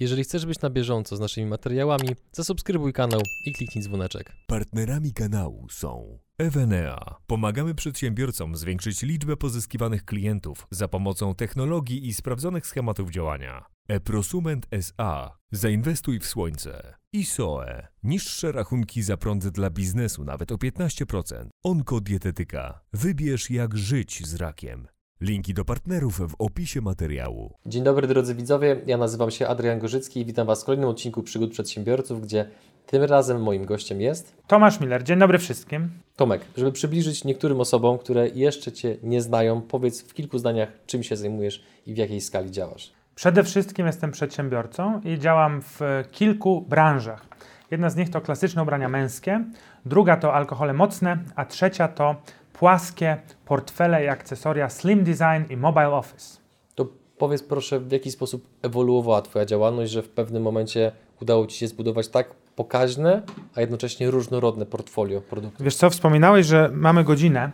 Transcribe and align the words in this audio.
Jeżeli 0.00 0.24
chcesz 0.24 0.46
być 0.46 0.60
na 0.60 0.70
bieżąco 0.70 1.16
z 1.16 1.20
naszymi 1.20 1.46
materiałami, 1.46 2.08
zasubskrybuj 2.32 2.92
kanał 2.92 3.20
i 3.46 3.52
kliknij 3.52 3.84
dzwoneczek. 3.84 4.32
Partnerami 4.46 5.12
kanału 5.12 5.66
są 5.70 6.18
Evenea. 6.38 7.16
Pomagamy 7.26 7.74
przedsiębiorcom 7.74 8.56
zwiększyć 8.56 9.02
liczbę 9.02 9.36
pozyskiwanych 9.36 10.04
klientów 10.04 10.66
za 10.70 10.88
pomocą 10.88 11.34
technologii 11.34 12.08
i 12.08 12.14
sprawdzonych 12.14 12.66
schematów 12.66 13.10
działania. 13.10 13.64
Eprosument 13.88 14.66
SA. 14.70 15.38
Zainwestuj 15.52 16.18
w 16.18 16.26
słońce. 16.26 16.94
ISOE. 17.12 17.86
Niższe 18.02 18.52
rachunki 18.52 19.02
za 19.02 19.16
prąd 19.16 19.48
dla 19.48 19.70
biznesu 19.70 20.24
nawet 20.24 20.52
o 20.52 20.56
15%. 20.56 21.48
Onkodietetyka. 21.64 22.80
Wybierz 22.92 23.50
jak 23.50 23.76
żyć 23.76 24.26
z 24.26 24.34
rakiem. 24.34 24.86
Linki 25.20 25.54
do 25.54 25.64
partnerów 25.64 26.20
w 26.32 26.34
opisie 26.38 26.80
materiału. 26.80 27.54
Dzień 27.66 27.84
dobry 27.84 28.06
drodzy 28.06 28.34
widzowie, 28.34 28.80
ja 28.86 28.96
nazywam 28.96 29.30
się 29.30 29.48
Adrian 29.48 29.78
Gorzycki 29.78 30.20
i 30.20 30.24
witam 30.24 30.46
Was 30.46 30.62
w 30.62 30.64
kolejnym 30.64 30.88
odcinku 30.88 31.22
Przygód 31.22 31.50
Przedsiębiorców, 31.50 32.22
gdzie 32.22 32.46
tym 32.86 33.02
razem 33.02 33.42
moim 33.42 33.64
gościem 33.64 34.00
jest 34.00 34.36
Tomasz 34.46 34.80
Miller, 34.80 35.04
dzień 35.04 35.18
dobry 35.18 35.38
wszystkim. 35.38 35.90
Tomek. 36.16 36.42
Żeby 36.56 36.72
przybliżyć 36.72 37.24
niektórym 37.24 37.60
osobom, 37.60 37.98
które 37.98 38.28
jeszcze 38.28 38.72
Cię 38.72 38.96
nie 39.02 39.22
znają, 39.22 39.62
powiedz 39.62 40.02
w 40.02 40.14
kilku 40.14 40.38
zdaniach, 40.38 40.68
czym 40.86 41.02
się 41.02 41.16
zajmujesz 41.16 41.64
i 41.86 41.94
w 41.94 41.96
jakiej 41.96 42.20
skali 42.20 42.50
działasz. 42.50 42.92
Przede 43.14 43.44
wszystkim 43.44 43.86
jestem 43.86 44.10
przedsiębiorcą 44.10 45.00
i 45.00 45.18
działam 45.18 45.62
w 45.62 45.80
kilku 46.10 46.60
branżach. 46.60 47.26
Jedna 47.70 47.90
z 47.90 47.96
nich 47.96 48.10
to 48.10 48.20
klasyczne 48.20 48.62
ubrania 48.62 48.88
męskie, 48.88 49.44
druga 49.86 50.16
to 50.16 50.34
alkohole 50.34 50.72
mocne, 50.72 51.18
a 51.36 51.44
trzecia 51.44 51.88
to 51.88 52.16
płaskie 52.60 53.16
portfele 53.44 54.04
i 54.04 54.08
akcesoria 54.08 54.68
Slim 54.68 55.04
Design 55.04 55.52
i 55.52 55.56
Mobile 55.56 55.90
Office. 55.90 56.38
To 56.74 56.86
powiedz 57.18 57.42
proszę, 57.42 57.80
w 57.80 57.92
jaki 57.92 58.10
sposób 58.10 58.46
ewoluowała 58.62 59.22
Twoja 59.22 59.44
działalność, 59.44 59.92
że 59.92 60.02
w 60.02 60.08
pewnym 60.08 60.42
momencie 60.42 60.92
udało 61.22 61.46
Ci 61.46 61.58
się 61.58 61.68
zbudować 61.68 62.08
tak 62.08 62.34
pokaźne, 62.56 63.22
a 63.54 63.60
jednocześnie 63.60 64.10
różnorodne 64.10 64.66
portfolio 64.66 65.20
produktów. 65.20 65.64
Wiesz 65.64 65.76
co, 65.76 65.90
wspominałeś, 65.90 66.46
że 66.46 66.70
mamy 66.72 67.04
godzinę, 67.04 67.50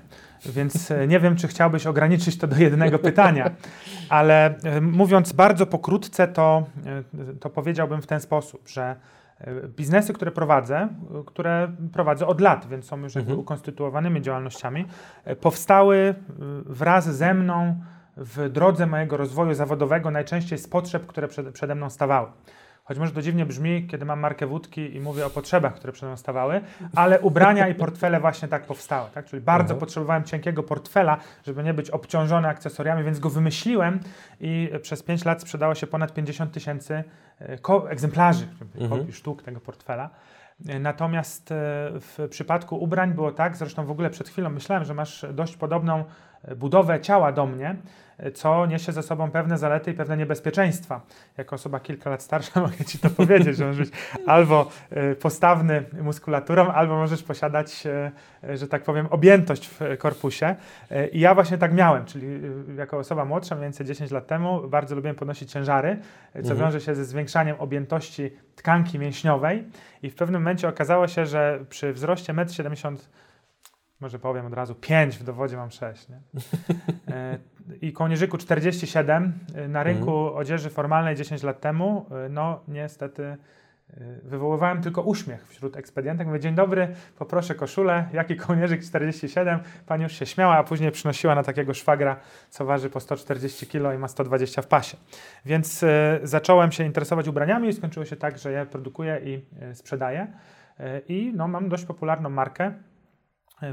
więc 0.46 0.90
e, 0.90 1.06
nie 1.06 1.20
wiem, 1.20 1.36
czy 1.36 1.48
chciałbyś 1.48 1.86
ograniczyć 1.86 2.38
to 2.38 2.46
do 2.46 2.56
jednego 2.56 2.98
pytania, 2.98 3.50
ale 4.08 4.58
e, 4.62 4.80
mówiąc 4.80 5.32
bardzo 5.32 5.66
pokrótce, 5.66 6.28
to, 6.28 6.64
e, 6.86 7.34
to 7.40 7.50
powiedziałbym 7.50 8.02
w 8.02 8.06
ten 8.06 8.20
sposób, 8.20 8.68
że 8.68 8.96
biznesy, 9.76 10.12
które 10.12 10.30
prowadzę, 10.30 10.88
które 11.26 11.72
prowadzę 11.92 12.26
od 12.26 12.40
lat, 12.40 12.68
więc 12.68 12.84
są 12.84 12.98
już 12.98 13.16
Mhm. 13.16 13.38
ukonstytuowanymi 13.38 14.22
działalnościami, 14.22 14.84
powstały 15.40 16.14
wraz 16.66 17.16
ze 17.16 17.34
mną 17.34 17.80
w 18.16 18.48
drodze 18.50 18.86
mojego 18.86 19.16
rozwoju 19.16 19.54
zawodowego, 19.54 20.10
najczęściej 20.10 20.58
z 20.58 20.68
potrzeb, 20.68 21.06
które 21.06 21.28
przed, 21.28 21.50
przede 21.52 21.74
mną 21.74 21.90
stawały. 21.90 22.28
Choć 22.86 22.98
może 22.98 23.12
to 23.12 23.22
dziwnie 23.22 23.46
brzmi, 23.46 23.86
kiedy 23.86 24.04
mam 24.04 24.20
markę 24.20 24.46
wódki 24.46 24.96
i 24.96 25.00
mówię 25.00 25.26
o 25.26 25.30
potrzebach, 25.30 25.74
które 25.74 25.92
przede 25.92 26.06
mną 26.06 26.16
stawały, 26.16 26.60
ale 26.94 27.20
ubrania 27.20 27.68
i 27.68 27.74
portfele 27.74 28.20
właśnie 28.20 28.48
tak 28.48 28.66
powstały. 28.66 29.10
Tak? 29.14 29.24
Czyli 29.26 29.42
bardzo 29.42 29.62
Mhm. 29.74 29.80
potrzebowałem 29.80 30.24
cienkiego 30.24 30.62
portfela, 30.62 31.16
żeby 31.46 31.62
nie 31.62 31.74
być 31.74 31.90
obciążony 31.90 32.48
akcesoriami, 32.48 33.04
więc 33.04 33.18
go 33.18 33.30
wymyśliłem 33.30 34.00
i 34.40 34.70
przez 34.82 35.02
5 35.02 35.24
lat 35.24 35.40
sprzedało 35.42 35.74
się 35.74 35.86
ponad 35.86 36.14
50 36.14 36.52
tysięcy 36.52 37.04
e, 37.40 37.58
egzemplarzy, 37.88 38.46
Mhm. 38.80 38.90
kopii 39.00 39.12
sztuk 39.12 39.42
tego 39.42 39.60
portfela. 39.60 40.10
E, 40.68 40.78
Natomiast 40.78 41.52
e, 41.52 41.54
w 42.00 42.26
przypadku 42.30 42.76
ubrań 42.82 43.12
było 43.14 43.32
tak, 43.32 43.56
zresztą 43.56 43.86
w 43.86 43.90
ogóle 43.90 44.10
przed 44.10 44.28
chwilą 44.28 44.50
myślałem, 44.50 44.84
że 44.84 44.94
masz 44.94 45.26
dość 45.32 45.56
podobną 45.56 46.04
budowę 46.56 47.00
ciała 47.00 47.32
do 47.32 47.46
mnie, 47.46 47.76
co 48.34 48.66
niesie 48.66 48.92
ze 48.92 49.02
sobą 49.02 49.30
pewne 49.30 49.58
zalety 49.58 49.90
i 49.90 49.94
pewne 49.94 50.16
niebezpieczeństwa. 50.16 51.00
Jako 51.38 51.54
osoba 51.54 51.80
kilka 51.80 52.10
lat 52.10 52.22
starsza 52.22 52.60
mogę 52.66 52.84
Ci 52.84 52.98
to 52.98 53.10
powiedzieć, 53.10 53.56
że 53.56 53.66
możesz 53.66 53.90
być 53.90 53.98
albo 54.26 54.70
e, 54.90 55.14
postawny 55.14 55.84
muskulaturą, 56.02 56.68
albo 56.68 56.96
możesz 56.96 57.22
posiadać, 57.22 57.86
e, 57.86 58.12
e, 58.48 58.56
że 58.56 58.68
tak 58.68 58.82
powiem, 58.82 59.06
objętość 59.10 59.66
w 59.68 59.80
korpusie. 59.98 60.56
I 61.12 61.20
ja 61.20 61.34
właśnie 61.34 61.58
tak 61.58 61.74
miałem, 61.74 62.04
czyli 62.04 62.26
jako 62.76 62.98
osoba 62.98 63.24
młodsza, 63.24 63.54
mniej 63.54 63.64
więcej 63.64 63.86
10 63.86 64.10
lat 64.10 64.26
temu, 64.26 64.68
bardzo 64.68 64.94
lubiłem 64.94 65.16
podnosić 65.16 65.52
ciężary, 65.52 65.96
co 66.32 66.38
Mhm. 66.38 66.58
wiąże 66.58 66.80
się 66.80 66.94
ze 66.94 67.04
zwiększaniem 67.04 67.56
objętości 67.58 68.30
tkanki 68.56 68.98
mięśniowej. 68.98 69.64
I 70.02 70.10
w 70.10 70.14
pewnym 70.14 70.40
momencie 70.40 70.68
okazało 70.68 71.08
się, 71.08 71.26
że 71.26 71.58
przy 71.68 71.92
wzroście 71.92 72.32
1,70 72.32 72.88
m, 72.88 72.96
może 74.00 74.18
powiem 74.18 74.46
od 74.46 74.52
razu, 74.52 74.74
5 74.74 75.18
w 75.18 75.24
dowodzie 75.24 75.56
mam 75.56 75.70
6, 75.70 76.08
nie? 76.08 76.20
E, 77.14 77.38
i 77.80 77.92
kołnierzyku 77.92 78.38
47 78.38 79.32
e, 79.54 79.68
na 79.68 79.82
rynku 79.82 80.34
odzieży 80.34 80.70
formalnej 80.70 81.16
10 81.16 81.42
lat 81.42 81.60
temu, 81.60 82.06
e, 82.10 82.28
no 82.28 82.60
niestety 82.68 83.36
wywoływałem 84.22 84.82
tylko 84.82 85.02
uśmiech 85.02 85.48
wśród 85.48 85.76
ekspedientek. 85.76 86.26
Mówię, 86.26 86.40
dzień 86.40 86.54
dobry, 86.54 86.88
poproszę 87.18 87.54
koszulę, 87.54 88.08
jaki 88.12 88.36
kołnierzyk 88.36 88.82
47? 88.84 89.60
Pani 89.86 90.02
już 90.02 90.12
się 90.12 90.26
śmiała, 90.26 90.56
a 90.56 90.64
później 90.64 90.90
przynosiła 90.90 91.34
na 91.34 91.42
takiego 91.42 91.74
szwagra, 91.74 92.16
co 92.50 92.64
waży 92.64 92.90
po 92.90 93.00
140 93.00 93.66
kg 93.66 93.94
i 93.94 93.98
ma 93.98 94.08
120 94.08 94.62
w 94.62 94.66
pasie. 94.66 94.96
Więc 95.44 95.82
e, 95.82 96.20
zacząłem 96.22 96.72
się 96.72 96.84
interesować 96.84 97.28
ubraniami 97.28 97.68
i 97.68 97.72
skończyło 97.72 98.06
się 98.06 98.16
tak, 98.16 98.38
że 98.38 98.52
je 98.52 98.66
produkuję 98.66 99.20
i 99.24 99.44
e, 99.60 99.74
sprzedaję. 99.74 100.26
E, 100.80 101.00
I 101.08 101.32
no, 101.36 101.48
mam 101.48 101.68
dość 101.68 101.84
popularną 101.84 102.30
markę. 102.30 102.72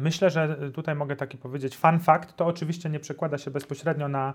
Myślę, 0.02 0.30
że 0.30 0.58
tutaj 0.72 0.96
mogę 0.96 1.16
taki 1.16 1.38
powiedzieć 1.38 1.78
fun 1.78 2.00
fact. 2.00 2.36
To 2.36 2.46
oczywiście 2.46 2.90
nie 2.90 3.00
przekłada 3.00 3.38
się 3.38 3.52
bezpośrednio 3.52 4.08
na, 4.08 4.34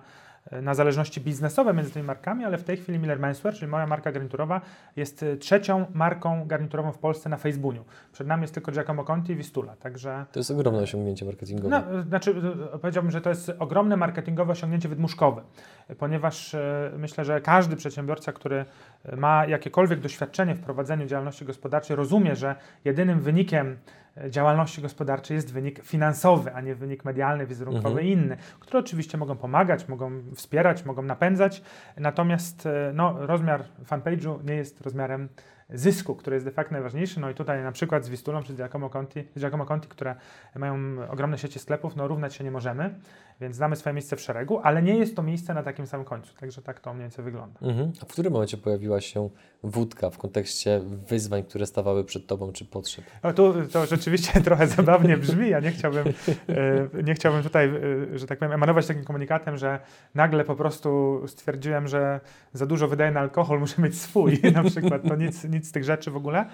na 0.63 0.75
zależności 0.75 1.21
biznesowe 1.21 1.75
między 1.75 1.91
tymi 1.91 2.05
markami, 2.07 2.45
ale 2.45 2.59
w 2.59 2.65
tej 2.65 2.77
chwili 2.77 2.99
Miller 2.99 3.19
Menswear, 3.19 3.55
czyli 3.55 3.71
moja 3.71 3.87
marka 3.87 4.13
garniturowa, 4.13 4.61
jest 4.97 5.23
e, 5.23 5.37
trzecią 5.37 5.87
marką 5.95 6.47
garniturową 6.47 6.93
w 6.93 6.99
Polsce 6.99 7.29
na 7.29 7.37
Facebooku. 7.37 7.85
Przed 8.13 8.27
nami 8.27 8.43
jest 8.43 8.55
tylko 8.55 8.73
Giacomo 8.73 9.05
Conti 9.05 9.33
i 9.33 9.37
Vistula, 9.37 9.77
także 9.77 10.25
To 10.33 10.41
jest 10.41 10.51
ogromne 10.51 10.81
osiągnięcie 10.81 11.25
marketingowe. 11.27 11.69
no, 11.91 11.99
e, 12.01 12.03
znaczy, 12.03 12.35
e, 12.75 12.79
powiedziałbym, 12.79 13.11
że 13.13 13.21
to 13.21 13.31
jest 13.31 13.53
ogromne 13.59 13.97
marketingowe 13.97 14.53
osiągnięcie 14.53 14.89
wydmuszkowe, 14.89 15.43
e, 15.89 15.95
ponieważ 15.95 16.55
e, 16.55 16.91
myślę, 16.99 17.25
że 17.25 17.41
każdy 17.41 17.77
przedsiębiorca, 17.77 18.33
który 18.33 18.65
e, 19.05 19.17
ma 19.17 19.47
jakiekolwiek 19.47 20.01
doświadczenie 20.01 20.55
w 20.55 20.61
prowadzeniu 20.61 21.07
działalności 21.07 21.45
gospodarczej, 21.45 21.97
rozumie, 21.97 22.37
że 22.37 22.55
jedynym 22.85 23.21
wynikiem 23.21 23.77
e, 24.17 24.31
działalności 24.31 24.83
gospodarczej 24.83 25.35
jest 25.35 25.53
wynik 25.53 25.83
finansowy, 25.85 26.55
a 26.55 26.61
nie 26.61 26.75
wynik 26.75 27.05
medialny, 27.05 27.47
wizerunkowy 27.47 27.89
Mhm. 27.89 28.07
i 28.07 28.11
inny, 28.13 28.37
które 28.61 28.79
oczywiście 28.79 29.19
mogą 29.19 29.37
pomagać, 29.37 29.89
mogą 29.89 30.11
wspierać, 30.39 30.85
mogą 30.85 31.03
napędzać, 31.03 31.63
natomiast 31.97 32.67
e, 32.67 32.93
no, 32.95 33.27
rozmiar 33.27 33.65
fanpage'u 33.91 34.45
nie 34.45 34.55
jest 34.55 34.81
rozmiarem 34.81 35.29
zysku, 35.71 36.15
który 36.15 36.37
jest 36.37 36.47
de 36.47 36.53
facto 36.53 36.73
najważniejszy. 36.73 37.21
No 37.21 37.31
i 37.31 37.35
tutaj 37.35 37.63
na 37.63 37.73
przykład 37.73 38.05
z 38.05 38.09
Wistulą 38.09 38.43
czy 38.43 38.55
z 38.55 38.57
Giacomo 38.57 38.91
Conti, 38.91 39.25
z 39.37 39.41
Giacomo 39.41 39.67
Conti, 39.67 39.89
które 39.89 40.15
mają 40.57 40.77
ogromne 41.11 41.39
sieci 41.39 41.59
sklepów, 41.59 41.97
no 41.97 42.09
równać 42.09 42.35
się 42.35 42.45
nie 42.45 42.51
możemy, 42.51 42.95
więc 43.41 43.57
znamy 43.57 43.77
swoje 43.77 43.95
miejsce 43.95 44.17
w 44.17 44.21
szeregu, 44.21 44.61
ale 44.63 44.83
nie 44.83 44.97
jest 44.97 45.17
to 45.17 45.23
miejsce 45.23 45.55
na 45.55 45.63
takim 45.63 45.87
samym 45.87 46.07
końcu, 46.07 46.35
także 46.35 46.63
tak 46.63 46.81
to 46.81 46.95
mniej 46.95 47.05
więcej 47.05 47.25
wygląda. 47.25 47.61
Mhm. 47.63 47.93
A 48.03 48.05
w 48.05 48.09
którym 48.09 48.33
momencie 48.33 48.57
pojawiła 48.57 49.01
się 49.01 49.31
wódka 49.63 50.11
w 50.11 50.19
kontekście 50.19 50.81
wyzwań, 51.09 51.45
które 51.45 51.67
stawały 51.67 52.05
przed 52.05 52.27
Tobą, 52.27 52.53
czy 52.53 52.65
potrzeb? 52.65 53.05
No 53.23 53.33
tu 53.33 53.55
to 53.73 53.87
rzeczywiście 53.87 54.41
trochę 54.49 54.67
zabawnie 54.67 55.17
brzmi, 55.17 55.49
ja 55.49 55.61
nie 55.61 55.71
chciałbym, 55.71 56.07
e, 56.49 57.03
nie 57.03 57.15
chciałbym 57.15 57.43
tutaj, 57.43 57.69
e, 58.15 58.19
że 58.19 58.27
tak 58.27 58.39
powiem, 58.39 58.53
emanować 58.53 58.87
takim 58.87 59.05
komunikatem, 59.05 59.57
że 59.57 59.81
nagle 60.15 60.45
po 60.45 60.57
prostu 60.57 61.23
stwierdziłem, 61.27 61.89
że 61.89 62.21
za 62.53 62.67
dużo 62.67 62.89
wydaję 62.89 63.11
na 63.11 63.21
alkohol, 63.21 63.61
muszę 63.61 63.83
mieć 63.83 64.01
swój 64.01 64.41
na 64.55 64.65
przykład, 64.65 65.03
to 65.09 65.17
nic, 65.17 65.45
nic 65.45 65.58
z 65.67 65.73
tych 65.73 65.85
rzeczy 65.85 66.11
w 66.11 66.17
ogóle. 66.17 66.47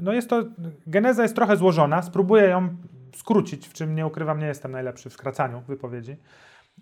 No 0.00 0.12
jest 0.12 0.30
to, 0.30 0.44
geneza 0.86 1.22
jest 1.22 1.34
trochę 1.34 1.56
złożona, 1.56 2.02
spróbuję 2.02 2.44
ją 2.44 2.68
skrócić, 3.14 3.68
w 3.68 3.72
czym 3.72 3.94
nie 3.94 4.06
ukrywam, 4.06 4.40
nie 4.40 4.46
jestem 4.46 4.72
najlepszy 4.72 5.10
w 5.10 5.12
skracaniu 5.12 5.62
wypowiedzi. 5.68 6.16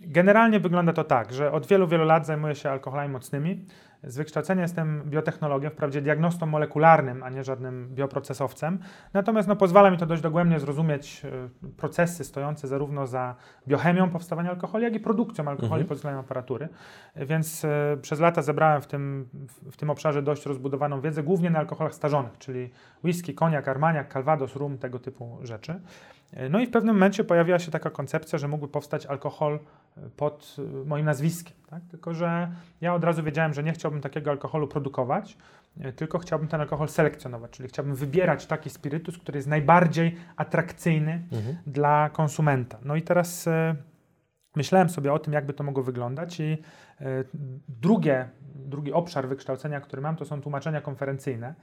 Generalnie 0.01 0.61
wygląda 0.61 0.93
to 0.93 1.05
tak, 1.05 1.33
że 1.33 1.53
od 1.53 1.67
wielu, 1.67 1.87
wielu 1.89 2.05
lat 2.05 2.27
zajmuję 2.27 2.55
się 2.55 2.71
alkoholami 2.71 3.13
mocnymi. 3.13 3.65
Z 4.03 4.17
wykształcenia 4.17 4.63
jestem 4.63 5.03
biotechnologiem, 5.07 5.71
wprawdzie 5.71 6.03
diagnostą 6.03 6.47
molekularnym, 6.47 7.23
a 7.23 7.31
nie 7.31 7.45
żadnym 7.45 7.89
bioprocesowcem. 7.95 8.79
Natomiast 9.13 9.49
no, 9.49 9.57
pozwala 9.57 9.91
mi 9.91 9.97
to 9.97 10.07
dość 10.07 10.23
dogłębnie 10.23 10.61
zrozumieć 10.61 11.23
e, 11.25 11.49
procesy 11.77 12.25
stojące 12.25 12.69
zarówno 12.69 13.07
za 13.07 13.35
biochemią 13.69 14.11
powstawania 14.11 14.51
alkoholi, 14.51 14.85
jak 14.85 14.95
i 14.95 15.01
produkcją 15.01 15.49
alkoholi 15.49 15.73
Mhm. 15.83 15.87
pod 15.89 15.97
względem 15.97 16.21
aparatury. 16.21 16.69
Więc 17.17 17.65
e, 17.65 17.97
przez 18.03 18.21
lata 18.21 18.43
zebrałem 18.43 18.83
w 18.83 18.87
tym, 18.87 19.29
w, 19.71 19.77
tym 19.77 19.91
obszarze 19.91 20.23
dość 20.23 20.47
rozbudowaną 20.47 21.01
wiedzę, 21.01 21.23
głównie 21.23 21.51
na 21.51 21.59
alkoholach 21.59 21.95
starzonych, 21.95 22.39
czyli 22.39 22.71
whisky, 23.05 23.35
koniak, 23.35 23.69
armaniak, 23.69 24.13
calvados, 24.13 24.57
rum, 24.57 24.79
tego 24.79 24.99
typu 24.99 25.39
rzeczy. 25.43 25.81
E, 26.33 26.49
No 26.49 26.61
i 26.61 26.67
w 26.67 26.71
pewnym 26.71 26.95
momencie 26.95 27.25
pojawiła 27.25 27.59
się 27.59 27.71
taka 27.71 27.91
koncepcja, 27.91 28.39
że 28.39 28.49
mógłby 28.49 28.69
powstać 28.69 29.07
alkohol 29.07 29.59
pod 30.17 30.57
e, 30.59 30.85
moim 30.85 31.05
nazwiskiem. 31.07 31.57
Tak? 31.71 31.83
Tylko, 31.91 32.15
że 32.15 32.51
ja 32.81 32.95
od 32.95 33.05
razu 33.05 33.23
wiedziałem, 33.23 33.55
że 33.55 33.63
nie 33.63 33.73
chciałbym 33.73 34.01
takiego 34.01 34.31
alkoholu 34.31 34.69
produkować, 34.69 35.39
e, 35.81 35.93
tylko 35.93 36.19
chciałbym 36.19 36.49
ten 36.49 36.61
alkohol 36.61 36.89
selekcjonować, 36.89 37.51
czyli 37.51 37.69
chciałbym 37.69 37.95
wybierać 37.95 38.47
taki 38.47 38.71
spirytus, 38.71 39.19
który 39.19 39.39
jest 39.39 39.49
najbardziej 39.49 40.17
atrakcyjny 40.37 41.23
Mhm. 41.33 41.57
dla 41.67 42.11
konsumenta. 42.13 42.79
No 42.85 42.97
i 42.97 43.03
teraz 43.03 43.47
e, 43.47 43.75
myślałem 44.57 44.89
sobie 44.89 45.13
o 45.13 45.19
tym, 45.19 45.33
jakby 45.33 45.53
to 45.53 45.65
mogło 45.65 45.83
wyglądać 45.83 46.41
i 46.41 46.59
drugie, 47.69 48.29
drugi 48.55 48.93
obszar 48.93 49.29
wykształcenia, 49.29 49.81
który 49.81 50.03
mam, 50.03 50.17
to 50.17 50.25
są 50.25 50.41
tłumaczenia 50.43 50.81
konferencyjne. 50.81 51.55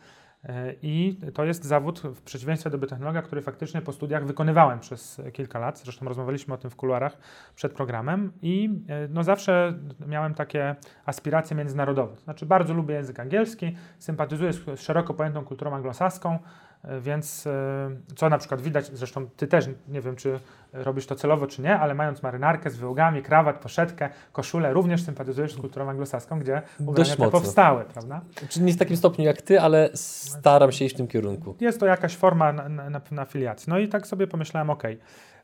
I 0.82 1.20
to 1.34 1.46
jest 1.46 1.64
zawód, 1.64 2.00
w 2.00 2.22
przeciwieństwie 2.22 2.70
do 2.70 2.78
biotechnologa, 2.78 3.22
który 3.22 3.42
faktycznie 3.42 3.82
po 3.82 3.92
studiach 3.92 4.26
wykonywałem 4.26 4.80
przez 4.80 5.22
kilka 5.34 5.60
lat. 5.60 5.80
Zresztą 5.80 6.06
rozmawialiśmy 6.06 6.54
o 6.54 6.58
tym 6.58 6.70
w 6.70 6.76
kuluarach 6.76 7.18
przed 7.56 7.74
programem. 7.74 8.32
I 8.42 8.70
e, 8.90 9.08
no 9.08 9.24
zawsze 9.24 9.74
miałem 10.08 10.34
takie 10.34 10.76
aspiracje 11.06 11.58
międzynarodowe. 11.58 12.18
Znaczy, 12.18 12.46
bardzo 12.46 12.74
lubię 12.74 12.96
język 12.96 13.20
angielski, 13.20 13.76
sympatyzuję 14.00 14.54
z 14.54 14.80
szeroko 14.80 15.14
pojętą 15.14 15.46
kulturą 15.46 15.76
anglosaską. 15.76 16.40
E, 16.88 17.00
więc 17.02 17.48
e, 17.48 17.90
co 18.16 18.30
na 18.30 18.38
przykład 18.38 18.62
widać, 18.62 18.86
zresztą 18.94 19.28
ty 19.38 19.48
też, 19.48 19.70
nie 19.88 20.02
wiem 20.02 20.16
czy 20.16 20.40
robisz 20.74 21.06
to 21.06 21.16
celowo 21.16 21.48
czy 21.48 21.62
nie, 21.62 21.80
ale 21.80 21.94
mając 21.94 22.24
marynarkę 22.24 22.70
z 22.70 22.78
wyłogami, 22.78 23.22
krawat, 23.22 23.60
poszetkę, 23.60 24.10
koszulę, 24.32 24.74
również 24.74 25.04
sympatyzujesz 25.04 25.54
z 25.54 25.58
kulturą 25.58 25.90
anglosaską, 25.90 26.40
gdzie 26.40 26.62
ubrania 26.80 27.16
te 27.16 27.32
powstały, 27.32 27.84
prawda? 27.84 28.22
Czyli 28.50 28.66
nie 28.66 28.74
w 28.74 28.78
takim 28.78 28.98
stopniu 28.98 29.26
jak 29.26 29.42
ty, 29.42 29.62
ale 29.62 29.90
staram 29.94 30.72
się 30.72 30.86
iść 30.86 30.96
w 30.96 30.98
tym 30.98 31.08
kierunku. 31.08 31.56
Jest 31.60 31.80
to 31.80 31.86
jakaś 31.86 32.16
forma 32.16 32.54
na, 32.54 32.70
na, 32.70 32.90
na. 33.12 33.26
No 33.68 33.80
i 33.80 33.88
tak 33.88 34.08
sobie 34.08 34.28
pomyślałem, 34.28 34.70
ok, 34.70 34.84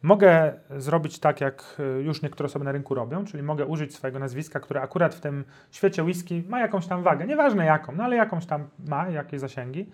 mogę 0.02 0.54
zrobić 0.78 1.20
tak, 1.20 1.42
jak 1.42 1.76
e, 1.80 2.02
już 2.02 2.22
niektóre 2.22 2.48
osoby 2.48 2.66
na 2.66 2.72
rynku 2.72 2.96
robią, 2.96 3.26
czyli 3.26 3.44
mogę 3.44 3.66
użyć 3.66 3.96
swojego 3.96 4.20
nazwiska, 4.20 4.60
które 4.60 4.82
akurat 4.82 5.16
w 5.16 5.22
tym 5.22 5.44
świecie 5.72 6.04
whisky 6.04 6.44
ma 6.50 6.60
jakąś 6.60 6.88
tam 6.88 7.04
wagę, 7.04 7.28
nieważne 7.28 7.66
jaką, 7.66 7.92
no 7.92 8.04
ale 8.04 8.16
jakąś 8.16 8.46
tam 8.46 8.68
ma, 8.88 9.10
jakieś 9.10 9.40
zasięgi 9.40 9.90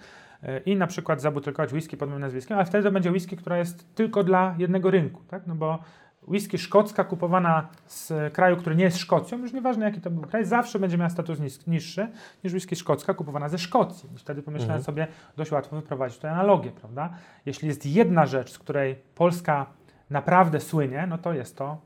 i 0.65 0.75
na 0.75 0.88
przykład 0.88 1.21
zabutelkować 1.21 1.74
whisky 1.74 1.98
pod 1.98 2.09
moim 2.09 2.21
nazwiskiem, 2.21 2.57
ale 2.57 2.65
wtedy 2.65 2.83
to 2.83 2.92
będzie 2.92 3.12
whisky, 3.12 3.38
która 3.38 3.57
jest 3.57 3.95
tylko 3.95 4.24
dla 4.24 4.56
jednego 4.57 4.92
rynku, 4.92 5.24
tak? 5.27 5.48
No 5.48 5.56
bo 5.56 5.80
whisky 6.27 6.57
szkocka 6.57 7.03
kupowana 7.03 7.68
z 7.88 8.33
kraju, 8.33 8.57
który 8.57 8.75
nie 8.75 8.83
jest 8.83 8.98
Szkocją, 8.98 9.38
już 9.38 9.53
nieważne 9.53 9.86
jaki 9.86 10.01
to 10.01 10.12
był 10.12 10.24
kraj, 10.24 10.45
zawsze 10.45 10.80
będzie 10.80 10.98
miała 10.98 11.10
status 11.10 11.68
niższy 11.68 12.07
niż 12.44 12.53
whisky 12.53 12.75
szkocka 12.75 13.13
kupowana 13.13 13.50
ze 13.50 13.57
Szkocji. 13.57 14.10
I 14.15 14.18
wtedy 14.18 14.44
pomyślałem 14.44 14.77
mhm. 14.77 14.83
sobie, 14.83 15.07
dość 15.38 15.51
łatwo 15.51 15.75
wyprowadzić 15.75 16.18
tutaj 16.18 16.31
analogię, 16.31 16.71
prawda? 16.71 17.10
Jeśli 17.45 17.68
jest 17.68 17.86
jedna 17.86 18.25
rzecz, 18.25 18.51
z 18.51 18.60
której 18.60 18.95
Polska 19.15 19.65
naprawdę 20.09 20.59
słynie, 20.59 21.07
no 21.07 21.18
to 21.18 21.33
jest 21.33 21.57
to 21.57 21.77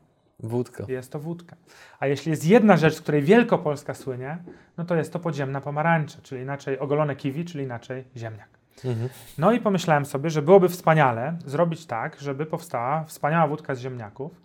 Wódka. 0.44 0.84
Jest 0.88 1.12
to 1.12 1.20
wódka. 1.20 1.56
A 2.00 2.08
jeśli 2.08 2.30
jest 2.30 2.46
jedna 2.46 2.78
rzecz, 2.78 2.94
z 2.96 3.02
której 3.02 3.22
Wielkopolska 3.22 3.94
słynie, 3.94 4.38
no 4.78 4.86
to 4.86 4.96
jest 4.96 5.14
to 5.14 5.20
podziemna 5.20 5.62
pomarańcza, 5.62 6.20
czyli 6.24 6.42
inaczej 6.42 6.80
ogolone 6.80 7.16
kiwi, 7.16 7.46
czyli 7.46 7.64
inaczej 7.64 8.04
ziemniak. 8.18 8.50
Mhm. 8.86 9.10
No 9.38 9.52
i 9.52 9.60
pomyślałem 9.60 10.06
sobie, 10.06 10.30
że 10.30 10.42
byłoby 10.42 10.70
wspaniale 10.70 11.38
zrobić 11.46 11.86
tak, 11.86 12.20
żeby 12.20 12.46
powstała 12.46 13.04
wspaniała 13.04 13.48
wódka 13.48 13.76
z 13.76 13.80
ziemniaków. 13.80 14.42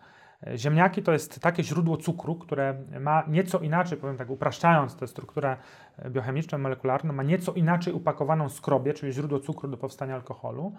E, 0.46 0.58
ziemniaki 0.58 1.02
to 1.02 1.12
jest 1.12 1.40
takie 1.40 1.64
źródło 1.64 1.96
cukru, 1.96 2.34
które 2.34 2.75
ma 3.00 3.25
nieco 3.29 3.58
inaczej, 3.58 3.99
powiem 3.99 4.17
tak 4.17 4.31
upraszczając 4.31 4.96
tę 4.96 5.06
strukturę 5.06 5.56
e, 5.99 6.11
biochemiczną, 6.11 6.58
molekularną, 6.58 7.12
ma 7.12 7.22
nieco 7.22 7.52
inaczej 7.52 7.93
upakowaną 7.93 8.49
skrobię, 8.49 8.94
czyli 8.94 9.12
źródło 9.12 9.40
cukru 9.40 9.69
do 9.69 9.76
powstania 9.76 10.14
alkoholu. 10.14 10.72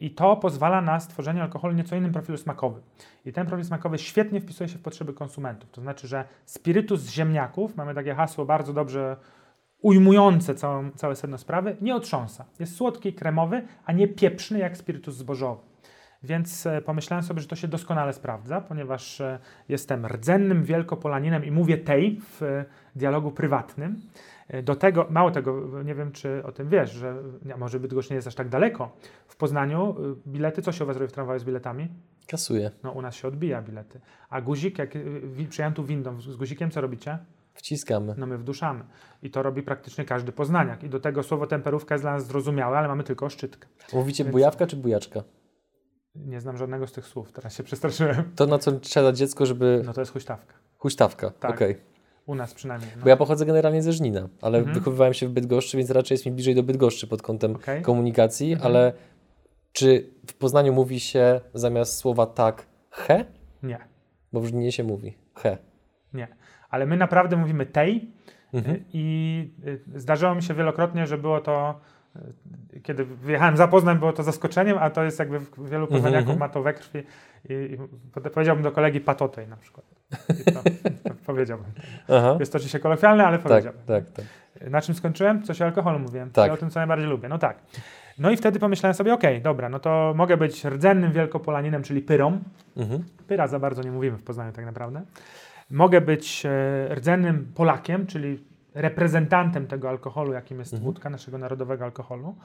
I 0.00 0.10
to 0.10 0.36
pozwala 0.36 0.80
na 0.80 1.00
stworzenie 1.00 1.42
alkoholu 1.42 1.74
nieco 1.74 1.96
innym 1.96 2.12
profilu 2.12 2.38
smakowym. 2.38 2.82
I 3.24 3.32
ten 3.32 3.46
profil 3.46 3.64
smakowy 3.64 3.98
świetnie 3.98 4.40
wpisuje 4.40 4.68
się 4.68 4.78
w 4.78 4.82
potrzeby 4.82 5.12
konsumentów. 5.12 5.70
To 5.70 5.80
znaczy, 5.80 6.08
że 6.08 6.24
spirytus 6.44 7.00
z 7.00 7.10
ziemniaków, 7.10 7.76
mamy 7.76 7.94
takie 7.94 8.14
hasło 8.14 8.44
bardzo 8.44 8.72
dobrze 8.72 9.16
ujmujące 9.82 10.54
całą, 10.54 10.90
całe 10.90 11.16
sedno 11.16 11.38
sprawy, 11.38 11.76
nie 11.80 11.94
otrząsa. 11.94 12.44
Jest 12.60 12.76
słodki 12.76 13.12
kremowy, 13.12 13.62
a 13.84 13.92
nie 13.92 14.08
pieprzny 14.08 14.58
jak 14.58 14.76
spirytus 14.76 15.16
zbożowy. 15.16 15.72
Więc 16.22 16.66
e, 16.66 16.82
pomyślałem 16.82 17.22
sobie, 17.24 17.40
że 17.40 17.48
to 17.48 17.56
się 17.56 17.68
doskonale 17.68 18.12
sprawdza, 18.12 18.60
ponieważ 18.60 19.20
e, 19.20 19.38
jestem 19.68 20.06
rdzennym 20.06 20.64
wielkopolaninem 20.64 21.44
i 21.44 21.50
mówię 21.50 21.78
tej 21.78 22.20
w 22.20 22.42
e, 22.42 22.64
dialogu 22.96 23.30
prywatnym. 23.30 24.00
Do 24.62 24.76
tego, 24.76 25.06
mało 25.10 25.30
tego, 25.30 25.82
nie 25.82 25.94
wiem 25.94 26.12
czy 26.12 26.42
o 26.44 26.52
tym 26.52 26.68
wiesz, 26.68 26.90
że 26.90 27.22
może 27.58 27.80
Bydgoszcz 27.80 28.10
nie 28.10 28.16
jest 28.16 28.28
aż 28.28 28.34
tak 28.34 28.48
daleko. 28.48 28.96
W 29.26 29.36
Poznaniu 29.36 29.96
y, 30.12 30.28
bilety, 30.30 30.62
co 30.62 30.72
się 30.72 30.84
u 30.84 30.86
Was 30.86 30.96
robi 30.96 31.08
w 31.08 31.12
tramwaju 31.12 31.40
z 31.40 31.44
biletami? 31.44 31.88
Kasuje. 32.26 32.70
No 32.82 32.92
u 32.92 33.02
nas 33.02 33.14
się 33.14 33.28
odbija 33.28 33.62
bilety. 33.62 34.00
A 34.30 34.40
guzik, 34.40 34.78
jak 34.78 34.96
y, 34.96 35.22
przyjechałem 35.34 35.74
tu 35.74 35.84
windą 35.84 36.20
z 36.20 36.36
guzikiem, 36.36 36.70
co 36.70 36.80
robicie? 36.80 37.18
Wciskamy. 37.54 38.14
No 38.18 38.26
my 38.26 38.38
wduszamy. 38.38 38.84
I 39.22 39.30
to 39.30 39.42
robi 39.42 39.62
praktycznie 39.62 40.04
każdy 40.04 40.32
poznaniak. 40.32 40.84
I 40.84 40.88
do 40.88 41.00
tego 41.00 41.22
słowo 41.22 41.46
temperówka 41.46 41.94
jest 41.94 42.04
dla 42.04 42.12
nas 42.12 42.26
zrozumiałe, 42.26 42.78
ale 42.78 42.88
mamy 42.88 43.04
tylko 43.04 43.30
szczytkę. 43.30 43.68
Mówicie 43.92 44.24
Więc... 44.24 44.32
bujawka 44.32 44.66
czy 44.66 44.76
bujaczka? 44.76 45.22
Nie 46.14 46.40
znam 46.40 46.56
żadnego 46.56 46.86
z 46.86 46.92
tych 46.92 47.06
słów, 47.06 47.32
teraz 47.32 47.56
się 47.56 47.62
przestraszyłem. 47.62 48.32
To 48.36 48.46
na 48.46 48.58
co 48.58 48.72
trzeba 48.72 49.12
dziecko, 49.12 49.46
żeby... 49.46 49.82
No 49.86 49.92
to 49.92 50.00
jest 50.00 50.12
huśtawka. 50.12 50.54
Huśtawka, 50.78 51.30
tak. 51.30 51.50
okej. 51.50 51.70
Okay. 51.70 51.91
U 52.26 52.34
nas 52.34 52.54
przynajmniej. 52.54 52.90
No. 52.96 53.02
Bo 53.02 53.08
ja 53.08 53.16
pochodzę 53.16 53.46
generalnie 53.46 53.82
ze 53.82 53.92
Żnina, 53.92 54.28
ale 54.40 54.58
mhm. 54.58 54.74
wychowywałem 54.74 55.14
się 55.14 55.28
w 55.28 55.30
Bydgoszczy, 55.30 55.76
więc 55.76 55.90
raczej 55.90 56.14
jest 56.14 56.26
mi 56.26 56.32
bliżej 56.32 56.54
do 56.54 56.62
Bydgoszczy 56.62 57.06
pod 57.06 57.22
kątem 57.22 57.56
okay. 57.56 57.82
komunikacji, 57.82 58.52
mhm. 58.52 58.70
ale 58.70 58.92
czy 59.72 60.10
w 60.26 60.34
Poznaniu 60.34 60.72
mówi 60.72 61.00
się 61.00 61.40
zamiast 61.54 61.96
słowa 61.96 62.26
tak 62.26 62.66
he? 62.90 63.24
Nie. 63.62 63.78
Bo 64.32 64.40
w 64.40 64.46
Żninie 64.46 64.72
się 64.72 64.84
mówi 64.84 65.16
he. 65.34 65.58
Nie. 66.14 66.28
Ale 66.70 66.86
my 66.86 66.96
naprawdę 66.96 67.36
mówimy 67.36 67.66
tej 67.66 68.10
mhm. 68.54 68.84
i 68.92 69.50
y, 69.94 70.00
zdarzyło 70.00 70.34
mi 70.34 70.42
się 70.42 70.54
wielokrotnie, 70.54 71.06
że 71.06 71.18
było 71.18 71.40
to 71.40 71.80
kiedy 72.82 73.04
wyjechałem 73.04 73.56
za 73.56 73.68
Poznań, 73.68 73.98
było 73.98 74.12
to 74.12 74.22
zaskoczeniem, 74.22 74.78
a 74.78 74.90
to 74.90 75.04
jest 75.04 75.18
jakby 75.18 75.40
wielu 75.58 75.86
poznaniaków 75.86 76.28
mm 76.28 76.36
-hmm. 76.36 76.40
ma 76.40 76.48
to 76.48 76.62
we 76.62 76.74
krwi 76.74 76.98
i, 77.48 77.52
i 77.52 77.78
powiedziałbym 78.30 78.62
do 78.62 78.72
kolegi 78.72 79.00
patotej 79.00 79.48
na 79.48 79.56
przykład. 79.56 79.86
Powiedziałbym. 81.26 81.66
Aha. 82.08 82.36
Jest 82.40 82.52
to 82.52 82.56
oczywiście 82.56 82.78
kolokwialne, 82.78 83.26
ale 83.26 83.38
tak, 83.38 83.46
powiedziałbym. 83.46 83.82
Tak, 83.86 84.04
tak, 84.10 84.24
Na 84.70 84.80
czym 84.80 84.94
skończyłem? 84.94 85.42
Coś 85.42 85.62
o 85.62 85.64
alkoholu 85.64 85.98
mówiłem. 85.98 86.30
Tak. 86.30 86.52
O 86.52 86.56
tym, 86.56 86.70
co 86.70 86.80
najbardziej 86.80 87.08
lubię. 87.08 87.28
No 87.28 87.38
tak. 87.38 87.58
No 88.18 88.30
i 88.30 88.36
wtedy 88.36 88.58
pomyślałem 88.58 88.94
sobie, 88.94 89.14
okej, 89.14 89.32
okay, 89.32 89.42
dobra, 89.42 89.68
no 89.68 89.78
to 89.78 90.12
mogę 90.16 90.36
być 90.36 90.64
rdzennym 90.64 91.12
wielkopolaninem, 91.12 91.82
czyli 91.82 92.02
pyrą. 92.02 92.40
Mhm. 92.76 93.04
Pyra 93.26 93.46
za 93.46 93.58
bardzo 93.58 93.82
nie 93.82 93.90
mówimy 93.90 94.18
w 94.18 94.22
Poznaniu 94.22 94.52
tak 94.52 94.64
naprawdę. 94.64 95.02
Mogę 95.70 96.00
być 96.00 96.46
e, 96.46 96.94
rdzennym 96.94 97.52
Polakiem, 97.54 98.06
czyli 98.06 98.44
reprezentantem 98.74 99.66
tego 99.66 99.88
alkoholu, 99.88 100.32
jakim 100.32 100.58
jest 100.58 100.72
mhm. 100.72 100.84
wódka, 100.84 101.10
naszego 101.10 101.38
narodowego 101.38 101.84
alkoholu. 101.84 102.36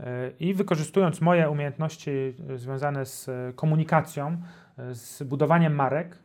E, 0.00 0.30
I 0.40 0.54
wykorzystując 0.54 1.20
moje 1.20 1.50
umiejętności 1.50 2.10
e, 2.50 2.58
związane 2.58 3.06
z 3.06 3.30
komunikacją, 3.56 4.36
z 4.92 5.22
budowaniem 5.22 5.74
marek, 5.74 6.18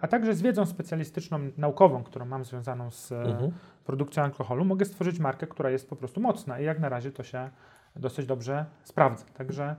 a 0.00 0.08
także 0.08 0.34
z 0.34 0.42
wiedzą 0.42 0.66
specjalistyczną, 0.66 1.38
naukową, 1.56 2.02
którą 2.04 2.24
mam 2.24 2.44
związaną 2.44 2.90
z 2.90 3.12
mhm. 3.12 3.52
produkcją 3.84 4.22
alkoholu, 4.22 4.64
mogę 4.64 4.84
stworzyć 4.84 5.18
markę, 5.18 5.46
która 5.46 5.70
jest 5.70 5.88
po 5.88 5.96
prostu 5.96 6.20
mocna 6.20 6.60
i 6.60 6.64
jak 6.64 6.80
na 6.80 6.88
razie 6.88 7.12
to 7.12 7.22
się 7.22 7.50
dosyć 7.96 8.26
dobrze 8.26 8.66
sprawdza. 8.84 9.24
Także 9.34 9.76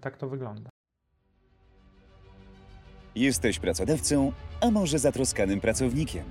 tak 0.00 0.16
to 0.16 0.28
wygląda. 0.28 0.70
Jesteś 3.14 3.58
pracodawcą, 3.58 4.32
a 4.60 4.70
może 4.70 4.98
zatroskanym 4.98 5.60
pracownikiem? 5.60 6.24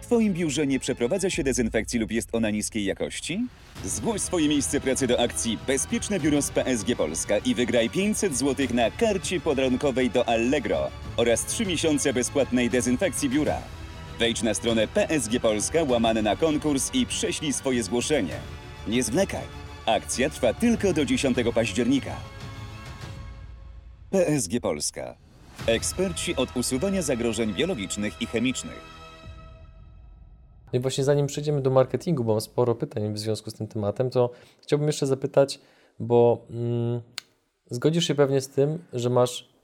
Twoim 0.00 0.34
biurze 0.34 0.66
nie 0.66 0.80
przeprowadza 0.80 1.30
się 1.30 1.44
dezynfekcji 1.44 1.98
lub 1.98 2.12
jest 2.12 2.28
ona 2.32 2.50
niskiej 2.50 2.84
jakości? 2.84 3.46
Zgłoś 3.84 4.20
swoje 4.20 4.48
miejsce 4.48 4.80
pracy 4.80 5.06
do 5.06 5.20
akcji 5.20 5.58
Bezpieczne 5.66 6.20
Biuro 6.20 6.42
z 6.42 6.50
PSG 6.50 6.96
Polska 6.96 7.38
i 7.38 7.54
wygraj 7.54 7.90
500 7.90 8.36
zł 8.36 8.66
na 8.74 8.90
karcie 8.90 9.40
podrękowej 9.40 10.10
do 10.10 10.28
Allegro 10.28 10.90
oraz 11.16 11.46
3 11.46 11.66
miesiące 11.66 12.12
bezpłatnej 12.12 12.70
dezynfekcji 12.70 13.30
biura. 13.30 13.58
Wejdź 14.18 14.42
na 14.42 14.54
stronę 14.54 14.88
PSG 14.88 15.40
Polska, 15.42 15.82
łamane 15.82 16.22
na 16.22 16.36
konkurs 16.36 16.94
i 16.94 17.06
prześlij 17.06 17.52
swoje 17.52 17.82
zgłoszenie. 17.82 18.34
Nie 18.88 19.02
zwlekaj. 19.02 19.44
Akcja 19.86 20.30
trwa 20.30 20.54
tylko 20.54 20.92
do 20.92 21.04
10 21.04 21.36
października. 21.54 22.16
PSG 24.10 24.60
Polska. 24.62 25.16
Eksperci 25.66 26.36
od 26.36 26.56
usuwania 26.56 27.02
zagrożeń 27.02 27.54
biologicznych 27.54 28.22
i 28.22 28.26
chemicznych. 28.26 28.97
No 30.72 30.78
i 30.78 30.80
właśnie 30.82 31.04
zanim 31.04 31.26
przejdziemy 31.26 31.62
do 31.62 31.70
marketingu, 31.70 32.24
bo 32.24 32.32
mam 32.32 32.40
sporo 32.40 32.74
pytań 32.74 33.12
w 33.12 33.18
związku 33.18 33.50
z 33.50 33.54
tym 33.54 33.66
tematem, 33.66 34.10
to 34.10 34.30
chciałbym 34.62 34.86
jeszcze 34.86 35.06
zapytać, 35.06 35.60
bo 35.98 36.46
mm, 36.50 37.00
zgodzisz 37.70 38.06
się 38.06 38.14
pewnie 38.14 38.40
z 38.40 38.48
tym, 38.48 38.78
że 38.92 39.10
masz 39.10 39.58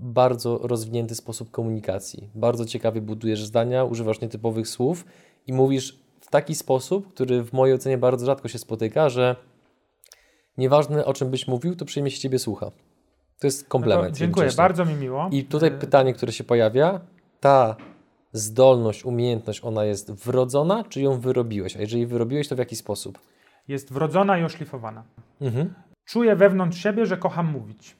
bardzo 0.00 0.58
rozwinięty 0.58 1.14
sposób 1.14 1.50
komunikacji. 1.50 2.30
Bardzo 2.34 2.64
ciekawie 2.64 3.00
budujesz 3.00 3.44
zdania, 3.44 3.84
używasz 3.84 4.20
nietypowych 4.20 4.68
słów 4.68 5.04
i 5.46 5.52
mówisz 5.52 5.98
w 6.20 6.30
taki 6.30 6.54
sposób, 6.54 7.14
który 7.14 7.42
w 7.42 7.52
mojej 7.52 7.74
ocenie 7.74 7.98
bardzo 7.98 8.26
rzadko 8.26 8.48
się 8.48 8.58
spotyka, 8.58 9.08
że 9.08 9.36
nieważne 10.58 11.04
o 11.04 11.14
czym 11.14 11.30
byś 11.30 11.48
mówił, 11.48 11.76
to 11.76 11.84
przyjmie 11.84 12.10
się 12.10 12.18
ciebie 12.18 12.38
słucha. 12.38 12.70
To 13.38 13.46
jest 13.46 13.68
komplement. 13.68 14.10
No 14.10 14.18
dziękuję, 14.18 14.50
bardzo 14.56 14.84
mi 14.84 14.94
miło. 14.94 15.28
I 15.32 15.44
tutaj 15.44 15.68
e, 15.68 15.72
pytanie, 15.72 16.14
które 16.14 16.32
się 16.32 16.44
pojawia, 16.44 17.00
ta 17.40 17.76
zdolność, 18.32 19.04
umiejętność, 19.04 19.64
ona 19.64 19.84
jest 19.84 20.12
wrodzona, 20.24 20.84
czy 20.84 21.00
ją 21.00 21.20
wyrobiłeś? 21.20 21.76
A 21.76 21.80
jeżeli 21.80 22.06
wyrobiłeś, 22.06 22.48
to 22.48 22.56
w 22.56 22.58
jaki 22.58 22.76
sposób? 22.76 23.18
Jest 23.68 23.92
wrodzona 23.92 24.38
i 24.38 24.44
oszlifowana. 24.44 25.02
Mhm. 25.40 25.74
Czuję 26.04 26.36
wewnątrz 26.36 26.78
siebie, 26.82 27.06
że 27.06 27.16
kocham 27.16 27.46
mówić. 27.46 27.96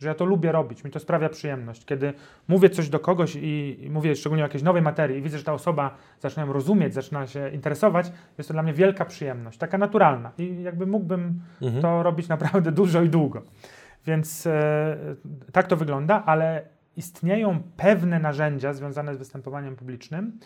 że 0.00 0.08
ja 0.08 0.14
to 0.14 0.24
lubię 0.24 0.52
robić, 0.52 0.84
mi 0.84 0.90
to 0.90 1.00
sprawia 1.00 1.28
przyjemność. 1.28 1.84
Kiedy 1.84 2.12
mówię 2.48 2.70
coś 2.70 2.88
do 2.88 3.00
kogoś 3.00 3.36
i, 3.36 3.78
i 3.84 3.90
mówię 3.90 4.16
szczególnie 4.16 4.42
o 4.44 4.46
jakiejś 4.46 4.62
nowej 4.62 4.82
materii 4.82 5.18
i 5.18 5.22
widzę, 5.22 5.38
że 5.38 5.44
ta 5.44 5.52
osoba 5.52 5.94
zaczyna 6.20 6.46
ją 6.46 6.52
rozumieć, 6.52 6.94
zaczyna 6.94 7.26
się 7.26 7.50
interesować, 7.50 8.12
jest 8.38 8.48
to 8.48 8.54
dla 8.54 8.62
mnie 8.62 8.72
wielka 8.72 9.04
przyjemność, 9.04 9.58
taka 9.58 9.78
naturalna 9.78 10.32
i 10.38 10.62
jakby 10.62 10.86
mógłbym 10.86 11.40
Mhm. 11.62 11.82
to 11.82 12.02
robić 12.02 12.28
naprawdę 12.28 12.72
dużo 12.82 13.02
i 13.02 13.08
długo. 13.08 13.42
Więc 14.06 14.46
e, 14.46 14.96
tak 15.52 15.66
to 15.66 15.76
wygląda, 15.76 16.22
ale 16.26 16.68
istnieją 16.96 17.62
pewne 17.76 18.18
narzędzia 18.18 18.72
związane 18.72 19.14
z 19.14 19.18
występowaniem 19.18 19.76
publicznym, 19.76 20.38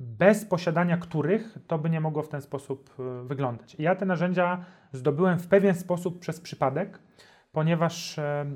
bez 0.00 0.44
posiadania 0.44 0.96
których 0.96 1.58
to 1.66 1.78
by 1.78 1.90
nie 1.90 2.00
mogło 2.00 2.22
w 2.22 2.28
ten 2.28 2.42
sposób 2.42 2.94
e, 2.98 3.26
wyglądać. 3.26 3.74
I 3.74 3.82
ja 3.82 3.94
te 3.94 4.06
narzędzia 4.06 4.64
zdobyłem 4.92 5.38
w 5.38 5.46
pewien 5.46 5.74
sposób 5.74 6.18
przez 6.18 6.40
przypadek, 6.40 6.98
ponieważ, 7.52 8.18
e, 8.18 8.46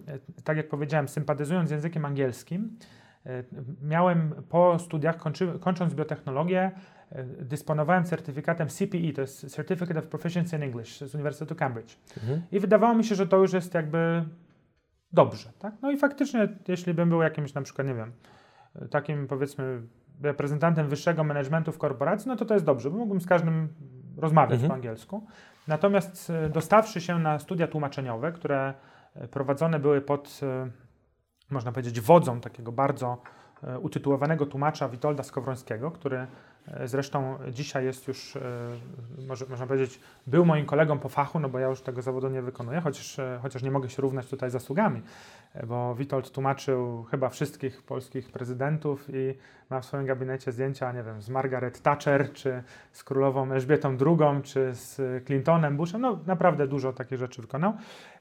tak 0.45 0.57
jak 0.57 0.69
powiedziałem, 0.69 1.09
sympatyzując 1.09 1.69
z 1.69 1.73
językiem 1.73 2.05
angielskim, 2.05 2.79
e, 3.27 3.45
miałem 3.83 4.35
po 4.49 4.79
studiach, 4.79 5.17
kończy, 5.17 5.59
kończąc 5.61 5.95
biotechnologię, 5.95 6.71
e, 7.13 7.25
dysponowałem 7.25 8.05
certyfikatem 8.05 8.69
CPE, 8.69 9.13
to 9.15 9.21
jest 9.21 9.55
Certificate 9.55 9.99
of 9.99 10.07
Proficiency 10.07 10.57
in 10.57 10.63
English 10.63 11.01
z 11.01 11.15
Uniwersytetu 11.15 11.55
Cambridge. 11.55 11.97
Mhm. 12.17 12.43
I 12.53 12.61
wydawało 12.61 12.95
mi 12.95 13.05
się, 13.05 13.15
że 13.15 13.27
to 13.27 13.37
już 13.37 13.53
jest 13.53 13.75
jakby 13.75 14.25
dobrze. 15.13 15.53
Tak? 15.59 15.75
No 15.83 15.91
i 15.91 15.97
faktycznie, 15.97 16.49
jeśli 16.69 16.95
bym 16.95 17.09
był 17.09 17.23
jakimś 17.23 17.55
na 17.55 17.63
przykład, 17.63 17.87
nie 17.87 17.95
wiem, 17.95 18.13
takim 18.91 19.27
powiedzmy 19.27 19.83
reprezentantem 20.23 20.89
wyższego 20.89 21.25
managementu 21.25 21.73
w 21.73 21.79
korporacji, 21.79 22.29
no 22.29 22.37
to 22.37 22.45
to 22.45 22.55
jest 22.55 22.67
dobrze, 22.67 22.91
bo 22.91 22.97
mógłbym 22.97 23.21
z 23.21 23.27
każdym 23.27 23.69
rozmawiać 24.17 24.53
Mhm. 24.53 24.69
po 24.69 24.75
angielsku. 24.75 25.27
Natomiast 25.69 26.31
e, 26.31 26.49
dostawszy 26.49 27.01
się 27.01 27.19
na 27.19 27.39
studia 27.39 27.67
tłumaczeniowe, 27.67 28.33
które 28.33 28.75
e, 29.15 29.29
prowadzone 29.29 29.79
były 29.79 30.01
pod, 30.01 30.41
e, 30.43 30.71
można 31.51 31.73
powiedzieć, 31.73 32.01
wodzą 32.01 32.41
takiego 32.41 32.73
bardzo 32.73 33.23
utytułowanego 33.83 34.47
tłumacza 34.47 34.89
Witolda 34.89 35.23
Skowrońskiego, 35.23 35.91
który 35.91 36.27
e, 36.69 36.89
zresztą 36.89 37.39
dzisiaj 37.53 37.85
jest 37.85 38.09
już, 38.09 38.37
e, 38.37 38.41
może, 39.29 39.47
można 39.47 39.67
powiedzieć, 39.67 40.01
był 40.27 40.45
moim 40.45 40.67
kolegą 40.67 40.99
po 40.99 41.09
fachu, 41.09 41.41
no 41.41 41.49
bo 41.49 41.59
ja 41.59 41.69
już 41.69 41.81
tego 41.81 42.03
zawodu 42.03 42.29
nie 42.29 42.43
wykonuję, 42.43 42.81
chociaż, 42.81 43.19
e, 43.19 43.39
chociaż 43.43 43.63
nie 43.63 43.71
mogę 43.71 43.91
się 43.91 44.03
równać 44.03 44.27
tutaj 44.27 44.51
zasługami, 44.51 45.03
e, 45.55 45.67
bo 45.67 45.95
Witold 45.95 46.31
tłumaczył 46.31 47.05
chyba 47.11 47.29
wszystkich 47.29 47.83
polskich 47.83 48.33
prezydentów 48.33 49.07
i 49.09 49.35
ma 49.71 49.81
w 49.81 49.85
swoim 49.85 50.07
gabinecie 50.07 50.53
zdjęcia, 50.53 50.93
nie 50.93 51.03
wiem, 51.03 51.23
z 51.23 51.29
Margaret 51.29 51.83
Thatcher, 51.83 52.33
czy 52.33 52.63
z 52.93 53.05
królową 53.05 53.53
Elżbietą 53.53 53.97
II, 54.07 54.43
czy 54.43 54.75
z 54.75 55.25
Clintonem, 55.27 55.77
Bushem, 55.77 56.01
no 56.01 56.19
naprawdę 56.27 56.67
dużo 56.67 56.93
takich 56.93 57.19
rzeczy 57.19 57.43
wykonał. 57.43 57.73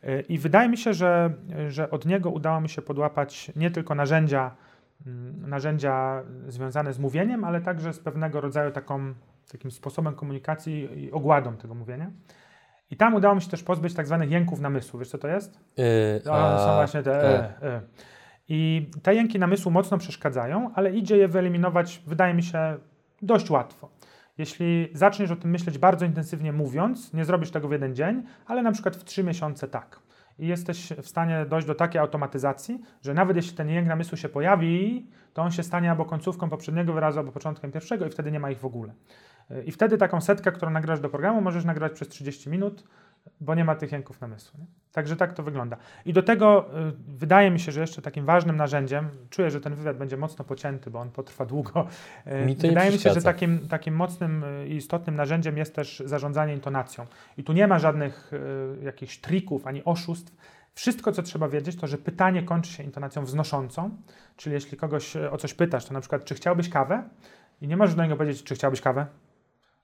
E, 0.04 0.22
I 0.22 0.38
wydaje 0.38 0.70
mi 0.70 0.78
się, 0.78 0.94
że, 0.94 1.34
że 1.70 1.92
od 1.92 2.06
niego 2.06 2.30
udało 2.30 2.62
mi 2.62 2.70
się 2.70 2.82
podłapać 2.82 3.52
nie 3.56 3.72
tylko 3.72 3.96
narzędzia, 3.96 4.52
narzędzia 5.42 6.24
związane 6.48 6.94
z 6.94 7.00
mówieniem, 7.00 7.44
ale 7.44 7.62
także 7.62 7.94
z 7.94 8.00
pewnego 8.00 8.42
rodzaju 8.42 8.72
taką, 8.72 9.14
takim 9.52 9.72
sposobem 9.72 10.16
komunikacji 10.16 11.04
i 11.04 11.12
ogładą 11.12 11.58
tego 11.58 11.76
mówienia. 11.76 12.12
I 12.92 12.98
tam 12.98 13.16
udało 13.16 13.36
mi 13.36 13.42
się 13.42 13.50
też 13.50 13.64
pozbyć 13.64 13.94
tak 13.94 14.08
zwanych 14.08 14.32
jęków 14.32 14.60
namysłu. 14.60 15.00
Wiesz 15.00 15.10
co 15.10 15.18
to 15.18 15.28
jest? 15.28 15.60
Yy, 15.78 16.22
To 16.24 16.60
są 16.60 16.76
właśnie 16.76 17.04
te 17.04 17.24
e, 17.24 17.62
e. 17.62 17.82
I 18.50 18.90
te 19.04 19.16
jęki 19.16 19.40
namysłu 19.40 19.72
mocno 19.72 19.98
przeszkadzają, 19.98 20.72
ale 20.76 20.92
idzie 20.92 21.18
je 21.18 21.28
wyeliminować, 21.28 22.04
wydaje 22.08 22.34
mi 22.34 22.44
się, 22.44 22.78
dość 23.22 23.50
łatwo. 23.50 23.90
Jeśli 24.38 24.90
zaczniesz 24.94 25.32
o 25.32 25.36
tym 25.36 25.52
myśleć 25.52 25.78
bardzo 25.78 26.06
intensywnie 26.06 26.54
mówiąc, 26.54 27.14
nie 27.14 27.26
zrobisz 27.26 27.52
tego 27.52 27.68
w 27.68 27.72
jeden 27.72 27.96
dzień, 27.96 28.24
ale 28.46 28.64
na 28.64 28.72
przykład 28.72 28.96
w 28.96 29.04
trzy 29.04 29.24
miesiące 29.24 29.68
tak. 29.68 30.00
I 30.40 30.48
jesteś 30.48 30.94
w 31.02 31.08
stanie 31.08 31.46
dojść 31.50 31.68
do 31.68 31.76
takiej 31.76 32.02
automatyzacji, 32.02 32.82
że 33.02 33.14
nawet 33.14 33.38
jeśli 33.38 33.58
ten 33.58 33.70
jęk 33.70 33.88
namysłu 33.88 34.18
się 34.18 34.30
pojawi, 34.30 35.08
to 35.34 35.42
on 35.42 35.52
się 35.52 35.64
stanie 35.64 35.92
albo 35.92 36.06
końcówką 36.06 36.50
poprzedniego 36.50 36.94
wyrazu, 36.94 37.20
albo 37.20 37.32
początkiem 37.32 37.72
pierwszego 37.72 38.06
i 38.06 38.10
wtedy 38.10 38.32
nie 38.32 38.40
ma 38.40 38.52
ich 38.52 38.60
w 38.60 38.66
ogóle. 38.66 38.94
I 39.66 39.72
wtedy 39.72 39.98
taką 39.98 40.22
setkę, 40.22 40.52
którą 40.52 40.72
nagrasz 40.72 41.00
do 41.00 41.10
programu, 41.10 41.42
możesz 41.42 41.66
nagrać 41.66 41.92
przez 41.92 42.08
30 42.08 42.50
minut, 42.50 42.84
bo 43.42 43.56
nie 43.56 43.66
ma 43.66 43.76
tych 43.76 43.92
jęków 43.92 44.22
namysłu. 44.22 44.60
Nie? 44.60 44.66
Także 44.92 45.16
tak 45.16 45.34
to 45.34 45.44
wygląda. 45.44 45.78
I 46.06 46.14
do 46.14 46.24
tego 46.24 46.66
y, 46.90 46.94
wydaje 47.08 47.52
mi 47.52 47.60
się, 47.60 47.72
że 47.72 47.82
jeszcze 47.82 48.02
takim 48.02 48.26
ważnym 48.26 48.56
narzędziem, 48.56 49.10
czuję, 49.30 49.52
że 49.52 49.62
ten 49.62 49.76
wywiad 49.76 49.98
będzie 49.98 50.18
mocno 50.18 50.46
pocięty, 50.46 50.92
bo 50.92 51.00
on 51.00 51.12
potrwa 51.12 51.46
długo. 51.46 51.88
y, 52.28 52.46
Mi 52.46 52.56
wydaje 52.56 52.92
mi 52.92 52.98
się, 52.98 53.14
że 53.14 53.22
takim, 53.22 53.68
takim 53.68 53.96
mocnym 53.96 54.44
y, 54.44 54.68
i 54.68 54.76
istotnym 54.76 55.16
narzędziem 55.16 55.58
jest 55.58 55.76
też 55.76 56.04
zarządzanie 56.06 56.54
intonacją. 56.54 57.06
I 57.38 57.44
tu 57.44 57.54
nie 57.54 57.68
ma 57.68 57.80
żadnych 57.80 58.32
y, 58.34 58.84
jakichś 58.84 59.18
trików 59.18 59.68
ani 59.68 59.84
oszustw. 59.84 60.36
Wszystko, 60.74 61.12
co 61.12 61.24
trzeba 61.24 61.50
wiedzieć, 61.50 61.76
to 61.76 61.88
że 61.88 61.98
pytanie 61.98 62.44
kończy 62.44 62.72
się 62.72 62.84
intonacją 62.84 63.26
wznoszącą, 63.26 63.90
czyli 64.36 64.54
jeśli 64.54 64.78
kogoś 64.78 65.16
y, 65.16 65.32
o 65.32 65.38
coś 65.38 65.54
pytasz, 65.54 65.86
to 65.86 65.94
na 65.94 66.00
przykład, 66.00 66.26
czy 66.26 66.36
chciałbyś 66.36 66.70
kawę? 66.70 67.04
I 67.62 67.68
nie 67.68 67.78
możesz 67.78 67.96
do 67.96 68.04
niego 68.04 68.18
powiedzieć, 68.18 68.44
czy 68.44 68.56
chciałbyś 68.56 68.82
kawę? 68.82 69.06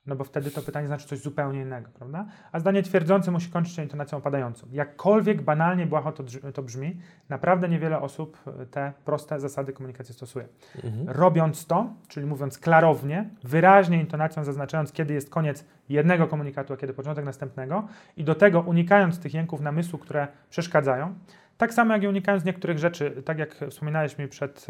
No 0.07 0.15
bo 0.15 0.24
wtedy 0.24 0.51
to 0.51 0.62
pytanie 0.62 0.88
znaczy 0.88 1.07
coś 1.07 1.19
zupełnie 1.19 1.62
innego, 1.62 1.89
prawda? 1.93 2.25
A 2.51 2.59
zdanie 2.59 2.83
twierdzące 2.83 3.31
musi 3.31 3.50
kończyć 3.50 3.75
się 3.75 3.83
intonacją 3.83 4.17
opadającą. 4.17 4.67
Jakkolwiek 4.71 5.41
banalnie 5.41 5.85
błaho 5.85 6.12
to, 6.53 6.63
brzmi, 6.63 7.00
naprawdę 7.29 7.69
niewiele 7.69 8.01
osób 8.01 8.38
e, 8.47 8.65
te 8.65 8.93
proste 9.05 9.39
zasady 9.39 9.74
komunikacji 9.74 10.13
stosuje. 10.13 10.47
Mhm. 10.83 11.09
Robiąc 11.09 11.65
to, 11.65 11.93
czyli 12.07 12.25
mówiąc 12.25 12.57
klarownie, 12.57 13.29
wyraźnie 13.43 14.00
intonacją 14.00 14.43
zaznaczając, 14.43 14.91
kiedy 14.91 15.13
jest 15.13 15.29
koniec 15.29 15.65
jednego 15.89 16.27
komunikatu, 16.27 16.74
a 16.74 16.77
kiedy 16.77 16.93
początek 16.93 17.25
następnego 17.25 17.88
i 18.17 18.24
do 18.24 18.35
tego 18.35 18.62
unikając 18.62 19.19
tych 19.19 19.33
jęków 19.33 19.62
namysłu, 19.62 20.00
które 20.00 20.27
przeszkadzają, 20.50 21.13
tak 21.57 21.74
samo 21.74 21.93
jak 21.93 22.03
i 22.03 22.07
unikając 22.07 22.45
niektórych 22.45 22.79
rzeczy, 22.79 23.21
tak 23.25 23.39
jak 23.39 23.55
wspominałeś 23.69 24.17
mi 24.17 24.27
przed, 24.27 24.67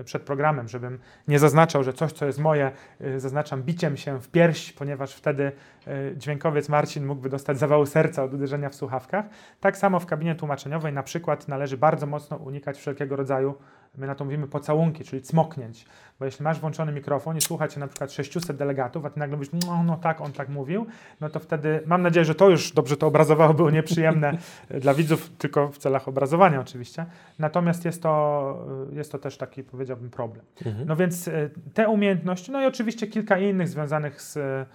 e, 0.00 0.04
przed 0.04 0.22
programem, 0.22 0.68
żebym 0.68 0.98
nie 1.28 1.38
zaznaczał, 1.38 1.84
że 1.84 1.92
coś, 1.92 2.12
co 2.12 2.26
jest 2.26 2.38
moje, 2.38 2.72
e, 3.00 3.20
zaznaczam 3.20 3.62
biciem 3.62 3.96
się 3.96 4.20
w 4.20 4.28
pierś, 4.28 4.72
ponieważ 4.72 5.14
wtedy 5.14 5.52
e, 5.86 6.16
dźwiękowiec 6.16 6.68
Marcin 6.68 7.06
mógłby 7.06 7.28
dostać 7.28 7.58
zawału 7.58 7.86
serca 7.86 8.24
od 8.24 8.34
uderzenia 8.34 8.68
w 8.68 8.74
słuchawkach. 8.74 9.24
Tak 9.60 9.76
samo 9.76 10.00
w 10.00 10.06
kabinie 10.06 10.34
tłumaczeniowej 10.34 10.92
na 10.92 11.02
przykład 11.02 11.48
należy 11.48 11.76
bardzo 11.76 12.06
mocno 12.06 12.36
unikać 12.36 12.78
wszelkiego 12.78 13.16
rodzaju, 13.16 13.54
my 13.98 14.06
na 14.06 14.14
to 14.14 14.24
mówimy 14.24 14.46
pocałunki, 14.46 15.04
czyli 15.04 15.22
cmoknięć. 15.22 15.84
Bo 16.18 16.24
jeśli 16.24 16.44
masz 16.44 16.60
włączony 16.60 16.92
mikrofon 16.92 17.36
i 17.36 17.40
słucha 17.40 17.68
cię 17.68 17.80
na 17.80 17.86
przykład 17.86 18.12
600 18.12 18.56
delegatów, 18.56 19.04
a 19.04 19.10
ty 19.10 19.18
nagle 19.18 19.36
mówisz, 19.36 19.52
no, 19.66 19.82
no 19.82 19.96
tak, 19.96 20.20
on 20.20 20.32
tak 20.32 20.48
mówił, 20.48 20.86
no 21.20 21.28
to 21.28 21.40
wtedy 21.40 21.80
mam 21.86 22.02
nadzieję, 22.02 22.24
że 22.24 22.34
to 22.34 22.50
już 22.50 22.72
dobrze 22.72 22.96
to 22.96 23.06
obrazowało, 23.06 23.54
było 23.54 23.70
nieprzyjemne 23.70 24.38
dla 24.82 24.94
widzów, 24.94 25.30
tylko 25.38 25.68
w 25.68 25.78
celach 25.78 26.08
obrazowania 26.08 26.60
oczywiście. 26.60 27.06
Natomiast 27.38 27.84
jest 27.84 28.02
to, 28.02 28.66
jest 28.92 29.12
to 29.12 29.18
też 29.18 29.36
taki, 29.36 29.62
powiedziałbym, 29.62 30.10
problem. 30.10 30.44
Mhm. 30.66 30.88
No 30.88 30.96
więc 30.96 31.28
e, 31.28 31.50
te 31.74 31.88
umiejętności, 31.88 32.52
no 32.52 32.62
i 32.62 32.66
oczywiście 32.66 33.06
kilka 33.06 33.38
innych 33.38 33.68
związanych 33.68 34.22
z 34.22 34.36
e, 34.36 34.66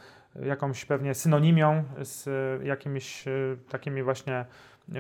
jakąś 0.46 0.86
pewnie 0.86 1.14
synonimią, 1.14 1.84
z 2.02 2.28
e, 2.28 2.68
jakimiś 2.68 3.26
takimi 3.70 4.04
właśnie 4.04 4.46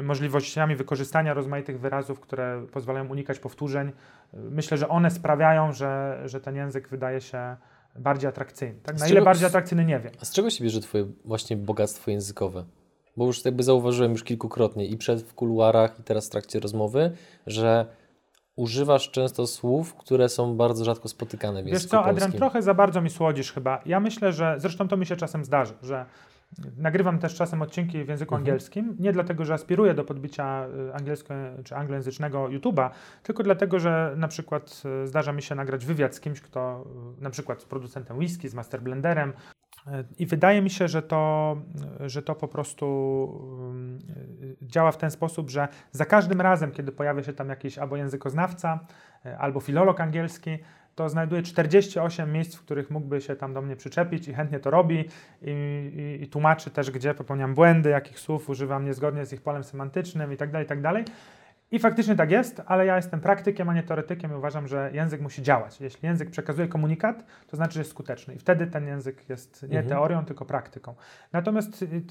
możliwościami 0.03 0.75
wykorzystania 0.75 1.33
rozmaitych 1.33 1.79
wyrazów, 1.79 2.19
które 2.19 2.65
pozwalają 2.71 3.07
unikać 3.07 3.39
powtórzeń. 3.39 3.91
Myślę, 4.33 4.77
że 4.77 4.87
one 4.89 5.11
sprawiają, 5.11 5.73
że, 5.73 6.21
że 6.25 6.41
ten 6.41 6.55
język 6.55 6.89
wydaje 6.89 7.21
się 7.21 7.55
bardziej 7.95 8.29
atrakcyjny. 8.29 8.79
Tak? 8.83 8.97
Z 8.97 8.99
Na 8.99 9.05
czego- 9.07 9.17
ile 9.17 9.25
bardziej 9.25 9.47
atrakcyjny, 9.47 9.85
nie 9.85 9.99
wiem. 9.99 10.11
A 10.21 10.25
z 10.25 10.31
czego 10.31 10.49
się 10.49 10.63
bierze 10.63 10.81
twoje 10.81 11.05
właśnie 11.25 11.57
bogactwo 11.57 12.11
językowe? 12.11 12.63
Bo 13.17 13.25
już 13.25 13.45
jakby 13.45 13.63
zauważyłem 13.63 14.11
już 14.11 14.23
kilkukrotnie 14.23 14.85
i 14.85 14.97
przed 14.97 15.21
w 15.21 15.33
kuluarach 15.33 15.99
i 15.99 16.03
teraz 16.03 16.27
w 16.27 16.29
trakcie 16.29 16.59
rozmowy, 16.59 17.11
że 17.47 17.85
używasz 18.55 19.11
często 19.11 19.47
słów, 19.47 19.93
które 19.95 20.29
są 20.29 20.55
bardzo 20.57 20.85
rzadko 20.85 21.07
spotykane 21.07 21.61
w 21.61 21.65
Wiesz 21.65 21.73
języku 21.73 21.91
co, 21.91 21.99
Adrian, 21.99 22.15
polskim. 22.15 22.37
trochę 22.39 22.61
za 22.61 22.73
bardzo 22.73 23.01
mi 23.01 23.09
słodzisz 23.09 23.53
chyba. 23.53 23.81
Ja 23.85 23.99
myślę, 23.99 24.33
że 24.33 24.55
zresztą 24.57 24.87
to 24.87 24.97
mi 24.97 25.05
się 25.05 25.15
czasem 25.15 25.45
zdarzy, 25.45 25.73
że 25.81 26.05
nagrywam 26.77 27.19
też 27.19 27.35
czasem 27.35 27.61
odcinki 27.61 28.03
w 28.03 28.07
języku 28.07 28.35
Mhm. 28.35 28.41
angielskim, 28.41 28.95
nie 28.99 29.11
dlatego, 29.11 29.45
że 29.45 29.53
aspiruję 29.53 29.93
do 29.93 30.03
podbicia 30.03 30.67
y, 30.89 30.93
angielsko 30.93 31.33
czy 31.63 31.75
anglojęzycznego 31.75 32.45
YouTube'a, 32.45 32.89
tylko 33.23 33.43
dlatego, 33.43 33.79
że 33.79 34.13
na 34.17 34.27
przykład 34.27 34.83
y, 35.03 35.07
zdarza 35.07 35.31
mi 35.33 35.41
się 35.41 35.55
nagrać 35.55 35.85
wywiad 35.85 36.15
z 36.15 36.19
kimś, 36.19 36.41
kto 36.41 36.85
y, 37.19 37.21
na 37.21 37.29
przykład 37.29 37.61
z 37.61 37.65
producentem 37.65 38.17
whisky, 38.17 38.49
z 38.49 38.53
master 38.53 38.81
blenderem 38.81 39.29
y, 39.29 39.91
i 40.19 40.25
wydaje 40.25 40.61
mi 40.61 40.69
się, 40.69 40.87
że 40.87 41.01
to, 41.01 41.55
że 42.05 42.21
to 42.21 42.35
po 42.35 42.47
prostu 42.47 42.87
działa 44.61 44.91
w 44.91 44.97
ten 44.97 45.11
sposób, 45.11 45.49
że 45.49 45.67
za 45.91 46.05
każdym 46.05 46.41
razem, 46.41 46.71
kiedy 46.71 46.91
pojawia 46.91 47.23
się 47.23 47.33
tam 47.33 47.49
jakiś 47.49 47.77
albo 47.77 47.97
językoznawca, 47.97 48.79
albo 49.39 49.59
filolog 49.59 50.01
angielski, 50.01 50.57
to 50.97 51.09
znajduje 51.09 51.41
48 51.41 52.31
miejsc, 52.31 52.55
w 52.55 52.61
których 52.61 52.91
mógłby 52.91 53.21
się 53.21 53.35
tam 53.35 53.53
do 53.53 53.61
mnie 53.61 53.75
przyczepić 53.75 54.27
i 54.27 54.33
chętnie 54.33 54.59
to 54.59 54.69
robi 54.69 55.05
i, 55.41 55.51
i, 56.19 56.23
i 56.23 56.27
tłumaczy 56.27 56.69
też, 56.69 56.91
gdzie 56.91 57.13
popełniam 57.13 57.55
błędy, 57.55 57.89
jakich 57.89 58.19
słów 58.19 58.49
używam 58.49 58.85
niezgodnie 58.85 59.25
z 59.25 59.33
ich 59.33 59.41
polem 59.41 59.63
semantycznym 59.63 60.33
i 60.33 60.37
tak 60.37 60.51
dalej, 60.51 61.05
i 61.71 61.79
faktycznie 61.79 62.15
tak 62.15 62.31
jest, 62.31 62.61
ale 62.65 62.85
ja 62.85 62.95
jestem 62.95 63.19
praktykiem, 63.21 63.69
a 63.69 63.73
nie 63.73 63.83
teoretykiem 63.83 64.31
i 64.31 64.35
uważam, 64.35 64.67
że 64.67 64.89
język 64.93 65.21
musi 65.21 65.41
działać. 65.41 65.81
Jeśli 65.81 66.07
język 66.07 66.29
przekazuje 66.29 66.67
komunikat, 66.67 67.23
to 67.47 67.57
znaczy, 67.57 67.73
że 67.73 67.79
jest 67.79 67.91
skuteczny 67.91 68.33
i 68.35 68.37
wtedy 68.39 68.67
ten 68.67 68.87
język 68.87 69.29
jest 69.29 69.63
nie 69.63 69.67
Mhm. 69.79 69.87
teorią, 69.87 70.25
tylko 70.25 70.45
praktyką. 70.45 70.95
Natomiast 71.33 71.81
y, 71.81 71.85
y, 71.85 72.01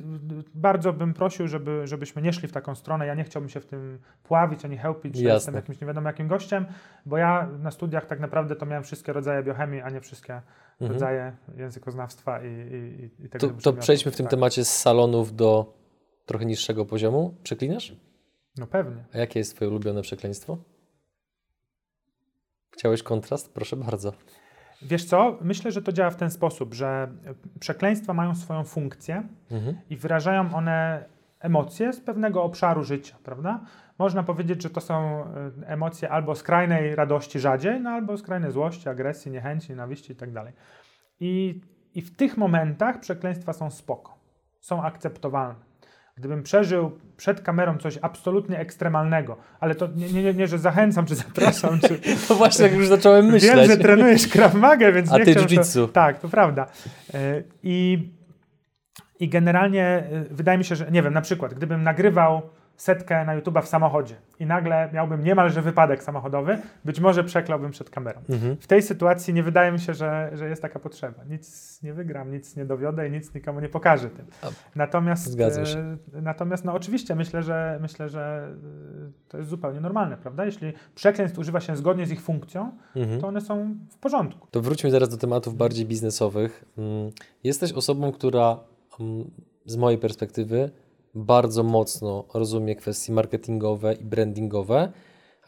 bardzo 0.55 0.93
bym 0.93 1.15
prosił, 1.15 1.49
żeby, 1.49 1.87
żebyśmy 1.87 2.23
nie 2.23 2.33
szli 2.33 2.49
w 2.49 2.53
taką 2.53 2.75
stronę. 2.75 3.07
Ja 3.07 3.15
nie 3.15 3.25
chciałbym 3.25 3.49
się 3.49 3.61
w 3.61 3.67
tym 3.67 3.99
pławić, 4.23 4.65
ani 4.65 4.79
chełpić, 4.79 5.17
że 5.17 5.23
Jasne. 5.23 5.35
jestem 5.35 5.55
jakimś 5.55 5.81
nie 5.81 5.87
wiadomo 5.87 6.09
jakim 6.09 6.29
gościem, 6.29 6.67
bo 7.07 7.17
ja 7.19 7.49
na 7.63 7.71
studiach 7.71 8.07
tak 8.07 8.21
naprawdę 8.21 8.57
to 8.57 8.67
miałem 8.67 8.85
wszystkie 8.85 9.13
rodzaje 9.13 9.43
biochemii, 9.43 9.81
a 9.81 9.91
nie 9.91 10.01
wszystkie 10.01 10.41
Mhm. 10.81 10.93
rodzaje 10.93 11.33
językoznawstwa 11.57 12.41
i, 12.45 12.47
i, 13.21 13.25
i 13.25 13.29
tego 13.29 13.49
To, 13.49 13.55
to 13.73 13.73
przejdźmy 13.73 14.13
w 14.13 14.17
tym 14.17 14.27
Tak. 14.27 14.31
temacie 14.31 14.65
z 14.65 14.77
salonów 14.77 15.37
do 15.37 15.75
trochę 16.27 16.45
niższego 16.45 16.85
poziomu. 16.85 17.35
Przeklinasz? 17.43 17.97
No 18.59 18.67
pewnie. 18.67 19.05
A 19.15 19.19
jakie 19.19 19.39
jest 19.39 19.57
twoje 19.57 19.71
ulubione 19.71 20.03
przekleństwo? 20.03 20.59
Chciałeś 22.71 23.03
kontrast? 23.03 23.55
Proszę 23.55 23.77
bardzo. 23.77 24.13
Wiesz 24.83 25.05
co? 25.05 25.39
Myślę, 25.41 25.73
że 25.73 25.83
to 25.83 25.93
działa 25.93 26.11
w 26.11 26.17
ten 26.17 26.31
sposób, 26.31 26.75
że 26.75 27.09
przekleństwa 27.61 28.15
mają 28.15 28.35
swoją 28.35 28.65
funkcję 28.65 29.29
Mhm. 29.51 29.77
i 29.91 29.97
wyrażają 29.97 30.55
one 30.55 31.05
emocje 31.41 31.93
z 31.93 32.01
pewnego 32.01 32.43
obszaru 32.43 32.83
życia, 32.85 33.17
prawda? 33.25 33.61
Można 33.99 34.23
powiedzieć, 34.23 34.63
że 34.63 34.71
to 34.71 34.81
są 34.81 35.25
y, 35.63 35.67
emocje 35.67 36.11
albo 36.11 36.35
skrajnej 36.35 36.95
radości 36.97 37.41
rzadziej, 37.41 37.81
no 37.81 37.91
albo 37.91 38.17
skrajnej 38.19 38.53
złości, 38.53 38.89
agresji, 38.89 39.31
niechęci, 39.33 39.71
nienawiści 39.71 40.13
i 40.13 40.17
tak 40.17 40.33
dalej. 40.33 40.53
I 41.21 41.61
I 41.95 42.03
w 42.03 42.17
tych 42.17 42.37
momentach 42.37 43.01
przekleństwa 43.01 43.53
są 43.53 43.71
spoko, 43.71 44.19
są 44.61 44.83
akceptowalne. 44.83 45.66
Gdybym 46.19 46.43
przeżył 46.43 46.99
przed 47.17 47.41
kamerą 47.41 47.79
coś 47.79 47.99
absolutnie 48.03 48.59
ekstremalnego, 48.59 49.37
ale 49.61 49.75
to 49.75 49.89
nie, 49.97 50.23
nie, 50.23 50.35
nie, 50.35 50.47
że 50.49 50.59
zachęcam, 50.59 51.07
czy 51.07 51.15
zapraszam, 51.15 51.81
czy, 51.81 52.01
To 52.29 52.35
właśnie 52.45 52.65
jak 52.65 52.75
już 52.75 52.89
zacząłem 52.89 53.27
myśleć. 53.27 53.55
Wiem, 53.55 53.67
że 53.67 53.77
trenujesz 53.77 54.29
Krav 54.29 54.55
Maga, 54.55 54.93
więc 54.93 55.13
A 55.13 55.19
nie 55.19 55.25
ty 55.25 55.35
jiu-jitsu. 55.35 55.87
To... 55.87 55.89
Tak, 55.89 56.21
to 56.21 56.29
prawda. 56.29 56.67
E, 57.15 57.43
I, 57.63 58.09
I 59.21 59.29
generalnie 59.29 59.85
e, 59.85 60.25
wydaje 60.31 60.59
mi 60.59 60.65
się, 60.65 60.77
że 60.77 60.91
nie 60.91 61.03
wiem, 61.03 61.15
na 61.15 61.21
przykład, 61.21 61.55
gdybym 61.55 61.83
nagrywał 61.83 62.43
setkę 62.77 63.25
na 63.25 63.41
YouTube'a 63.41 63.63
w 63.63 63.67
samochodzie 63.69 64.15
i 64.41 64.47
nagle 64.47 64.91
miałbym 64.93 65.25
niemalże 65.25 65.63
wypadek 65.63 66.03
samochodowy, 66.03 66.59
być 66.85 67.01
może 67.01 67.25
przeklałbym 67.25 67.71
przed 67.71 67.91
kamerą. 67.91 68.21
Mhm. 68.29 68.57
W 68.61 68.67
tej 68.67 68.83
sytuacji 68.83 69.35
nie 69.35 69.43
wydaje 69.43 69.73
mi 69.73 69.81
się, 69.81 69.95
że, 69.95 70.31
że 70.35 70.49
jest 70.49 70.63
taka 70.63 70.79
potrzeba. 70.79 71.25
Nic 71.25 71.83
nie 71.83 71.93
wygram, 71.95 72.31
nic 72.33 72.57
nie 72.57 72.65
dowiodę 72.65 73.09
i 73.09 73.11
nic 73.11 73.35
nikomu 73.35 73.61
nie 73.61 73.69
pokażę 73.69 74.11
tym. 74.11 74.27
Natomiast, 74.77 75.41
e, 75.41 75.97
natomiast 76.23 76.65
no 76.65 76.73
oczywiście 76.75 77.15
myślę, 77.15 77.43
że 77.43 77.79
myślę, 77.83 78.09
że 78.09 78.49
e, 79.09 79.11
to 79.29 79.39
jest 79.39 79.51
zupełnie 79.51 79.81
normalne, 79.81 80.17
prawda? 80.17 80.45
Jeśli 80.45 80.73
przekleństw 80.95 81.39
używa 81.39 81.61
się 81.61 81.77
zgodnie 81.77 82.07
z 82.07 82.11
ich 82.11 82.21
funkcją, 82.23 82.73
Mhm. 82.97 83.21
to 83.21 83.27
one 83.29 83.41
są 83.41 83.75
w 83.91 83.99
porządku. 83.99 84.49
To 84.51 84.61
wróćmy 84.61 84.91
teraz 84.91 85.09
do 85.09 85.17
tematów 85.17 85.57
bardziej 85.57 85.87
biznesowych. 85.87 86.65
Mm, 86.79 87.11
Jesteś 87.45 87.73
osobą, 87.73 88.13
która 88.13 88.57
mm, 89.01 89.31
z 89.67 89.77
mojej 89.77 89.99
perspektywy 89.99 90.71
bardzo 91.17 91.63
mocno 91.63 92.25
rozumie 92.35 92.77
kwestie 92.77 93.13
marketingowe 93.13 93.95
i 93.95 94.05
brandingowe. 94.05 94.93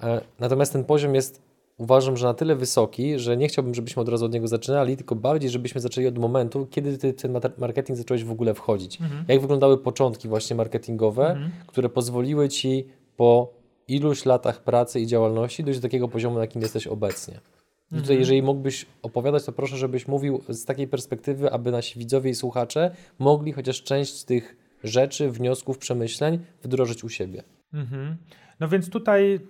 E, 0.02 0.20
Natomiast 0.38 0.72
ten 0.72 0.84
poziom 0.84 1.14
jest, 1.14 1.42
uważam, 1.78 2.16
że 2.16 2.26
na 2.26 2.34
tyle 2.34 2.56
wysoki, 2.56 3.18
że 3.18 3.36
nie 3.36 3.48
chciałbym, 3.48 3.74
żebyśmy 3.74 4.02
od 4.02 4.08
razu 4.08 4.24
od 4.24 4.32
niego 4.32 4.48
zaczynali, 4.48 4.96
tylko 4.96 5.14
bardziej, 5.14 5.50
żebyśmy 5.50 5.80
zaczęli 5.80 6.06
od 6.06 6.18
momentu, 6.18 6.66
kiedy 6.70 6.98
ty 6.98 7.12
ten 7.12 7.40
marketing 7.58 7.98
zacząłeś 7.98 8.24
w 8.24 8.30
ogóle 8.30 8.54
wchodzić. 8.54 8.98
Jak 9.28 9.40
wyglądały 9.40 9.78
początki 9.78 10.28
właśnie 10.28 10.56
marketingowe, 10.56 11.26
Mhm. 11.30 11.50
które 11.66 11.88
pozwoliły 11.88 12.48
ci 12.48 12.86
po 13.16 13.52
iluś 13.88 14.24
latach 14.24 14.62
pracy 14.62 15.00
i 15.00 15.06
działalności 15.06 15.64
dojść 15.64 15.80
do 15.80 15.82
takiego 15.88 16.08
poziomu, 16.08 16.34
na 16.34 16.40
jakim 16.40 16.62
jesteś 16.62 16.86
obecnie. 16.86 17.34
I 17.34 17.88
tutaj, 17.88 18.00
Mhm. 18.00 18.18
jeżeli 18.20 18.42
mógłbyś 18.42 18.86
opowiadać, 19.02 19.44
to 19.44 19.52
proszę, 19.52 19.76
żebyś 19.76 20.08
mówił 20.08 20.42
z 20.48 20.64
takiej 20.64 20.88
perspektywy, 20.88 21.52
aby 21.52 21.70
nasi 21.70 21.98
widzowie 21.98 22.30
i 22.30 22.34
słuchacze 22.34 22.90
mogli 23.18 23.52
chociaż 23.52 23.82
część 23.82 24.14
z 24.14 24.24
tych 24.24 24.56
rzeczy, 24.84 25.30
wniosków, 25.30 25.78
przemyśleń 25.78 26.44
wdrożyć 26.62 27.04
u 27.04 27.08
siebie. 27.08 27.42
Mhm. 27.72 28.16
No 28.60 28.68
więc 28.68 28.90
tutaj 28.90 29.40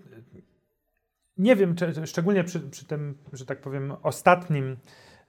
nie 1.36 1.56
wiem, 1.56 1.74
czy, 1.74 2.06
szczególnie 2.06 2.44
przy, 2.44 2.60
przy 2.60 2.84
tym, 2.84 3.18
że 3.32 3.46
tak 3.46 3.60
powiem, 3.60 3.92
ostatnim 4.02 4.76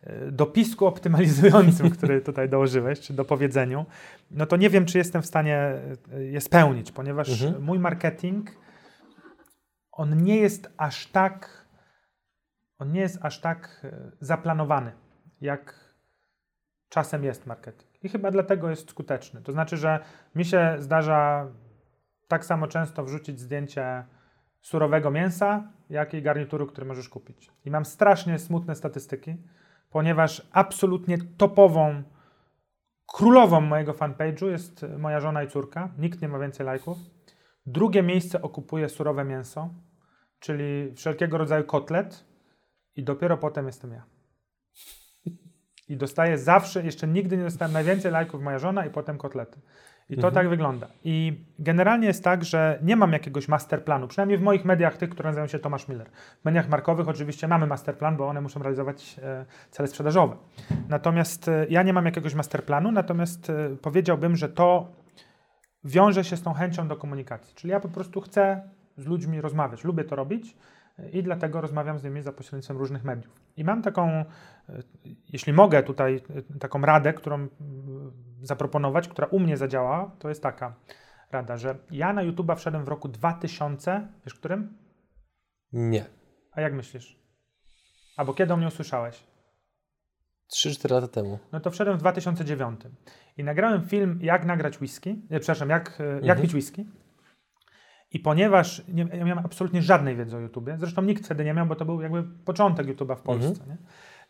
e, 0.03 0.31
dopisku 0.31 0.85
optymalizującym, 0.85 1.89
który 1.97 2.21
tutaj 2.21 2.49
dołożyłeś, 2.49 2.99
czy 2.99 3.13
dopowiedzeniu, 3.13 3.85
no 4.31 4.45
to 4.45 4.57
nie 4.57 4.69
wiem, 4.69 4.85
czy 4.85 4.97
jestem 4.97 5.21
w 5.21 5.25
stanie 5.25 5.57
e, 6.13 6.23
je 6.23 6.41
spełnić, 6.41 6.91
ponieważ 6.91 7.41
Mhm. 7.43 7.63
mój 7.63 7.79
marketing, 7.79 8.51
on 9.91 10.23
nie 10.23 10.37
jest 10.37 10.73
aż 10.77 11.07
tak, 11.07 11.65
on 12.77 12.91
nie 12.91 13.01
jest 13.01 13.17
aż 13.21 13.41
tak 13.41 13.81
e, 13.83 14.11
zaplanowany, 14.19 14.91
jak 15.41 15.88
czasem 16.89 17.23
jest 17.23 17.45
marketing. 17.45 18.03
I 18.03 18.09
chyba 18.09 18.31
dlatego 18.31 18.69
jest 18.69 18.89
skuteczny. 18.89 19.41
To 19.41 19.51
znaczy, 19.51 19.77
że 19.77 19.99
mi 20.35 20.45
się 20.45 20.75
zdarza 20.79 21.47
tak 22.27 22.45
samo 22.45 22.67
często 22.67 23.03
wrzucić 23.03 23.39
zdjęcie 23.39 24.05
surowego 24.61 25.11
mięsa, 25.11 25.71
jak 25.89 26.13
i 26.13 26.21
garnituru, 26.21 26.67
który 26.67 26.87
możesz 26.87 27.09
kupić. 27.09 27.51
I 27.65 27.71
mam 27.71 27.85
strasznie 27.85 28.39
smutne 28.39 28.75
statystyki, 28.75 29.35
ponieważ 29.89 30.47
absolutnie 30.51 31.17
topową, 31.37 32.03
królową 33.05 33.61
mojego 33.61 33.93
fanpage'u 33.93 34.47
jest 34.49 34.85
moja 34.97 35.19
żona 35.19 35.43
i 35.43 35.47
córka. 35.47 35.89
Nikt 35.97 36.21
nie 36.21 36.27
ma 36.27 36.39
więcej 36.39 36.65
lajków. 36.65 36.97
Drugie 37.65 38.03
miejsce 38.03 38.41
okupuje 38.41 38.89
surowe 38.89 39.25
mięso, 39.25 39.69
czyli 40.39 40.93
wszelkiego 40.95 41.37
rodzaju 41.37 41.63
kotlet 41.63 42.25
i 42.95 43.03
dopiero 43.03 43.37
potem 43.37 43.65
jestem 43.65 43.91
ja. 43.91 44.18
I 45.89 45.97
dostaję 45.97 46.37
zawsze, 46.37 46.83
jeszcze 46.83 47.07
nigdy 47.07 47.37
nie 47.37 47.43
dostałem 47.43 47.73
najwięcej 47.73 48.11
lajków 48.11 48.41
moja 48.41 48.59
żona 48.59 48.85
i 48.85 48.89
potem 48.89 49.17
kotlety. 49.17 49.59
I 50.09 50.15
to 50.15 50.27
Mhm. 50.27 50.33
tak 50.33 50.49
wygląda. 50.49 50.87
I 51.03 51.43
generalnie 51.59 52.07
jest 52.07 52.23
tak, 52.23 52.43
że 52.43 52.79
nie 52.81 52.95
mam 52.95 53.13
jakiegoś 53.13 53.47
masterplanu, 53.47 54.07
przynajmniej 54.07 54.37
w 54.37 54.41
moich 54.41 54.65
mediach, 54.65 54.97
tych, 54.97 55.09
które 55.09 55.29
nazywają 55.29 55.47
się 55.47 55.59
Tomasz 55.59 55.87
Miller. 55.87 56.09
W 56.41 56.45
mediach 56.45 56.69
markowych 56.69 57.07
oczywiście 57.07 57.47
mamy 57.47 57.67
masterplan, 57.67 58.17
bo 58.17 58.27
one 58.27 58.41
muszą 58.41 58.59
realizować 58.59 59.19
e, 59.23 59.45
cele 59.71 59.87
sprzedażowe. 59.87 60.35
Natomiast 60.89 61.47
e, 61.47 61.65
ja 61.69 61.83
nie 61.83 61.93
mam 61.93 62.05
jakiegoś 62.05 62.33
masterplanu, 62.35 62.91
natomiast 62.91 63.49
e, 63.49 63.69
powiedziałbym, 63.81 64.35
że 64.35 64.49
to 64.49 64.87
wiąże 65.83 66.23
się 66.23 66.37
z 66.37 66.41
tą 66.41 66.53
chęcią 66.53 66.87
do 66.87 66.95
komunikacji. 66.95 67.55
Czyli 67.55 67.71
ja 67.71 67.79
po 67.79 67.89
prostu 67.89 68.21
chcę 68.21 68.61
z 68.97 69.05
ludźmi 69.05 69.41
rozmawiać, 69.41 69.83
lubię 69.83 70.03
to 70.03 70.15
robić 70.15 70.55
i 71.11 71.23
dlatego 71.23 71.61
rozmawiam 71.61 71.99
z 71.99 72.03
nimi 72.03 72.21
za 72.21 72.31
pośrednictwem 72.31 72.77
różnych 72.77 73.03
mediów. 73.03 73.41
I 73.57 73.63
mam 73.63 73.81
taką, 73.81 74.09
e, 74.09 74.25
jeśli 75.29 75.53
mogę 75.53 75.83
tutaj, 75.83 76.21
e, 76.55 76.59
taką 76.59 76.81
radę, 76.81 77.13
którą 77.13 77.47
zaproponować, 78.41 79.07
która 79.07 79.27
u 79.27 79.39
mnie 79.39 79.57
zadziała, 79.57 80.11
to 80.19 80.29
jest 80.29 80.43
taka 80.43 80.75
rada, 81.31 81.57
że 81.57 81.75
ja 81.91 82.13
na 82.13 82.23
YouTube'a 82.25 82.55
wszedłem 82.55 82.85
w 82.85 82.87
roku 82.87 83.07
2000, 83.07 84.07
wiesz 84.25 84.35
którym? 84.35 84.77
Nie. 85.73 86.05
A 86.51 86.61
jak 86.61 86.73
myślisz? 86.73 87.19
Albo 88.17 88.33
kiedy 88.33 88.53
o 88.53 88.57
mnie 88.57 88.67
usłyszałeś? 88.67 89.23
3-4 90.53 90.91
lata 90.91 91.07
temu. 91.07 91.39
No 91.51 91.59
to 91.59 91.71
wszedłem 91.71 91.97
w 91.97 91.99
2009 91.99 92.81
i 93.37 93.43
nagrałem 93.43 93.83
film 93.83 94.19
Jak 94.21 94.45
nagrać 94.45 94.81
whisky, 94.81 95.09
nie, 95.29 95.39
przepraszam, 95.39 95.69
jak, 95.69 96.01
e, 96.01 96.03
jak 96.03 96.21
Mhm. 96.21 96.41
pić 96.41 96.53
whisky. 96.53 96.85
I 98.11 98.19
ponieważ 98.19 98.83
nie, 98.87 99.07
ja 99.13 99.25
miałem 99.25 99.45
absolutnie 99.45 99.81
żadnej 99.81 100.15
wiedzy 100.15 100.37
o 100.37 100.39
YouTubie, 100.39 100.77
zresztą 100.79 101.01
nikt 101.01 101.25
wtedy 101.25 101.45
nie 101.45 101.53
miał, 101.53 101.65
bo 101.65 101.75
to 101.75 101.85
był 101.85 102.01
jakby 102.01 102.23
początek 102.23 102.87
YouTube'a 102.87 103.15
w 103.15 103.21
Polsce. 103.21 103.61
Mhm. 103.61 103.77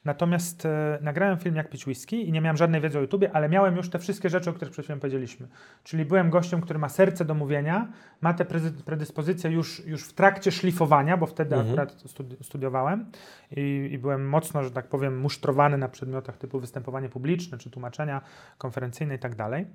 Natomiast 0.06 0.65
e, 0.65 1.00
nagrałem 1.02 1.38
film 1.38 1.56
Jak 1.56 1.70
pić 1.70 1.88
whisky 1.88 2.28
i 2.28 2.32
nie 2.32 2.42
miałem 2.42 2.58
żadnej 2.58 2.82
wiedzy 2.82 2.98
o 2.98 3.02
YouTubie, 3.02 3.32
ale 3.34 3.50
miałem 3.50 3.76
już 3.76 3.89
te 3.89 4.00
wszystkie 4.00 4.30
rzeczy, 4.30 4.50
o 4.50 4.54
których 4.54 4.72
przed 4.72 4.86
chwilą 4.86 5.00
powiedzieliśmy. 5.00 5.48
Czyli 5.84 6.06
byłem 6.06 6.30
gościem, 6.30 6.62
który 6.62 6.80
ma 6.80 6.89
serce 6.89 7.26
do 7.26 7.34
mówienia, 7.34 7.92
ma 8.22 8.34
te 8.34 8.46
predyspozycje 8.86 9.52
już, 9.52 9.86
już 9.86 10.04
w 10.04 10.13
trakcie 10.13 10.52
szlifowania, 10.52 11.18
bo 11.18 11.26
wtedy 11.26 11.56
Mhm. 11.56 11.70
akurat 11.70 12.04
studi- 12.04 12.44
studiowałem 12.44 13.12
i, 13.52 13.89
i 13.92 13.98
byłem 13.98 14.30
mocno, 14.30 14.63
że 14.63 14.72
tak 14.72 14.88
powiem, 14.88 15.20
musztrowany 15.20 15.78
na 15.78 15.89
przedmiotach 15.89 16.38
typu 16.38 16.60
występowanie 16.60 17.10
publiczne, 17.10 17.58
czy 17.58 17.70
tłumaczenia 17.70 18.22
konferencyjne 18.58 19.15
i 19.15 19.20
tak 19.20 19.36
dalej. 19.36 19.65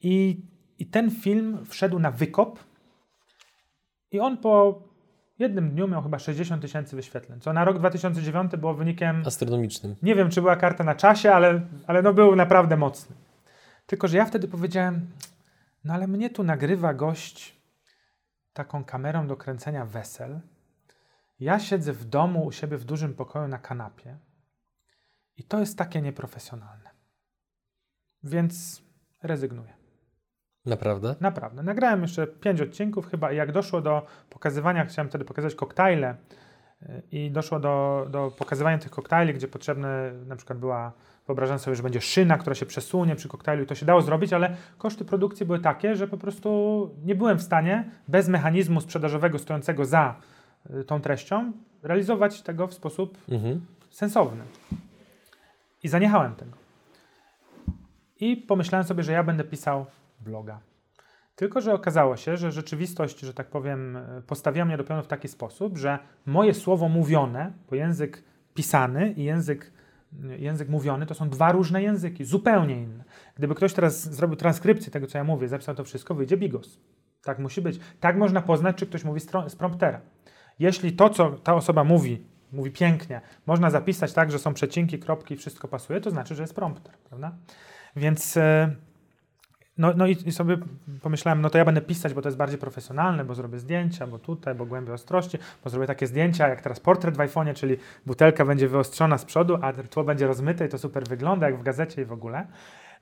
I 0.00 0.42
ten 0.90 1.10
film 1.10 1.58
wszedł 1.64 1.98
na 1.98 2.10
wykop 2.10 2.58
i 4.12 4.20
on 4.20 4.36
po 4.36 4.82
jednym 5.38 5.70
dniu 5.70 5.88
miał 5.88 6.02
chyba 6.02 6.18
60 6.18 6.62
tysięcy 6.62 6.96
wyświetleń, 6.96 7.40
co 7.40 7.52
na 7.52 7.64
rok 7.64 7.78
2009 7.78 8.52
było 8.56 8.74
wynikiem 8.74 9.22
Astronomicznym. 9.26 9.96
nie 10.02 10.14
wiem, 10.14 10.30
czy 10.30 10.40
była 10.40 10.56
karta 10.56 10.84
na 10.84 10.94
czasie, 10.94 11.32
ale, 11.32 11.60
ale 11.86 12.02
no 12.02 12.14
był 12.14 12.36
naprawdę 12.36 12.76
mocny. 12.76 13.16
Tylko, 13.86 14.08
że 14.08 14.16
ja 14.16 14.24
wtedy 14.24 14.48
powiedziałem, 14.48 15.10
no 15.84 15.94
ale 15.94 16.06
mnie 16.06 16.30
tu 16.30 16.44
nagrywa 16.44 16.94
gość 16.94 17.56
taką 18.52 18.84
kamerą 18.84 19.26
do 19.26 19.36
kręcenia 19.36 19.86
wesel. 19.86 20.40
Ja 21.40 21.58
siedzę 21.58 21.92
w 21.92 22.04
domu 22.04 22.44
u 22.44 22.52
siebie 22.52 22.76
w 22.76 22.84
dużym 22.84 23.14
pokoju 23.14 23.48
na 23.48 23.58
kanapie 23.58 24.16
i 25.36 25.44
to 25.44 25.60
jest 25.60 25.78
takie 25.78 26.02
nieprofesjonalne. 26.02 26.90
Więc 28.22 28.82
rezygnuję. 29.22 29.81
Naprawdę? 30.66 31.14
Naprawdę. 31.20 31.62
Nagrałem 31.62 32.02
jeszcze 32.02 32.26
pięć 32.26 32.60
odcinków 32.60 33.10
chyba 33.10 33.32
i 33.32 33.36
jak 33.36 33.52
doszło 33.52 33.80
do 33.80 34.06
pokazywania, 34.30 34.84
chciałem 34.84 35.08
wtedy 35.08 35.24
pokazać 35.24 35.54
koktajle 35.54 36.14
y, 36.82 37.02
i 37.12 37.30
doszło 37.30 37.60
do, 37.60 38.06
do 38.10 38.30
pokazywania 38.38 38.78
tych 38.78 38.90
koktajli, 38.90 39.34
gdzie 39.34 39.48
potrzebne 39.48 40.12
na 40.26 40.36
przykład 40.36 40.58
była, 40.58 40.92
wyobrażam 41.26 41.58
sobie, 41.58 41.76
że 41.76 41.82
będzie 41.82 42.00
szyna, 42.00 42.38
która 42.38 42.54
się 42.54 42.66
przesunie 42.66 43.16
przy 43.16 43.28
koktajlu 43.28 43.62
i 43.62 43.66
to 43.66 43.74
się 43.74 43.86
dało 43.86 44.02
zrobić, 44.02 44.32
ale 44.32 44.56
koszty 44.78 45.04
produkcji 45.04 45.46
były 45.46 45.58
takie, 45.58 45.96
że 45.96 46.08
po 46.08 46.16
prostu 46.16 46.90
nie 47.04 47.14
byłem 47.14 47.38
w 47.38 47.42
stanie 47.42 47.90
bez 48.08 48.28
mechanizmu 48.28 48.80
sprzedażowego 48.80 49.38
stojącego 49.38 49.84
za 49.84 50.14
y, 50.70 50.84
tą 50.84 51.00
treścią 51.00 51.52
realizować 51.82 52.42
tego 52.42 52.66
w 52.66 52.74
sposób 52.74 53.18
Mhm. 53.28 53.66
sensowny. 53.90 54.42
I 55.82 55.88
zaniechałem 55.88 56.34
tego. 56.34 56.52
I 58.20 58.36
pomyślałem 58.36 58.86
sobie, 58.86 59.02
że 59.02 59.12
ja 59.12 59.22
będę 59.22 59.44
pisał 59.44 59.86
bloga. 60.24 60.60
Tylko, 61.36 61.60
że 61.60 61.74
okazało 61.74 62.16
się, 62.16 62.36
że 62.36 62.52
rzeczywistość, 62.52 63.20
że 63.20 63.34
tak 63.34 63.46
powiem, 63.46 63.96
e, 63.96 64.22
postawiła 64.26 64.64
mnie 64.64 64.76
do 64.76 64.84
pionu 64.84 65.02
w 65.02 65.06
taki 65.06 65.28
sposób, 65.28 65.78
że 65.78 65.98
moje 66.26 66.54
słowo 66.54 66.88
mówione, 66.88 67.52
bo 67.70 67.76
język 67.76 68.24
pisany 68.54 69.12
i 69.12 69.24
język, 69.24 69.72
język 70.38 70.68
mówiony 70.68 71.06
to 71.06 71.14
są 71.14 71.28
dwa 71.28 71.52
różne 71.52 71.82
języki, 71.82 72.24
zupełnie 72.24 72.82
inne. 72.82 73.04
Gdyby 73.36 73.54
ktoś 73.54 73.72
teraz 73.72 74.14
zrobił 74.14 74.36
transkrypcję 74.36 74.92
tego, 74.92 75.06
co 75.06 75.18
ja 75.18 75.24
mówię, 75.24 75.48
zapisał 75.48 75.74
to 75.74 75.84
wszystko, 75.84 76.14
wyjdzie 76.14 76.36
bigos. 76.36 76.78
Tak 77.22 77.38
musi 77.38 77.62
być. 77.62 77.80
Tak 78.00 78.16
można 78.16 78.42
poznać, 78.42 78.76
czy 78.76 78.86
ktoś 78.86 79.04
mówi 79.04 79.20
z 79.46 79.56
promptera. 79.56 80.00
Jeśli 80.58 80.92
to, 80.92 81.10
co 81.10 81.30
ta 81.30 81.54
osoba 81.54 81.84
mówi, 81.84 82.26
mówi 82.52 82.70
pięknie, 82.70 83.20
można 83.46 83.70
zapisać 83.70 84.12
tak, 84.12 84.30
że 84.30 84.38
są 84.38 84.54
przecinki, 84.54 84.98
kropki, 84.98 85.36
wszystko 85.36 85.68
pasuje, 85.68 86.00
to 86.00 86.10
znaczy, 86.10 86.34
że 86.34 86.42
jest 86.42 86.54
prompter, 86.54 86.94
prawda? 87.08 87.32
Więc 87.96 88.36
e, 88.36 88.76
no, 89.78 89.92
no 89.96 90.06
i, 90.06 90.16
i 90.26 90.32
sobie 90.32 90.56
pomyślałem, 91.02 91.40
no 91.40 91.50
to 91.50 91.58
ja 91.58 91.64
będę 91.64 91.80
pisać, 91.80 92.14
bo 92.14 92.22
to 92.22 92.28
jest 92.28 92.38
bardziej 92.38 92.58
profesjonalne, 92.58 93.24
bo 93.24 93.34
zrobię 93.34 93.58
zdjęcia, 93.58 94.06
bo 94.06 94.18
tutaj, 94.18 94.54
bo 94.54 94.66
głębiej 94.66 94.94
ostrości, 94.94 95.38
bo 95.64 95.70
zrobię 95.70 95.86
takie 95.86 96.06
zdjęcia, 96.06 96.48
jak 96.48 96.60
teraz 96.60 96.80
portret 96.80 97.16
w 97.16 97.18
iPhone'ie, 97.18 97.54
czyli 97.54 97.76
butelka 98.06 98.44
będzie 98.44 98.68
wyostrzona 98.68 99.18
z 99.18 99.24
przodu, 99.24 99.58
a 99.62 99.72
tło 99.72 100.04
będzie 100.04 100.26
rozmyte 100.26 100.66
i 100.66 100.68
to 100.68 100.78
super 100.78 101.08
wygląda, 101.08 101.50
jak 101.50 101.58
w 101.58 101.62
gazecie 101.62 102.02
i 102.02 102.04
w 102.04 102.12
ogóle. 102.12 102.46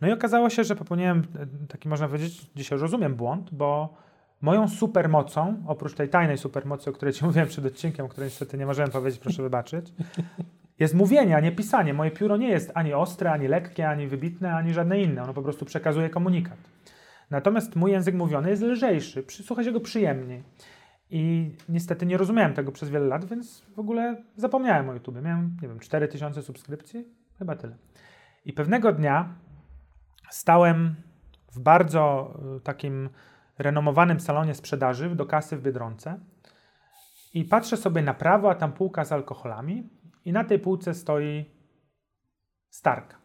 No 0.01 0.09
i 0.09 0.13
okazało 0.13 0.51
się, 0.51 0.65
że 0.65 0.77
popełniłem 0.77 1.19
e, 1.19 1.67
taki, 1.67 1.89
można 1.89 2.07
powiedzieć, 2.07 2.51
dzisiaj 2.57 2.79
rozumiem 2.79 3.15
błąd, 3.15 3.55
bo 3.55 3.95
moją 4.41 4.69
supermocą, 4.69 5.65
oprócz 5.67 5.95
tej 5.95 6.09
tajnej 6.09 6.39
supermocy, 6.39 6.91
o 6.91 6.93
której 6.93 7.15
Ci 7.15 7.25
mówiłem 7.27 7.49
przed 7.49 7.67
odcinkiem, 7.67 8.07
o 8.07 8.09
której 8.09 8.27
niestety 8.27 8.59
nie 8.59 8.67
możemy 8.67 8.89
powiedzieć, 8.89 9.21
proszę 9.21 9.43
wybaczyć, 9.43 9.93
jest 10.81 10.95
mówienie, 10.95 11.37
a 11.37 11.41
nie 11.41 11.53
pisanie. 11.53 11.95
Moje 11.95 12.11
pióro 12.11 12.37
nie 12.37 12.49
jest 12.49 12.71
ani 12.75 12.95
ostre, 12.95 13.33
ani 13.33 13.49
lekkie, 13.49 13.89
ani 13.89 14.07
wybitne, 14.07 14.55
ani 14.55 14.75
żadne 14.75 15.01
inne. 15.01 15.23
Ono 15.23 15.35
po 15.35 15.43
prostu 15.43 15.65
przekazuje 15.65 16.11
komunikat. 16.11 16.59
Natomiast 17.31 17.77
mój 17.77 17.93
język 17.93 18.15
mówiony 18.15 18.51
jest 18.51 18.63
lżejszy, 18.63 19.25
słucha 19.29 19.65
się 19.65 19.73
go 19.73 19.81
przyjemniej. 19.81 20.43
I 21.11 21.51
niestety 21.69 22.07
nie 22.07 22.17
rozumiałem 22.17 22.55
tego 22.55 22.73
przez 22.73 22.91
wiele 22.91 23.07
lat, 23.07 23.25
więc 23.25 23.63
w 23.77 23.79
ogóle 23.79 24.23
zapomniałem 24.37 24.89
o 24.89 24.93
YouTube. 24.93 25.23
Miałem, 25.23 25.57
nie 25.63 25.69
wiem, 25.69 25.79
4000 25.79 26.43
subskrypcji, 26.43 27.05
chyba 27.39 27.57
tyle. 27.57 27.77
I 28.45 28.53
pewnego 28.53 28.93
dnia 28.93 29.35
stałem 30.31 30.95
w 31.53 31.61
bardzo 31.61 32.35
y, 32.57 32.61
takim 32.61 33.09
renomowanym 33.59 34.21
salonie 34.21 34.55
sprzedaży 34.55 35.15
do 35.15 35.27
kasy 35.27 35.57
w 35.57 35.63
Biedronce 35.63 36.19
i 37.35 37.45
patrzę 37.45 37.77
sobie 37.77 38.03
na 38.03 38.15
prawo, 38.15 38.51
a 38.51 38.55
tam 38.55 38.73
półka 38.73 39.05
z 39.05 39.13
alkoholami 39.13 39.89
i 40.25 40.33
na 40.33 40.45
tej 40.45 40.59
półce 40.59 40.95
stoi 40.95 41.45
Starka. 42.71 43.17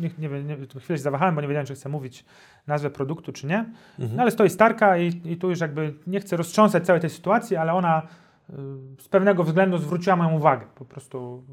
Nie, 0.00 0.10
nie, 0.18 0.44
nie, 0.44 0.56
chwilę 0.56 0.96
się 0.98 1.02
zawahałem, 1.02 1.34
bo 1.34 1.40
nie 1.40 1.48
wiedziałem, 1.48 1.66
czy 1.66 1.74
chcę 1.74 1.88
mówić 1.88 2.24
nazwę 2.66 2.90
produktu, 2.90 3.32
czy 3.32 3.46
nie. 3.46 3.72
No 3.98 4.22
ale 4.22 4.30
stoi 4.30 4.50
Starka 4.50 4.98
i, 4.98 5.20
i 5.24 5.36
tu 5.36 5.50
już 5.50 5.60
jakby 5.60 5.94
nie 6.06 6.20
chcę 6.20 6.36
roztrząsać 6.36 6.86
całej 6.86 7.00
tej 7.00 7.10
sytuacji, 7.10 7.56
ale 7.56 7.72
ona 7.72 8.02
y, 8.50 8.52
z 8.98 9.08
pewnego 9.08 9.44
względu 9.44 9.78
zwróciła 9.78 10.16
moją 10.16 10.36
uwagę. 10.36 10.66
Po 10.74 10.84
prostu 10.84 11.44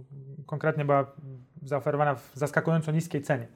konkretnie 0.46 0.86
była 0.86 1.12
zaoferowana 1.64 2.16
w 2.16 2.32
zaskakująco 2.34 2.92
niskiej 2.92 3.22
cenie. 3.22 3.48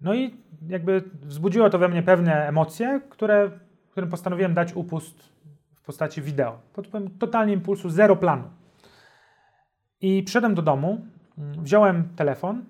No 0.00 0.14
i 0.14 0.36
jakby 0.68 1.02
wzbudziło 1.22 1.70
to 1.70 1.78
we 1.78 1.88
mnie 1.88 2.02
pewne 2.02 2.48
emocje, 2.48 3.00
które, 3.10 3.50
którym 3.90 4.10
postanowiłem 4.10 4.54
dać 4.54 4.72
upust 4.72 5.32
w 5.76 5.82
postaci 5.82 6.22
wideo. 6.22 6.58
Pod 6.72 6.86
wpływem 6.86 7.18
totalnie 7.18 7.52
impulsu, 7.52 7.90
zero 7.90 8.16
planu. 8.16 8.44
I 10.02 10.22
przyszedłem 10.22 10.54
do 10.54 10.62
domu, 10.62 11.00
wziąłem 11.38 12.08
telefon, 12.16 12.64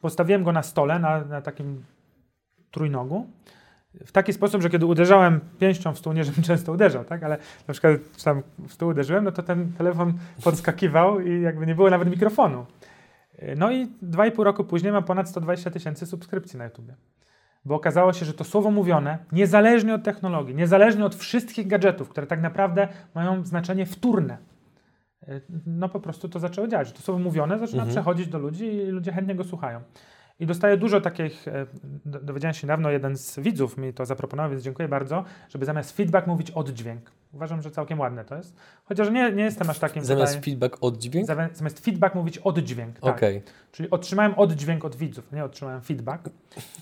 postawiłem 0.00 0.44
go 0.44 0.52
na 0.52 0.62
stole, 0.62 0.98
na, 0.98 1.24
na 1.24 1.42
takim 1.42 1.84
trójnogu, 2.70 3.26
w 4.06 4.12
taki 4.12 4.32
sposób, 4.32 4.62
że 4.62 4.70
kiedy 4.70 4.86
uderzałem 4.86 5.40
pięścią 5.58 5.94
w 5.94 5.98
stół, 5.98 6.12
nie 6.12 6.24
żebym 6.24 6.42
często 6.42 6.72
uderzał, 6.72 7.04
tak, 7.04 7.22
ale 7.22 7.38
na 7.68 7.72
przykład 7.72 7.92
tam 8.24 8.42
w 8.68 8.72
stół 8.72 8.88
uderzyłem, 8.88 9.24
no 9.24 9.32
to 9.32 9.42
ten 9.42 9.72
telefon 9.72 10.12
podskakiwał 10.44 11.20
i 11.20 11.42
jakby 11.42 11.66
nie 11.66 11.74
było 11.74 11.90
nawet 11.90 12.10
mikrofonu. 12.10 12.66
No 13.56 13.72
i 13.72 13.86
dwa 14.02 14.26
i 14.26 14.32
pół 14.32 14.44
roku 14.44 14.64
później 14.64 14.92
mam 14.92 15.04
ponad 15.04 15.28
120 15.28 15.70
tysięcy 15.70 16.06
subskrypcji 16.06 16.58
na 16.58 16.64
YouTubie. 16.64 16.94
Bo 17.64 17.74
okazało 17.74 18.12
się, 18.12 18.26
że 18.26 18.34
to 18.34 18.44
słowo 18.44 18.70
mówione, 18.70 19.18
niezależnie 19.32 19.94
od 19.94 20.02
technologii, 20.02 20.54
niezależnie 20.54 21.04
od 21.04 21.14
wszystkich 21.14 21.66
gadżetów, 21.66 22.08
które 22.08 22.26
tak 22.26 22.40
naprawdę 22.40 22.88
mają 23.14 23.44
znaczenie 23.44 23.86
wtórne, 23.86 24.38
no 25.66 25.88
po 25.88 26.00
prostu 26.00 26.28
to 26.28 26.38
zaczęło 26.40 26.68
działać. 26.68 26.88
że 26.88 26.94
To 26.94 27.02
słowo 27.02 27.20
mówione 27.20 27.58
zaczyna 27.58 27.82
Mhm. 27.82 27.90
przechodzić 27.90 28.28
do 28.28 28.38
ludzi 28.38 28.64
i 28.66 28.80
ludzie 28.86 29.12
chętnie 29.12 29.34
go 29.34 29.44
słuchają. 29.44 29.80
I 30.40 30.46
dostaję 30.46 30.76
dużo 30.76 31.00
takich, 31.00 31.46
do- 32.04 32.20
dowiedziałem 32.20 32.54
się 32.54 32.66
niedawno, 32.66 32.90
jeden 32.90 33.16
z 33.16 33.38
widzów 33.38 33.78
mi 33.78 33.92
to 33.92 34.06
zaproponował, 34.06 34.50
więc 34.50 34.62
dziękuję 34.62 34.88
bardzo, 34.88 35.24
żeby 35.48 35.64
zamiast 35.66 35.96
feedback 35.96 36.26
mówić 36.26 36.50
oddźwięk. 36.50 37.10
Uważam, 37.32 37.62
że 37.62 37.70
całkiem 37.70 38.00
ładne 38.00 38.24
to 38.24 38.36
jest. 38.36 38.56
Chociaż 38.84 39.10
nie, 39.10 39.32
nie 39.32 39.44
jestem 39.44 39.70
aż 39.70 39.78
takim 39.78 40.04
Zamiast 40.04 40.32
tutaj, 40.32 40.44
feedback 40.44 40.76
oddźwięk? 40.80 41.26
zamiast, 41.26 41.84
feedback 41.84 42.14
mówić 42.14 42.38
oddźwięk. 42.38 42.98
Tak. 43.00 43.16
Okej. 43.16 43.42
Czyli 43.72 43.90
otrzymałem 43.90 44.34
oddźwięk 44.36 44.84
od 44.84 44.96
widzów, 44.96 45.32
nie 45.32 45.44
otrzymałem 45.44 45.80
feedback. 45.82 46.28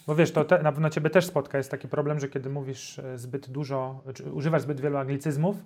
Bo 0.06 0.14
wiesz, 0.14 0.32
to 0.32 0.44
te, 0.44 0.62
na 0.62 0.72
pewno 0.72 0.90
ciebie 0.90 1.10
też 1.10 1.26
spotka, 1.26 1.58
jest 1.58 1.70
taki 1.70 1.88
problem, 1.88 2.20
że 2.20 2.28
kiedy 2.28 2.50
mówisz 2.50 2.98
e, 2.98 3.18
zbyt 3.18 3.50
dużo, 3.50 4.00
czy 4.14 4.32
używasz 4.32 4.62
zbyt 4.62 4.80
wielu 4.80 4.96
anglicyzmów, 4.96 5.56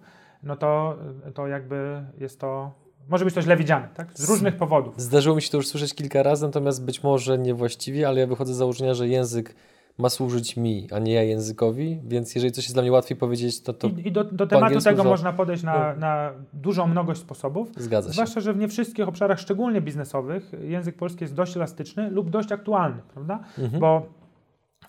no 0.45 0.57
to, 0.57 0.99
to 1.35 1.47
jakby 1.47 2.05
jest 2.19 2.41
to, 2.41 2.73
może 3.09 3.25
być 3.25 3.35
to 3.35 3.43
źle 3.43 3.57
widziane, 3.57 3.89
tak? 3.95 4.13
Z 4.15 4.29
różnych 4.29 4.57
powodów. 4.57 4.95
Zdarzyło 5.01 5.37
mi 5.37 5.43
się 5.43 5.51
to 5.51 5.57
już 5.57 5.67
słyszeć 5.69 5.95
kilka 5.95 6.23
razy, 6.23 6.47
natomiast 6.47 6.85
być 6.85 7.03
może 7.03 7.39
niewłaściwie, 7.39 8.09
ale 8.09 8.21
ja 8.21 8.27
wychodzę 8.27 8.55
z 8.55 8.57
założenia, 8.57 8.95
że 8.95 9.09
język 9.09 9.55
ma 9.99 10.09
służyć 10.09 10.57
mi, 10.57 10.89
a 10.93 10.99
nie 10.99 11.13
ja 11.13 11.23
językowi, 11.23 12.01
więc 12.05 12.35
jeżeli 12.35 12.53
coś 12.53 12.65
jest 12.65 12.75
dla 12.75 12.83
mnie 12.83 12.93
łatwiej 12.93 13.17
powiedzieć, 13.17 13.63
to 13.63 13.73
to 13.73 13.89
I, 13.89 14.09
i 14.09 14.13
do, 14.13 14.25
do 14.25 14.47
tematu 14.47 14.81
tego 14.81 15.05
można 15.05 15.33
podejść 15.33 15.63
na, 15.63 15.93
No. 15.95 16.01
na 16.01 16.33
dużą 16.53 16.87
mnogość 16.87 17.21
sposobów. 17.21 17.69
zgadza 17.77 18.09
się. 18.09 18.13
Zwłaszcza, 18.13 18.41
że 18.41 18.53
w 18.53 18.57
nie 18.57 18.69
wszystkich 18.69 19.09
obszarach, 19.09 19.41
szczególnie 19.41 19.81
biznesowych, 19.81 20.53
język 20.63 20.97
polski 20.97 21.25
jest 21.25 21.35
dość 21.35 21.57
elastyczny 21.57 22.11
lub 22.11 22.31
dość 22.31 22.53
aktualny, 22.53 23.03
prawda? 23.15 23.41
Mhm. 23.59 23.81
Bo 23.81 24.07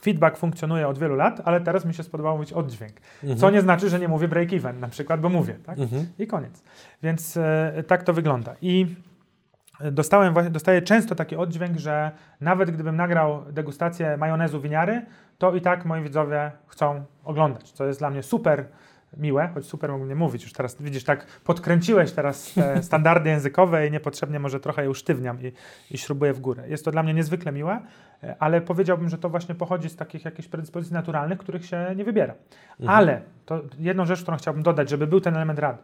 feedback 0.05 0.37
funkcjonuje 0.37 0.87
od 0.87 0.97
wielu 0.99 1.15
lat, 1.15 1.41
ale 1.45 1.61
teraz 1.61 1.85
mi 1.85 1.93
się 1.93 2.03
spodobało 2.03 2.35
mówić 2.37 2.53
oddźwięk. 2.53 2.93
Mhm. 3.23 3.39
Co 3.39 3.49
nie 3.49 3.61
znaczy, 3.61 3.89
że 3.89 3.99
nie 3.99 4.07
mówię 4.07 4.27
break-even 4.27 4.79
na 4.79 4.87
przykład, 4.87 5.21
bo 5.21 5.29
mówię, 5.29 5.53
tak? 5.65 5.79
Mhm. 5.79 6.05
I 6.19 6.27
koniec. 6.27 6.63
Więc 7.03 7.37
e, 7.37 7.83
tak 7.87 8.03
to 8.03 8.13
wygląda. 8.13 8.55
I 8.61 8.95
dostałem, 9.91 10.33
właśnie- 10.33 10.51
dostaję 10.51 10.81
często 10.81 11.15
taki 11.15 11.35
oddźwięk, 11.35 11.77
że 11.77 12.11
nawet 12.41 12.71
gdybym 12.71 12.95
nagrał 12.95 13.43
degustację 13.51 14.17
majonezu 14.17 14.61
winiary, 14.61 15.05
to 15.37 15.55
i 15.55 15.61
tak 15.61 15.85
moi 15.85 16.01
widzowie 16.01 16.51
chcą 16.67 17.03
oglądać, 17.23 17.71
co 17.71 17.85
jest 17.85 17.99
dla 17.99 18.09
mnie 18.09 18.23
super 18.23 18.65
miłe, 19.17 19.49
choć 19.53 19.65
super 19.65 19.89
mógłbym 19.89 20.09
nie 20.09 20.15
mówić. 20.15 20.43
Już 20.43 20.53
teraz 20.53 20.81
widzisz, 20.81 21.03
tak 21.03 21.25
podkręciłeś 21.25 22.11
teraz 22.11 22.53
te 22.53 22.83
standardy 22.89 23.29
językowe 23.29 23.87
i 23.87 23.91
niepotrzebnie 23.91 24.39
może 24.39 24.59
trochę 24.59 24.83
je 24.83 24.89
usztywniam 24.89 25.41
i, 25.41 25.51
i 25.91 25.97
śrubuję 25.97 26.33
w 26.33 26.39
górę. 26.39 26.69
Jest 26.69 26.85
to 26.85 26.91
dla 26.91 27.03
mnie 27.03 27.13
niezwykle 27.13 27.51
miłe, 27.51 27.79
e, 28.23 28.35
ale 28.39 28.61
powiedziałbym, 28.61 29.09
że 29.09 29.17
to 29.17 29.29
właśnie 29.29 29.55
pochodzi 29.55 29.89
z 29.89 29.95
takich 29.95 30.25
jakichś 30.25 30.47
predyspozycji 30.47 30.93
naturalnych, 30.93 31.39
których 31.39 31.65
się 31.65 31.93
nie 31.95 32.03
wybiera. 32.03 32.33
Ale 32.87 33.21
to 33.45 33.61
jedną 33.79 34.05
rzecz, 34.05 34.21
którą 34.21 34.37
chciałbym 34.37 34.63
dodać, 34.63 34.89
żeby 34.89 35.07
był 35.07 35.21
ten 35.21 35.35
element 35.35 35.59
rady. 35.59 35.77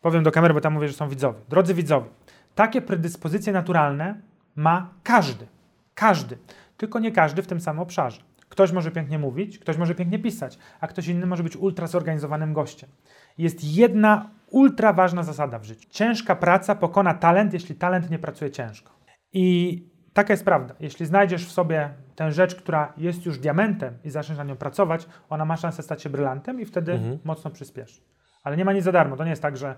Powiem 0.00 0.22
do 0.22 0.32
kamery, 0.32 0.54
bo 0.54 0.60
tam 0.60 0.72
mówię, 0.72 0.88
że 0.88 0.94
są 0.94 1.08
widzowie. 1.08 1.38
Drodzy 1.48 1.74
widzowie, 1.74 2.08
takie 2.54 2.82
predyspozycje 2.82 3.52
naturalne 3.52 4.20
ma 4.56 4.90
każdy. 5.02 5.46
Każdy. 5.94 6.38
Tylko 6.76 6.98
nie 6.98 7.12
każdy 7.12 7.42
w 7.42 7.46
tym 7.46 7.60
samym 7.60 7.82
obszarze. 7.82 8.20
Ktoś 8.50 8.72
może 8.72 8.90
pięknie 8.90 9.18
mówić, 9.18 9.58
ktoś 9.58 9.76
może 9.76 9.94
pięknie 9.94 10.18
pisać, 10.18 10.58
a 10.80 10.86
ktoś 10.86 11.08
inny 11.08 11.26
może 11.26 11.42
być 11.42 11.56
ultra 11.56 11.86
zorganizowanym 11.86 12.52
gościem. 12.52 12.90
Jest 13.38 13.64
jedna 13.64 14.30
ultra 14.50 14.92
ważna 14.92 15.22
zasada 15.22 15.58
w 15.58 15.64
życiu. 15.64 15.88
Ciężka 15.90 16.36
praca 16.36 16.74
pokona 16.74 17.14
talent, 17.14 17.52
jeśli 17.52 17.74
talent 17.74 18.10
nie 18.10 18.18
pracuje 18.18 18.50
ciężko. 18.50 18.92
I 19.32 19.84
taka 20.12 20.32
jest 20.32 20.44
prawda. 20.44 20.74
Jeśli 20.80 21.06
znajdziesz 21.06 21.46
w 21.46 21.52
sobie 21.52 21.90
tę 22.16 22.32
rzecz, 22.32 22.54
która 22.54 22.92
jest 22.96 23.26
już 23.26 23.38
diamentem 23.38 23.94
i 24.04 24.10
zaczniesz 24.10 24.38
na 24.38 24.44
nią 24.44 24.56
pracować, 24.56 25.06
ona 25.28 25.44
ma 25.44 25.56
szansę 25.56 25.82
stać 25.82 26.02
się 26.02 26.10
brylantem 26.10 26.60
i 26.60 26.64
wtedy 26.64 26.92
Mhm. 26.92 27.18
mocno 27.24 27.50
przyspieszy. 27.50 28.00
Ale 28.44 28.56
nie 28.56 28.64
ma 28.64 28.72
nic 28.72 28.84
za 28.84 28.92
darmo. 28.92 29.16
To 29.16 29.24
nie 29.24 29.30
jest 29.30 29.42
tak, 29.42 29.56
że 29.56 29.74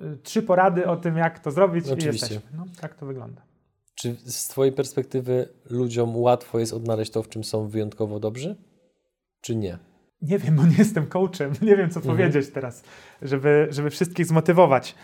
y, 0.00 0.16
trzy 0.22 0.42
porady 0.42 0.86
o 0.86 0.96
tym, 0.96 1.16
jak 1.16 1.38
to 1.38 1.50
zrobić 1.50 1.86
i 1.88 1.92
Oczywiście. 1.92 2.26
jesteśmy. 2.34 2.58
No, 2.58 2.64
tak 2.80 2.94
to 2.94 3.06
wygląda. 3.06 3.42
Czy 3.94 4.14
z 4.14 4.48
Twojej 4.48 4.72
perspektywy 4.72 5.48
ludziom 5.70 6.16
łatwo 6.16 6.58
jest 6.58 6.72
odnaleźć 6.72 7.12
to, 7.12 7.22
w 7.22 7.28
czym 7.28 7.44
są 7.44 7.68
wyjątkowo 7.68 8.20
dobrzy? 8.20 8.56
czy 9.40 9.56
nie? 9.56 9.78
Nie 10.22 10.38
wiem, 10.38 10.56
bo 10.56 10.66
nie 10.66 10.76
jestem 10.76 11.06
coachem, 11.06 11.52
nie 11.62 11.76
wiem 11.76 11.90
co 11.90 12.00
Mhm. 12.00 12.16
powiedzieć 12.16 12.50
teraz, 12.50 12.82
żeby, 13.22 13.66
żeby 13.70 13.90
wszystkich 13.90 14.26
zmotywować. 14.26 14.94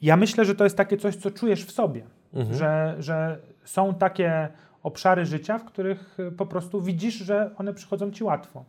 Ja 0.00 0.16
myślę, 0.16 0.44
że 0.44 0.54
to 0.54 0.64
jest 0.64 0.76
takie 0.76 0.96
coś, 0.96 1.16
co 1.16 1.30
czujesz 1.30 1.64
w 1.64 1.72
sobie, 1.72 2.02
Mhm. 2.34 2.58
że, 2.58 2.96
że 2.98 3.38
są 3.64 3.94
takie 3.94 4.48
obszary 4.82 5.26
życia, 5.26 5.58
w 5.58 5.64
których 5.64 6.16
po 6.36 6.46
prostu 6.46 6.82
widzisz, 6.82 7.14
że 7.14 7.50
one 7.56 7.74
przychodzą 7.74 8.10
ci 8.10 8.24
łatwo. 8.24 8.64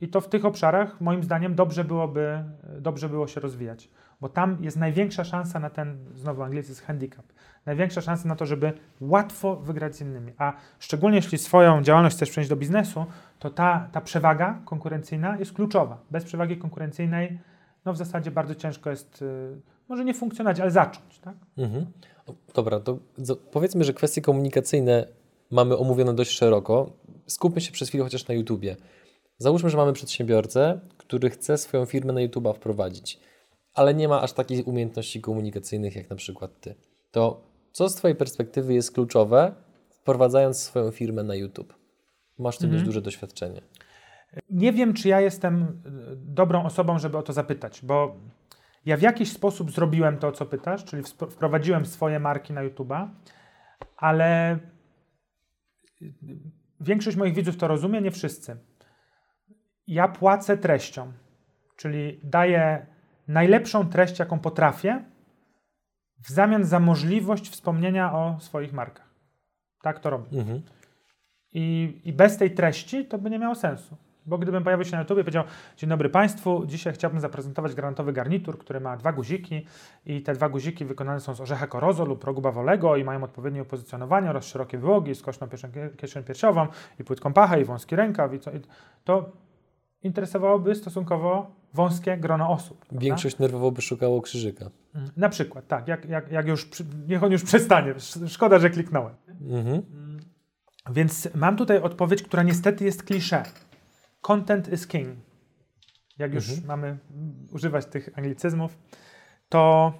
I 0.00 0.08
to 0.08 0.20
w 0.20 0.28
tych 0.28 0.44
obszarach, 0.44 1.00
moim 1.00 1.22
zdaniem, 1.22 1.54
dobrze 1.54 1.84
byłoby, 1.84 2.44
dobrze 2.80 3.08
było 3.08 3.26
się 3.26 3.40
rozwijać, 3.40 3.88
bo 4.22 4.28
tam 4.28 4.58
jest 4.60 4.76
największa 4.76 5.24
szansa 5.24 5.58
na 5.58 5.70
ten, 5.70 5.98
znowu 6.14 6.42
anglicyzm 6.42 6.84
handicap, 6.84 7.24
największa 7.66 8.00
szansa 8.00 8.28
na 8.28 8.36
to, 8.36 8.46
żeby 8.46 8.72
łatwo 9.00 9.56
wygrać 9.56 9.96
z 9.96 10.00
innymi. 10.00 10.32
A 10.38 10.52
szczególnie 10.78 11.16
jeśli 11.16 11.38
swoją 11.38 11.82
działalność 11.82 12.16
chcesz 12.16 12.30
przenieść 12.30 12.50
do 12.50 12.56
biznesu, 12.56 13.06
to 13.38 13.50
ta, 13.50 13.88
ta 13.92 14.00
przewaga 14.00 14.58
konkurencyjna 14.64 15.38
jest 15.38 15.52
kluczowa. 15.52 15.98
Bez 16.10 16.24
przewagi 16.24 16.56
konkurencyjnej, 16.56 17.38
no 17.84 17.92
w 17.92 17.96
zasadzie 17.96 18.30
bardzo 18.30 18.54
ciężko 18.54 18.90
jest, 18.90 19.22
y, 19.22 19.60
może 19.88 20.04
nie 20.04 20.14
funkcjonować, 20.14 20.60
ale 20.60 20.70
zacząć. 20.70 21.18
Tak? 21.18 21.34
Mhm. 21.58 21.86
Dobra, 22.54 22.80
to 22.80 22.98
powiedzmy, 23.52 23.84
że 23.84 23.92
kwestie 23.92 24.20
komunikacyjne 24.20 25.06
mamy 25.50 25.76
omówione 25.76 26.14
dość 26.14 26.30
szeroko. 26.30 26.90
Skupmy 27.26 27.60
się 27.60 27.72
przez 27.72 27.88
chwilę 27.88 28.04
chociaż 28.04 28.28
na 28.28 28.34
YouTubie. 28.34 28.76
Załóżmy, 29.38 29.70
że 29.70 29.76
mamy 29.76 29.92
przedsiębiorcę, 29.92 30.80
który 30.98 31.30
chce 31.30 31.58
swoją 31.58 31.86
firmę 31.86 32.12
na 32.12 32.20
YouTube'a 32.20 32.54
wprowadzić, 32.54 33.20
ale 33.74 33.94
nie 33.94 34.08
ma 34.08 34.22
aż 34.22 34.32
takich 34.32 34.66
umiejętności 34.66 35.20
komunikacyjnych 35.20 35.96
jak 35.96 36.10
na 36.10 36.16
przykład 36.16 36.60
ty. 36.60 36.74
To 37.10 37.52
co 37.72 37.88
z 37.88 37.94
twojej 37.94 38.16
perspektywy 38.16 38.74
jest 38.74 38.92
kluczowe, 38.92 39.54
wprowadzając 39.90 40.62
swoją 40.62 40.90
firmę 40.90 41.22
na 41.22 41.34
YouTube? 41.34 41.74
Masz 42.38 42.56
w 42.56 42.58
tym 42.60 42.70
dość 42.70 42.84
duże 42.84 43.02
doświadczenie. 43.02 43.62
Nie 44.50 44.72
wiem, 44.72 44.94
czy 44.94 45.08
ja 45.08 45.20
jestem 45.20 45.62
y, 45.62 46.16
dobrą 46.16 46.64
osobą, 46.64 46.98
żeby 46.98 47.18
o 47.18 47.22
to 47.22 47.32
zapytać, 47.32 47.80
bo 47.84 48.16
ja 48.84 48.96
w 48.96 49.02
jakiś 49.02 49.32
sposób 49.32 49.70
zrobiłem 49.70 50.18
to, 50.18 50.28
o 50.28 50.32
co 50.32 50.46
pytasz, 50.46 50.84
czyli 50.84 51.02
wprowadziłem 51.30 51.86
swoje 51.86 52.20
marki 52.20 52.52
na 52.52 52.68
YouTube'a, 52.68 53.08
ale 53.96 54.58
y, 56.02 56.12
większość 56.80 57.16
moich 57.16 57.34
widzów 57.34 57.56
to 57.56 57.68
rozumie, 57.68 58.00
nie 58.00 58.10
wszyscy. 58.10 58.56
Ja 59.86 60.08
płacę 60.08 60.58
treścią, 60.58 61.12
czyli 61.76 62.20
daję 62.24 62.86
najlepszą 63.28 63.88
treść, 63.88 64.18
jaką 64.18 64.38
potrafię, 64.38 65.04
w 66.18 66.30
zamian 66.30 66.64
za 66.64 66.80
możliwość 66.80 67.48
wspomnienia 67.48 68.12
o 68.12 68.40
swoich 68.40 68.72
markach. 68.72 69.14
Tak 69.82 69.98
to 69.98 70.10
robię. 70.10 70.38
Mhm. 70.38 70.62
I, 71.52 72.00
I 72.04 72.12
bez 72.12 72.36
tej 72.36 72.54
treści 72.54 73.04
to 73.04 73.18
by 73.18 73.30
nie 73.30 73.38
miało 73.38 73.54
sensu. 73.54 73.96
Bo 74.26 74.38
gdybym 74.38 74.64
pojawił 74.64 74.84
się 74.84 74.92
na 74.92 74.98
YouTube 74.98 75.18
i 75.18 75.22
powiedział: 75.22 75.44
Dzień 75.76 75.90
dobry 75.90 76.08
Państwu, 76.08 76.66
dzisiaj 76.66 76.92
chciałbym 76.92 77.20
zaprezentować 77.20 77.74
granatowy 77.74 78.12
garnitur, 78.12 78.58
który 78.58 78.80
ma 78.80 78.96
dwa 78.96 79.12
guziki 79.12 79.66
i 80.06 80.22
te 80.22 80.32
dwa 80.32 80.48
guziki 80.48 80.84
wykonane 80.84 81.20
są 81.20 81.34
z 81.34 81.40
orzecha 81.40 81.66
korozo 81.66 82.04
lub 82.04 82.20
progu 82.20 82.40
bawolego 82.40 82.96
i 82.96 83.04
mają 83.04 83.24
odpowiednie 83.24 83.62
opozycjonowanie 83.62 84.30
oraz 84.30 84.44
szerokie 84.44 84.78
wyłogi, 84.78 85.14
skośną 85.14 85.48
kieszeń 85.96 86.24
piersiową 86.24 86.66
i 87.00 87.04
płytką 87.04 87.32
pachę 87.32 87.60
i 87.60 87.64
wąski 87.64 87.96
rękaw. 87.96 88.34
I 88.34 88.38
co, 88.38 88.50
i 88.50 88.60
to 89.04 89.32
interesowałoby 90.02 90.74
stosunkowo 90.74 91.61
wąskie 91.74 92.16
grono 92.16 92.50
osób. 92.50 92.78
prawda? 92.86 93.04
Większość 93.04 93.38
nerwowo 93.38 93.70
by 93.70 93.82
szukało 93.82 94.20
krzyżyka. 94.22 94.70
Mm, 94.94 95.10
Na 95.16 95.28
przykład, 95.28 95.66
tak, 95.66 95.88
jak, 95.88 96.04
jak, 96.04 96.32
jak 96.32 96.46
już, 96.48 96.68
niech 97.08 97.22
on 97.22 97.32
już 97.32 97.42
przestanie. 97.44 97.90
Sz- 97.90 98.32
Szkoda, 98.32 98.58
że 98.58 98.70
kliknąłem. 98.70 99.14
Mhm. 99.40 99.82
Więc 100.90 101.28
mam 101.34 101.56
tutaj 101.56 101.78
odpowiedź, 101.78 102.22
która 102.22 102.42
niestety 102.42 102.84
jest 102.84 103.02
klisze. 103.02 103.42
Content 104.20 104.72
is 104.72 104.86
king. 104.86 105.08
Jak 106.18 106.34
już 106.34 106.48
Mhm. 106.48 106.66
mamy 106.66 106.86
mm, 106.86 107.46
używać 107.52 107.86
tych 107.86 108.18
anglicyzmów, 108.18 108.78
to, 109.48 109.92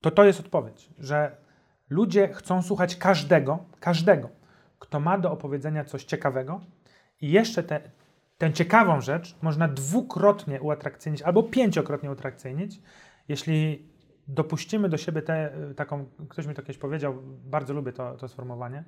to 0.00 0.10
to 0.10 0.24
jest 0.24 0.40
odpowiedź, 0.40 0.90
że 0.98 1.36
ludzie 1.90 2.28
chcą 2.34 2.62
słuchać 2.62 2.96
każdego, 2.96 3.64
każdego, 3.80 4.28
kto 4.78 5.00
ma 5.00 5.18
do 5.18 5.32
opowiedzenia 5.32 5.84
coś 5.84 6.04
ciekawego 6.04 6.60
i 7.20 7.30
jeszcze 7.30 7.62
te, 7.62 7.80
tę 8.40 8.52
ciekawą 8.52 9.00
rzecz 9.00 9.36
można 9.42 9.68
dwukrotnie 9.68 10.60
uatrakcyjnić 10.60 11.22
albo 11.22 11.42
pięciokrotnie 11.42 12.08
uatrakcyjnić, 12.08 12.80
jeśli 13.28 13.88
dopuścimy 14.28 14.88
do 14.88 14.96
siebie 14.96 15.22
tę 15.22 15.52
taką, 15.76 16.06
ktoś 16.28 16.46
mi 16.46 16.54
to 16.54 16.62
kiedyś 16.62 16.78
powiedział, 16.78 17.14
bardzo 17.44 17.74
lubię 17.74 17.92
to, 17.92 18.16
to 18.16 18.28
sformułowanie, 18.28 18.84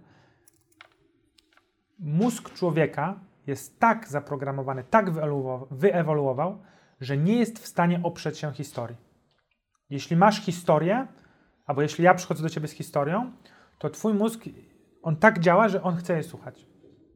mózg 1.98 2.50
człowieka 2.50 3.20
jest 3.46 3.80
tak 3.80 4.08
zaprogramowany, 4.08 4.84
tak 4.84 5.10
wyewoluował, 5.10 5.66
wyewoluował, 5.70 6.62
że 7.00 7.16
nie 7.16 7.36
jest 7.36 7.58
w 7.58 7.66
stanie 7.66 8.00
oprzeć 8.02 8.38
się 8.38 8.52
historii. 8.52 8.96
Jeśli 9.90 10.16
masz 10.16 10.40
historię, 10.40 11.06
albo 11.66 11.82
jeśli 11.82 12.04
ja 12.04 12.14
przychodzę 12.14 12.42
do 12.42 12.50
ciebie 12.50 12.68
z 12.68 12.72
historią, 12.72 13.32
to 13.78 13.90
twój 13.90 14.14
mózg, 14.14 14.44
on 15.02 15.16
tak 15.16 15.38
działa, 15.38 15.68
że 15.68 15.82
on 15.82 15.96
chce 15.96 16.12
jej 16.12 16.22
słuchać. 16.22 16.71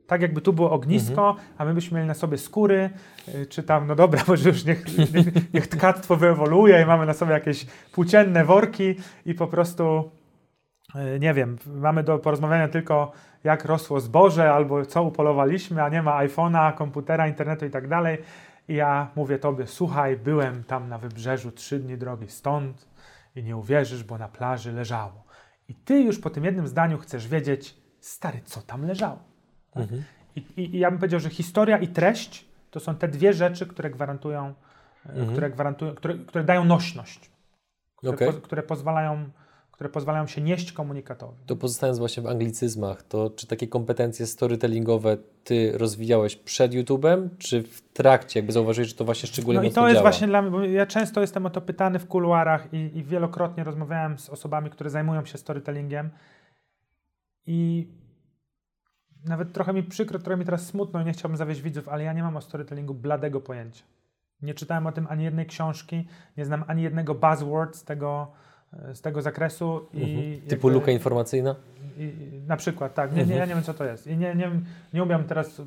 Tak 0.06 0.22
jakby 0.22 0.40
tu 0.40 0.52
było 0.52 0.70
ognisko, 0.70 1.36
a 1.58 1.64
my 1.64 1.74
byśmy 1.74 1.96
mieli 1.96 2.08
na 2.08 2.14
sobie 2.14 2.38
skóry, 2.38 2.90
y, 3.28 3.46
czy 3.46 3.62
tam, 3.62 3.86
no 3.86 3.94
dobra, 3.94 4.22
może 4.28 4.48
już 4.48 4.64
niech, 4.64 4.98
niech, 4.98 5.52
niech 5.54 5.66
tkactwo 5.66 6.16
wyewoluuje 6.16 6.82
i 6.82 6.86
mamy 6.86 7.06
na 7.06 7.14
sobie 7.14 7.32
jakieś 7.32 7.66
płócienne 7.92 8.44
worki 8.44 8.94
i 9.26 9.34
po 9.34 9.46
prostu 9.46 10.10
y, 11.16 11.20
nie 11.20 11.34
wiem, 11.34 11.58
mamy 11.66 12.02
do 12.02 12.18
porozmawiania 12.18 12.68
tylko 12.68 13.12
jak 13.44 13.64
rosło 13.64 14.00
zboże 14.00 14.52
albo 14.52 14.86
co 14.86 15.02
upolowaliśmy, 15.02 15.82
a 15.82 15.88
nie 15.88 16.02
ma 16.02 16.24
iPhone'a, 16.24 16.74
komputera, 16.74 17.28
internetu 17.28 17.66
i 17.66 17.70
tak 17.70 17.88
dalej. 17.88 18.18
I 18.68 18.74
ja 18.74 19.10
mówię 19.16 19.38
tobie, 19.38 19.66
słuchaj, 19.66 20.16
byłem 20.16 20.64
tam 20.64 20.88
na 20.88 20.98
wybrzeżu 20.98 21.52
trzy 21.52 21.78
dni 21.78 21.98
drogi 21.98 22.28
stąd 22.28 22.88
i 23.36 23.42
nie 23.42 23.56
uwierzysz, 23.56 24.04
bo 24.04 24.18
na 24.18 24.28
plaży 24.28 24.72
leżało. 24.72 25.24
I 25.68 25.74
ty 25.74 26.00
już 26.00 26.18
po 26.18 26.30
tym 26.30 26.44
jednym 26.44 26.68
zdaniu 26.68 26.98
chcesz 26.98 27.28
wiedzieć, 27.28 27.76
stary, 28.00 28.40
co 28.44 28.62
tam 28.62 28.86
leżało. 28.86 29.18
Tak? 29.76 29.82
Mhm. 29.82 30.02
I, 30.36 30.44
i, 30.56 30.78
ja 30.78 30.90
bym 30.90 30.98
powiedział, 31.00 31.20
że 31.20 31.30
historia 31.30 31.78
i 31.78 31.88
treść 31.88 32.44
to 32.70 32.80
są 32.80 32.94
te 32.94 33.08
dwie 33.08 33.32
rzeczy, 33.32 33.66
które 33.66 33.90
gwarantują, 33.90 34.54
e, 35.06 35.10
Mhm. 35.10 35.28
które, 35.32 35.50
gwarantują 35.50 35.94
które, 35.94 36.14
które 36.14 36.44
dają 36.44 36.64
nośność, 36.64 37.30
które, 37.96 38.14
Okej. 38.14 38.32
po, 38.32 38.40
które, 38.40 38.62
pozwalają, 38.62 39.30
które 39.72 39.90
pozwalają 39.90 40.26
się 40.26 40.40
nieść 40.40 40.72
komunikatowi. 40.72 41.36
To 41.46 41.56
pozostając 41.56 41.98
właśnie 41.98 42.22
w 42.22 42.26
anglicyzmach, 42.26 43.02
to 43.02 43.30
czy 43.30 43.46
takie 43.46 43.68
kompetencje 43.68 44.26
storytellingowe 44.26 45.16
ty 45.44 45.72
rozwijałeś 45.78 46.36
przed 46.36 46.72
YouTube'em, 46.72 47.28
czy 47.38 47.62
w 47.62 47.80
trakcie? 47.92 48.40
Jakby 48.40 48.52
zauważyłeś, 48.52 48.88
że 48.88 48.94
to 48.94 49.04
właśnie 49.04 49.26
szczególnie 49.26 49.60
No 49.60 49.66
i 49.66 49.70
to 49.70 49.88
jest 49.88 49.94
działa? 49.98 50.10
właśnie 50.10 50.26
dla 50.26 50.42
mnie, 50.42 50.50
bo 50.50 50.64
ja 50.64 50.86
często 50.86 51.20
jestem 51.20 51.46
o 51.46 51.50
to 51.50 51.60
pytany 51.60 51.98
w 51.98 52.06
kuluarach 52.06 52.72
i, 52.72 52.98
i 52.98 53.04
wielokrotnie 53.04 53.64
rozmawiałem 53.64 54.18
z 54.18 54.30
osobami, 54.30 54.70
które 54.70 54.90
zajmują 54.90 55.24
się 55.24 55.38
storytellingiem 55.38 56.10
i 57.46 57.88
nawet 59.26 59.52
trochę 59.52 59.72
mi 59.72 59.82
przykro, 59.82 60.18
trochę 60.18 60.36
mi 60.36 60.44
teraz 60.44 60.66
smutno 60.66 61.02
i 61.02 61.04
nie 61.04 61.12
chciałbym 61.12 61.36
zawieść 61.36 61.62
widzów, 61.62 61.88
ale 61.88 62.04
ja 62.04 62.12
nie 62.12 62.22
mam 62.22 62.36
o 62.36 62.40
storytellingu 62.40 62.94
bladego 62.94 63.40
pojęcia. 63.40 63.84
Nie 64.42 64.54
czytałem 64.54 64.86
o 64.86 64.92
tym 64.92 65.06
ani 65.10 65.24
jednej 65.24 65.46
książki, 65.46 66.08
nie 66.36 66.44
znam 66.44 66.64
ani 66.66 66.82
jednego 66.82 67.14
buzzword 67.14 67.76
z 67.76 67.84
tego, 67.84 68.32
e, 68.72 68.94
z 68.94 69.00
tego 69.00 69.22
zakresu. 69.22 69.86
I 69.94 70.02
Mhm. 70.02 70.48
Typu 70.48 70.68
luka 70.68 70.90
informacyjna? 70.90 71.54
i, 71.98 72.02
i- 72.02 72.42
na 72.46 72.56
przykład, 72.56 72.94
tak. 72.94 73.10
Nie, 73.10 73.16
nie, 73.16 73.22
Mhm. 73.22 73.40
ja 73.40 73.46
nie 73.46 73.54
wiem, 73.54 73.62
co 73.64 73.74
to 73.74 73.84
jest. 73.84 74.06
I 74.06 74.16
nie, 74.16 74.34
nie, 74.34 74.50
nie 74.94 75.02
umiem 75.02 75.24
teraz 75.24 75.62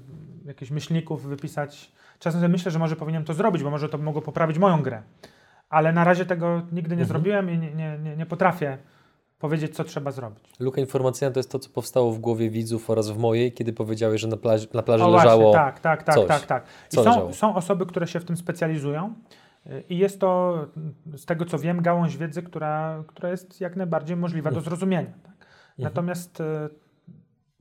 jakichś 0.45 0.71
myślników 0.71 1.25
wypisać. 1.25 1.91
Czasem 2.19 2.41
sobie 2.41 2.51
myślę, 2.51 2.71
że 2.71 2.79
może 2.79 2.95
powinienem 2.95 3.25
to 3.25 3.33
zrobić, 3.33 3.63
bo 3.63 3.69
może 3.69 3.89
to 3.89 3.97
mogło 3.97 4.21
poprawić 4.21 4.57
moją 4.57 4.81
grę. 4.81 5.01
Ale 5.69 5.93
na 5.93 6.03
razie 6.03 6.25
tego 6.25 6.61
nigdy 6.71 6.95
nie 6.95 7.01
Mhm. 7.01 7.07
zrobiłem 7.07 7.49
i 7.51 7.57
nie, 7.57 7.75
nie, 7.75 7.97
nie, 8.03 8.15
nie 8.17 8.25
potrafię 8.25 8.77
powiedzieć, 9.39 9.75
co 9.75 9.83
trzeba 9.83 10.11
zrobić. 10.11 10.43
Luka 10.59 10.81
informacyjna 10.81 11.33
to 11.33 11.39
jest 11.39 11.51
to, 11.51 11.59
co 11.59 11.69
powstało 11.69 12.11
w 12.11 12.19
głowie 12.19 12.49
widzów 12.49 12.89
oraz 12.89 13.09
w 13.09 13.17
mojej, 13.17 13.51
kiedy 13.51 13.73
powiedziałeś, 13.73 14.21
że 14.21 14.27
na 14.27 14.37
plaży, 14.37 14.67
na 14.73 14.83
plaży 14.83 15.03
O, 15.03 15.09
leżało... 15.09 15.41
właśnie, 15.41 15.59
tak, 15.59 15.79
tak, 15.79 16.03
tak, 16.03 16.15
coś. 16.15 16.27
tak, 16.27 16.45
tak. 16.45 16.63
I 16.91 16.95
Co 16.95 17.03
są, 17.03 17.09
leżało? 17.09 17.33
są 17.33 17.55
osoby, 17.55 17.85
które 17.85 18.07
się 18.07 18.19
w 18.19 18.25
tym 18.25 18.37
specjalizują 18.37 19.13
y, 19.67 19.83
i 19.89 19.97
jest 19.97 20.19
to, 20.19 20.65
y, 21.13 21.17
z 21.17 21.25
tego 21.25 21.45
co 21.45 21.59
wiem, 21.59 21.81
gałąź 21.81 22.17
wiedzy, 22.17 22.43
która, 22.43 23.03
która 23.07 23.29
jest 23.29 23.61
jak 23.61 23.75
najbardziej 23.75 24.17
możliwa 24.17 24.51
do 24.51 24.61
zrozumienia. 24.61 25.13
Tak? 25.23 25.47
Natomiast 25.77 26.39
y, 26.39 26.43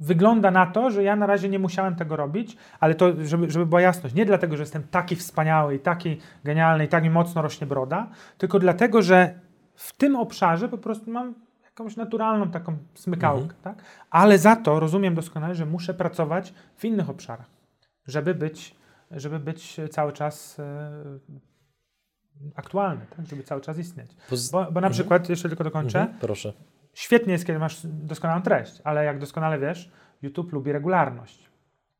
wygląda 0.01 0.51
na 0.51 0.67
to, 0.67 0.91
że 0.91 1.03
ja 1.03 1.17
na 1.17 1.27
razie 1.27 1.49
nie 1.49 1.59
musiałem 1.59 1.97
tego 1.97 2.17
robić, 2.17 2.57
ale 2.81 2.95
to, 2.95 3.25
żeby, 3.25 3.51
żeby 3.51 3.67
była 3.67 3.81
jasność, 3.81 4.15
nie 4.15 4.27
dlatego, 4.27 4.57
że 4.57 4.63
jestem 4.63 4.83
taki 4.83 5.17
wspaniały 5.17 5.75
i 5.75 5.79
taki 5.79 6.19
genialny 6.45 6.85
i 6.85 6.89
tak 6.89 7.05
mi 7.05 7.11
mocno 7.11 7.43
rośnie 7.43 7.67
broda, 7.67 8.09
tylko 8.39 8.59
dlatego, 8.59 9.03
że 9.03 9.41
w 9.75 9.97
tym 9.97 10.17
obszarze 10.17 10.69
po 10.69 10.79
prostu 10.79 11.11
mam 11.11 11.35
jakąś 11.79 11.97
naturalną 11.97 12.51
taką 12.51 12.77
smykałkę, 12.95 13.55
tak? 13.63 13.83
Ale 14.11 14.39
za 14.39 14.57
to 14.57 14.81
rozumiem 14.81 15.15
doskonale, 15.15 15.55
że 15.55 15.67
muszę 15.67 15.95
pracować 15.95 16.55
w 16.77 16.85
innych 16.85 17.11
obszarach, 17.11 17.47
żeby 18.07 18.35
być, 18.35 18.75
żeby 19.11 19.39
być 19.39 19.77
cały 19.91 20.13
czas 20.13 20.59
e, 20.61 20.91
aktualny, 22.55 23.07
tak? 23.17 23.27
żeby 23.27 23.43
cały 23.43 23.61
czas 23.61 23.79
istnieć. 23.79 24.11
Poz- 24.31 24.51
Bo, 24.53 24.73
bo 24.73 24.81
na 24.81 24.91
przykład, 24.91 25.29
jeszcze 25.29 25.49
tylko 25.49 25.65
dokończę, 25.65 26.01
Mhm, 26.01 26.19
proszę. 26.19 26.53
świetnie 26.95 27.33
jest, 27.33 27.47
kiedy 27.47 27.59
masz 27.59 27.81
doskonałą 27.85 28.43
treść, 28.43 28.81
ale 28.85 29.05
jak 29.05 29.19
doskonale 29.19 29.59
wiesz, 29.59 29.91
YouTube 30.23 30.53
lubi 30.53 30.73
regularność. 30.73 31.49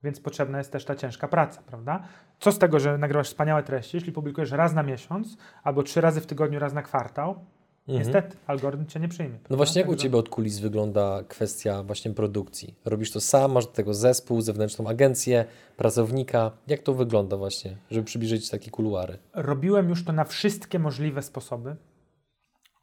Więc 0.03 0.21
potrzebna 0.21 0.59
jest 0.59 0.73
też 0.73 0.85
ta 0.85 0.95
ciężka 0.95 1.29
praca, 1.29 1.63
prawda? 1.67 2.03
Co 2.41 2.53
z 2.53 2.59
tego, 2.59 2.81
że 2.81 2.99
nagrywasz 2.99 3.27
wspaniałe 3.29 3.63
treści, 3.63 3.97
jeśli 3.97 4.13
publikujesz 4.13 4.51
raz 4.51 4.75
na 4.75 4.83
miesiąc 4.83 5.37
albo 5.65 5.83
trzy 5.83 6.01
razy 6.01 6.21
w 6.21 6.27
tygodniu, 6.27 6.59
raz 6.59 6.73
na 6.73 6.83
kwartał, 6.83 7.45
Mhm. 7.89 7.99
niestety 7.99 8.37
algorytm 8.47 8.87
cię 8.87 9.01
nie 9.01 9.09
przyjmie. 9.09 9.33
No 9.33 9.39
prawda? 9.39 9.57
właśnie, 9.57 9.81
jak 9.81 9.91
u 9.91 9.97
Ciebie 9.97 10.19
od 10.19 10.29
kulis 10.29 10.59
wygląda 10.59 11.25
kwestia 11.29 11.83
właśnie 11.83 12.11
produkcji? 12.11 12.75
Robisz 12.85 13.11
to 13.11 13.21
sam, 13.21 13.53
masz 13.53 13.67
do 13.67 13.73
tego 13.73 13.95
zespół, 13.95 14.41
zewnętrzną 14.41 14.89
agencję, 14.89 15.45
pracownika. 15.77 16.51
Jak 16.67 16.83
to 16.83 16.95
wygląda 16.95 17.37
właśnie, 17.37 17.77
żeby 17.91 18.05
przybliżyć 18.05 18.51
takie 18.51 18.71
kuluary? 18.71 19.19
Robiłem 19.35 19.89
już 19.89 20.05
to 20.05 20.13
na 20.13 20.25
wszystkie 20.25 20.79
możliwe 20.79 21.23
sposoby. 21.23 21.77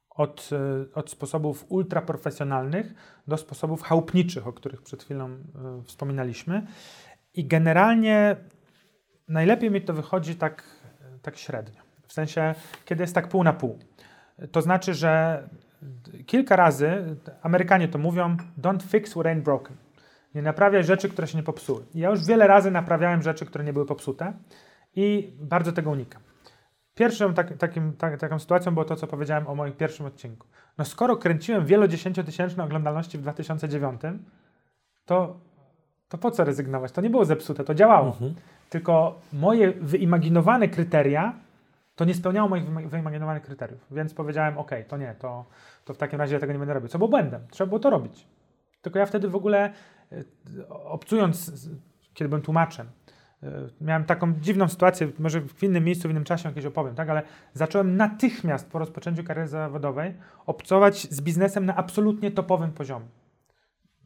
Od, 0.09 0.49
e, 0.51 0.93
od 0.93 1.09
sposobów 1.09 1.65
ultraprofesjonalnych 1.69 2.93
do 3.27 3.37
sposobów 3.37 3.81
chałupniczych, 3.81 4.47
o 4.47 4.53
których 4.53 4.81
przed 4.81 5.03
chwilą 5.03 5.29
e, 5.29 5.37
wspominaliśmy. 5.85 6.67
I 7.33 7.45
generalnie 7.45 8.35
najlepiej 9.27 9.71
mi 9.71 9.81
to 9.81 9.93
wychodzi 9.93 10.35
tak, 10.35 10.63
e, 11.15 11.19
tak 11.19 11.37
średnio. 11.37 11.81
W 12.07 12.13
sensie, 12.13 12.55
kiedy 12.85 13.03
jest 13.03 13.15
tak 13.15 13.29
pół 13.29 13.43
na 13.43 13.53
pół. 13.53 13.79
To 14.51 14.61
znaczy, 14.61 14.93
że 14.93 15.43
kilka 16.25 16.55
razy 16.55 17.15
Amerykanie 17.41 17.87
to 17.87 17.97
mówią: 17.97 18.37
don't 18.61 18.81
fix 18.81 19.11
what 19.11 19.25
ain't 19.25 19.41
broken. 19.41 19.75
Nie 20.35 20.41
naprawiaj 20.41 20.83
rzeczy, 20.83 21.09
które 21.09 21.27
się 21.27 21.37
nie 21.37 21.43
popsuły. 21.43 21.85
Ja 21.93 22.09
już 22.09 22.25
wiele 22.25 22.47
razy 22.47 22.71
naprawiałem 22.71 23.21
rzeczy, 23.21 23.45
które 23.45 23.63
nie 23.63 23.73
były 23.73 23.85
popsute 23.85 24.33
i 24.95 25.33
bardzo 25.39 25.71
tego 25.71 25.91
unikam. 25.91 26.21
Pierwszą 26.95 27.33
tak, 27.33 27.57
takim, 27.57 27.93
tak, 27.93 28.19
taką 28.19 28.39
sytuacją 28.39 28.73
było 28.73 28.85
to, 28.85 28.95
co 28.95 29.07
powiedziałem 29.07 29.47
o 29.47 29.55
moim 29.55 29.73
pierwszym 29.73 30.05
odcinku. 30.05 30.47
No 30.77 30.85
skoro 30.85 31.17
kręciłem 31.17 31.65
wielodziesięciotysięczne 31.65 32.63
oglądalności 32.63 33.17
w 33.17 33.21
2009, 33.21 34.01
to, 35.05 35.39
to 36.09 36.17
po 36.17 36.31
co 36.31 36.43
rezygnować? 36.43 36.91
To 36.91 37.01
nie 37.01 37.09
było 37.09 37.25
zepsute, 37.25 37.63
to 37.63 37.73
działało. 37.73 38.07
Mhm. 38.07 38.35
Tylko 38.69 39.19
moje 39.33 39.71
wyimaginowane 39.71 40.67
kryteria 40.67 41.33
to 41.95 42.05
nie 42.05 42.13
spełniało 42.13 42.49
moich 42.49 42.89
wyimaginowanych 42.89 43.43
kryteriów. 43.43 43.86
Więc 43.91 44.13
powiedziałem, 44.13 44.58
ok, 44.58 44.71
to 44.88 44.97
nie, 44.97 45.15
to, 45.19 45.45
to 45.86 45.93
w 45.93 45.97
takim 45.97 46.19
razie 46.19 46.34
ja 46.34 46.39
tego 46.39 46.53
nie 46.53 46.60
będę 46.60 46.73
robił. 46.73 46.89
Co 46.89 46.97
było 46.97 47.08
błędem. 47.08 47.47
Trzeba 47.51 47.67
było 47.67 47.79
to 47.79 47.89
robić. 47.89 48.27
Tylko 48.81 48.99
ja 48.99 49.05
wtedy 49.05 49.27
w 49.27 49.36
ogóle, 49.36 49.73
y, 50.12 50.67
obcując, 50.69 51.69
kiedy 52.13 52.29
byłem 52.29 52.41
tłumaczem, 52.41 52.88
y, 53.43 53.47
miałem 53.81 54.03
taką 54.03 54.34
dziwną 54.39 54.67
sytuację, 54.67 55.12
może 55.19 55.41
w 55.41 55.63
innym 55.63 55.84
miejscu, 55.84 56.08
w 56.08 56.12
innym 56.12 56.23
czasie 56.23 56.49
jakieś 56.49 56.65
opowiem, 56.65 56.95
tak? 56.95 57.10
ale 57.10 57.23
zacząłem 57.53 57.97
natychmiast 57.97 58.71
po 58.71 58.79
rozpoczęciu 58.79 59.23
kariery 59.23 59.47
zawodowej 59.47 60.13
obcować 60.45 61.01
z 61.12 61.21
biznesem 61.21 61.65
na 61.65 61.75
absolutnie 61.75 62.31
topowym 62.31 62.71
poziomie. 62.71 63.05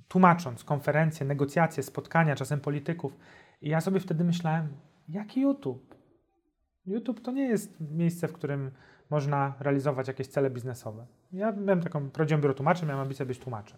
Tłumacząc 0.08 0.63
konferencje, 0.63 1.25
negocjacje, 1.25 1.84
spotkania, 1.84 2.36
czasem 2.36 2.60
polityków. 2.60 3.17
I 3.62 3.69
ja 3.69 3.82
sobie 3.82 3.99
wtedy 3.99 4.23
myślałem, 4.23 4.67
jaki 5.10 5.41
YouTube? 5.41 5.98
YouTube 6.89 7.21
to 7.21 7.32
nie 7.32 7.47
jest 7.47 7.78
miejsce, 7.91 8.28
w 8.28 8.34
którym 8.34 8.71
można 9.10 9.54
realizować 9.60 10.08
jakieś 10.08 10.28
cele 10.28 10.49
biznesowe. 10.49 11.06
Ja 11.32 11.52
miałem 11.52 11.82
taką, 11.82 12.10
prowadziłem 12.10 12.41
biuro 12.41 12.54
tłumaczy, 12.54 12.86
miałem 12.86 13.02
ambicję 13.02 13.25
być 13.25 13.39
tłumaczem. 13.39 13.78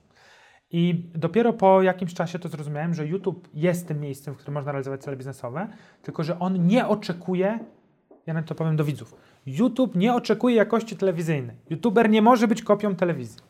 I 0.72 1.10
dopiero 1.16 1.54
po 1.54 1.82
jakimś 1.82 2.14
czasie 2.14 2.40
to 2.40 2.50
zrozumiałem, 2.50 2.94
że 2.94 3.08
YouTube 3.08 3.48
jest 3.54 3.88
tym 3.88 4.00
miejscem, 4.00 4.34
w 4.34 4.38
którym 4.38 4.54
można 4.54 4.72
realizować 4.72 5.02
cele 5.02 5.18
biznesowe, 5.18 5.68
tylko 6.02 6.24
że 6.24 6.40
on 6.40 6.68
nie 6.68 6.88
oczekuje, 6.88 7.60
ja 8.26 8.34
nawet 8.34 8.50
to 8.50 8.56
powiem 8.56 8.76
do 8.76 8.84
widzów, 8.84 9.16
YouTube 9.46 9.96
nie 9.96 10.14
oczekuje 10.14 10.56
jakości 10.56 10.96
telewizyjnej. 10.98 11.56
YouTuber 11.70 12.10
nie 12.10 12.22
może 12.22 12.48
być 12.48 12.64
kopią 12.64 12.96
telewizji, 12.96 13.42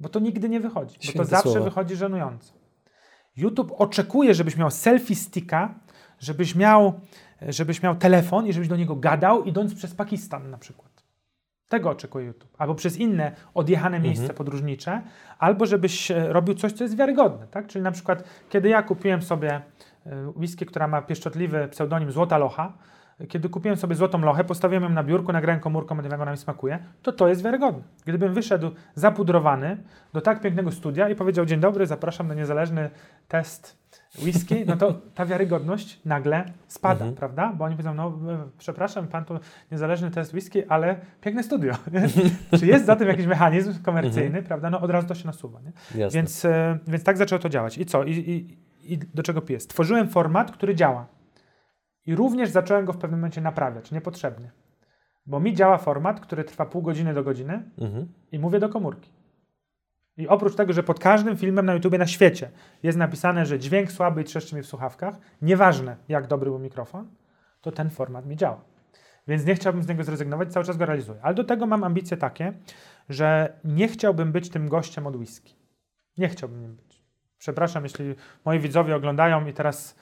bo 0.00 0.08
to 0.08 0.20
nigdy 0.20 0.48
nie 0.48 0.60
wychodzi, 0.60 0.94
bo 0.94 1.00
to 1.00 1.08
Święte 1.08 1.28
zawsze 1.28 1.50
słowa. 1.50 1.64
wychodzi 1.64 1.96
żenująco. 1.96 2.52
YouTube 3.36 3.72
oczekuje, 3.78 4.34
żebyś 4.34 4.56
miał 4.56 4.70
selfie 4.70 5.14
sticka, 5.14 5.74
żebyś 6.18 6.54
miał, 6.54 7.00
żebyś 7.42 7.82
miał 7.82 7.96
telefon 7.96 8.46
i 8.46 8.52
żebyś 8.52 8.68
do 8.68 8.76
niego 8.76 8.96
gadał, 8.96 9.44
idąc 9.44 9.74
przez 9.74 9.94
Pakistan 9.94 10.50
na 10.50 10.58
przykład. 10.58 11.04
Tego 11.68 11.90
oczekuje 11.90 12.26
YouTube. 12.26 12.54
Albo 12.58 12.74
przez 12.74 12.96
inne 12.96 13.32
odjechane 13.54 14.00
miejsca 14.00 14.34
podróżnicze, 14.34 15.02
albo 15.38 15.66
żebyś 15.66 16.10
e, 16.10 16.32
robił 16.32 16.54
coś, 16.54 16.72
co 16.72 16.84
jest 16.84 16.96
wiarygodne. 16.96 17.46
Tak? 17.46 17.66
Czyli 17.66 17.82
na 17.82 17.92
przykład, 17.92 18.24
kiedy 18.48 18.68
ja 18.68 18.82
kupiłem 18.82 19.22
sobie 19.22 19.60
e, 20.06 20.28
whisky, 20.36 20.66
która 20.66 20.88
ma 20.88 21.02
pieszczotliwy 21.02 21.68
pseudonim 21.68 22.12
Złota 22.12 22.38
Locha, 22.38 22.72
kiedy 23.28 23.48
kupiłem 23.48 23.76
sobie 23.76 23.94
złotą 23.94 24.18
lochę, 24.20 24.44
postawiłem 24.44 24.82
ją 24.82 24.88
na 24.88 25.04
biurku, 25.04 25.32
nagrałem 25.32 25.60
komórką, 25.60 25.96
jak 26.10 26.20
ona 26.20 26.30
mi 26.30 26.36
smakuje, 26.36 26.78
to 27.02 27.12
to 27.12 27.28
jest 27.28 27.42
wiarygodne. 27.42 27.82
Gdybym 28.04 28.34
wyszedł 28.34 28.70
zapudrowany 28.94 29.76
do 30.12 30.20
tak 30.20 30.40
pięknego 30.40 30.70
studia 30.72 31.08
i 31.08 31.14
powiedział, 31.14 31.44
dzień 31.46 31.60
dobry, 31.60 31.86
zapraszam 31.86 32.28
na 32.28 32.34
niezależny 32.34 32.90
test 33.28 33.84
whisky, 34.22 34.64
no 34.66 34.76
to 34.76 35.00
ta 35.14 35.26
wiarygodność 35.26 36.00
nagle 36.04 36.44
spada, 36.66 36.94
Mhm. 37.04 37.14
prawda? 37.14 37.52
Bo 37.56 37.64
oni 37.64 37.74
powiedzą, 37.76 37.94
no 37.94 38.06
e, 38.32 38.38
przepraszam, 38.58 39.06
pan 39.08 39.24
to 39.24 39.40
niezależny 39.72 40.10
test 40.10 40.32
whisky, 40.34 40.66
ale 40.68 40.96
piękne 41.20 41.42
studio. 41.42 41.72
Czy 42.58 42.66
jest 42.66 42.86
za 42.86 42.96
tym 42.96 43.08
jakiś 43.08 43.26
mechanizm 43.26 43.82
komercyjny, 43.82 44.42
prawda? 44.42 44.70
No 44.70 44.80
od 44.80 44.90
razu 44.90 45.08
to 45.08 45.14
się 45.14 45.26
nasuwa. 45.26 45.60
Więc, 46.14 46.44
e, 46.44 46.78
więc 46.86 47.04
tak 47.04 47.16
zaczęło 47.16 47.38
to 47.38 47.48
działać. 47.48 47.78
I 47.78 47.86
co? 47.86 48.04
I, 48.04 48.10
i, 48.12 48.58
I 48.94 48.98
do 48.98 49.22
czego 49.22 49.40
piję? 49.42 49.60
Stworzyłem 49.60 50.08
format, 50.08 50.50
który 50.52 50.74
działa. 50.74 51.06
I 52.06 52.14
również 52.14 52.50
zacząłem 52.50 52.84
go 52.84 52.92
w 52.92 52.98
pewnym 52.98 53.20
momencie 53.20 53.40
naprawiać, 53.40 53.90
niepotrzebnie. 53.90 54.50
Bo 55.26 55.40
mi 55.40 55.54
działa 55.54 55.78
format, 55.78 56.20
który 56.20 56.44
trwa 56.44 56.66
pół 56.66 56.82
godziny 56.82 57.14
do 57.14 57.24
godziny 57.24 57.70
Mhm. 57.78 58.08
i 58.32 58.38
mówię 58.38 58.58
do 58.58 58.68
komórki. 58.68 59.10
I 60.16 60.28
oprócz 60.28 60.54
tego, 60.56 60.72
że 60.72 60.82
pod 60.82 61.00
każdym 61.00 61.36
filmem 61.36 61.66
na 61.66 61.74
YouTubie 61.74 61.98
na 61.98 62.06
świecie 62.06 62.50
jest 62.82 62.98
napisane, 62.98 63.46
że 63.46 63.58
dźwięk 63.58 63.92
słaby 63.92 64.20
i 64.22 64.24
trzeszczy 64.24 64.56
mi 64.56 64.62
w 64.62 64.66
słuchawkach, 64.66 65.14
nieważne 65.42 65.96
jak 66.08 66.26
dobry 66.26 66.50
był 66.50 66.58
mikrofon, 66.58 67.08
to 67.60 67.72
ten 67.72 67.90
format 67.90 68.26
mi 68.26 68.36
działa. 68.36 68.60
Więc 69.28 69.46
nie 69.46 69.54
chciałbym 69.54 69.82
z 69.82 69.88
niego 69.88 70.04
zrezygnować, 70.04 70.52
cały 70.52 70.66
czas 70.66 70.76
go 70.76 70.86
realizuję. 70.86 71.18
Ale 71.22 71.34
do 71.34 71.44
tego 71.44 71.66
mam 71.66 71.84
ambicje 71.84 72.16
takie, 72.16 72.52
że 73.08 73.52
nie 73.64 73.88
chciałbym 73.88 74.32
być 74.32 74.50
tym 74.50 74.68
gościem 74.68 75.06
od 75.06 75.16
whisky. 75.16 75.54
Nie 76.18 76.28
chciałbym 76.28 76.60
nim 76.60 76.76
być. 76.76 77.02
Przepraszam, 77.38 77.82
jeśli 77.82 78.14
moi 78.44 78.58
widzowie 78.58 78.96
oglądają 78.96 79.46
i 79.46 79.52
teraz 79.52 79.96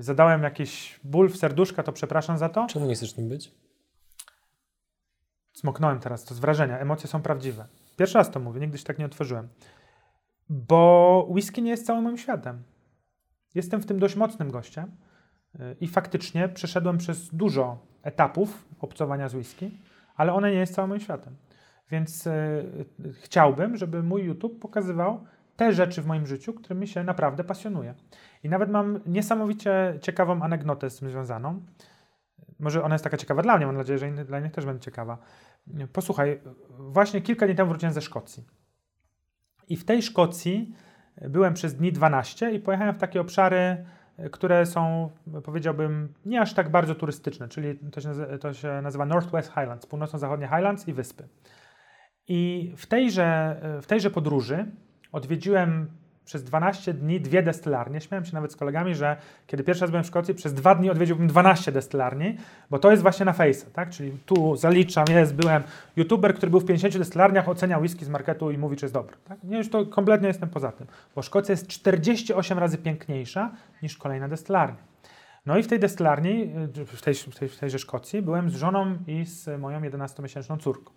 zadałem 0.00 0.42
jakiś 0.42 1.00
ból 1.04 1.28
w 1.28 1.36
serduszka, 1.36 1.82
to 1.82 1.92
przepraszam 1.92 2.38
za 2.38 2.48
to. 2.48 2.66
Czemu 2.66 2.86
nie 2.86 2.94
chcesz 2.94 3.16
nim 3.16 3.28
być? 3.28 3.54
Smoknąłem 5.52 6.00
teraz, 6.00 6.24
to 6.24 6.34
z 6.34 6.38
wrażenia. 6.38 6.78
Emocje 6.78 7.08
są 7.08 7.22
prawdziwe. 7.22 7.66
Pierwszy 7.96 8.18
raz 8.18 8.30
to 8.30 8.40
mówię, 8.40 8.60
nigdy 8.60 8.78
się 8.78 8.84
tak 8.84 8.98
nie 8.98 9.06
otworzyłem. 9.06 9.48
Bo 10.48 11.26
whisky 11.30 11.62
nie 11.62 11.70
jest 11.70 11.86
całym 11.86 12.04
moim 12.04 12.18
światem. 12.18 12.62
Jestem 13.54 13.80
w 13.80 13.86
tym 13.86 13.98
dość 13.98 14.16
mocnym 14.16 14.50
gościem 14.50 14.96
y, 15.54 15.76
i 15.80 15.88
faktycznie 15.88 16.48
przeszedłem 16.48 16.98
przez 16.98 17.34
dużo 17.34 17.78
etapów 18.02 18.68
obcowania 18.80 19.28
z 19.28 19.34
whisky, 19.34 19.70
ale 20.16 20.32
one 20.32 20.50
nie 20.50 20.58
jest 20.58 20.74
całym 20.74 20.88
moim 20.88 21.00
światem. 21.00 21.36
Więc 21.90 22.26
y, 22.26 22.30
y, 23.04 23.12
chciałbym, 23.12 23.76
żeby 23.76 24.02
mój 24.02 24.22
YouTube 24.22 24.60
pokazywał 24.60 25.24
te 25.56 25.72
rzeczy 25.72 26.02
w 26.02 26.06
moim 26.06 26.26
życiu, 26.26 26.54
którymi 26.54 26.88
się 26.88 27.04
naprawdę 27.04 27.44
pasjonuję. 27.44 27.94
I 28.42 28.48
nawet 28.48 28.70
mam 28.70 29.00
niesamowicie 29.06 29.98
ciekawą 30.00 30.42
anegdotę 30.42 30.90
z 30.90 30.98
tym 30.98 31.10
związaną. 31.10 31.62
Może 32.58 32.84
ona 32.84 32.94
jest 32.94 33.04
taka 33.04 33.16
ciekawa 33.16 33.42
dla 33.42 33.56
mnie, 33.56 33.66
mam 33.66 33.76
nadzieję, 33.76 33.98
że 33.98 34.24
dla 34.24 34.38
innych 34.38 34.52
też 34.52 34.64
będzie 34.64 34.80
ciekawa. 34.80 35.18
Posłuchaj, 35.92 36.40
właśnie 36.78 37.20
kilka 37.20 37.46
dni 37.46 37.54
temu 37.54 37.68
wróciłem 37.70 37.92
ze 37.92 38.02
Szkocji. 38.02 38.44
I 39.68 39.76
w 39.76 39.84
tej 39.84 40.02
Szkocji 40.02 40.74
byłem 41.28 41.54
przez 41.54 41.74
dni 41.74 41.92
12 41.92 42.50
i 42.50 42.60
pojechałem 42.60 42.94
w 42.94 42.98
takie 42.98 43.20
obszary, 43.20 43.84
które 44.30 44.66
są, 44.66 45.10
powiedziałbym, 45.44 46.14
nie 46.24 46.40
aż 46.40 46.54
tak 46.54 46.70
bardzo 46.70 46.94
turystyczne, 46.94 47.48
czyli 47.48 47.78
to 47.78 48.00
się 48.00 48.12
to 48.40 48.54
się 48.54 48.80
nazywa 48.82 49.06
Northwest 49.06 49.48
Highlands, 49.48 49.86
północno-zachodnie 49.86 50.46
Highlands 50.46 50.88
i 50.88 50.92
wyspy. 50.92 51.28
I 52.28 52.72
w 52.76 52.86
tejże, 52.86 53.60
w 53.82 53.86
tejże 53.86 54.10
podróży 54.10 54.66
odwiedziłem 55.16 55.86
przez 56.24 56.44
12 56.44 56.94
dni 56.94 57.20
dwie 57.20 57.42
destylarnie. 57.42 58.00
Śmiałem 58.00 58.24
się 58.24 58.34
nawet 58.34 58.52
z 58.52 58.56
kolegami, 58.56 58.94
że 58.94 59.16
kiedy 59.46 59.64
pierwszy 59.64 59.80
raz 59.80 59.90
byłem 59.90 60.04
w 60.04 60.06
Szkocji, 60.06 60.34
przez 60.34 60.54
dwa 60.54 60.74
dni 60.74 60.90
odwiedziłbym 60.90 61.26
12 61.26 61.72
destylarni, 61.72 62.36
bo 62.70 62.78
to 62.78 62.90
jest 62.90 63.02
właśnie 63.02 63.24
na 63.24 63.32
Face'a, 63.32 63.64
tak? 63.72 63.90
Czyli 63.90 64.12
tu 64.26 64.56
zaliczam, 64.56 65.04
jest, 65.10 65.34
byłem 65.34 65.62
youtuber, 65.96 66.34
który 66.34 66.50
był 66.50 66.60
w 66.60 66.64
50 66.64 66.98
destylarniach, 66.98 67.48
ocenia 67.48 67.78
whisky 67.78 68.04
z 68.04 68.08
marketu 68.08 68.50
i 68.50 68.58
mówi, 68.58 68.76
czy 68.76 68.84
jest 68.84 68.94
dobry. 68.94 69.16
Tak? 69.24 69.38
Nie, 69.44 69.58
już 69.58 69.70
to 69.70 69.86
kompletnie 69.86 70.28
jestem 70.28 70.48
poza 70.48 70.72
tym, 70.72 70.86
bo 71.14 71.22
Szkocja 71.22 71.52
jest 71.52 71.66
48 71.66 72.58
razy 72.58 72.78
piękniejsza 72.78 73.50
niż 73.82 73.96
kolejna 73.96 74.28
destylarnia. 74.28 74.82
No 75.46 75.58
i 75.58 75.62
w 75.62 75.66
tej 75.66 75.78
destylarni, 75.78 76.50
w, 76.86 77.02
tej, 77.02 77.14
w, 77.14 77.38
tej, 77.38 77.48
w 77.48 77.58
tejże 77.58 77.78
Szkocji, 77.78 78.22
byłem 78.22 78.50
z 78.50 78.54
żoną 78.54 78.98
i 79.06 79.24
z 79.24 79.60
moją 79.60 79.80
11-miesięczną 79.80 80.58
córką. 80.58 80.92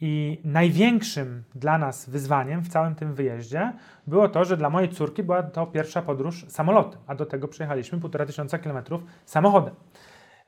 I 0.00 0.40
największym 0.44 1.44
dla 1.54 1.78
nas 1.78 2.10
wyzwaniem 2.10 2.62
w 2.62 2.68
całym 2.68 2.94
tym 2.94 3.14
wyjeździe 3.14 3.72
było 4.06 4.28
to, 4.28 4.44
że 4.44 4.56
dla 4.56 4.70
mojej 4.70 4.88
córki 4.88 5.22
była 5.22 5.42
to 5.42 5.66
pierwsza 5.66 6.02
podróż 6.02 6.46
samolotem, 6.48 7.00
a 7.06 7.14
do 7.14 7.26
tego 7.26 7.48
przejechaliśmy 7.48 8.00
półtora 8.00 8.26
tysiąca 8.26 8.58
kilometrów 8.58 9.02
samochodem. 9.24 9.74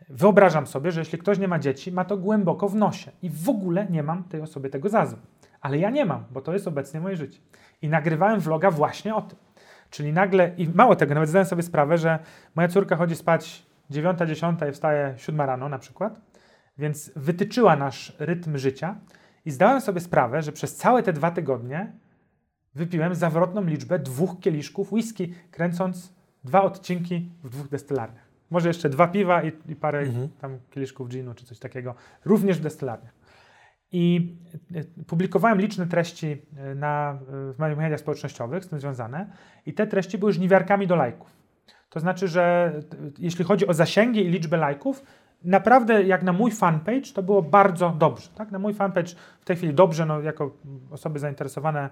Wyobrażam 0.09 0.66
sobie, 0.66 0.92
że 0.92 1.00
jeśli 1.00 1.18
ktoś 1.18 1.38
nie 1.38 1.48
ma 1.48 1.59
dzieci, 1.59 1.92
ma 1.92 2.05
to 2.05 2.16
głęboko 2.16 2.68
w 2.68 2.74
nosie 2.74 3.11
i 3.22 3.30
w 3.30 3.48
ogóle 3.48 3.86
nie 3.90 4.03
mam 4.03 4.24
tej 4.24 4.40
osobie 4.40 4.70
tego 4.70 4.88
za 4.88 5.07
złe. 5.07 5.18
Ale 5.61 5.78
ja 5.78 5.90
nie 5.90 6.05
mam, 6.05 6.24
bo 6.30 6.40
to 6.40 6.53
jest 6.53 6.68
obecnie 6.68 7.00
moje 7.00 7.16
życie. 7.16 7.38
I 7.82 7.88
nagrywałem 7.88 8.40
vloga 8.40 8.70
właśnie 8.70 9.14
o 9.14 9.22
tym. 9.22 9.38
Czyli 9.90 10.12
nagle, 10.12 10.55
i 10.57 10.68
mało 10.68 10.96
tego, 10.96 11.14
nawet 11.14 11.28
zdałem 11.28 11.46
sobie 11.46 11.62
sprawę, 11.62 11.98
że 11.98 12.18
moja 12.55 12.68
córka 12.68 12.96
chodzi 12.96 13.16
spać 13.16 13.66
9, 13.90 14.18
10 14.26 14.61
i 14.68 14.72
wstaje 14.72 15.14
7 15.16 15.40
rano 15.40 15.68
na 15.68 15.78
przykład, 15.78 16.20
więc 16.78 17.12
wytyczyła 17.16 17.76
nasz 17.76 18.16
rytm 18.18 18.59
życia 18.59 18.96
i 19.45 19.51
zdałem 19.51 19.80
sobie 19.80 20.01
sprawę, 20.01 20.43
że 20.43 20.53
przez 20.53 20.76
całe 20.76 21.03
te 21.03 21.12
dwa 21.12 21.30
tygodnie 21.30 21.93
wypiłem 22.74 23.14
zawrotną 23.14 23.64
liczbę 23.64 23.99
dwóch 23.99 24.40
kieliszków 24.40 24.93
whisky, 24.93 25.34
kręcąc 25.51 26.12
dwa 26.45 26.62
odcinki 26.62 27.30
w 27.45 27.51
dwóch 27.51 27.68
destylarniach. 27.68 28.24
Może 28.51 28.68
jeszcze 28.68 28.88
dwa 28.88 29.09
piwa 29.09 29.43
i, 29.43 29.53
i 29.68 29.76
parę 29.76 29.99
Mhm. 29.99 30.28
tam 30.40 30.59
kieliszków 30.70 31.09
ginu 31.09 31.34
czy 31.34 31.47
coś 31.47 31.59
takiego, 31.59 31.95
również 32.24 32.59
w 32.59 32.62
destylarniach. 32.62 33.12
I 33.93 34.34
e, 34.74 35.05
publikowałem 35.05 35.61
liczne 35.61 35.86
treści 35.86 36.43
e, 36.57 36.74
na, 36.74 37.18
w 37.28 37.55
moich 37.59 37.76
mediach 37.76 38.01
społecznościowych 38.01 38.64
z 38.64 38.68
tym 38.68 38.80
związane 38.80 39.26
i 39.66 39.74
te 39.74 39.86
treści 39.86 40.18
były 40.18 40.32
żniwiarkami 40.32 40.86
do 40.86 40.97
lajków. 40.97 41.30
To 41.90 42.01
znaczy, 42.01 42.28
że 42.28 42.72
jeśli 43.18 43.45
chodzi 43.45 43.66
o 43.66 43.74
zasięgi 43.74 44.26
i 44.26 44.28
liczbę 44.30 44.57
lajków, 44.57 45.03
naprawdę 45.45 46.03
jak 46.03 46.22
na 46.22 46.32
mój 46.32 46.51
fanpage 46.51 47.12
to 47.14 47.22
było 47.22 47.43
bardzo 47.43 47.90
dobrze. 47.99 48.28
Tak? 48.34 48.51
Na 48.51 48.59
mój 48.59 48.74
fanpage 48.74 49.14
w 49.40 49.45
tej 49.45 49.57
chwili 49.57 49.74
dobrze, 49.74 50.07
no, 50.07 50.20
jako 50.20 50.57
osoby 50.90 51.18
zainteresowane, 51.18 51.90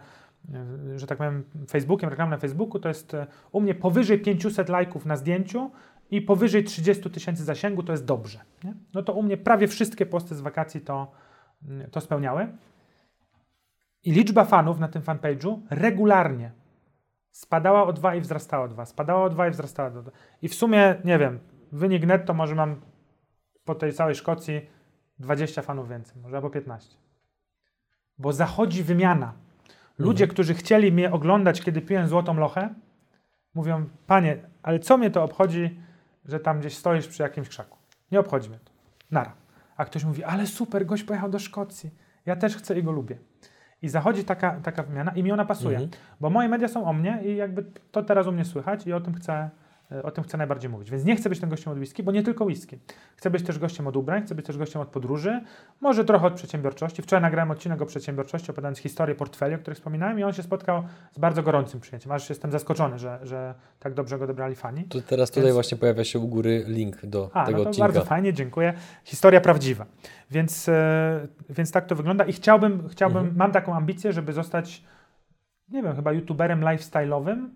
e, 0.55 0.99
że 0.99 1.07
tak 1.07 1.19
powiem, 1.19 1.45
Facebookiem, 1.71 2.11
reklamą 2.11 2.31
na 2.31 2.39
Facebooku, 2.39 2.81
to 2.81 2.89
jest 2.89 3.15
e, 3.15 3.27
u 3.53 3.61
mnie 3.61 3.75
powyżej 3.75 4.19
500 4.19 4.69
lajków 4.69 5.07
na 5.07 5.17
zdjęciu 5.17 5.71
i 6.11 6.23
powyżej 6.23 6.65
30 6.65 7.11
tysięcy 7.11 7.45
zasięgu 7.45 7.83
to 7.83 7.93
jest 7.93 8.05
dobrze. 8.05 8.41
Nie? 8.65 8.75
No 8.95 9.03
to 9.03 9.13
u 9.13 9.23
mnie 9.23 9.37
prawie 9.37 9.69
wszystkie 9.69 10.07
posty 10.07 10.35
z 10.35 10.41
wakacji 10.41 10.81
to, 10.81 11.13
mm, 11.69 11.91
to 11.91 12.01
spełniały. 12.01 12.49
I 14.05 14.13
liczba 14.13 14.45
fanów 14.45 14.79
na 14.79 14.89
tym 14.89 15.03
fanpage'u 15.03 15.61
regularnie 15.71 16.53
spadała 17.31 17.87
o 17.87 17.93
2 17.93 18.15
i 18.15 18.21
wzrastała 18.21 18.65
o 18.65 18.69
2, 18.69 18.87
spadała 18.87 19.25
o 19.25 19.31
2 19.31 19.49
i 19.49 19.51
wzrastała 19.51 19.89
o 19.89 20.03
2. 20.03 20.11
I 20.43 20.49
w 20.49 20.55
sumie, 20.55 20.95
nie 21.05 21.19
wiem, 21.19 21.39
wynik 21.73 22.07
netto 22.07 22.35
może 22.35 22.55
mam 22.55 22.81
po 23.65 23.75
tej 23.75 23.93
całej 23.93 24.15
Szkocji 24.15 24.61
20 25.19 25.63
fanów 25.63 25.89
więcej, 25.89 26.23
może 26.23 26.37
albo 26.37 26.51
15. 26.51 26.97
Bo 28.19 28.33
zachodzi 28.33 28.83
wymiana. 28.83 29.33
Ludzie, 29.99 30.27
którzy 30.27 30.55
chcieli 30.55 30.93
mnie 30.93 31.13
oglądać, 31.13 31.63
kiedy 31.63 31.81
piłem 31.81 32.09
złotą 32.09 32.35
lochę, 32.35 32.75
mówią, 33.55 33.89
panie, 34.07 34.39
ale 34.63 34.79
co 34.79 34.99
mnie 34.99 35.11
to 35.11 35.25
obchodzi, 35.25 35.81
że 36.25 36.41
tam 36.41 36.61
gdzieś 36.61 36.77
stoisz 36.77 37.09
przy 37.09 37.23
jakimś 37.23 37.49
krzaku? 37.49 37.79
Nie 38.13 38.21
obchodzi 38.21 38.49
mnie 38.49 38.59
to. 38.59 38.73
Nara. 39.11 39.33
A 39.77 39.85
ktoś 39.85 40.05
mówi, 40.05 40.25
ale 40.25 40.47
super, 40.47 40.87
gość 40.87 41.05
pojechał 41.05 41.31
do 41.31 41.39
Szkocji. 41.39 41.91
Ja 42.27 42.37
też 42.37 42.57
chcę 42.57 42.79
i 42.79 42.83
go 42.83 42.93
lubię. 42.93 43.19
I 43.83 43.89
zachodzi 43.89 44.25
taka, 44.25 44.61
taka 44.61 44.83
wymiana 44.83 45.13
i 45.13 45.23
mi 45.23 45.33
ona 45.33 45.45
pasuje. 45.45 45.79
Mhm. 45.79 45.91
Bo 46.21 46.31
moje 46.31 46.49
media 46.49 46.69
są 46.69 46.85
o 46.85 46.93
mnie 46.93 47.21
i 47.25 47.37
jakby 47.37 47.65
to 47.91 48.03
teraz 48.03 48.27
u 48.27 48.33
mnie 48.33 48.45
słychać 48.45 48.87
i 48.87 48.93
o 48.93 49.01
tym 49.01 49.15
chcę, 49.15 49.51
o 50.03 50.11
tym 50.11 50.25
chcę 50.25 50.39
najbardziej 50.39 50.71
mówić. 50.71 50.91
Więc 50.91 51.05
nie 51.05 51.17
chcę 51.17 51.29
być 51.29 51.41
tym 51.41 51.49
gościem 51.51 51.73
od 51.73 51.79
whisky, 51.79 52.03
bo 52.03 52.13
nie 52.13 52.23
tylko 52.23 52.45
whisky. 52.45 52.79
Chcę 53.17 53.31
być 53.31 53.43
też 53.43 53.59
gościem 53.59 53.87
od 53.87 53.97
ubrań, 53.97 54.23
chcę 54.23 54.35
być 54.35 54.47
też 54.47 54.59
gościem 54.59 54.83
od 54.83 54.89
podróży, 54.89 55.41
może 55.81 56.05
trochę 56.05 56.27
od 56.27 56.35
przedsiębiorczości. 56.35 57.03
Wczoraj 57.03 57.23
nagrałem 57.23 57.51
odcinek 57.51 57.83
o 57.83 57.87
przedsiębiorczości, 57.87 58.51
opowiadając 58.51 58.79
historię 58.79 59.15
portfeli, 59.15 59.55
o 59.55 59.59
których 59.59 59.77
wspominałem 59.79 60.19
i 60.19 60.23
on 60.25 60.33
się 60.33 60.43
spotkał 60.43 60.83
z 61.13 61.19
bardzo 61.19 61.43
gorącym 61.43 61.81
przyjęciem. 61.81 62.13
Aż 62.13 62.29
jestem 62.31 62.51
zaskoczony, 62.53 62.99
że, 62.99 63.19
że 63.23 63.55
tak 63.79 63.95
dobrze 63.95 64.19
go 64.19 64.27
dobrali 64.27 64.55
fani. 64.55 64.85
To 64.85 65.01
teraz 65.01 65.31
tutaj 65.31 65.43
Więc- 65.45 65.55
właśnie 65.55 65.79
pojawia 65.79 66.05
się 66.05 66.19
u 66.19 66.29
góry 66.29 66.65
link 66.67 67.07
do 67.07 67.31
A, 67.35 67.47
tego 67.47 67.59
no 67.59 67.65
to 67.65 67.71
odcinka. 67.71 67.89
bardzo 67.89 68.05
fajnie, 68.05 68.33
dziękuję. 68.33 68.73
Historia 69.05 69.41
prawdziwa. 69.41 69.87
Więc, 70.31 70.69
e, 70.69 71.27
więc 71.51 71.73
tak 71.73 71.87
to 71.87 71.95
wygląda 71.97 72.25
i 72.25 72.33
chciałbym, 72.33 72.89
chciałbym 72.89 73.19
Mhm. 73.19 73.37
mam 73.37 73.53
taką 73.53 73.75
ambicję, 73.75 74.13
żeby 74.13 74.33
zostać, 74.33 74.85
nie 75.69 75.83
wiem, 75.83 75.97
chyba 75.97 76.13
youtuberem 76.13 76.61
lifestyle'owym 76.61 77.49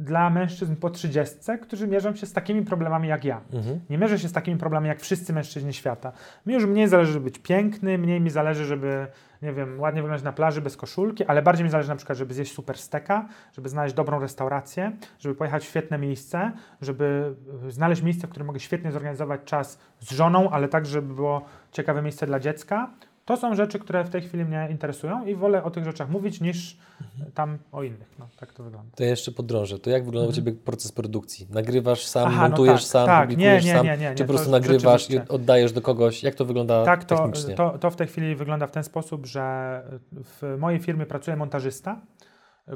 dla 0.00 0.30
mężczyzn 0.30 0.76
po 0.76 0.90
30, 0.90 1.36
którzy 1.62 1.88
mierzą 1.88 2.14
się 2.14 2.26
z 2.26 2.32
takimi 2.32 2.62
problemami 2.64 3.08
jak 3.08 3.24
ja. 3.24 3.40
Mhm. 3.52 3.80
Nie 3.90 3.98
mierzę 3.98 4.18
się 4.18 4.28
z 4.28 4.32
takimi 4.32 4.58
problemami 4.58 4.88
jak 4.88 5.00
wszyscy 5.00 5.32
mężczyźni 5.32 5.74
świata. 5.74 6.12
Mi 6.46 6.54
już 6.54 6.66
mniej 6.66 6.88
zależy, 6.88 7.12
żeby 7.12 7.24
być 7.24 7.38
piękny, 7.38 7.98
mniej 7.98 8.20
mi 8.20 8.30
zależy, 8.30 8.64
żeby, 8.64 9.06
nie 9.42 9.52
wiem, 9.52 9.80
ładnie 9.80 10.02
wyglądać 10.02 10.24
na 10.24 10.32
plaży 10.32 10.60
bez 10.60 10.76
koszulki, 10.76 11.24
ale 11.24 11.42
bardziej 11.42 11.64
mi 11.64 11.70
zależy 11.70 11.88
na 11.88 11.96
przykład, 11.96 12.18
żeby 12.18 12.34
zjeść 12.34 12.52
super 12.52 12.78
steka, 12.78 13.28
żeby 13.52 13.68
znaleźć 13.68 13.94
dobrą 13.94 14.20
restaurację, 14.20 14.92
żeby 15.18 15.34
pojechać 15.34 15.64
w 15.64 15.68
świetne 15.68 15.98
miejsce, 15.98 16.52
żeby 16.80 17.34
znaleźć 17.68 18.02
miejsce, 18.02 18.26
w 18.26 18.30
którym 18.30 18.46
mogę 18.46 18.60
świetnie 18.60 18.92
zorganizować 18.92 19.40
czas 19.44 19.78
z 20.00 20.12
żoną, 20.12 20.50
ale 20.50 20.68
tak, 20.68 20.86
żeby 20.86 21.14
było 21.14 21.44
ciekawe 21.72 22.02
miejsce 22.02 22.26
dla 22.26 22.40
dziecka. 22.40 22.90
To 23.28 23.36
są 23.36 23.54
rzeczy, 23.54 23.78
które 23.78 24.04
w 24.04 24.10
tej 24.10 24.22
chwili 24.22 24.44
mnie 24.44 24.68
interesują 24.70 25.26
i 25.26 25.34
wolę 25.34 25.64
o 25.64 25.70
tych 25.70 25.84
rzeczach 25.84 26.10
mówić 26.10 26.40
niż 26.40 26.76
Mhm. 27.00 27.32
tam 27.32 27.58
o 27.72 27.82
innych. 27.82 28.14
No, 28.18 28.28
tak 28.36 28.52
to 28.52 28.62
wygląda. 28.62 28.90
To 28.96 29.02
ja 29.04 29.10
jeszcze 29.10 29.32
podrążę. 29.32 29.78
To 29.78 29.90
jak 29.90 30.04
wygląda 30.04 30.30
u 30.30 30.32
Ciebie 30.32 30.52
proces 30.52 30.92
produkcji? 30.92 31.46
Nagrywasz 31.50 32.06
sam, 32.06 32.22
Mhm. 32.22 32.38
Aha, 32.38 32.42
no 32.44 32.48
montujesz 32.48 32.82
tak, 32.82 32.90
sam, 32.90 33.06
tak. 33.06 33.20
publikujesz 33.28 33.64
Nie, 33.64 33.70
nie, 33.70 33.76
sam? 33.76 33.86
nie, 33.86 33.96
nie, 33.98 34.10
nie, 34.10 34.14
czy 34.14 34.24
po 34.24 34.28
prostu 34.32 34.50
nagrywasz 34.50 35.10
i 35.10 35.18
oddajesz 35.28 35.72
do 35.72 35.80
kogoś? 35.82 36.22
Jak 36.22 36.34
to 36.34 36.44
wygląda 36.44 36.84
Tak, 36.84 37.04
to, 37.04 37.16
technicznie? 37.16 37.54
to, 37.54 37.78
to 37.78 37.90
w 37.90 37.96
tej 37.96 38.06
chwili 38.06 38.36
wygląda 38.36 38.66
w 38.66 38.70
ten 38.70 38.84
sposób, 38.84 39.26
że 39.26 39.82
w 40.12 40.56
mojej 40.58 40.80
firmie 40.80 41.06
pracuje 41.06 41.36
montażysta, 41.36 42.00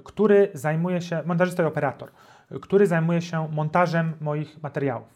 który 0.04 0.48
zajmuje 0.54 1.00
się, 1.00 1.22
montażysta 1.26 1.62
i 1.62 1.66
operator, 1.66 2.08
który 2.62 2.86
zajmuje 2.86 3.22
się 3.22 3.48
montażem 3.52 4.12
moich 4.20 4.62
materiałów. 4.62 5.08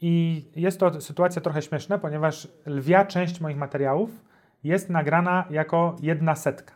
I 0.00 0.44
jest 0.56 0.80
to 0.80 1.00
sytuacja 1.00 1.42
trochę 1.42 1.62
śmieszna, 1.62 1.98
ponieważ 1.98 2.48
lwia 2.66 3.04
część 3.04 3.40
moich 3.40 3.56
materiałów 3.56 4.10
jest 4.64 4.90
nagrana 4.90 5.44
jako 5.50 5.96
jedna 6.00 6.34
setka. 6.34 6.74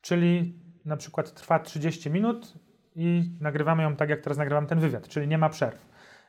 Czyli 0.00 0.54
na 0.84 0.96
przykład 0.96 1.34
trwa 1.34 1.58
30 1.58 2.10
minut 2.10 2.54
i 2.96 3.30
nagrywamy 3.40 3.82
ją 3.82 3.96
tak, 3.96 4.10
jak 4.10 4.20
teraz 4.20 4.38
nagrywam 4.38 4.66
ten 4.66 4.80
wywiad, 4.80 5.08
czyli 5.08 5.28
nie 5.28 5.38
ma 5.38 5.48
przerw. 5.48 5.86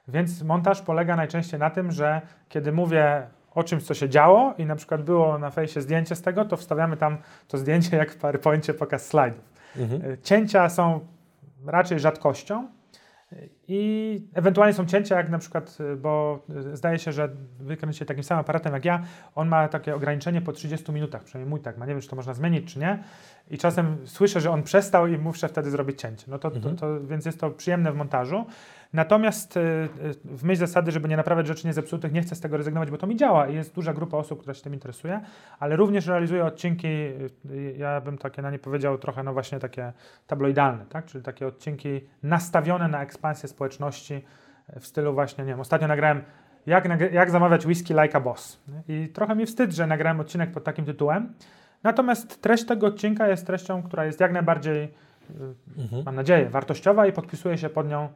Więc 0.07 0.43
montaż 0.43 0.81
polega 0.81 1.15
najczęściej 1.15 1.59
na 1.59 1.69
tym, 1.69 1.91
że 1.91 2.21
kiedy 2.49 2.71
mówię 2.71 3.27
o 3.51 3.63
czymś, 3.63 3.83
co 3.83 3.93
się 3.93 4.09
działo 4.09 4.53
i 4.57 4.65
na 4.65 4.75
przykład 4.75 5.03
było 5.03 5.39
na 5.39 5.49
fejsie 5.49 5.81
zdjęcie 5.81 6.15
z 6.15 6.21
tego, 6.21 6.45
to 6.45 6.57
wstawiamy 6.57 6.97
tam 6.97 7.17
to 7.47 7.57
zdjęcie 7.57 7.97
jak 7.97 8.11
w 8.11 8.17
PowerPoincie 8.17 8.73
pokaz 8.73 9.07
slajdów. 9.07 9.53
Mhm. 9.75 10.11
Y, 10.11 10.17
Cięcia 10.23 10.69
są 10.69 10.99
raczej 11.65 11.99
rzadkością 11.99 12.67
i 13.67 14.21
ewentualnie 14.33 14.73
są 14.73 14.85
cięcia, 14.85 15.15
jak 15.15 15.29
na 15.29 15.37
przykład, 15.37 15.77
y, 15.93 15.95
bo 15.95 16.39
y, 16.71 16.77
zdaje 16.77 16.99
się, 16.99 17.11
że 17.11 17.29
wykręcicie 17.59 18.05
takim 18.05 18.23
samym 18.23 18.39
aparatem 18.39 18.73
jak 18.73 18.85
ja, 18.85 19.03
on 19.35 19.47
ma 19.47 19.67
takie 19.67 19.95
ograniczenie 19.95 20.41
po 20.41 20.51
30 20.51 20.91
minutach, 20.91 21.23
przynajmniej 21.23 21.49
mój 21.49 21.59
tak 21.59 21.77
ma, 21.77 21.85
nie 21.85 21.93
wiem, 21.93 22.01
czy 22.01 22.09
to 22.09 22.15
można 22.15 22.33
zmienić, 22.33 22.73
czy 22.73 22.79
nie. 22.79 23.03
I 23.49 23.57
czasem 23.57 23.97
słyszę, 24.05 24.41
że 24.41 24.51
on 24.51 24.63
przestał 24.63 25.07
i 25.07 25.17
muszę 25.17 25.47
wtedy 25.49 25.69
zrobić 25.69 26.01
cięcie. 26.01 26.25
No 26.27 26.39
to, 26.39 26.51
to, 26.51 26.55
Mhm. 26.57 26.75
to, 26.75 27.07
więc 27.07 27.25
jest 27.25 27.39
to 27.39 27.49
przyjemne 27.49 27.91
w 27.91 27.95
montażu. 27.95 28.45
Natomiast 28.93 29.57
y, 29.57 29.59
y, 29.59 30.13
w 30.23 30.43
myśl 30.43 30.59
zasady, 30.59 30.91
żeby 30.91 31.07
nie 31.07 31.17
naprawiać 31.17 31.47
rzeczy 31.47 31.67
niezepsutych, 31.67 32.11
nie 32.13 32.21
chcę 32.21 32.35
z 32.35 32.39
tego 32.39 32.57
rezygnować, 32.57 32.91
bo 32.91 32.97
to 32.97 33.07
mi 33.07 33.15
działa 33.15 33.47
i 33.47 33.55
jest 33.55 33.75
duża 33.75 33.93
grupa 33.93 34.17
osób, 34.17 34.39
która 34.39 34.53
się 34.53 34.61
tym 34.61 34.73
interesuje, 34.73 35.21
ale 35.59 35.75
również 35.75 36.07
realizuję 36.07 36.45
odcinki, 36.45 36.87
y, 36.87 37.75
ja 37.77 38.01
bym 38.01 38.17
takie 38.17 38.41
na 38.41 38.51
nie 38.51 38.59
powiedział 38.59 38.97
trochę, 38.97 39.23
no 39.23 39.33
właśnie 39.33 39.59
takie 39.59 39.93
tabloidalne, 40.27 40.85
tak? 40.85 41.05
czyli 41.05 41.23
takie 41.23 41.47
odcinki 41.47 42.01
nastawione 42.23 42.87
na 42.87 43.01
ekspansję 43.03 43.49
społeczności 43.49 44.25
w 44.79 44.87
stylu 44.87 45.13
właśnie, 45.13 45.43
nie 45.43 45.49
wiem, 45.51 45.59
ostatnio 45.59 45.87
nagrałem 45.87 46.21
jak, 46.65 47.13
jak 47.13 47.31
zamawiać 47.31 47.65
whisky 47.65 47.93
like 47.93 48.17
a 48.17 48.19
boss. 48.19 48.59
I 48.87 49.09
trochę 49.13 49.35
mi 49.35 49.45
wstyd, 49.45 49.71
że 49.71 49.87
nagrałem 49.87 50.19
odcinek 50.19 50.51
pod 50.51 50.63
takim 50.63 50.85
tytułem. 50.85 51.33
Natomiast 51.83 52.41
treść 52.41 52.65
tego 52.65 52.87
odcinka 52.87 53.27
jest 53.27 53.47
treścią, 53.47 53.83
która 53.83 54.05
jest 54.05 54.19
jak 54.19 54.31
najbardziej, 54.33 54.93
Mhm. 55.77 56.03
mam 56.05 56.15
nadzieję, 56.15 56.49
wartościowa 56.49 57.07
i 57.07 57.11
podpisuję 57.11 57.57
się 57.57 57.69
pod 57.69 57.89
nią 57.89 58.09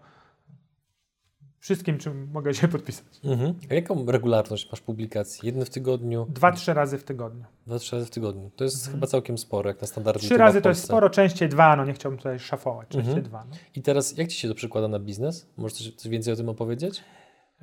wszystkim, 1.59 1.97
czym 1.97 2.29
mogę 2.33 2.53
się 2.53 2.67
podpisać. 2.67 3.05
Mhm. 3.23 3.53
A 3.71 3.73
jaką 3.73 4.05
regularność 4.05 4.71
masz 4.71 4.81
publikacji? 4.81 5.47
Jedny 5.47 5.65
w 5.65 5.69
tygodniu? 5.69 6.25
Dwa, 6.29 6.51
trzy 6.51 6.73
razy 6.73 6.97
w 6.97 7.03
tygodniu. 7.03 7.45
Dwa, 7.67 7.79
trzy 7.79 7.95
razy 7.95 8.05
w 8.07 8.09
tygodniu. 8.09 8.51
To 8.55 8.63
jest 8.63 8.91
chyba 8.91 9.07
całkiem 9.07 9.37
sporo, 9.37 9.69
jak 9.69 9.81
na 9.81 9.87
standardy 9.87 10.19
Trzy 10.19 10.37
razy 10.37 10.61
to 10.61 10.69
jest 10.69 10.83
sporo, 10.83 11.09
częściej 11.09 11.49
dwa, 11.49 11.75
no 11.75 11.85
nie 11.85 11.93
chciałbym 11.93 12.17
tutaj 12.17 12.39
szafować, 12.39 12.87
częściej 12.87 13.13
Mhm. 13.13 13.23
dwa. 13.23 13.45
No. 13.49 13.55
I 13.75 13.81
teraz 13.81 14.17
jak 14.17 14.27
Ci 14.27 14.39
się 14.39 14.47
to 14.47 14.55
przekłada 14.55 14.87
na 14.87 14.99
biznes? 14.99 15.47
Możesz 15.57 15.77
coś, 15.77 15.95
coś 15.95 16.11
więcej 16.11 16.33
o 16.33 16.35
tym 16.35 16.49
opowiedzieć? 16.49 17.03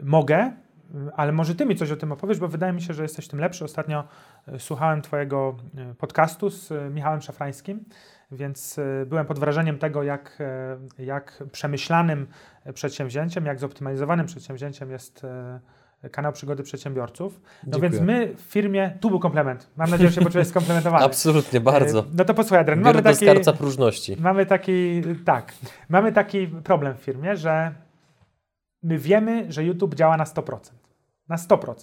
Mogę, 0.03 0.53
ale 1.17 1.33
może 1.33 1.55
ty 1.55 1.67
mi 1.67 1.77
coś 1.77 1.91
o 1.91 1.97
tym 1.97 2.13
opowiesz, 2.13 2.39
bo 2.39 2.49
wydaje 2.49 2.73
mi 2.73 2.83
się, 2.83 2.95
że 2.95 3.03
jesteś 3.03 3.29
tym 3.29 3.41
lepszy. 3.41 3.65
Ostatnio 3.65 4.05
y, 4.49 4.59
słuchałem 4.59 5.03
twojego 5.03 5.57
y, 5.93 5.95
podcastu 5.95 6.51
z 6.51 6.71
y, 6.71 6.91
Michałem 6.91 7.21
Szafrańskim, 7.23 7.85
więc 8.33 8.79
y, 8.79 9.07
byłem 9.07 9.27
pod 9.27 9.39
wrażeniem 9.39 9.79
tego, 9.79 10.03
jak, 10.03 10.39
y, 10.99 11.05
jak 11.05 11.45
przemyślanym 11.53 12.27
y, 12.67 12.73
przedsięwzięciem, 12.73 13.47
jak 13.47 13.59
zoptymalizowanym 13.59 14.27
przedsięwzięciem 14.27 14.91
jest 14.91 15.27
kanał 16.13 16.33
Przygody 16.33 16.63
Przedsiębiorców. 16.63 17.41
No 17.43 17.73
Dziękuję. 17.73 17.91
więc 17.91 18.03
my 18.03 18.35
w 18.37 18.41
firmie, 18.41 18.99
tu 19.01 19.11
był 19.11 19.21
komplement, 19.21 19.71
mam 19.77 19.91
nadzieję, 19.91 20.11
że 20.11 20.15
się 20.15 20.21
poczułeś 20.21 20.49
skomplementowany. 20.55 21.05
Absolutnie, 21.05 21.61
bardzo. 21.61 22.05
No 22.15 22.25
to 22.25 22.35
posłuchaj, 22.35 22.61
Adrian, 22.61 22.81
mamy 22.81 23.03
taki... 23.03 23.17
skarbca 23.17 23.53
próżności. 23.53 24.17
Mamy 24.21 24.47
taki, 24.47 25.03
tak, 25.25 25.53
mamy 25.89 26.13
taki 26.13 26.49
problem 26.49 26.97
w 26.97 27.01
firmie, 27.01 27.37
że 27.37 27.75
my 28.83 28.99
wiemy, 28.99 29.53
że 29.53 29.65
YouTube 29.65 29.95
działa 29.95 30.17
na 30.17 30.25
100%. 30.25 30.59
Na 31.29 31.37
100%. 31.37 31.75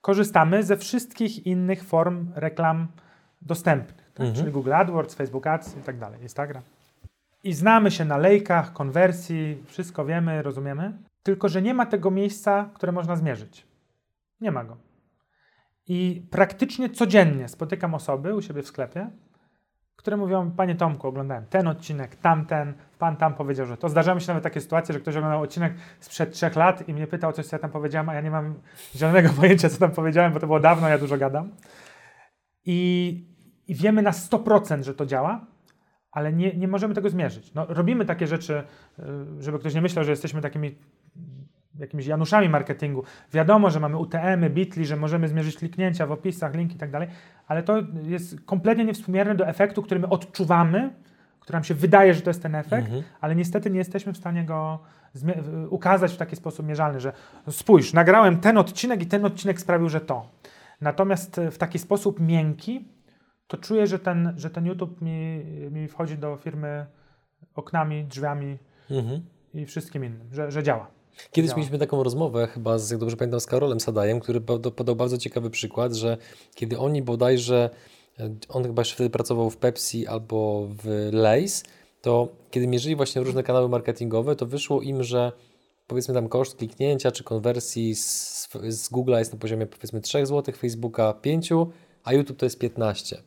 Korzystamy 0.00 0.62
ze 0.62 0.76
wszystkich 0.76 1.46
innych 1.46 1.84
form 1.84 2.32
reklam 2.34 2.88
dostępnych, 3.42 4.03
tak? 4.14 4.26
Mhm. 4.26 4.34
czyli 4.34 4.52
Google 4.52 4.72
AdWords, 4.72 5.14
Facebook 5.14 5.46
Ads 5.46 5.76
i 5.76 5.80
tak 5.80 5.98
dalej, 5.98 6.22
Instagram. 6.22 6.62
I 7.44 7.52
znamy 7.52 7.90
się 7.90 8.04
na 8.04 8.16
lejkach, 8.16 8.72
konwersji, 8.72 9.62
wszystko 9.66 10.04
wiemy, 10.04 10.42
rozumiemy, 10.42 10.92
tylko 11.22 11.48
że 11.48 11.62
nie 11.62 11.74
ma 11.74 11.86
tego 11.86 12.10
miejsca, 12.10 12.70
które 12.74 12.92
można 12.92 13.16
zmierzyć. 13.16 13.66
Nie 14.40 14.50
ma 14.50 14.64
go. 14.64 14.76
I 15.88 16.26
praktycznie 16.30 16.90
codziennie 16.90 17.48
spotykam 17.48 17.94
osoby 17.94 18.34
u 18.34 18.42
siebie 18.42 18.62
w 18.62 18.66
sklepie, 18.66 19.10
które 19.96 20.16
mówią, 20.16 20.50
panie 20.50 20.74
Tomku, 20.74 21.08
oglądałem 21.08 21.46
ten 21.46 21.68
odcinek, 21.68 22.16
tamten, 22.16 22.74
pan 22.98 23.16
tam 23.16 23.34
powiedział, 23.34 23.66
że 23.66 23.76
to. 23.76 23.88
Zdarzały 23.88 24.20
się 24.20 24.28
nawet 24.28 24.44
takie 24.44 24.60
sytuacje, 24.60 24.92
że 24.92 25.00
ktoś 25.00 25.16
oglądał 25.16 25.42
odcinek 25.42 25.74
sprzed 26.00 26.32
trzech 26.32 26.56
lat 26.56 26.88
i 26.88 26.94
mnie 26.94 27.06
pytał 27.06 27.30
o 27.30 27.32
coś, 27.32 27.46
co 27.46 27.56
ja 27.56 27.60
tam 27.60 27.70
powiedziałem, 27.70 28.08
a 28.08 28.14
ja 28.14 28.20
nie 28.20 28.30
mam 28.30 28.54
zielonego 28.96 29.28
pojęcia, 29.40 29.68
co 29.68 29.78
tam 29.78 29.90
powiedziałem, 29.90 30.32
bo 30.32 30.40
to 30.40 30.46
było 30.46 30.60
dawno, 30.60 30.88
ja 30.88 30.98
dużo 30.98 31.18
gadam. 31.18 31.50
I, 32.66 33.33
i 33.68 33.74
wiemy 33.74 34.02
na 34.02 34.10
100%, 34.10 34.82
że 34.82 34.94
to 34.94 35.06
działa, 35.06 35.46
ale 36.12 36.32
nie, 36.32 36.56
nie 36.56 36.68
możemy 36.68 36.94
tego 36.94 37.10
zmierzyć. 37.10 37.54
No, 37.54 37.66
robimy 37.68 38.04
takie 38.04 38.26
rzeczy, 38.26 38.62
y, 38.98 39.42
żeby 39.42 39.58
ktoś 39.58 39.74
nie 39.74 39.82
myślał, 39.82 40.04
że 40.04 40.10
jesteśmy 40.10 40.40
takimi 40.40 40.74
jakimiś 41.78 42.06
Januszami 42.06 42.48
marketingu. 42.48 43.02
Wiadomo, 43.32 43.70
że 43.70 43.80
mamy 43.80 43.96
UTM-y, 43.96 44.50
Bitly, 44.50 44.84
że 44.84 44.96
możemy 44.96 45.28
zmierzyć 45.28 45.56
kliknięcia 45.56 46.06
w 46.06 46.12
opisach, 46.12 46.54
linki 46.54 46.76
i 46.76 46.78
tak 46.78 46.90
dalej, 46.90 47.08
ale 47.46 47.62
to 47.62 47.76
jest 48.02 48.40
kompletnie 48.40 48.84
niewspółmierne 48.84 49.34
do 49.34 49.46
efektu, 49.46 49.82
który 49.82 50.00
my 50.00 50.08
odczuwamy, 50.08 50.94
który 51.40 51.56
nam 51.56 51.64
się 51.64 51.74
wydaje, 51.74 52.14
że 52.14 52.20
to 52.20 52.30
jest 52.30 52.42
ten 52.42 52.54
efekt, 52.54 52.86
Mhm. 52.86 53.02
ale 53.20 53.34
niestety 53.34 53.70
nie 53.70 53.78
jesteśmy 53.78 54.12
w 54.12 54.16
stanie 54.16 54.44
go 54.44 54.78
ukazać 55.70 56.12
w 56.12 56.16
taki 56.16 56.36
sposób 56.36 56.66
mierzalny, 56.66 57.00
że 57.00 57.12
spójrz, 57.50 57.92
nagrałem 57.92 58.40
ten 58.40 58.58
odcinek 58.58 59.02
i 59.02 59.06
ten 59.06 59.24
odcinek 59.24 59.60
sprawił, 59.60 59.88
że 59.88 60.00
to. 60.00 60.28
Natomiast 60.80 61.38
e, 61.38 61.50
w 61.50 61.58
taki 61.58 61.78
sposób 61.78 62.20
miękki, 62.20 62.88
to 63.48 63.56
czuję, 63.56 63.86
że 63.86 63.98
ten, 63.98 64.34
że 64.36 64.50
ten 64.50 64.66
YouTube 64.66 65.00
mi, 65.00 65.44
mi 65.70 65.88
wchodzi 65.88 66.18
do 66.18 66.36
firmy 66.36 66.86
oknami, 67.54 68.04
drzwiami 68.04 68.58
Mhm. 68.90 69.20
i 69.54 69.66
wszystkim 69.66 70.04
innym, 70.04 70.28
że, 70.32 70.50
że 70.50 70.62
działa. 70.62 70.86
Kiedyś 71.30 71.48
Działa. 71.50 71.58
mieliśmy 71.58 71.78
taką 71.78 72.02
rozmowę, 72.02 72.46
chyba, 72.46 72.78
z, 72.78 72.90
jak 72.90 73.00
dobrze 73.00 73.16
pamiętam, 73.16 73.40
z 73.40 73.46
Karolem 73.46 73.80
Sadajem, 73.80 74.20
który 74.20 74.40
poda- 74.40 74.70
podał 74.70 74.96
bardzo 74.96 75.18
ciekawy 75.18 75.50
przykład, 75.50 75.94
że 75.94 76.16
kiedy 76.54 76.78
oni 76.78 77.02
bodajże, 77.02 77.70
e, 78.20 78.30
on 78.48 78.62
chyba 78.64 78.80
jeszcze 78.80 78.94
wtedy 78.94 79.10
pracował 79.10 79.50
w 79.50 79.56
Pepsi 79.56 80.06
albo 80.06 80.68
w 80.82 81.08
Lays, 81.12 81.64
to 82.02 82.28
kiedy 82.50 82.66
mierzyli 82.66 82.96
właśnie 82.96 83.22
różne 83.22 83.42
kanały 83.42 83.68
marketingowe, 83.68 84.36
to 84.36 84.46
wyszło 84.46 84.82
im, 84.82 85.02
że 85.02 85.32
powiedzmy 85.86 86.14
tam 86.14 86.28
koszt 86.28 86.56
kliknięcia 86.56 87.10
czy 87.10 87.24
konwersji 87.24 87.94
z, 87.94 88.48
z 88.68 88.90
Google'a 88.92 89.18
jest 89.18 89.32
na 89.32 89.38
poziomie 89.38 89.66
powiedzmy 89.66 90.00
3 90.00 90.26
zł, 90.26 90.54
Facebooka 90.54 91.12
5, 91.12 91.50
a 92.04 92.12
YouTube 92.12 92.36
to 92.38 92.46
jest 92.46 92.58
15. 92.58 93.22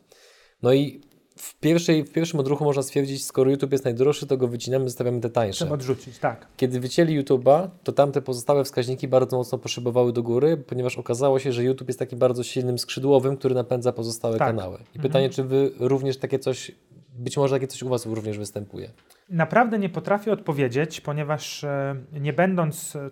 No 0.63 0.73
i 0.73 1.01
w, 1.37 1.59
pierwszej, 1.59 2.03
w 2.03 2.11
pierwszym 2.11 2.39
odruchu 2.39 2.63
można 2.63 2.83
stwierdzić, 2.83 3.25
skoro 3.25 3.51
YouTube 3.51 3.71
jest 3.71 3.85
najdroższy, 3.85 4.27
to 4.27 4.37
go 4.37 4.47
wycinamy, 4.47 4.85
zostawiamy 4.85 5.21
te 5.21 5.29
tańsze. 5.29 5.57
Trzeba 5.57 5.71
odrzucić, 5.71 6.19
tak. 6.19 6.47
Kiedy 6.57 6.79
wycięli 6.79 7.23
YouTube'a, 7.23 7.69
to 7.83 7.91
tamte 7.91 8.21
pozostałe 8.21 8.63
wskaźniki 8.63 9.07
bardzo 9.07 9.37
mocno 9.37 9.57
poszybowały 9.57 10.13
do 10.13 10.23
góry, 10.23 10.57
ponieważ 10.57 10.97
okazało 10.97 11.39
się, 11.39 11.51
że 11.51 11.63
YouTube 11.63 11.87
jest 11.87 11.99
takim 11.99 12.19
bardzo 12.19 12.43
silnym 12.43 12.79
skrzydłowym, 12.79 13.37
który 13.37 13.55
napędza 13.55 13.91
pozostałe 13.91 14.37
Tak. 14.37 14.47
kanały. 14.47 14.77
I 14.95 14.99
pytanie, 14.99 15.29
czy 15.29 15.43
wy 15.43 15.71
również 15.79 16.17
takie 16.17 16.39
coś, 16.39 16.71
być 17.19 17.37
może 17.37 17.55
takie 17.55 17.67
coś 17.67 17.83
u 17.83 17.89
Was 17.89 18.05
również 18.05 18.37
występuje? 18.37 18.89
Naprawdę 19.29 19.79
nie 19.79 19.89
potrafię 19.89 20.31
odpowiedzieć, 20.31 21.01
ponieważ 21.01 21.63
e, 21.63 21.95
nie 22.13 22.33
będąc, 22.33 22.95
e, 22.95 23.09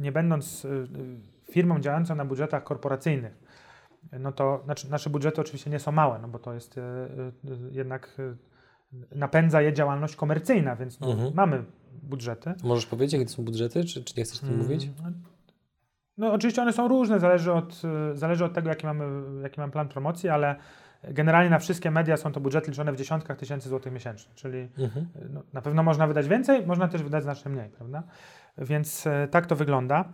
nie 0.00 0.12
będąc 0.12 0.64
e, 0.64 0.68
firmą 1.52 1.80
działającą 1.80 2.14
na 2.14 2.24
budżetach 2.24 2.64
korporacyjnych, 2.64 3.32
no 4.12 4.32
to 4.32 4.60
znaczy 4.64 4.90
nasze 4.90 5.10
budżety 5.10 5.40
oczywiście 5.40 5.70
nie 5.70 5.78
są 5.78 5.92
małe, 5.92 6.18
no 6.18 6.28
bo 6.28 6.38
to 6.38 6.54
jest 6.54 6.78
e, 6.78 6.82
e, 6.82 7.32
jednak 7.70 8.16
e, 8.18 8.34
napędza 9.18 9.62
je 9.62 9.72
działalność 9.72 10.16
komercyjna, 10.16 10.76
więc 10.76 11.00
no, 11.00 11.10
Mhm. 11.12 11.34
mamy 11.34 11.64
budżety. 12.02 12.54
Możesz 12.64 12.86
powiedzieć, 12.86 13.12
jakie 13.12 13.26
to 13.26 13.32
są 13.32 13.44
budżety, 13.44 13.84
czy, 13.84 14.04
czy 14.04 14.14
nie 14.16 14.24
chcesz 14.24 14.42
o 14.42 14.46
tym 14.46 14.58
mówić? 14.58 14.84
Mm, 15.00 15.22
No 16.18 16.32
oczywiście 16.32 16.62
one 16.62 16.72
są 16.72 16.88
różne, 16.88 17.20
zależy 17.20 17.52
od, 17.52 17.82
zależy 18.14 18.44
od 18.44 18.52
tego, 18.54 18.68
jaki 18.68 18.86
mamy, 18.86 19.04
jaki 19.42 19.60
mamy 19.60 19.72
plan 19.72 19.88
promocji, 19.88 20.28
ale 20.28 20.56
generalnie 21.04 21.50
na 21.50 21.58
wszystkie 21.58 21.90
media 21.90 22.16
są 22.16 22.32
to 22.32 22.40
budżety 22.40 22.70
liczone 22.70 22.92
w 22.92 22.96
dziesiątkach 22.96 23.36
tysięcy 23.38 23.68
złotych 23.68 23.92
miesięcznie, 23.92 24.34
czyli 24.34 24.58
Mhm. 24.78 25.08
no, 25.30 25.42
na 25.52 25.62
pewno 25.62 25.82
można 25.82 26.06
wydać 26.06 26.28
więcej, 26.28 26.66
można 26.66 26.88
też 26.88 27.02
wydać 27.02 27.22
znacznie 27.22 27.50
mniej, 27.50 27.68
prawda? 27.70 28.02
Więc 28.58 29.04
tak 29.30 29.46
to 29.46 29.56
wygląda. 29.56 30.04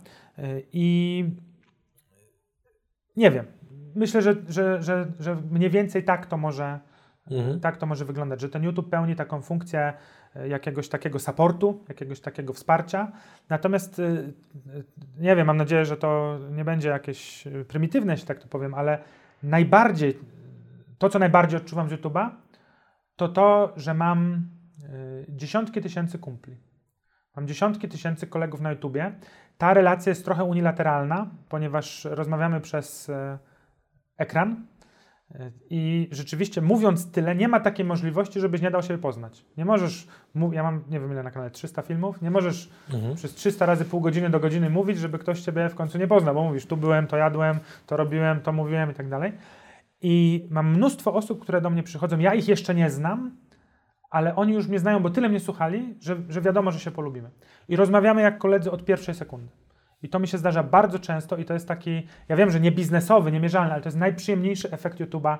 I 0.73 1.25
nie 3.15 3.31
wiem. 3.31 3.45
Myślę, 3.95 4.21
że, 4.21 4.35
że, 4.47 4.83
że, 4.83 5.05
że 5.19 5.35
mniej 5.51 5.69
więcej 5.69 6.03
tak 6.03 6.25
to 6.25 6.37
może, 6.37 6.79
Mhm. 7.31 7.59
tak 7.59 7.77
to 7.77 7.85
może 7.85 8.05
wyglądać, 8.05 8.41
że 8.41 8.49
ten 8.49 8.63
YouTube 8.63 8.89
pełni 8.89 9.15
taką 9.15 9.41
funkcję 9.41 9.93
e, 10.35 10.47
jakiegoś 10.47 10.89
takiego 10.89 11.19
supportu, 11.19 11.83
jakiegoś 11.89 12.19
takiego 12.19 12.53
wsparcia. 12.53 13.11
Natomiast 13.49 13.99
e, 13.99 14.03
e, 14.03 14.23
nie 15.19 15.35
wiem, 15.35 15.47
mam 15.47 15.57
nadzieję, 15.57 15.85
że 15.85 15.97
to 15.97 16.39
nie 16.51 16.65
będzie 16.65 16.89
jakieś 16.89 17.43
prymitywne, 17.67 18.13
jeśli 18.13 18.27
tak 18.27 18.39
to 18.39 18.47
powiem, 18.47 18.73
ale 18.73 18.99
najbardziej, 19.43 20.19
to 20.97 21.09
co 21.09 21.19
najbardziej 21.19 21.57
odczuwam 21.57 21.89
z 21.89 21.91
YouTube'a, 21.91 22.29
to 23.15 23.27
to, 23.27 23.73
że 23.75 23.93
mam 23.93 24.49
dziesiątki 25.29 25.81
tysięcy 25.81 26.19
kumpli. 26.19 26.57
Mam 27.35 27.47
dziesiątki 27.47 27.89
tysięcy 27.89 28.27
kolegów 28.27 28.61
na 28.61 28.71
YouTubie. 28.71 29.11
Ta 29.57 29.73
relacja 29.73 30.09
jest 30.09 30.25
trochę 30.25 30.43
unilateralna, 30.43 31.27
ponieważ 31.49 32.05
rozmawiamy 32.05 32.61
przez 32.61 33.11
ekran. 34.17 34.67
E, 35.35 35.51
I 35.69 36.09
rzeczywiście 36.11 36.61
mówiąc 36.61 37.11
tyle, 37.11 37.35
nie 37.35 37.47
ma 37.47 37.59
takiej 37.59 37.85
możliwości, 37.85 38.39
żebyś 38.39 38.61
nie 38.61 38.71
dał 38.71 38.83
się 38.83 38.97
poznać. 38.97 39.45
Nie 39.57 39.65
możesz, 39.65 40.07
ja 40.51 40.63
mam, 40.63 40.83
nie 40.89 40.99
wiem 40.99 41.11
ile 41.11 41.23
na 41.23 41.31
kanale, 41.31 41.51
300 41.51 41.81
filmów, 41.81 42.21
nie 42.21 42.31
możesz 42.31 42.69
Mhm. 42.93 43.15
przez 43.15 43.33
300 43.35 43.65
razy 43.65 43.85
pół 43.85 44.01
godziny 44.01 44.29
do 44.29 44.39
godziny 44.39 44.69
mówić, 44.69 44.97
żeby 44.97 45.19
ktoś 45.19 45.41
ciebie 45.41 45.69
w 45.69 45.75
końcu 45.75 45.97
nie 45.97 46.07
poznał, 46.07 46.35
bo 46.35 46.43
mówisz, 46.43 46.65
tu 46.65 46.77
byłem, 46.77 47.07
to 47.07 47.17
jadłem, 47.17 47.59
to 47.85 47.97
robiłem, 47.97 48.41
to 48.41 48.51
mówiłem 48.51 48.91
i 48.91 48.93
tak 48.93 49.09
dalej. 49.09 49.31
I 50.01 50.47
mam 50.51 50.71
mnóstwo 50.75 51.13
osób, 51.13 51.41
które 51.41 51.61
do 51.61 51.69
mnie 51.69 51.83
przychodzą, 51.83 52.19
ja 52.19 52.33
ich 52.33 52.47
jeszcze 52.47 52.75
nie 52.75 52.89
znam, 52.89 53.37
ale 54.09 54.35
oni 54.35 54.53
już 54.53 54.67
mnie 54.67 54.79
znają, 54.79 54.99
bo 54.99 55.09
tyle 55.09 55.29
mnie 55.29 55.39
słuchali, 55.39 55.95
że, 56.01 56.17
że 56.29 56.41
wiadomo, 56.41 56.71
że 56.71 56.79
się 56.79 56.91
polubimy. 56.91 57.29
I 57.69 57.75
rozmawiamy 57.75 58.21
jak 58.21 58.37
koledzy 58.37 58.71
od 58.71 58.85
pierwszej 58.85 59.15
sekundy. 59.15 59.47
I 60.05 60.09
to 60.09 60.19
mi 60.19 60.27
się 60.27 60.37
zdarza 60.37 60.63
bardzo 60.63 60.99
często 60.99 61.37
i 61.37 61.45
to 61.45 61.53
jest 61.53 61.67
taki, 61.67 62.07
ja 62.29 62.35
wiem, 62.35 62.51
że 62.51 62.59
nie 62.59 62.71
biznesowy, 62.71 63.31
niemierzalny, 63.31 63.73
ale 63.73 63.81
to 63.81 63.87
jest 63.87 63.97
najprzyjemniejszy 63.97 64.71
efekt 64.71 64.99
YouTube'a, 64.99 65.37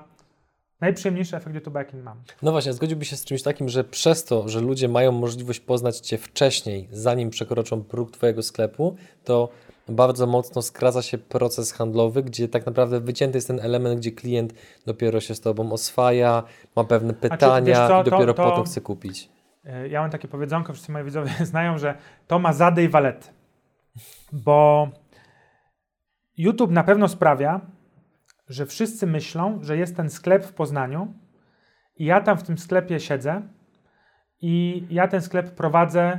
najprzyjemniejszy 0.80 1.36
efekt 1.36 1.56
YouTube'a, 1.56 1.78
jaki 1.78 1.96
mam. 1.96 2.22
No 2.42 2.52
właśnie, 2.52 2.70
a 2.70 2.74
zgodziłbyś 2.74 3.08
się 3.10 3.16
z 3.16 3.24
czymś 3.24 3.42
takim, 3.42 3.68
że 3.68 3.84
przez 3.84 4.24
to, 4.24 4.48
że 4.48 4.60
ludzie 4.60 4.88
mają 4.88 5.12
możliwość 5.12 5.60
poznać 5.60 5.98
Cię 6.00 6.18
wcześniej, 6.18 6.88
zanim 6.90 7.30
przekroczą 7.30 7.84
próg 7.84 8.10
Twojego 8.10 8.42
sklepu, 8.42 8.96
to 9.24 9.48
bardzo 9.88 10.26
mocno 10.26 10.62
skraca 10.62 11.02
się 11.02 11.18
proces 11.18 11.72
handlowy, 11.72 12.22
gdzie 12.22 12.48
tak 12.48 12.66
naprawdę 12.66 13.00
wycięty 13.00 13.38
jest 13.38 13.46
ten 13.48 13.60
element, 13.60 14.00
gdzie 14.00 14.12
klient 14.12 14.54
dopiero 14.86 15.20
się 15.20 15.34
z 15.34 15.40
Tobą 15.40 15.72
oswaja, 15.72 16.42
ma 16.76 16.84
pewne 16.84 17.14
pytania 17.14 17.88
co, 17.88 18.00
i 18.00 18.04
dopiero 18.04 18.34
to- 18.34 18.42
to- 18.44 18.50
potem 18.50 18.64
chce 18.64 18.80
kupić. 18.80 19.28
E, 19.64 19.88
Ja 19.88 20.00
mam 20.00 20.10
takie 20.10 20.28
powiedzonko, 20.28 20.72
wszyscy 20.72 20.92
moi 20.92 21.04
widzowie 21.04 21.30
znają, 21.52 21.78
że 21.78 21.94
to 22.26 22.38
ma 22.38 22.52
zady 22.52 22.82
i 22.84 22.88
walety. 22.88 23.28
Bo 24.32 24.88
YouTube 26.36 26.70
na 26.70 26.84
pewno 26.84 27.08
sprawia, 27.08 27.60
że 28.48 28.66
wszyscy 28.66 29.06
myślą, 29.06 29.58
że 29.62 29.76
jest 29.76 29.96
ten 29.96 30.10
sklep 30.10 30.44
w 30.44 30.52
Poznaniu 30.52 31.14
i 31.96 32.04
ja 32.04 32.20
tam 32.20 32.38
w 32.38 32.42
tym 32.42 32.58
sklepie 32.58 33.00
siedzę 33.00 33.42
i 34.40 34.84
ja 34.90 35.08
ten 35.08 35.22
sklep 35.22 35.54
prowadzę 35.54 36.18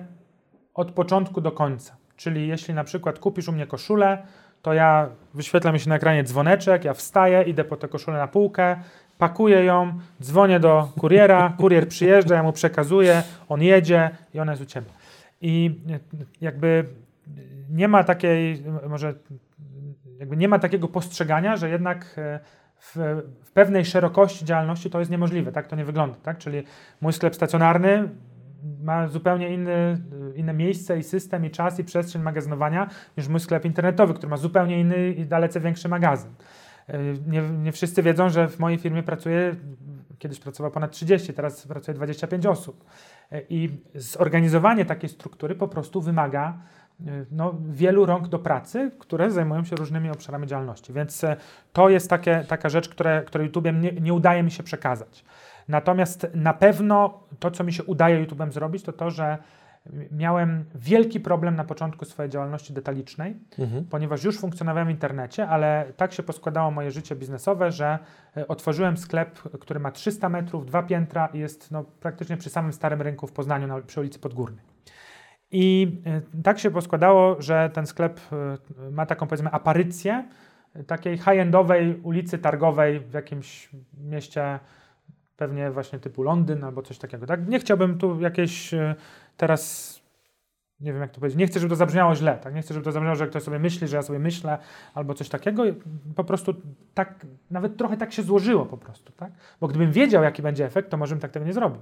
od 0.74 0.92
początku 0.92 1.42
do 1.42 1.52
końca. 1.52 1.98
Czyli 2.16 2.48
jeśli 2.48 2.74
na 2.74 2.84
przykład 2.84 3.20
kupisz 3.20 3.48
u 3.48 3.52
mnie 3.52 3.68
koszulę, 3.68 4.28
to 4.62 4.74
ja 4.74 5.10
wyświetla 5.34 5.72
mi 5.72 5.80
się 5.80 5.90
na 5.90 5.96
ekranie 5.96 6.24
dzwoneczek, 6.24 6.86
ja 6.86 6.94
wstaję, 6.94 7.44
idę 7.44 7.64
po 7.64 7.78
tę 7.78 7.88
koszulę 7.88 8.18
na 8.18 8.28
półkę, 8.28 8.76
pakuję 9.18 9.64
ją, 9.64 10.00
dzwonię 10.22 10.60
do 10.60 10.90
kuriera, 11.00 11.54
kurier 11.58 11.88
przyjeżdża, 11.88 12.36
ja 12.36 12.44
mu 12.44 12.54
przekazuję, 12.54 13.24
on 13.50 13.62
jedzie 13.62 14.10
i 14.34 14.40
ona 14.40 14.52
jest 14.52 14.64
u 14.64 14.66
ciebie. 14.66 14.88
I 15.42 15.82
jakby 16.42 16.86
nie 17.70 17.88
ma 17.88 18.04
takiej, 18.04 18.64
może 18.90 19.14
jakby 20.20 20.38
nie 20.38 20.48
ma 20.48 20.60
takiego 20.60 20.88
postrzegania, 20.88 21.58
że 21.58 21.70
jednak 21.70 22.16
e, 22.18 22.40
w, 22.80 22.96
w 23.44 23.52
pewnej 23.52 23.86
szerokości 23.86 24.46
działalności 24.46 24.90
to 24.90 25.00
jest 25.00 25.12
niemożliwe, 25.12 25.52
tak 25.52 25.68
to 25.68 25.76
nie 25.76 25.86
wygląda, 25.86 26.18
tak? 26.24 26.38
Czyli 26.38 26.64
mój 27.02 27.14
sklep 27.14 27.36
stacjonarny 27.36 28.10
ma 28.82 29.08
zupełnie 29.08 29.54
inny, 29.54 30.02
inne 30.36 30.54
miejsce 30.54 31.00
i 31.00 31.04
system 31.04 31.46
i 31.46 31.52
czas 31.52 31.80
i 31.80 31.84
przestrzeń 31.84 32.22
magazynowania 32.22 32.90
niż 33.18 33.28
mój 33.28 33.40
sklep 33.40 33.66
internetowy, 33.66 34.14
który 34.14 34.30
ma 34.30 34.38
zupełnie 34.38 34.80
inny 34.80 35.12
i 35.12 35.26
dalece 35.26 35.60
większy 35.60 35.90
magazyn. 35.90 36.32
E, 36.88 37.00
Nie, 37.28 37.42
nie 37.42 37.72
wszyscy 37.72 38.04
wiedzą, 38.04 38.30
że 38.30 38.48
w 38.48 38.60
mojej 38.60 38.80
firmie 38.80 39.04
pracuje, 39.04 39.56
kiedyś 40.20 40.40
pracowało 40.40 40.74
ponad 40.74 40.92
30, 40.92 41.34
teraz 41.34 41.68
pracuje 41.68 41.96
25 41.96 42.46
osób. 42.46 42.86
E, 43.32 43.42
I 43.50 43.70
zorganizowanie 43.96 44.86
takiej 44.86 45.10
struktury 45.10 45.56
po 45.56 45.68
prostu 45.68 46.02
wymaga 46.02 46.58
no, 47.32 47.56
wielu 47.70 48.06
rąk 48.06 48.28
do 48.28 48.40
pracy, 48.40 48.92
które 49.00 49.32
zajmują 49.32 49.64
się 49.64 49.76
różnymi 49.76 50.10
obszarami 50.10 50.48
działalności. 50.48 50.94
Więc 50.94 51.24
e, 51.24 51.36
to 51.74 51.90
jest 51.90 52.10
takie, 52.10 52.46
taka 52.48 52.70
rzecz, 52.70 52.90
które, 52.90 53.24
której 53.26 53.46
YouTube 53.46 53.66
nie, 53.66 53.92
nie 53.92 54.14
udaje 54.14 54.44
mi 54.44 54.52
się 54.52 54.64
przekazać. 54.64 55.26
Natomiast 55.68 56.28
na 56.34 56.54
pewno 56.54 57.24
to, 57.40 57.52
co 57.52 57.64
mi 57.64 57.74
się 57.74 57.84
udaje 57.84 58.26
YouTube'em 58.26 58.52
zrobić, 58.52 58.84
to 58.84 58.94
to, 58.94 59.12
że 59.12 59.38
miałem 60.12 60.66
wielki 60.76 61.20
problem 61.20 61.56
na 61.56 61.64
początku 61.64 62.06
swojej 62.06 62.30
działalności 62.30 62.74
detalicznej, 62.74 63.36
Mhm. 63.60 63.86
ponieważ 63.86 64.24
już 64.24 64.40
funkcjonowałem 64.40 64.88
w 64.88 64.92
internecie, 64.92 65.48
ale 65.48 65.86
tak 65.98 66.14
się 66.14 66.24
poskładało 66.24 66.72
moje 66.72 66.92
życie 66.92 67.16
biznesowe, 67.16 67.72
że 67.72 68.00
e, 68.38 68.48
otworzyłem 68.48 68.98
sklep, 68.98 69.40
który 69.40 69.80
ma 69.80 69.92
300 69.92 70.30
metrów, 70.30 70.66
dwa 70.66 70.84
piętra 70.84 71.28
i 71.28 71.40
jest 71.40 71.72
no, 71.72 71.84
praktycznie 71.84 72.38
przy 72.38 72.50
samym 72.50 72.74
Starym 72.74 73.02
Rynku 73.02 73.28
w 73.28 73.32
Poznaniu, 73.32 73.68
na, 73.68 73.82
przy 73.82 74.00
ulicy 74.00 74.20
Podgórnej. 74.20 74.66
I 75.52 75.98
e, 76.06 76.42
tak 76.44 76.60
się 76.60 76.72
poskładało, 76.72 77.42
że 77.42 77.70
ten 77.74 77.86
sklep 77.86 78.20
e, 78.32 78.92
ma 78.92 79.06
taką 79.06 79.28
powiedzmy 79.28 79.52
aparycję 79.52 80.28
e, 80.76 80.84
takiej 80.84 81.18
high-endowej 81.18 82.00
ulicy 82.04 82.38
targowej 82.38 83.00
w 83.00 83.14
jakimś 83.14 83.70
mieście 83.98 84.60
pewnie 85.38 85.72
właśnie 85.72 86.00
typu 86.00 86.24
Londyn 86.24 86.64
albo 86.64 86.82
coś 86.82 86.98
takiego. 86.98 87.26
Tak? 87.26 87.48
Nie 87.48 87.60
chciałbym 87.60 87.98
tu 87.98 88.22
jakieś 88.22 88.72
teraz 89.38 89.94
nie 90.80 90.94
wiem 90.94 91.02
jak 91.02 91.12
to 91.12 91.20
powiedzieć, 91.20 91.40
nie 91.40 91.48
chcę, 91.48 91.60
żeby 91.60 91.70
to 91.70 91.76
zabrzmiało 91.76 92.16
źle, 92.16 92.38
tak? 92.38 92.56
nie 92.56 92.62
chcę, 92.62 92.74
żeby 92.74 92.84
to 92.84 92.92
zabrzmiało, 92.92 93.16
że 93.16 93.28
ktoś 93.28 93.44
sobie 93.44 93.60
myśli, 93.60 93.88
że 93.88 93.96
ja 93.96 94.02
sobie 94.02 94.20
myślę 94.20 94.58
albo 94.94 95.14
coś 95.14 95.30
takiego. 95.30 95.64
Po 96.16 96.24
prostu 96.24 96.54
tak, 96.94 97.26
nawet 97.52 97.78
trochę 97.78 97.98
tak 97.98 98.14
się 98.14 98.24
złożyło 98.24 98.66
po 98.66 98.78
prostu, 98.78 99.14
tak? 99.14 99.32
Bo 99.62 99.68
gdybym 99.68 99.92
wiedział, 99.92 100.24
jaki 100.24 100.42
będzie 100.42 100.66
efekt, 100.66 100.90
to 100.90 100.98
może 100.98 101.16
bym 101.16 101.22
tak 101.22 101.32
tego 101.32 101.46
nie 101.46 101.54
zrobił. 101.54 101.82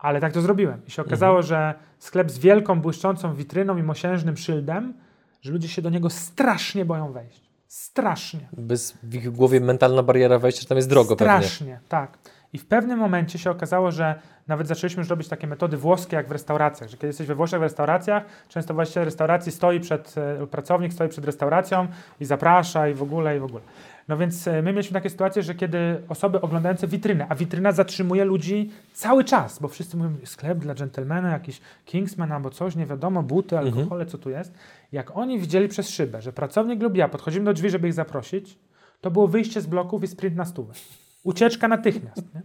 Ale 0.00 0.20
tak 0.20 0.32
to 0.32 0.40
zrobiłem. 0.40 0.82
I 0.86 0.90
się 0.90 1.02
okazało, 1.02 1.42
że 1.42 1.74
sklep 1.98 2.30
z 2.30 2.38
wielką, 2.38 2.80
błyszczącą 2.80 3.34
witryną 3.34 3.76
i 3.76 3.82
mosiężnym 3.82 4.36
szyldem, 4.36 4.94
że 5.42 5.52
ludzie 5.52 5.68
się 5.68 5.82
do 5.82 5.90
niego 5.90 6.10
strasznie 6.10 6.84
boją 6.84 7.12
wejść. 7.12 7.50
Strasznie. 7.68 8.48
Bez 8.52 8.98
w 9.02 9.14
ich 9.14 9.30
głowie 9.30 9.60
mentalna 9.60 10.02
bariera 10.02 10.38
wejścia, 10.38 10.60
że 10.62 10.68
tam 10.68 10.76
jest 10.76 10.88
drogo 10.88 11.16
pewnie. 11.16 11.34
Strasznie, 11.34 11.80
tak. 11.88 12.18
I 12.52 12.58
w 12.58 12.66
pewnym 12.66 12.98
momencie 12.98 13.38
się 13.38 13.50
okazało, 13.50 13.90
że 13.90 14.14
nawet 14.46 14.66
zaczęliśmy 14.66 15.00
już 15.00 15.08
robić 15.08 15.28
takie 15.28 15.46
metody 15.46 15.76
włoskie 15.76 16.16
jak 16.16 16.28
w 16.28 16.30
restauracjach, 16.30 16.90
że 16.90 16.96
kiedy 16.96 17.06
jesteś 17.06 17.26
we 17.26 17.34
Włoszech 17.34 17.60
w 17.60 17.62
restauracjach, 17.62 18.24
często 18.48 18.74
właściciel 18.74 19.04
restauracji 19.04 19.52
stoi 19.52 19.80
przed, 19.80 20.14
e, 20.42 20.46
pracownik 20.46 20.92
stoi 20.92 21.08
przed 21.08 21.24
restauracją 21.24 21.88
i 22.20 22.24
zaprasza 22.24 22.88
i 22.88 22.94
w 22.94 23.02
ogóle, 23.02 23.36
i 23.36 23.40
w 23.40 23.44
ogóle. 23.44 23.62
No 24.08 24.16
więc 24.16 24.48
e, 24.48 24.62
my 24.62 24.72
mieliśmy 24.72 24.94
takie 24.94 25.10
sytuacje, 25.10 25.42
że 25.42 25.54
kiedy 25.54 26.02
osoby 26.08 26.40
oglądające 26.40 26.86
witrynę, 26.86 27.26
a 27.28 27.34
witryna 27.34 27.72
zatrzymuje 27.72 28.24
ludzi 28.24 28.70
cały 28.92 29.24
czas, 29.24 29.58
bo 29.58 29.68
wszyscy 29.68 29.96
mówią, 29.96 30.16
sklep 30.24 30.58
dla 30.58 30.74
dżentelmena, 30.74 31.30
jakiś 31.30 31.60
Kingsman 31.84 32.32
albo 32.32 32.50
coś, 32.50 32.76
nie 32.76 32.86
wiadomo, 32.86 33.22
buty, 33.22 33.58
alkohole, 33.58 34.06
co 34.06 34.18
tu 34.18 34.30
jest. 34.30 34.54
Jak 34.92 35.16
oni 35.16 35.38
widzieli 35.38 35.68
przez 35.68 35.88
szybę, 35.88 36.22
że 36.22 36.32
pracownik 36.32 36.82
lub 36.82 36.96
ja 36.96 37.08
podchodzimy 37.08 37.44
do 37.44 37.52
drzwi, 37.52 37.70
żeby 37.70 37.88
ich 37.88 37.94
zaprosić, 37.94 38.58
to 39.00 39.10
było 39.10 39.28
wyjście 39.28 39.60
z 39.60 39.66
bloków 39.66 40.02
i 40.02 40.06
sprint 40.06 40.36
na 40.36 40.44
stówę. 40.44 40.74
Ucieczka 41.22 41.68
natychmiast. 41.68 42.34
Nie? 42.34 42.42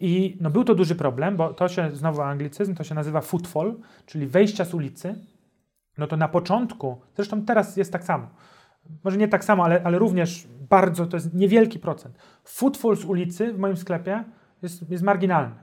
I 0.00 0.38
no, 0.40 0.50
był 0.50 0.64
to 0.64 0.74
duży 0.74 0.94
problem, 0.94 1.36
bo 1.36 1.54
to 1.54 1.68
się, 1.68 1.90
znowu 1.92 2.22
anglicyzm, 2.22 2.74
to 2.74 2.84
się 2.84 2.94
nazywa 2.94 3.20
footfall, 3.20 3.74
czyli 4.06 4.26
wejścia 4.26 4.64
z 4.64 4.74
ulicy. 4.74 5.14
No 5.98 6.06
to 6.06 6.16
na 6.16 6.28
początku, 6.28 7.00
zresztą 7.16 7.44
teraz 7.44 7.76
jest 7.76 7.92
tak 7.92 8.04
samo, 8.04 8.26
może 9.04 9.16
nie 9.16 9.28
tak 9.28 9.44
samo, 9.44 9.64
ale, 9.64 9.82
ale 9.84 9.98
również 9.98 10.48
bardzo, 10.70 11.06
to 11.06 11.16
jest 11.16 11.34
niewielki 11.34 11.78
procent. 11.78 12.18
Footfall 12.44 12.96
z 12.96 13.04
ulicy 13.04 13.52
w 13.52 13.58
moim 13.58 13.76
sklepie 13.76 14.24
jest, 14.62 14.90
jest 14.90 15.04
marginalny. 15.04 15.54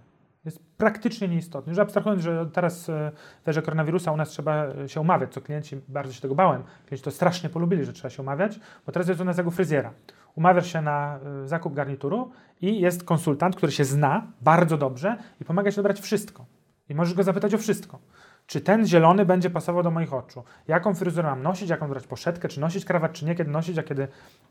Jest 0.46 0.60
praktycznie 0.78 1.28
nieistotny. 1.28 1.70
Już 1.72 1.80
abstrahując, 1.80 2.22
że 2.24 2.50
teraz 2.54 2.90
e, 2.90 3.12
w 3.46 3.50
erze 3.50 3.62
koronawirusa 3.62 4.12
u 4.12 4.18
nas 4.18 4.30
trzeba 4.30 4.66
e, 4.66 4.90
się 4.90 5.02
umawiać, 5.02 5.34
co 5.34 5.42
klienci, 5.42 5.82
bardzo 5.88 6.14
się 6.14 6.22
tego 6.22 6.36
bałem. 6.36 6.64
Klienci 6.86 7.04
to 7.04 7.12
strasznie 7.12 7.50
polubili, 7.50 7.86
że 7.86 7.94
trzeba 7.94 8.10
się 8.10 8.22
umawiać, 8.22 8.60
bo 8.86 8.92
teraz 8.92 9.08
jest 9.08 9.22
u 9.22 9.26
nas 9.26 9.38
jak 9.38 9.48
u 9.48 9.52
fryzjera. 9.52 9.94
Umawiasz 10.36 10.74
się 10.74 10.82
na 10.82 11.20
y, 11.44 11.48
zakup 11.48 11.74
garnituru 11.74 12.32
i 12.62 12.80
jest 12.80 13.04
konsultant, 13.04 13.56
który 13.56 13.72
się 13.72 13.86
zna 13.86 14.28
bardzo 14.42 14.78
dobrze 14.78 15.18
i 15.42 15.46
pomaga 15.46 15.72
ci 15.72 15.76
dobrać 15.76 16.00
wszystko. 16.00 16.46
I 16.90 16.96
możesz 16.96 17.14
go 17.14 17.24
zapytać 17.24 17.54
o 17.54 17.58
wszystko. 17.58 18.00
Czy 18.48 18.62
ten 18.62 18.88
zielony 18.88 19.26
będzie 19.26 19.50
pasował 19.50 19.84
do 19.84 19.92
moich 19.92 20.14
oczu? 20.14 20.44
Jaką 20.68 20.94
fryzurę 20.94 21.30
mam 21.30 21.44
nosić? 21.44 21.70
Jaką 21.70 21.88
brać 21.88 22.08
poszetkę? 22.08 22.48
Czy 22.48 22.60
nosić 22.60 22.86
krawat, 22.86 23.14
czy 23.14 23.26
nie? 23.26 23.36
Kiedy 23.36 23.52
nosić, 23.52 23.78
a 23.78 23.84
kiedy, 23.84 24.08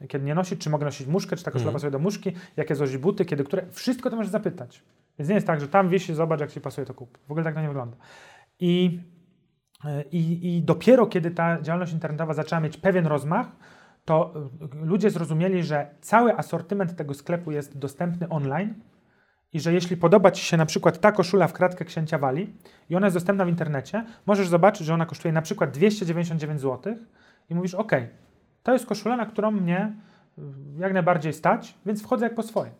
kiedy 0.08 0.24
nie 0.24 0.34
nosić? 0.34 0.60
Czy 0.60 0.70
mogę 0.70 0.84
nosić 0.84 1.06
muszkę? 1.06 1.36
Czy 1.36 1.44
ta 1.44 1.50
koszula 1.50 1.72
pasuje 1.72 1.90
do 1.90 1.98
muszki? 1.98 2.32
Jakie 2.56 2.74
złożyć 2.74 2.96
buty? 2.96 3.24
Kiedy 3.24 3.44
które? 3.44 3.66
Wszystko 3.70 4.10
to 4.10 4.16
możesz 4.16 4.32
zapytać. 4.32 4.82
Więc 5.18 5.28
nie 5.28 5.34
jest 5.34 5.46
tak, 5.46 5.60
że 5.60 5.68
tam 5.68 5.88
wisi, 5.88 6.14
zobacz, 6.14 6.40
jak 6.40 6.52
ci 6.52 6.60
pasuje, 6.60 6.86
to 6.86 6.94
kup. 6.94 7.18
W 7.28 7.30
ogóle 7.30 7.44
tak 7.44 7.54
to 7.54 7.60
nie 7.60 7.68
wygląda. 7.68 7.96
I, 8.60 9.00
y, 9.84 9.88
i, 10.12 10.56
I 10.56 10.62
dopiero 10.62 11.06
kiedy 11.06 11.30
ta 11.30 11.62
działalność 11.62 11.92
internetowa 11.92 12.34
zaczęła 12.34 12.60
mieć 12.60 12.76
pewien 12.76 13.06
rozmach, 13.06 13.46
to 14.04 14.34
y, 14.82 14.86
ludzie 14.86 15.10
zrozumieli, 15.10 15.62
że 15.62 15.90
cały 16.00 16.36
asortyment 16.36 16.96
tego 16.96 17.14
sklepu 17.14 17.52
jest 17.52 17.78
dostępny 17.78 18.28
online 18.28 18.74
i 19.52 19.60
że 19.60 19.72
jeśli 19.72 19.96
podoba 19.96 20.30
Ci 20.30 20.44
się 20.44 20.56
na 20.56 20.66
przykład 20.66 21.00
ta 21.00 21.12
koszula 21.12 21.48
w 21.48 21.52
kratkę 21.52 21.84
księcia 21.84 22.18
Wali 22.18 22.54
i 22.90 22.96
ona 22.96 23.06
jest 23.06 23.16
dostępna 23.16 23.44
w 23.44 23.48
internecie, 23.48 24.04
możesz 24.26 24.48
zobaczyć, 24.48 24.86
że 24.86 24.94
ona 24.94 25.06
kosztuje 25.06 25.32
na 25.32 25.42
przykład 25.42 25.70
299 25.70 26.60
zł 26.60 26.96
i 27.50 27.54
mówisz, 27.54 27.74
ok, 27.74 27.92
to 28.62 28.72
jest 28.72 28.86
koszula, 28.86 29.16
na 29.16 29.26
którą 29.26 29.50
mnie 29.50 29.92
y, 30.38 30.42
jak 30.78 30.92
najbardziej 30.92 31.32
stać, 31.32 31.74
więc 31.86 32.02
wchodzę 32.02 32.26
jak 32.26 32.34
po 32.34 32.42
swoje. 32.42 32.70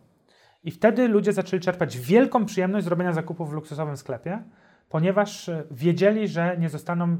I 0.65 0.71
wtedy 0.71 1.09
ludzie 1.09 1.33
zaczęli 1.33 1.61
czerpać 1.61 1.99
wielką 1.99 2.47
przyjemność 2.47 2.85
z 2.85 2.89
robienia 2.89 3.13
zakupów 3.13 3.51
w 3.51 3.53
luksusowym 3.53 3.97
sklepie, 3.97 4.43
ponieważ 4.89 5.49
y, 5.49 5.67
wiedzieli, 5.71 6.29
że 6.29 6.57
nie 6.59 6.69
zostaną, 6.69 7.13
y, 7.13 7.17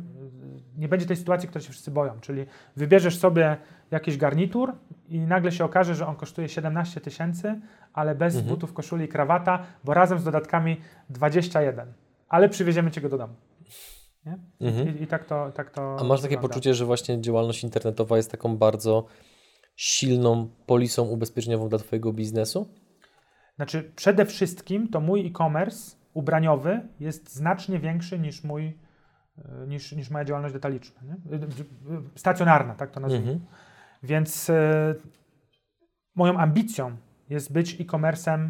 nie 0.77 0.89
będzie 0.89 1.07
tej 1.07 1.17
sytuacji, 1.17 1.49
której 1.49 1.65
się 1.67 1.71
wszyscy 1.73 1.91
boją. 1.91 2.21
Czyli 2.21 2.47
wybierzesz 2.77 3.19
sobie 3.19 3.57
jakiś 3.91 4.17
garnitur 4.17 4.73
i 5.09 5.19
nagle 5.19 5.53
się 5.53 5.65
okaże, 5.65 5.95
że 5.95 6.07
on 6.07 6.17
kosztuje 6.17 6.49
17 6.49 7.01
tysięcy, 7.01 7.61
ale 7.93 8.15
bez 8.15 8.35
Mhm. 8.37 8.55
butów, 8.55 8.73
koszuli 8.73 9.05
i 9.05 9.09
krawata, 9.09 9.63
bo 9.85 9.95
razem 9.95 10.19
z 10.19 10.25
dodatkami 10.25 10.81
21. 11.11 11.93
Ale 12.29 12.49
przywieziemy 12.49 12.91
cię 12.91 13.01
go 13.01 13.09
do 13.09 13.19
domu. 13.19 13.35
Mhm. 14.61 14.99
I, 14.99 15.03
I 15.03 15.07
tak 15.07 15.25
to 15.25 15.53
tak 15.55 15.71
to 15.71 15.97
A 16.01 16.05
masz 16.05 16.21
takie 16.21 16.29
wygląda. 16.35 16.49
poczucie, 16.49 16.75
że 16.75 16.85
właśnie 16.85 17.21
działalność 17.21 17.65
internetowa 17.65 18.17
jest 18.17 18.31
taką 18.31 18.57
bardzo 18.57 19.07
silną 19.77 20.49
polisą 20.67 21.03
ubezpieczeniową 21.05 21.69
dla 21.69 21.79
Twojego 21.79 22.13
biznesu? 22.13 22.69
Znaczy, 23.57 23.93
przede 23.97 24.27
wszystkim 24.27 24.89
to 24.89 25.01
mój 25.01 25.27
e-commerce 25.27 25.97
ubraniowy 26.15 26.81
jest 27.01 27.35
znacznie 27.35 27.79
większy 27.79 28.19
niż 28.19 28.45
mój, 28.45 28.79
niż, 29.67 29.93
niż 29.93 30.11
moja 30.11 30.25
działalność 30.25 30.55
detaliczna. 30.55 31.01
Nie? 31.03 31.13
E, 31.13 31.43
e, 31.43 32.03
Stacjonarna, 32.15 32.75
tak 32.75 32.91
to 32.91 33.01
nazwijmy. 33.01 33.33
Mhm. 33.33 33.51
Więc 34.03 34.51
e, 34.51 34.95
moją 36.15 36.39
ambicją 36.39 36.97
jest 37.29 37.53
być 37.53 37.81
e-commerce'em 37.81 38.49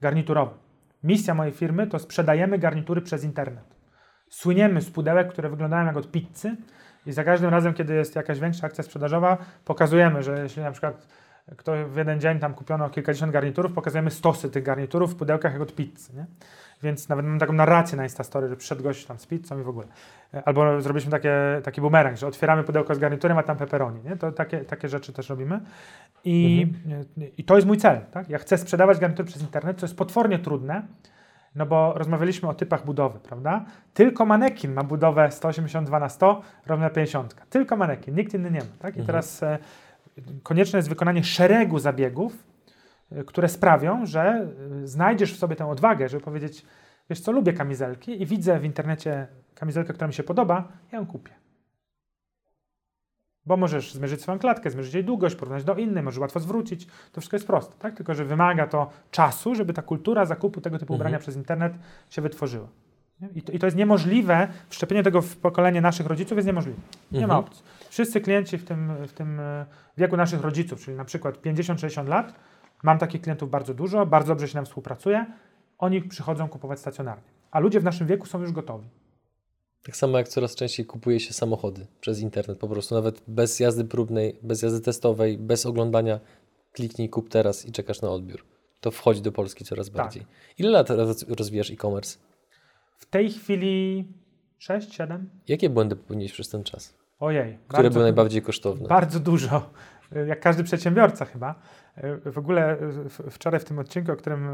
garniturowym. 0.00 0.58
Misja 1.02 1.34
mojej 1.34 1.52
firmy 1.52 1.86
to 1.86 1.98
sprzedajemy 1.98 2.58
garnitury 2.58 3.02
przez 3.02 3.24
internet. 3.24 3.76
Słyniemy 4.28 4.80
z 4.80 4.90
pudełek, 4.90 5.28
które 5.28 5.50
wyglądają 5.50 5.86
jak 5.86 5.96
od 5.96 6.10
pizzy 6.10 6.56
i 7.06 7.12
za 7.12 7.24
każdym 7.24 7.50
razem, 7.50 7.74
kiedy 7.74 7.94
jest 7.94 8.16
jakaś 8.16 8.40
większa 8.40 8.66
akcja 8.66 8.84
sprzedażowa, 8.84 9.38
pokazujemy, 9.64 10.22
że 10.22 10.42
jeśli 10.42 10.62
na 10.62 10.72
przykład 10.72 11.06
kto 11.56 11.88
w 11.88 11.96
jeden 11.96 12.20
dzień 12.20 12.38
tam 12.38 12.54
kupiono 12.54 12.90
kilkadziesiąt 12.90 13.32
garniturów, 13.32 13.72
pokazujemy 13.72 14.10
stosy 14.10 14.50
tych 14.50 14.62
garniturów 14.62 15.14
w 15.14 15.16
pudełkach 15.16 15.52
jak 15.52 15.62
od 15.62 15.74
pizzy, 15.74 16.16
nie? 16.16 16.26
Więc 16.82 17.08
nawet 17.08 17.26
mam 17.26 17.38
taką 17.38 17.52
narrację 17.52 17.96
na 17.96 18.02
Instastory, 18.02 18.48
że 18.48 18.56
przyszedł 18.56 18.82
gość 18.82 19.06
tam 19.06 19.18
z 19.18 19.26
pizzą 19.26 19.60
i 19.60 19.62
w 19.62 19.68
ogóle. 19.68 19.86
E, 20.34 20.42
Albo 20.48 20.80
zrobiliśmy 20.80 21.10
takie, 21.10 21.32
taki 21.64 21.80
bumerang, 21.80 22.16
że 22.16 22.26
otwieramy 22.26 22.64
pudełko 22.64 22.94
z 22.94 22.98
garniturem, 22.98 23.38
a 23.38 23.42
tam 23.42 23.56
pepperoni, 23.56 24.00
nie? 24.04 24.16
To 24.16 24.32
takie, 24.32 24.58
takie 24.60 24.88
rzeczy 24.88 25.12
też 25.12 25.28
robimy. 25.28 25.60
I, 26.24 26.66
I 27.38 27.44
to 27.44 27.54
jest 27.56 27.66
mój 27.66 27.76
cel, 27.78 28.00
tak? 28.10 28.28
Ja 28.30 28.38
chcę 28.38 28.58
sprzedawać 28.58 28.98
garnitury 28.98 29.28
przez 29.28 29.42
internet, 29.42 29.78
co 29.80 29.86
jest 29.86 29.96
potwornie 29.96 30.38
trudne, 30.38 30.82
no 31.54 31.66
bo 31.66 31.92
rozmawialiśmy 31.96 32.48
o 32.48 32.54
typach 32.54 32.84
budowy, 32.84 33.18
prawda? 33.20 33.64
Tylko 33.94 34.26
manekin 34.26 34.72
ma 34.72 34.82
budowę 34.84 35.30
182 35.30 36.00
na 36.00 36.08
100, 36.08 36.42
równa 36.66 36.90
50. 36.90 37.34
Tylko 37.50 37.76
manekin, 37.76 38.14
nikt 38.14 38.34
inny 38.34 38.50
nie 38.50 38.58
ma, 38.60 38.66
tak? 38.78 38.96
I 38.96 39.00
Mhm. 39.00 39.06
teraz 39.06 39.42
e, 39.42 39.58
konieczne 40.42 40.76
jest 40.78 40.88
wykonanie 40.88 41.24
szeregu 41.24 41.78
zabiegów, 41.78 42.49
które 43.26 43.48
sprawią, 43.48 44.06
że 44.06 44.22
e, 44.22 44.86
znajdziesz 44.86 45.34
w 45.34 45.38
sobie 45.38 45.56
tę 45.56 45.66
odwagę, 45.66 46.08
żeby 46.08 46.24
powiedzieć, 46.24 46.66
wiesz 47.10 47.20
co, 47.20 47.32
lubię 47.32 47.52
kamizelki 47.52 48.22
i 48.22 48.26
widzę 48.26 48.58
w 48.60 48.64
internecie 48.64 49.26
kamizelkę, 49.54 49.92
która 49.92 50.06
mi 50.08 50.14
się 50.14 50.22
podoba, 50.22 50.68
ja 50.92 50.98
ją 50.98 51.06
kupię. 51.06 51.32
Bo 53.46 53.56
możesz 53.56 53.92
zmierzyć 53.94 54.22
swoją 54.22 54.38
klatkę, 54.38 54.70
zmierzyć 54.70 54.94
jej 54.94 55.04
długość, 55.04 55.34
porównać 55.34 55.64
do 55.64 55.74
innej, 55.74 56.02
możesz 56.02 56.20
łatwo 56.20 56.40
zwrócić. 56.40 56.86
To 57.12 57.20
wszystko 57.20 57.36
jest 57.36 57.46
proste, 57.46 57.74
tak? 57.78 57.94
Tylko, 57.96 58.14
że 58.14 58.24
wymaga 58.24 58.66
to 58.66 58.90
czasu, 59.10 59.54
żeby 59.54 59.72
ta 59.72 59.82
kultura 59.82 60.24
zakupu 60.26 60.60
tego 60.60 60.78
typu 60.78 60.92
Mhm. 60.92 61.00
ubrania 61.00 61.18
przez 61.18 61.36
internet 61.36 61.72
się 62.10 62.22
wytworzyła. 62.22 62.68
I 63.34 63.42
to, 63.42 63.52
I 63.52 63.58
to 63.58 63.66
jest 63.66 63.76
niemożliwe, 63.76 64.48
wszczepienie 64.68 65.02
tego 65.02 65.22
w 65.22 65.36
pokolenie 65.36 65.80
naszych 65.80 66.06
rodziców 66.06 66.38
jest 66.38 66.46
niemożliwe. 66.46 66.80
Nie 67.12 67.26
ma 67.26 67.34
Mhm. 67.34 67.40
opcji. 67.44 67.64
Wszyscy 67.90 68.20
klienci 68.20 68.58
w 68.58 68.64
tym, 68.64 68.92
w 69.06 69.12
tym 69.12 69.40
e, 69.40 69.66
wieku 69.96 70.16
naszych 70.16 70.40
rodziców, 70.40 70.80
czyli 70.80 70.96
na 70.96 71.04
przykład 71.04 71.42
50-60 71.42 72.08
lat, 72.08 72.34
mam 72.82 72.98
takich 72.98 73.20
klientów 73.20 73.50
bardzo 73.50 73.74
dużo, 73.74 74.06
bardzo 74.06 74.28
dobrze 74.28 74.48
się 74.48 74.54
nam 74.54 74.64
współpracuje, 74.64 75.26
oni 75.78 76.02
przychodzą 76.02 76.48
kupować 76.48 76.78
stacjonarnie. 76.80 77.24
A 77.50 77.58
ludzie 77.60 77.80
w 77.80 77.84
naszym 77.84 78.06
wieku 78.06 78.26
są 78.26 78.40
już 78.40 78.52
gotowi. 78.52 78.88
Tak 79.82 79.96
samo 79.96 80.18
jak 80.18 80.28
coraz 80.28 80.54
częściej 80.54 80.86
kupuje 80.86 81.20
się 81.20 81.32
samochody 81.32 81.86
przez 82.00 82.20
internet, 82.20 82.58
po 82.58 82.68
prostu 82.68 82.94
nawet 82.94 83.22
bez 83.28 83.60
jazdy 83.60 83.84
próbnej, 83.84 84.36
bez 84.42 84.62
jazdy 84.62 84.80
testowej, 84.80 85.38
bez 85.38 85.66
oglądania. 85.66 86.20
Kliknij 86.72 87.08
kup 87.08 87.28
teraz 87.28 87.66
i 87.66 87.72
czekasz 87.72 88.02
na 88.02 88.10
odbiór. 88.10 88.44
To 88.80 88.90
wchodzi 88.90 89.22
do 89.22 89.32
Polski 89.32 89.64
coraz 89.64 89.86
Tak. 89.86 89.96
bardziej. 89.96 90.26
Ile 90.58 90.70
lat 90.70 90.90
roz- 90.90 91.24
rozwijasz 91.38 91.70
e-commerce? 91.70 92.18
W 92.98 93.06
tej 93.06 93.30
chwili 93.30 94.04
6, 94.58 94.94
7? 94.94 95.30
Jakie 95.48 95.70
błędy 95.70 95.96
popełniłeś 95.96 96.32
przez 96.32 96.48
ten 96.48 96.64
czas? 96.64 96.94
Ojej. 97.20 97.58
Które 97.68 97.82
bardzo- 97.82 97.90
były 97.92 98.02
najbardziej 98.04 98.42
kosztowne? 98.42 98.88
Bardzo 98.88 99.20
dużo. 99.20 99.70
Jak 100.28 100.40
każdy 100.40 100.64
przedsiębiorca 100.64 101.24
chyba. 101.24 101.54
W 102.24 102.38
ogóle 102.38 102.76
w- 102.90 103.30
wczoraj 103.30 103.60
w 103.60 103.64
tym 103.64 103.78
odcinku, 103.78 104.12
o 104.12 104.16
którym 104.16 104.48
e, 104.48 104.50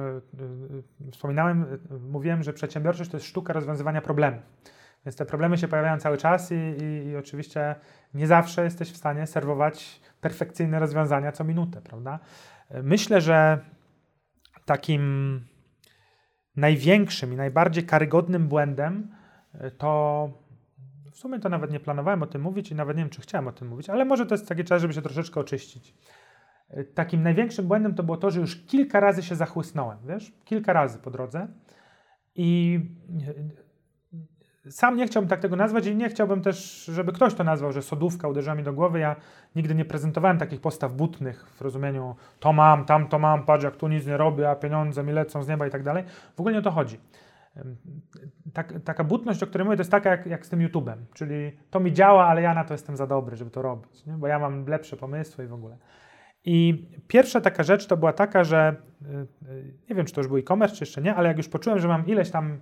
e, 1.09 1.12
wspominałem, 1.12 1.62
e, 1.62 1.95
mówiłem, 1.99 2.43
że 2.43 2.53
przedsiębiorczość 2.53 3.11
to 3.11 3.16
jest 3.16 3.26
sztuka 3.26 3.53
rozwiązywania 3.53 4.01
problemów. 4.01 4.43
Więc 5.07 5.16
te 5.16 5.26
problemy 5.26 5.59
się 5.59 5.68
pojawiają 5.68 5.99
cały 5.99 6.16
czas 6.16 6.53
i, 6.53 6.55
i, 6.55 7.09
i 7.09 7.16
oczywiście 7.16 7.74
nie 8.14 8.26
zawsze 8.26 8.64
jesteś 8.64 8.93
w 8.93 8.97
stanie 8.97 9.26
serwować 9.26 10.01
perfekcyjne 10.20 10.78
rozwiązania 10.78 11.32
co 11.32 11.45
minutę, 11.45 11.80
prawda? 11.80 12.18
Myślę, 12.82 13.20
że 13.20 13.59
takim 14.64 15.41
największym 16.57 17.32
i 17.32 17.37
najbardziej 17.37 17.84
karygodnym 17.84 18.49
błędem 18.49 19.14
e, 19.55 19.70
to 19.70 20.30
w 21.12 21.18
sumie 21.18 21.39
to 21.39 21.49
nawet 21.49 21.70
nie 21.70 21.80
planowałem 21.80 22.22
o 22.22 22.26
tym 22.26 22.43
mówić 22.43 22.70
i 22.70 22.74
nawet 22.74 22.97
nie 22.97 23.03
wiem, 23.03 23.11
czy 23.11 23.20
chciałem 23.22 23.49
o 23.49 23.53
tym 23.53 23.68
mówić, 23.68 23.91
ale 23.91 24.05
może 24.05 24.26
to 24.26 24.34
jest 24.34 24.49
taki 24.49 24.64
czas, 24.64 24.82
żeby 24.82 24.95
się 24.95 25.03
troszeczkę 25.03 25.41
oczyścić. 25.41 25.95
Takim 26.95 27.23
największym 27.23 27.67
błędem 27.67 27.95
to 27.95 28.03
było 28.03 28.17
to, 28.17 28.31
że 28.31 28.41
już 28.41 28.57
kilka 28.57 29.01
razy 29.01 29.23
się 29.23 29.35
zachłysnąłem, 29.35 29.99
wiesz? 30.09 30.33
Kilka 30.45 30.73
razy 30.73 30.99
po 30.99 31.11
drodze 31.11 31.49
i 32.35 32.81
e, 34.67 34.71
sam 34.71 34.97
nie 34.97 35.07
chciałbym 35.07 35.29
tak 35.29 35.41
tego 35.41 35.57
nazwać 35.57 35.87
i 35.87 35.97
nie 35.97 36.09
chciałbym 36.09 36.43
też, 36.43 36.85
żeby 36.85 37.12
ktoś 37.12 37.35
to 37.35 37.45
nazwał, 37.45 37.73
że 37.73 37.83
sodówka 37.83 38.29
uderzyła 38.29 38.55
mi 38.55 38.62
do 38.62 38.73
głowy. 38.73 38.99
Ja 38.99 39.17
nigdy 39.57 39.75
nie 39.75 39.85
prezentowałem 39.85 40.39
takich 40.39 40.61
postaw 40.61 40.93
butnych 40.93 41.47
w 41.51 41.61
rozumieniu 41.61 42.17
to 42.41 42.53
mam, 42.53 42.85
tam 42.85 43.09
to 43.09 43.19
mam, 43.19 43.45
patrz 43.45 43.64
jak 43.64 43.77
tu 43.77 43.89
nic 43.89 44.07
nie 44.07 44.17
robię, 44.17 44.51
a 44.51 44.57
pieniądze 44.57 45.05
mi 45.05 45.12
lecą 45.12 45.43
z 45.43 45.49
nieba 45.49 45.67
i 45.67 45.71
tak 45.71 45.83
dalej. 45.83 46.05
W 46.37 46.41
ogóle 46.41 46.53
nie 46.53 46.59
o 46.59 46.62
to 46.62 46.71
chodzi. 46.71 47.01
Tak, 48.53 48.75
taka 48.85 49.05
butność, 49.05 49.43
o 49.43 49.47
której 49.47 49.64
mówię, 49.64 49.77
to 49.77 49.81
jest 49.81 49.91
taka 49.91 50.11
jak, 50.11 50.27
jak 50.27 50.47
z 50.47 50.49
tym 50.49 50.61
YouTube'em, 50.61 50.97
czyli 51.14 51.53
to 51.71 51.81
mi 51.81 51.93
działa, 51.93 52.27
ale 52.27 52.43
ja 52.43 52.55
na 52.55 52.64
to 52.64 52.75
jestem 52.75 52.97
za 52.97 53.07
dobry, 53.07 53.37
żeby 53.37 53.51
to 53.51 53.62
robić, 53.62 54.07
nie? 54.07 54.12
bo 54.12 54.27
ja 54.27 54.39
mam 54.39 54.67
lepsze 54.67 54.97
pomysły 54.97 55.45
i 55.45 55.49
w 55.49 55.53
ogóle. 55.53 55.77
I 56.47 56.86
pierwsza 57.09 57.40
taka 57.40 57.62
rzecz 57.62 57.86
to 57.86 57.97
była 57.97 58.12
taka, 58.12 58.44
że 58.44 58.76
y, 59.03 59.07
y, 59.49 59.74
nie 59.88 59.97
wiem, 59.97 60.07
czy 60.07 60.14
to 60.14 60.20
już 60.20 60.28
był 60.28 60.36
e-commerce, 60.36 60.76
czy 60.76 60.82
jeszcze 60.82 61.03
nie, 61.03 61.14
ale 61.14 61.28
jak 61.28 61.36
już 61.36 61.49
poczułem, 61.49 61.78
że 61.78 61.88
mam 61.88 62.07
ileś 62.07 62.30
tam 62.30 62.59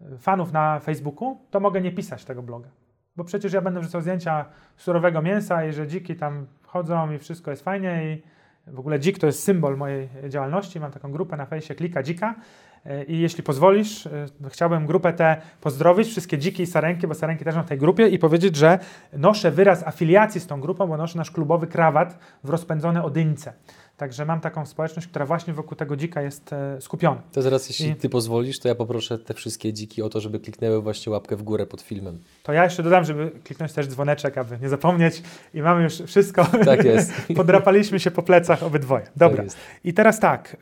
y, 0.00 0.18
fanów 0.18 0.52
na 0.52 0.80
Facebooku, 0.80 1.40
to 1.50 1.60
mogę 1.60 1.80
nie 1.80 1.92
pisać 1.92 2.24
tego 2.24 2.42
bloga. 2.42 2.68
Bo 3.16 3.24
przecież 3.24 3.52
ja 3.52 3.60
będę 3.60 3.80
wrzucał 3.80 4.00
zdjęcia 4.00 4.44
surowego 4.76 5.22
mięsa 5.22 5.64
i 5.64 5.72
że 5.72 5.86
dziki 5.86 6.16
tam 6.16 6.46
chodzą 6.62 7.12
i 7.12 7.18
wszystko 7.18 7.50
jest 7.50 7.64
fajnie 7.64 8.12
i 8.12 8.22
w 8.66 8.78
ogóle 8.78 8.98
dzik 8.98 9.18
to 9.18 9.26
jest 9.26 9.42
symbol 9.42 9.76
mojej 9.76 10.08
działalności. 10.28 10.80
Mam 10.80 10.92
taką 10.92 11.12
grupę 11.12 11.36
na 11.36 11.46
fejsie 11.46 11.74
Klika 11.74 12.02
Dzika 12.02 12.34
E, 12.34 12.71
i 13.08 13.18
jeśli 13.18 13.42
pozwolisz, 13.42 14.06
e, 14.06 14.26
chciałbym 14.50 14.86
grupę 14.86 15.12
tę 15.12 15.36
pozdrowić, 15.60 16.08
wszystkie 16.08 16.38
dziki 16.38 16.62
i 16.62 16.66
sarenki, 16.66 17.06
bo 17.06 17.14
sarenki 17.14 17.44
też 17.44 17.54
w 17.54 17.64
tej 17.64 17.78
grupie 17.78 18.08
i 18.08 18.18
powiedzieć, 18.18 18.56
że 18.56 18.78
noszę 19.12 19.50
wyraz 19.50 19.86
afiliacji 19.86 20.40
z 20.40 20.46
tą 20.46 20.60
grupą, 20.60 20.86
bo 20.86 20.96
noszę 20.96 21.18
nasz 21.18 21.30
klubowy 21.30 21.66
krawat 21.66 22.18
w 22.44 22.50
rozpędzone 22.50 23.02
odyńce. 23.04 23.52
Także 23.96 24.24
mam 24.24 24.40
taką 24.40 24.66
społeczność, 24.66 25.08
która 25.08 25.26
właśnie 25.26 25.52
wokół 25.52 25.76
tego 25.76 25.96
dzika 25.96 26.22
jest 26.22 26.52
e, 26.52 26.80
skupiona. 26.80 27.20
To 27.32 27.42
zaraz, 27.42 27.68
jeśli 27.68 27.88
I- 27.88 27.94
ty 27.94 28.08
pozwolisz, 28.08 28.58
to 28.58 28.68
ja 28.68 28.74
poproszę 28.74 29.18
te 29.18 29.34
wszystkie 29.34 29.72
dziki 29.72 30.02
o 30.02 30.08
to, 30.08 30.20
żeby 30.20 30.40
kliknęły 30.40 30.82
właśnie 30.82 31.12
łapkę 31.12 31.36
w 31.36 31.42
górę 31.42 31.66
pod 31.66 31.80
filmem. 31.82 32.18
To 32.42 32.52
ja 32.52 32.64
jeszcze 32.64 32.82
dodam, 32.82 33.04
żeby 33.04 33.30
kliknąć 33.44 33.72
też 33.72 33.86
dzwoneczek, 33.86 34.38
aby 34.38 34.58
nie 34.58 34.68
zapomnieć 34.68 35.22
i 35.54 35.62
mamy 35.62 35.82
już 35.82 36.02
wszystko. 36.06 36.46
Tak 36.64 36.84
jest. 36.84 37.12
Podrapaliśmy 37.36 38.00
się 38.00 38.10
po 38.10 38.22
plecach 38.22 38.62
obydwoje. 38.62 39.06
Dobra. 39.16 39.36
Tak 39.36 39.44
jest. 39.44 39.56
I 39.84 39.94
teraz 39.94 40.20
tak. 40.20 40.56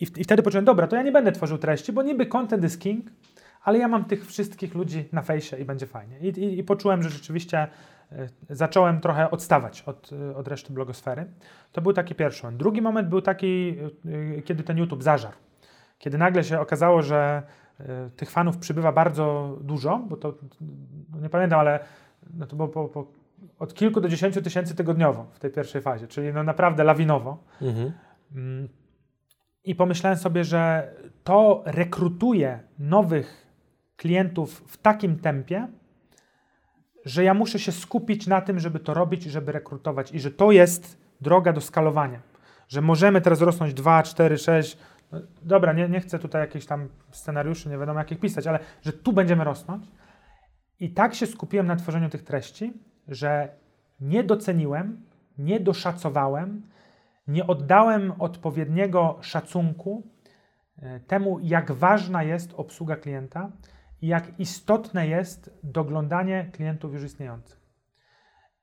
I, 0.00 0.06
w, 0.06 0.18
I 0.18 0.24
wtedy 0.24 0.42
poczułem, 0.42 0.64
dobra, 0.64 0.86
to 0.86 0.96
ja 0.96 1.02
nie 1.02 1.12
będę 1.12 1.32
tworzył 1.32 1.58
treści, 1.58 1.92
bo 1.92 2.02
niby 2.02 2.26
content 2.26 2.64
is 2.64 2.78
king, 2.78 3.06
ale 3.62 3.78
ja 3.78 3.88
mam 3.88 4.04
tych 4.04 4.26
wszystkich 4.26 4.74
ludzi 4.74 5.08
na 5.12 5.22
fejsie 5.22 5.56
i 5.56 5.64
będzie 5.64 5.86
fajnie. 5.86 6.18
I, 6.20 6.26
i, 6.26 6.58
i 6.58 6.64
poczułem, 6.64 7.02
że 7.02 7.10
rzeczywiście 7.10 7.68
y, 8.12 8.28
zacząłem 8.50 9.00
trochę 9.00 9.30
odstawać 9.30 9.82
od, 9.82 10.12
y, 10.12 10.36
od 10.36 10.48
reszty 10.48 10.72
blogosfery. 10.72 11.26
To 11.72 11.80
był 11.80 11.92
taki 11.92 12.14
pierwszy 12.14 12.42
moment. 12.42 12.58
Drugi 12.58 12.82
moment 12.82 13.08
był 13.08 13.22
taki, 13.22 13.76
y, 14.38 14.42
kiedy 14.42 14.62
ten 14.62 14.78
YouTube 14.78 15.02
zażarł. 15.02 15.36
Kiedy 15.98 16.18
nagle 16.18 16.44
się 16.44 16.60
okazało, 16.60 17.02
że 17.02 17.42
tych 18.16 18.30
fanów 18.30 18.58
przybywa 18.58 18.92
bardzo 18.92 19.56
dużo, 19.60 19.98
bo 20.08 20.16
to 20.16 20.34
no 21.12 21.20
nie 21.20 21.28
pamiętam, 21.28 21.60
ale 21.60 21.80
no 22.34 22.46
to 22.46 22.56
było 22.56 22.68
po, 22.68 22.88
po, 22.88 23.06
od 23.58 23.74
kilku 23.74 24.00
do 24.00 24.08
dziesięciu 24.08 24.42
tysięcy 24.42 24.74
tygodniowo 24.74 25.26
w 25.32 25.38
tej 25.38 25.50
pierwszej 25.50 25.82
fazie, 25.82 26.06
czyli 26.06 26.32
no 26.32 26.42
naprawdę 26.42 26.84
lawinowo. 26.84 27.44
Mhm. 27.62 27.92
I 29.66 29.74
pomyślałem 29.74 30.18
sobie, 30.18 30.44
że 30.44 30.92
to 31.24 31.62
rekrutuje 31.66 32.60
nowych 32.78 33.46
klientów 33.96 34.64
w 34.66 34.76
takim 34.76 35.18
tempie, 35.18 35.68
że 37.04 37.24
ja 37.24 37.34
muszę 37.34 37.58
się 37.58 37.72
skupić 37.72 38.26
na 38.26 38.40
tym, 38.40 38.58
żeby 38.58 38.78
to 38.78 38.94
robić, 38.94 39.22
żeby 39.22 39.52
rekrutować 39.52 40.12
i 40.12 40.20
że 40.20 40.30
to 40.30 40.52
jest 40.52 40.98
droga 41.20 41.52
do 41.52 41.60
skalowania. 41.60 42.20
Że 42.68 42.80
możemy 42.80 43.20
teraz 43.20 43.40
rosnąć 43.40 43.74
2, 43.74 44.02
4, 44.02 44.38
6. 44.38 44.78
No, 45.12 45.20
dobra, 45.42 45.72
nie, 45.72 45.88
nie 45.88 46.00
chcę 46.00 46.18
tutaj 46.18 46.40
jakichś 46.40 46.66
tam 46.66 46.88
scenariuszy, 47.10 47.68
nie 47.68 47.78
wiadomo 47.78 47.98
jakich 47.98 48.20
pisać, 48.20 48.46
ale 48.46 48.58
że 48.82 48.92
tu 48.92 49.12
będziemy 49.12 49.44
rosnąć. 49.44 49.86
I 50.80 50.90
tak 50.90 51.14
się 51.14 51.26
skupiłem 51.26 51.66
na 51.66 51.76
tworzeniu 51.76 52.08
tych 52.08 52.22
treści, 52.22 52.72
że 53.08 53.48
nie 54.00 54.24
doceniłem, 54.24 55.02
nie 55.38 55.60
doszacowałem, 55.60 56.62
nie 57.28 57.46
oddałem 57.46 58.12
odpowiedniego 58.18 59.18
szacunku 59.20 60.10
e, 60.78 61.00
temu, 61.00 61.38
jak 61.42 61.72
ważna 61.72 62.22
jest 62.22 62.54
obsługa 62.54 62.96
klienta 62.96 63.52
i 64.02 64.06
jak 64.06 64.40
istotne 64.40 65.08
jest 65.08 65.58
doglądanie 65.62 66.50
klientów 66.52 66.92
już 66.92 67.04
istniejących. 67.04 67.60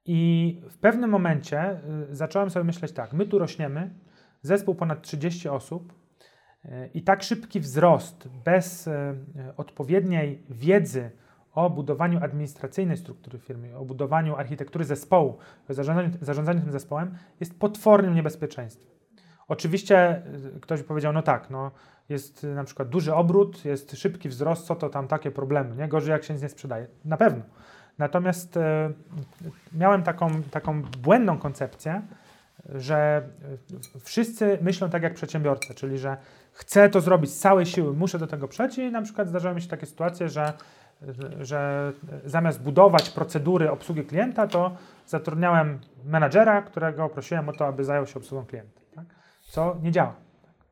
I 0.05 0.61
w 0.70 0.78
pewnym 0.78 1.09
momencie 1.09 1.80
y, 2.11 2.16
zacząłem 2.16 2.49
sobie 2.49 2.64
myśleć 2.64 2.91
tak, 2.91 3.14
my 3.14 3.26
tu 3.26 3.39
rośniemy, 3.39 3.93
zespół 4.41 4.76
ponad 4.76 5.01
30 5.01 5.49
osób 5.49 5.93
y, 6.66 6.89
i 6.93 7.03
tak 7.03 7.24
szybki 7.24 7.59
wzrost 7.59 8.28
bez 8.45 8.89
odpowiedniej 9.57 10.45
wiedzy 10.49 11.11
o 11.54 11.70
budowaniu 11.70 12.24
administracyjnej 12.24 12.97
struktury 12.97 13.39
firmy, 13.39 13.78
o 13.78 13.86
budowaniu 13.86 14.36
architektury 14.36 14.86
zespołu, 14.86 15.38
zarządzaniu, 15.70 16.12
zarządzaniu 16.22 16.62
tym 16.62 16.72
zespołem 16.72 17.16
jest 17.39 17.60
potwornym 17.60 18.16
niebezpieczeństwem. 18.16 18.93
Oczywiście 19.47 20.22
y, 20.56 20.60
ktoś 20.60 20.84
powiedział, 20.84 21.14
no 21.14 21.22
tak, 21.22 21.49
no 21.49 21.72
jest 22.10 22.43
y, 22.43 22.47
na 22.56 22.64
przykład 22.64 22.89
duży 22.89 23.14
obrót, 23.14 23.66
jest 23.66 23.91
szybki 23.97 24.30
wzrost, 24.30 24.66
co 24.66 24.76
to 24.76 24.89
tam 24.89 25.08
takie 25.08 25.32
problemy, 25.32 25.76
nie? 25.76 25.88
Gorzej 25.88 26.12
jak 26.12 26.24
się 26.24 26.34
nic 26.34 26.43
nie 26.43 26.49
sprzedaje. 26.49 26.88
Na 27.06 27.18
pewno. 27.18 27.43
Natomiast 27.97 28.58
e, 28.58 28.91
miałem 29.74 30.04
taką, 30.04 30.43
taką 30.43 30.82
błędną 30.82 31.38
koncepcję, 31.38 32.01
że 32.76 33.24
e, 33.95 33.99
wszyscy 33.99 34.58
myślą 34.62 34.89
tak 34.89 35.04
jak 35.04 35.14
przedsiębiorcy, 35.14 35.74
czyli 35.74 35.97
że 35.97 36.18
chcę 36.51 36.89
to 36.89 37.01
zrobić 37.01 37.32
z 37.32 37.39
całej 37.39 37.66
siły, 37.66 37.93
muszę 37.93 38.20
do 38.20 38.28
tego 38.28 38.47
przejść 38.47 38.78
i 38.78 38.91
na 38.91 39.01
przykład 39.01 39.30
zdarzały 39.30 39.56
mi 39.56 39.62
się 39.62 39.68
takie 39.68 39.86
sytuacje, 39.86 40.30
że, 40.30 40.54
że 41.39 41.93
zamiast 42.26 42.64
budować 42.64 43.10
procedury 43.10 43.72
obsługi 43.72 44.04
klienta, 44.04 44.47
to 44.47 44.78
zatrudniałem 45.06 45.80
menadżera, 46.06 46.62
którego 46.62 47.10
prosiłem 47.10 47.49
o 47.49 47.54
to, 47.54 47.68
aby 47.68 47.84
zajął 47.84 48.06
się 48.06 48.20
obsługą 48.20 48.45
klienta, 48.45 48.82
tak? 48.95 49.06
co 49.41 49.78
nie 49.82 49.91
działa. 49.91 50.16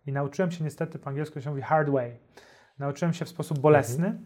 I 0.06 0.12
nauczyłem 0.12 0.52
się 0.52 0.64
niestety, 0.64 1.00
po 1.00 1.10
angielsku 1.10 1.42
się 1.42 1.50
mówi 1.50 1.62
hard 1.62 1.90
way, 1.90 2.20
nauczyłem 2.80 3.14
się 3.14 3.26
w 3.26 3.30
sposób 3.30 3.60
bolesny 3.60 4.20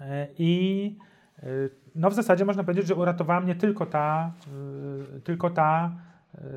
e, 0.00 0.28
i 0.38 0.98
e, 1.38 1.46
no 1.94 2.10
w 2.10 2.14
zasadzie 2.14 2.44
można 2.44 2.64
powiedzieć, 2.64 2.86
że 2.86 2.94
uratowała 2.94 3.40
mnie 3.40 3.54
tylko 3.54 3.86
ta, 3.86 4.32
y, 5.16 5.20
tylko 5.20 5.50
ta, 5.50 5.92
y, 5.96 6.09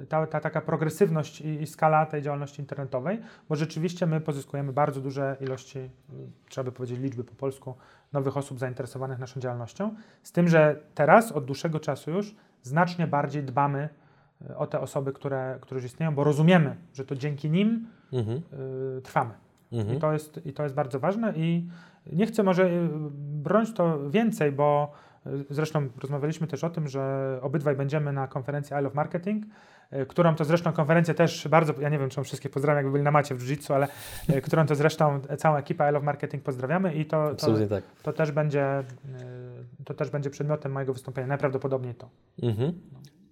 ta, 0.10 0.28
ta 0.28 0.40
taka 0.40 0.62
progresywność 0.62 1.42
i, 1.42 1.62
i 1.62 1.68
skala 1.68 2.06
tej 2.06 2.22
działalności 2.22 2.62
internetowej, 2.62 3.20
bo 3.50 3.56
rzeczywiście 3.56 4.06
my 4.06 4.22
pozyskujemy 4.22 4.74
bardzo 4.74 5.02
duże 5.02 5.38
ilości, 5.42 5.90
trzeba 6.50 6.66
by 6.66 6.72
powiedzieć 6.72 7.00
liczby 7.00 7.24
po 7.24 7.36
polsku, 7.36 7.76
nowych 8.14 8.38
osób 8.38 8.60
zainteresowanych 8.60 9.20
naszą 9.20 9.40
działalnością. 9.40 9.96
Z 10.24 10.32
tym, 10.32 10.48
że 10.48 10.80
teraz 10.96 11.32
od 11.32 11.46
dłuższego 11.46 11.80
czasu 11.80 12.12
już 12.12 12.36
znacznie 12.62 13.08
bardziej 13.08 13.44
dbamy 13.44 13.90
y, 14.50 14.58
o 14.58 14.68
te 14.68 14.80
osoby, 14.80 15.14
które, 15.14 15.58
które 15.62 15.78
już 15.78 15.86
istnieją, 15.86 16.16
bo 16.16 16.24
rozumiemy, 16.24 16.76
że 16.94 17.06
to 17.06 17.16
dzięki 17.16 17.50
nim 17.50 17.88
Mhm. 18.14 18.42
y, 18.98 19.02
trwamy. 19.02 19.34
Mhm. 19.72 19.98
I, 19.98 20.00
to 20.00 20.14
jest, 20.14 20.46
I 20.46 20.54
to 20.54 20.64
jest 20.64 20.76
bardzo 20.76 21.00
ważne 21.00 21.34
i 21.36 21.68
nie 22.14 22.26
chcę 22.26 22.44
może 22.44 22.70
bronić 23.20 23.74
to 23.74 24.10
więcej, 24.10 24.52
bo 24.52 24.92
zresztą 25.50 25.90
rozmawialiśmy 26.02 26.48
też 26.48 26.64
o 26.64 26.70
tym, 26.70 26.88
że 26.88 27.40
obydwaj 27.42 27.76
będziemy 27.76 28.14
na 28.14 28.28
konferencji 28.28 28.76
I 28.80 28.84
Love 28.84 28.96
Marketing, 28.96 29.46
y, 29.94 30.06
którą 30.06 30.36
to 30.36 30.46
zresztą 30.46 30.74
konferencję 30.74 31.14
też 31.14 31.48
bardzo, 31.48 31.74
ja 31.82 31.90
nie 31.90 32.00
wiem, 32.00 32.10
czy 32.10 32.20
on 32.20 32.24
wszystkich 32.24 32.52
pozdrawiam, 32.52 32.78
jakby 32.78 32.92
byli 32.92 33.04
na 33.04 33.12
macie 33.12 33.36
w 33.36 33.44
Jiu-Jitsu, 33.44 33.74
ale 33.74 33.88
y, 34.30 34.42
którą 34.42 34.66
to 34.66 34.76
zresztą 34.76 35.22
całą 35.38 35.56
ekipę 35.56 35.90
I 35.90 35.94
Love 35.94 36.06
Marketing 36.06 36.44
pozdrawiamy 36.44 36.96
i 36.96 37.06
to, 37.06 37.36
to, 37.36 37.68
tak. 37.70 37.84
to, 38.04 38.14
też 38.14 38.32
będzie, 38.32 38.80
y, 38.80 38.84
to 39.86 39.94
też 39.94 40.10
będzie 40.10 40.30
przedmiotem 40.30 40.72
mojego 40.72 40.94
wystąpienia, 40.94 41.28
najprawdopodobniej 41.28 41.96
to. 41.96 42.10
Mhm. 42.44 42.74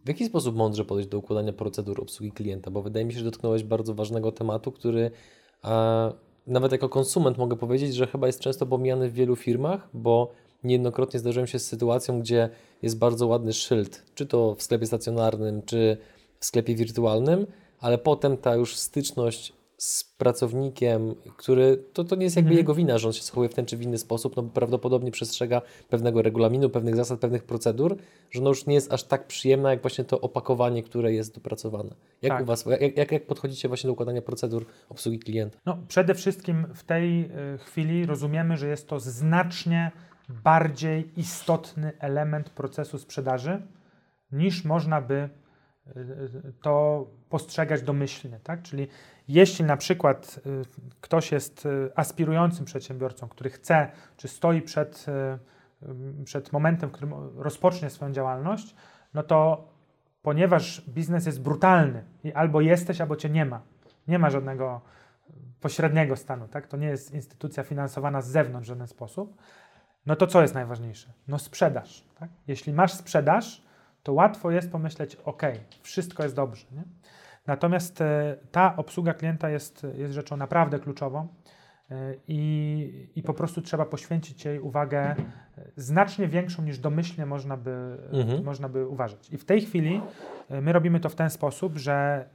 W 0.06 0.08
jaki 0.08 0.26
sposób 0.26 0.56
mądrze 0.56 0.86
podejść 0.86 1.10
do 1.10 1.18
układania 1.18 1.54
procedur 1.54 2.02
obsługi 2.02 2.32
klienta? 2.32 2.72
Bo 2.72 2.82
wydaje 2.82 3.06
mi 3.06 3.14
się, 3.14 3.20
że 3.20 3.26
dotknąłeś 3.26 3.64
bardzo 3.64 3.94
ważnego 3.94 4.32
tematu, 4.32 4.72
który 4.72 5.12
a, 5.62 6.12
nawet 6.48 6.72
jako 6.72 6.90
konsument 6.90 7.38
mogę 7.38 7.56
powiedzieć, 7.56 7.96
że 7.96 8.08
chyba 8.08 8.28
jest 8.28 8.40
często 8.40 8.66
pomijany 8.66 9.10
w 9.10 9.14
wielu 9.14 9.36
firmach, 9.36 9.90
bo 9.94 10.32
niejednokrotnie 10.64 11.20
zdarzyłem 11.20 11.48
się 11.48 11.60
z 11.60 11.66
sytuacją, 11.68 12.20
gdzie 12.20 12.50
jest 12.82 12.98
bardzo 13.00 13.28
ładny 13.28 13.54
szyld, 13.54 14.04
czy 14.16 14.26
to 14.26 14.56
w 14.56 14.62
sklepie 14.64 14.86
stacjonarnym, 14.86 15.62
czy 15.62 15.98
w 16.40 16.46
sklepie 16.46 16.76
wirtualnym, 16.76 17.48
ale 17.80 17.98
potem 17.98 18.38
ta 18.38 18.56
już 18.56 18.76
styczność 18.76 19.54
z 19.78 20.04
pracownikiem, 20.04 21.16
który 21.38 21.78
to, 21.94 22.04
to 22.04 22.16
nie 22.16 22.24
jest 22.24 22.36
jakby 22.36 22.50
Mhm. 22.50 22.58
jego 22.58 22.76
wina, 22.76 22.98
że 22.98 23.08
on 23.08 23.14
się 23.14 23.22
zachowuje 23.24 23.50
w 23.50 23.54
ten 23.54 23.66
czy 23.66 23.78
w 23.78 23.82
inny 23.82 23.98
sposób, 23.98 24.36
no 24.36 24.44
bo 24.44 24.50
prawdopodobnie 24.50 25.12
przestrzega 25.12 25.62
pewnego 25.90 26.22
regulaminu, 26.22 26.70
pewnych 26.70 26.96
zasad, 26.96 27.20
pewnych 27.20 27.44
procedur, 27.44 27.98
że 28.32 28.40
ona 28.40 28.50
już 28.50 28.66
nie 28.66 28.74
jest 28.76 28.94
aż 28.94 29.04
tak 29.04 29.28
przyjemna, 29.28 29.72
jak 29.72 29.82
właśnie 29.82 30.04
to 30.04 30.22
opakowanie, 30.22 30.84
które 30.84 31.14
jest 31.14 31.36
dopracowane. 31.36 31.96
Jak 32.22 32.32
Tak. 32.34 32.42
u 32.42 32.46
Was, 32.46 32.66
jak, 32.82 32.98
jak, 32.98 33.12
jak 33.12 33.26
podchodzicie 33.28 33.68
właśnie 33.68 33.88
do 33.88 33.94
układania 33.94 34.22
procedur 34.22 34.66
obsługi 34.90 35.20
klienta? 35.20 35.58
No, 35.66 35.78
przede 35.88 36.16
wszystkim 36.16 36.66
w 36.74 36.84
tej 36.84 37.22
y, 37.24 37.58
chwili 37.58 38.06
rozumiemy, 38.06 38.58
że 38.58 38.68
jest 38.68 38.88
to 38.88 39.00
znacznie 39.00 39.92
bardziej 40.44 41.20
istotny 41.20 41.92
element 42.00 42.50
procesu 42.50 43.00
sprzedaży, 43.00 43.62
niż 44.32 44.66
można 44.66 45.02
by 45.02 45.30
y, 45.88 46.00
y, 46.00 46.54
to 46.62 47.08
postrzegać 47.30 47.82
domyślnie. 47.82 48.40
Tak? 48.44 48.62
Czyli 48.62 48.88
jeśli 49.28 49.66
na 49.66 49.78
przykład 49.78 50.40
y, 50.46 50.62
ktoś 51.02 51.32
jest 51.32 51.68
aspirującym 51.96 52.66
przedsiębiorcą, 52.66 53.28
który 53.28 53.50
chce, 53.50 53.92
czy 54.18 54.28
stoi 54.28 54.62
przed, 54.62 55.06
przed 56.26 56.54
momentem, 56.54 56.90
w 56.90 56.92
którym 56.92 57.14
rozpocznie 57.36 57.90
swoją 57.90 58.12
działalność, 58.12 58.76
no 59.14 59.24
to 59.24 59.68
ponieważ 60.22 60.82
biznes 60.90 61.26
jest 61.26 61.42
brutalny 61.42 62.04
i 62.24 62.34
albo 62.34 62.62
jesteś, 62.62 63.02
albo 63.02 63.16
cię 63.16 63.30
nie 63.30 63.46
ma. 63.46 63.62
Nie 64.08 64.20
ma 64.20 64.30
żadnego 64.30 64.82
pośredniego 65.62 66.16
stanu, 66.16 66.48
tak? 66.48 66.68
To 66.68 66.78
nie 66.78 66.88
jest 66.88 67.14
instytucja 67.14 67.64
finansowana 67.64 68.22
z 68.22 68.28
zewnątrz 68.28 68.68
w 68.68 68.70
żaden 68.70 68.88
sposób. 68.88 69.38
No 70.06 70.16
to 70.16 70.28
co 70.28 70.42
jest 70.42 70.54
najważniejsze? 70.54 71.14
No 71.28 71.40
sprzedaż, 71.40 72.04
tak? 72.20 72.30
Jeśli 72.48 72.74
masz 72.74 72.94
sprzedaż, 72.94 73.62
to 74.04 74.14
łatwo 74.14 74.52
jest 74.52 74.72
pomyśleć, 74.72 75.16
ok, 75.16 75.42
wszystko 75.82 76.24
jest 76.24 76.36
dobrze, 76.36 76.66
nie? 76.72 76.84
Natomiast 77.48 78.02
e, 78.02 78.38
ta 78.52 78.76
obsługa 78.76 79.14
klienta 79.14 79.50
jest, 79.50 79.88
jest 79.94 80.14
rzeczą 80.14 80.38
naprawdę 80.38 80.80
kluczową 80.80 81.28
e, 81.92 82.14
i, 82.28 83.10
i 83.16 83.24
po 83.24 83.34
prostu 83.34 83.62
trzeba 83.62 83.86
poświęcić 83.86 84.46
jej 84.46 84.60
uwagę 84.60 85.00
e, 85.00 85.16
znacznie 85.76 86.28
większą 86.28 86.64
niż 86.64 86.80
domyślnie 86.80 87.26
można 87.26 87.58
by, 87.58 87.98
Mhm. 88.12 88.44
można 88.44 88.70
by 88.70 88.88
uważać. 88.88 89.30
I 89.30 89.38
w 89.38 89.46
tej 89.46 89.62
chwili 89.62 90.02
my 90.50 90.74
robimy 90.74 91.00
to 91.00 91.10
w 91.10 91.16
ten 91.16 91.30
sposób, 91.30 91.78
że 91.78 92.26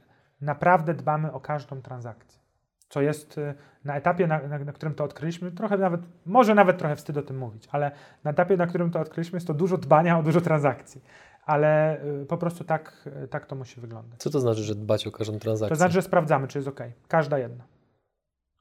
naprawdę 0.41 0.93
dbamy 0.93 1.31
o 1.31 1.39
każdą 1.39 1.81
transakcję. 1.81 2.46
Co 2.89 3.01
jest 3.01 3.37
e, 3.37 3.55
na 3.85 3.95
etapie, 3.95 4.27
na, 4.27 4.47
na, 4.47 4.59
na 4.59 4.73
którym 4.73 4.95
to 4.95 5.03
odkryliśmy, 5.03 5.51
trochę 5.51 5.77
nawet, 5.77 6.01
może 6.25 6.55
nawet 6.55 6.77
trochę 6.77 6.95
wstyd 6.95 7.17
o 7.17 7.21
tym 7.21 7.37
mówić, 7.37 7.67
ale 7.71 7.91
na 8.23 8.31
etapie, 8.31 8.57
na 8.57 8.67
którym 8.67 8.91
to 8.91 8.99
odkryliśmy, 8.99 9.37
jest 9.37 9.47
to 9.47 9.53
dużo 9.53 9.77
dbania 9.77 10.19
o 10.19 10.23
dużo 10.23 10.41
transakcji. 10.41 11.03
Ale 11.45 12.01
e, 12.01 12.25
po 12.25 12.37
prostu 12.37 12.63
tak, 12.63 13.09
e, 13.23 13.27
tak 13.27 13.45
to 13.45 13.55
musi 13.55 13.81
wyglądać. 13.81 14.19
Co 14.19 14.29
to 14.29 14.39
znaczy, 14.39 14.63
że 14.63 14.75
dbać 14.75 15.07
o 15.07 15.11
każdą 15.11 15.39
transakcję? 15.39 15.69
To 15.69 15.75
znaczy, 15.75 15.93
że 15.93 16.01
sprawdzamy, 16.01 16.47
czy 16.47 16.57
jest 16.57 16.67
ok. 16.67 16.79
Każda 17.07 17.39
jedna. 17.39 17.63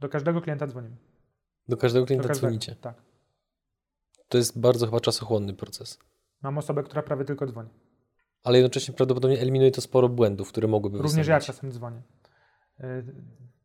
Do 0.00 0.08
każdego 0.08 0.40
klienta 0.40 0.66
dzwonimy. 0.66 0.96
Do 1.68 1.76
każdego 1.76 2.02
Do 2.02 2.06
klienta 2.06 2.28
każdego. 2.28 2.46
dzwonicie. 2.46 2.76
Tak. 2.76 2.94
To 4.28 4.38
jest 4.38 4.60
bardzo 4.60 4.86
chyba 4.86 5.00
czasochłonny 5.00 5.54
proces. 5.54 5.98
Mam 6.42 6.58
osobę, 6.58 6.82
która 6.82 7.02
prawie 7.02 7.24
tylko 7.24 7.46
dzwoni. 7.46 7.70
Ale 8.44 8.58
jednocześnie 8.58 8.94
prawdopodobnie 8.94 9.40
eliminuje 9.40 9.70
to 9.70 9.80
sporo 9.80 10.08
błędów, 10.08 10.48
które 10.48 10.68
mogłyby 10.68 10.98
Również 10.98 11.26
ja 11.26 11.40
czasem 11.40 11.72
dzwonię. 11.72 12.02
Y, 12.80 13.04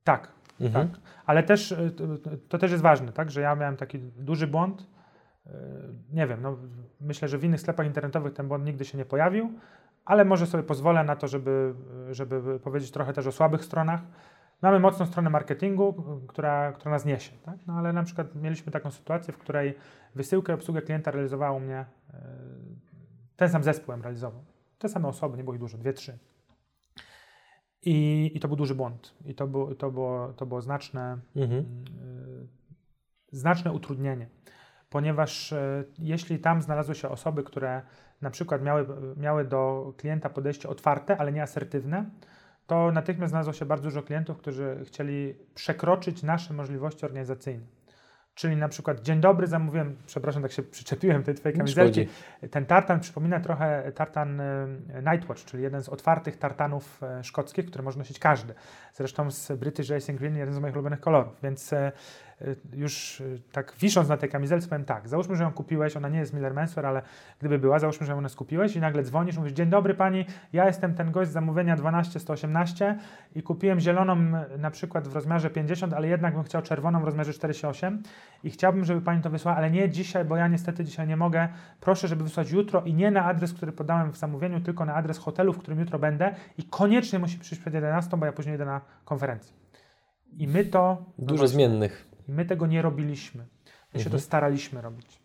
tak, 0.03 0.31
Mhm. 0.65 0.89
tak. 0.89 0.99
Ale 1.25 1.43
też 1.43 1.71
y, 1.71 1.91
to, 2.49 2.57
też 2.57 2.71
jest 2.71 2.83
ważne, 2.83 3.11
tak, 3.11 3.31
że 3.31 3.41
ja 3.41 3.55
miałem 3.55 3.77
taki 3.77 3.99
duży 3.99 4.47
błąd. 4.47 4.87
Y, 5.47 5.51
Nie 6.13 6.27
wiem, 6.27 6.41
no, 6.41 6.57
myślę, 7.01 7.27
że 7.27 7.37
w 7.37 7.43
innych 7.43 7.61
sklepach 7.61 7.85
internetowych 7.85 8.33
ten 8.33 8.47
błąd 8.47 8.65
nigdy 8.65 8.85
się 8.85 8.97
nie 8.97 9.05
pojawił, 9.05 9.51
ale 10.05 10.25
może 10.25 10.47
sobie 10.47 10.63
pozwolę 10.63 11.03
na 11.03 11.15
to, 11.15 11.27
żeby, 11.27 11.73
żeby 12.11 12.59
powiedzieć 12.59 12.91
trochę 12.91 13.13
też 13.13 13.27
o 13.27 13.31
słabych 13.31 13.65
stronach. 13.65 14.01
Mamy 14.61 14.79
mocną 14.79 15.05
stronę 15.05 15.29
marketingu, 15.29 15.89
y, 16.23 16.27
która, 16.27 16.71
która 16.71 16.91
nas 16.91 17.05
niesie, 17.05 17.31
tak? 17.45 17.55
no, 17.67 17.73
ale 17.73 17.93
na 17.93 18.03
przykład 18.03 18.35
mieliśmy 18.35 18.71
taką 18.71 18.91
sytuację, 18.91 19.33
w 19.33 19.37
której 19.37 19.75
wysyłkę 20.15 20.53
obsługę 20.53 20.81
klienta 20.81 21.11
realizowało 21.11 21.59
mnie 21.59 21.85
y, 22.09 22.13
ten 23.35 23.49
sam 23.49 23.63
zespół 23.63 23.95
realizował. 24.01 24.43
Te 24.79 24.89
same 24.89 25.07
osoby, 25.07 25.37
nie 25.37 25.43
było 25.43 25.53
ich 25.53 25.59
dużo, 25.59 25.77
dwie, 25.77 25.93
trzy. 25.93 26.17
I, 27.85 28.31
I 28.35 28.39
to 28.39 28.47
był 28.47 28.57
duży 28.57 28.75
błąd. 28.75 29.13
I 29.25 29.35
to 29.35 29.47
było, 29.47 29.75
to 29.75 29.91
było, 29.91 30.33
to 30.33 30.45
było 30.45 30.61
znaczne, 30.61 31.17
Mhm. 31.35 31.59
y, 31.61 32.47
znaczne 33.31 33.71
utrudnienie, 33.73 34.27
ponieważ 34.89 35.51
y, 35.51 35.85
jeśli 35.99 36.39
tam 36.39 36.61
znalazły 36.61 36.95
się 36.95 37.09
osoby, 37.09 37.43
które 37.43 37.81
na 38.21 38.29
przykład 38.29 38.63
miały, 38.63 38.85
miały 39.17 39.45
do 39.45 39.93
klienta 39.97 40.29
podejście 40.29 40.69
otwarte, 40.69 41.17
ale 41.17 41.31
nie 41.31 41.43
asertywne, 41.43 42.09
to 42.67 42.91
natychmiast 42.91 43.31
znalazło 43.31 43.53
się 43.53 43.65
bardzo 43.65 43.83
dużo 43.83 44.03
klientów, 44.03 44.37
którzy 44.37 44.81
chcieli 44.85 45.35
przekroczyć 45.55 46.23
nasze 46.23 46.53
możliwości 46.53 47.05
organizacyjne. 47.05 47.63
Czyli 48.35 48.55
na 48.55 48.67
przykład, 48.67 49.01
dzień 49.01 49.21
dobry, 49.21 49.47
zamówiłem, 49.47 49.97
przepraszam, 50.05 50.41
tak 50.41 50.51
się 50.51 50.63
przyczepiłem 50.63 51.23
tej 51.23 51.35
twojej 51.35 51.57
kamizelki. 51.57 52.07
Ten 52.51 52.65
tartan 52.65 52.99
przypomina 52.99 53.39
trochę 53.39 53.91
tartan 53.95 54.39
y, 54.39 54.43
Nightwatch, 55.11 55.45
czyli 55.45 55.63
jeden 55.63 55.83
z 55.83 55.89
otwartych 55.89 56.37
tartanów 56.37 57.03
e, 57.03 57.23
szkockich, 57.23 57.65
które 57.65 57.83
może 57.83 57.97
nosić 57.97 58.19
każdy. 58.19 58.53
Zresztą 58.93 59.31
z 59.31 59.51
British 59.51 59.89
Racing 59.89 60.19
Green 60.19 60.35
jeden 60.37 60.53
z 60.53 60.59
moich 60.59 60.73
ulubionych 60.73 60.99
kolorów, 60.99 61.33
więc 61.43 61.73
e, 61.73 61.77
e, 61.87 61.91
już 62.73 63.21
e, 63.21 63.23
tak 63.51 63.73
wisząc 63.79 64.09
na 64.09 64.17
tej 64.17 64.29
kamizelce 64.29 64.67
powiem 64.67 64.85
tak, 64.85 65.07
załóżmy, 65.07 65.35
że 65.35 65.43
ją 65.43 65.51
kupiłeś, 65.51 65.97
ona 65.97 66.09
nie 66.09 66.19
jest 66.19 66.33
Miller 66.33 66.53
Menswear, 66.53 66.85
ale 66.85 67.01
gdyby 67.39 67.59
była, 67.59 67.79
załóżmy, 67.79 68.05
że 68.05 68.11
ją 68.11 68.29
skupiłeś 68.29 68.75
i 68.75 68.79
nagle 68.79 69.03
dzwonisz, 69.03 69.37
mówisz, 69.37 69.53
dzień 69.53 69.69
dobry 69.69 69.93
pani, 69.93 70.25
ja 70.53 70.65
jestem 70.65 70.95
ten 70.95 71.11
gość 71.11 71.29
z 71.29 71.33
zamówienia 71.33 71.75
12118 71.75 72.97
i 73.35 73.43
kupiłem 73.43 73.79
zieloną 73.79 74.15
na 74.57 74.71
przykład 74.71 75.07
w 75.07 75.15
rozmiarze 75.15 75.49
50, 75.49 75.93
ale 75.93 76.07
jednak 76.07 76.33
bym 76.33 76.43
chciał 76.43 76.61
czerwoną 76.61 77.01
w 77.01 77.03
rozmiarze 77.03 77.33
48 77.33 78.03
i 78.43 78.49
chciałbym, 78.49 78.85
żeby 78.85 79.01
pani 79.01 79.21
to 79.21 79.29
wysłała, 79.29 79.57
ale 79.57 79.71
nie 79.71 79.89
dzisiaj, 79.89 80.25
bo 80.25 80.35
ja 80.35 80.47
niestety 80.47 80.85
dzisiaj 80.85 81.07
nie 81.07 81.17
mogę. 81.17 81.47
Proszę, 81.79 82.07
żeby 82.07 82.23
wysłać 82.23 82.51
jutro 82.51 82.81
i 82.81 82.93
nie 82.93 83.11
na 83.11 83.25
adres, 83.25 83.53
który 83.53 83.71
podałem 83.71 84.11
w 84.11 84.17
zamówieniu, 84.17 84.59
tylko 84.59 84.85
na 84.85 84.93
adres 84.93 85.17
hotelu, 85.17 85.53
w 85.53 85.57
którym 85.57 85.79
jutro 85.79 85.99
będę 85.99 86.35
i 86.57 86.63
koniecznie 86.63 87.19
musi 87.19 87.39
przyjść 87.39 87.61
przed 87.61 87.73
11, 87.73 88.17
bo 88.17 88.25
ja 88.25 88.31
później 88.31 88.55
idę 88.55 88.65
na 88.65 88.81
konferencję. 89.05 89.53
I 90.37 90.47
my 90.47 90.65
to... 90.65 90.97
no 91.17 91.25
Dużo 91.25 91.37
właśnie, 91.37 91.55
zmiennych. 91.55 92.10
I 92.27 92.31
my 92.31 92.45
tego 92.45 92.67
nie 92.67 92.81
robiliśmy. 92.81 93.43
My 93.93 93.99
się 93.99 94.05
Mhm. 94.05 94.11
to 94.11 94.19
staraliśmy 94.19 94.81
robić. 94.81 95.21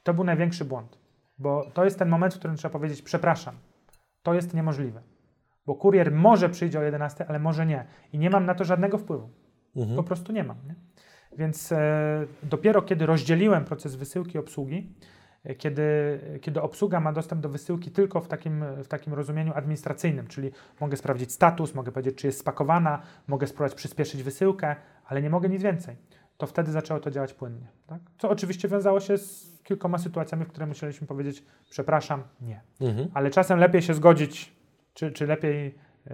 I 0.00 0.02
to 0.02 0.14
był 0.14 0.24
największy 0.24 0.64
błąd, 0.64 0.98
bo 1.38 1.70
to 1.74 1.84
jest 1.84 1.98
ten 1.98 2.08
moment, 2.08 2.34
w 2.34 2.38
którym 2.38 2.56
trzeba 2.56 2.72
powiedzieć, 2.72 3.02
przepraszam, 3.02 3.54
to 4.22 4.34
jest 4.34 4.54
niemożliwe. 4.54 5.02
Bo 5.66 5.74
kurier 5.74 6.12
może 6.12 6.48
przyjdzie 6.48 6.78
o 6.78 6.82
11, 6.82 7.26
ale 7.28 7.38
może 7.38 7.66
nie. 7.66 7.84
I 8.12 8.18
nie 8.18 8.30
mam 8.30 8.46
na 8.46 8.54
to 8.54 8.64
żadnego 8.64 8.98
wpływu. 8.98 9.30
Mhm. 9.76 9.96
Po 9.96 10.02
prostu 10.02 10.32
nie 10.32 10.44
mam. 10.44 10.56
Nie? 10.66 10.74
Więc 11.38 11.72
e, 11.72 12.26
dopiero 12.42 12.82
kiedy 12.82 13.06
rozdzieliłem 13.06 13.64
proces 13.64 13.96
wysyłki 13.96 14.36
i 14.36 14.38
obsługi, 14.38 14.94
e, 15.44 15.54
kiedy, 15.54 15.82
kiedy 16.42 16.62
obsługa 16.62 17.00
ma 17.00 17.12
dostęp 17.12 17.42
do 17.42 17.48
wysyłki 17.48 17.90
tylko 17.90 18.20
w 18.20 18.28
takim, 18.28 18.64
w 18.84 18.88
takim 18.88 19.14
rozumieniu 19.14 19.52
administracyjnym, 19.54 20.26
czyli 20.26 20.50
mogę 20.80 20.96
sprawdzić 20.96 21.32
status, 21.32 21.74
mogę 21.74 21.92
powiedzieć, 21.92 22.18
czy 22.18 22.26
jest 22.26 22.38
spakowana, 22.38 23.02
mogę 23.26 23.46
spróbować 23.46 23.74
przyspieszyć 23.74 24.22
wysyłkę, 24.22 24.76
ale 25.04 25.22
nie 25.22 25.30
mogę 25.30 25.48
nic 25.48 25.62
więcej, 25.62 25.96
to 26.36 26.46
wtedy 26.46 26.72
zaczęło 26.72 27.00
to 27.00 27.10
działać 27.10 27.34
płynnie. 27.34 27.66
Tak? 27.86 28.00
Co 28.18 28.30
oczywiście 28.30 28.68
wiązało 28.68 29.00
się 29.00 29.18
z 29.18 29.56
kilkoma 29.64 29.98
sytuacjami, 29.98 30.44
w 30.44 30.48
których 30.48 30.68
musieliśmy 30.68 31.06
powiedzieć, 31.06 31.44
przepraszam, 31.70 32.22
nie. 32.40 32.60
Mhm. 32.80 33.08
Ale 33.14 33.30
czasem 33.30 33.58
lepiej 33.58 33.82
się 33.82 33.94
zgodzić, 33.94 34.52
czy, 34.94 35.12
czy 35.12 35.26
lepiej 35.26 35.64
yy, 36.06 36.12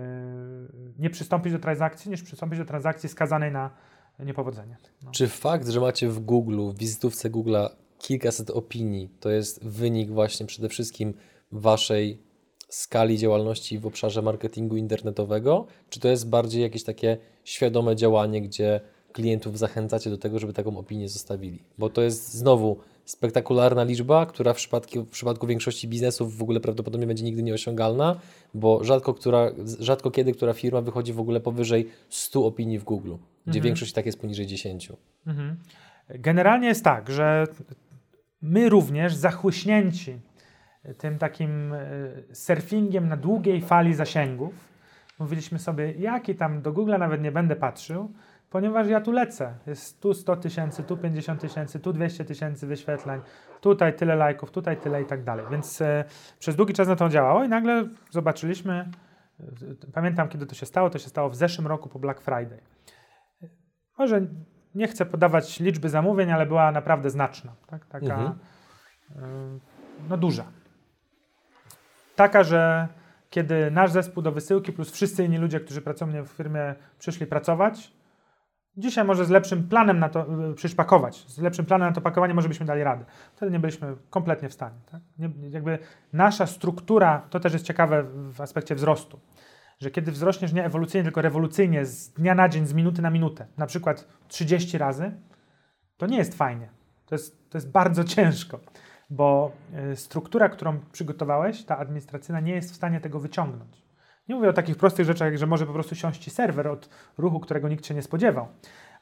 nie 0.98 1.10
przystąpić 1.10 1.52
do 1.52 1.58
transakcji, 1.58 2.10
niż 2.10 2.22
przystąpić 2.22 2.58
do 2.58 2.64
transakcji 2.64 3.08
skazanej 3.08 3.52
na 3.52 3.70
niepowodzenie. 4.18 4.76
No. 5.02 5.10
Czy 5.10 5.28
fakt, 5.28 5.68
że 5.68 5.80
macie 5.80 6.08
w 6.08 6.20
Google, 6.20 6.70
w 6.70 6.78
wizytówce 6.78 7.30
Google'a 7.30 7.68
kilkaset 7.98 8.50
opinii, 8.50 9.08
to 9.20 9.30
jest 9.30 9.64
wynik 9.64 10.10
właśnie 10.10 10.46
przede 10.46 10.68
wszystkim 10.68 11.14
waszej 11.52 12.22
skali 12.68 13.18
działalności 13.18 13.78
w 13.78 13.86
obszarze 13.86 14.22
marketingu 14.22 14.76
internetowego? 14.76 15.66
Czy 15.88 16.00
to 16.00 16.08
jest 16.08 16.28
bardziej 16.28 16.62
jakieś 16.62 16.84
takie 16.84 17.16
świadome 17.44 17.96
działanie, 17.96 18.42
gdzie 18.42 18.80
klientów 19.12 19.58
zachęcacie 19.58 20.10
do 20.10 20.18
tego, 20.18 20.38
żeby 20.38 20.52
taką 20.52 20.78
opinię 20.78 21.08
zostawili? 21.08 21.62
Bo 21.78 21.90
to 21.90 22.02
jest 22.02 22.34
znowu 22.34 22.76
spektakularna 23.04 23.84
liczba, 23.84 24.26
która 24.26 24.52
w 24.52 24.56
przypadku, 24.56 25.04
w 25.04 25.08
przypadku 25.08 25.46
większości 25.46 25.88
biznesów 25.88 26.36
w 26.36 26.42
ogóle 26.42 26.60
prawdopodobnie 26.60 27.06
będzie 27.06 27.24
nigdy 27.24 27.42
nieosiągalna, 27.42 28.16
bo 28.54 28.84
rzadko, 28.84 29.14
która, 29.14 29.50
rzadko 29.80 30.10
kiedy 30.10 30.32
która 30.32 30.52
firma 30.52 30.80
wychodzi 30.80 31.12
w 31.12 31.20
ogóle 31.20 31.40
powyżej 31.40 31.88
100 32.08 32.46
opinii 32.46 32.78
w 32.78 32.84
Google, 32.84 33.14
gdzie 33.46 33.58
Mhm. 33.58 33.62
większość 33.64 33.92
tak 33.92 34.06
jest 34.06 34.20
poniżej 34.20 34.46
10. 34.46 34.92
Mhm. 35.26 35.56
Generalnie 36.08 36.68
jest 36.68 36.84
tak, 36.84 37.10
że 37.10 37.46
my 38.42 38.68
również 38.68 39.14
zachłyśnięci 39.14 40.18
tym 40.98 41.18
takim 41.18 41.72
e, 41.72 41.78
surfingiem 42.32 43.08
na 43.08 43.16
długiej 43.16 43.60
fali 43.60 43.94
zasięgów. 43.94 44.54
Mówiliśmy 45.18 45.58
sobie, 45.58 45.92
jaki 45.92 46.34
tam 46.34 46.62
do 46.62 46.72
Google 46.72 46.98
nawet 46.98 47.22
nie 47.22 47.32
będę 47.32 47.56
patrzył, 47.56 48.12
ponieważ 48.52 48.88
ja 48.88 49.00
tu 49.00 49.12
lecę. 49.12 49.54
Jest 49.66 50.00
tu 50.00 50.14
100 50.14 50.36
tysięcy, 50.36 50.82
tu 50.82 50.96
50 50.96 51.40
tysięcy, 51.40 51.80
tu 51.80 51.92
200 51.92 52.24
tysięcy 52.24 52.66
wyświetleń, 52.66 53.20
tutaj 53.60 53.96
tyle 53.96 54.16
lajków, 54.16 54.50
tutaj 54.50 54.76
tyle 54.76 55.02
i 55.02 55.06
tak 55.06 55.24
dalej. 55.24 55.46
Więc 55.50 55.80
e, 55.80 56.04
przez 56.38 56.56
długi 56.56 56.74
czas 56.74 56.88
na 56.88 56.96
to 56.96 57.08
działało 57.08 57.44
i 57.44 57.48
nagle 57.48 57.88
zobaczyliśmy, 58.10 58.90
e, 59.40 59.44
pamiętam 59.92 60.28
kiedy 60.28 60.46
to 60.46 60.54
się 60.54 60.66
stało, 60.66 60.90
to 60.90 60.98
się 60.98 61.08
stało 61.08 61.30
w 61.30 61.36
zeszłym 61.36 61.66
roku 61.66 61.88
po 61.88 61.98
Black 61.98 62.20
Friday. 62.20 62.60
Może 63.98 64.26
nie 64.74 64.88
chcę 64.88 65.06
podawać 65.06 65.60
liczby 65.60 65.88
zamówień, 65.88 66.32
ale 66.32 66.46
była 66.46 66.72
naprawdę 66.72 67.10
znaczna, 67.10 67.52
tak? 67.66 67.86
taka 67.86 68.06
Mhm. 68.06 68.38
e, 69.16 69.58
no 70.08 70.16
duża. 70.16 70.44
Taka, 72.16 72.42
że 72.42 72.88
kiedy 73.30 73.70
nasz 73.70 73.90
zespół 73.90 74.22
do 74.22 74.32
wysyłki 74.32 74.72
plus 74.72 74.90
wszyscy 74.90 75.24
inni 75.24 75.38
ludzie, 75.38 75.60
którzy 75.60 75.82
pracują 75.82 76.10
mnie 76.10 76.22
w 76.22 76.28
firmie, 76.28 76.74
przyszli 76.98 77.26
pracować, 77.26 77.92
dzisiaj 78.76 79.04
może 79.04 79.24
z 79.24 79.30
lepszym 79.30 79.68
planem 79.68 79.98
na 79.98 80.08
to 80.08 80.26
y, 80.50 80.54
przyjść 80.54 80.76
pakować, 80.76 81.16
z 81.28 81.38
lepszym 81.38 81.66
planem 81.66 81.88
na 81.88 81.94
to 81.94 82.00
pakowanie 82.00 82.34
może 82.34 82.48
byśmy 82.48 82.66
dali 82.66 82.82
radę. 82.82 83.04
Wtedy 83.36 83.52
nie 83.52 83.60
byliśmy 83.60 83.96
kompletnie 84.10 84.48
w 84.48 84.52
stanie. 84.52 84.76
Tak? 84.90 85.00
Nie, 85.18 85.30
jakby 85.50 85.78
nasza 86.12 86.46
struktura, 86.46 87.26
to 87.30 87.40
też 87.40 87.52
jest 87.52 87.64
ciekawe 87.64 88.04
w 88.32 88.40
aspekcie 88.40 88.74
wzrostu, 88.74 89.20
że 89.80 89.90
kiedy 89.90 90.12
wzrośniesz 90.12 90.52
nie 90.52 90.64
ewolucyjnie, 90.64 91.04
tylko 91.04 91.22
rewolucyjnie, 91.22 91.86
z 91.86 92.10
dnia 92.10 92.34
na 92.34 92.48
dzień, 92.48 92.66
z 92.66 92.72
minuty 92.72 93.02
na 93.02 93.10
minutę, 93.10 93.46
na 93.56 93.66
przykład 93.66 94.08
30 94.28 94.78
razy, 94.78 95.12
to 95.96 96.06
nie 96.06 96.18
jest 96.18 96.34
fajnie. 96.34 96.68
To 97.06 97.14
jest, 97.14 97.50
to 97.50 97.58
jest 97.58 97.70
bardzo 97.70 98.04
ciężko, 98.04 98.60
bo 99.10 99.52
y, 99.92 99.96
struktura, 99.96 100.48
którą 100.48 100.80
przygotowałeś, 100.92 101.64
ta 101.64 101.78
administracyjna, 101.78 102.40
nie 102.40 102.54
jest 102.54 102.72
w 102.72 102.76
stanie 102.76 103.00
tego 103.00 103.20
wyciągnąć. 103.20 103.82
Nie 104.28 104.34
mówię 104.34 104.48
o 104.48 104.52
takich 104.52 104.76
prostych 104.76 105.06
rzeczach, 105.06 105.26
jak 105.28 105.38
że 105.38 105.46
może 105.46 105.66
po 105.66 105.72
prostu 105.72 105.94
siąść 105.94 106.22
ci 106.24 106.30
serwer 106.30 106.68
od 106.68 106.88
ruchu, 107.18 107.40
którego 107.40 107.68
nikt 107.68 107.86
się 107.86 107.94
nie 107.94 108.02
spodziewał. 108.02 108.48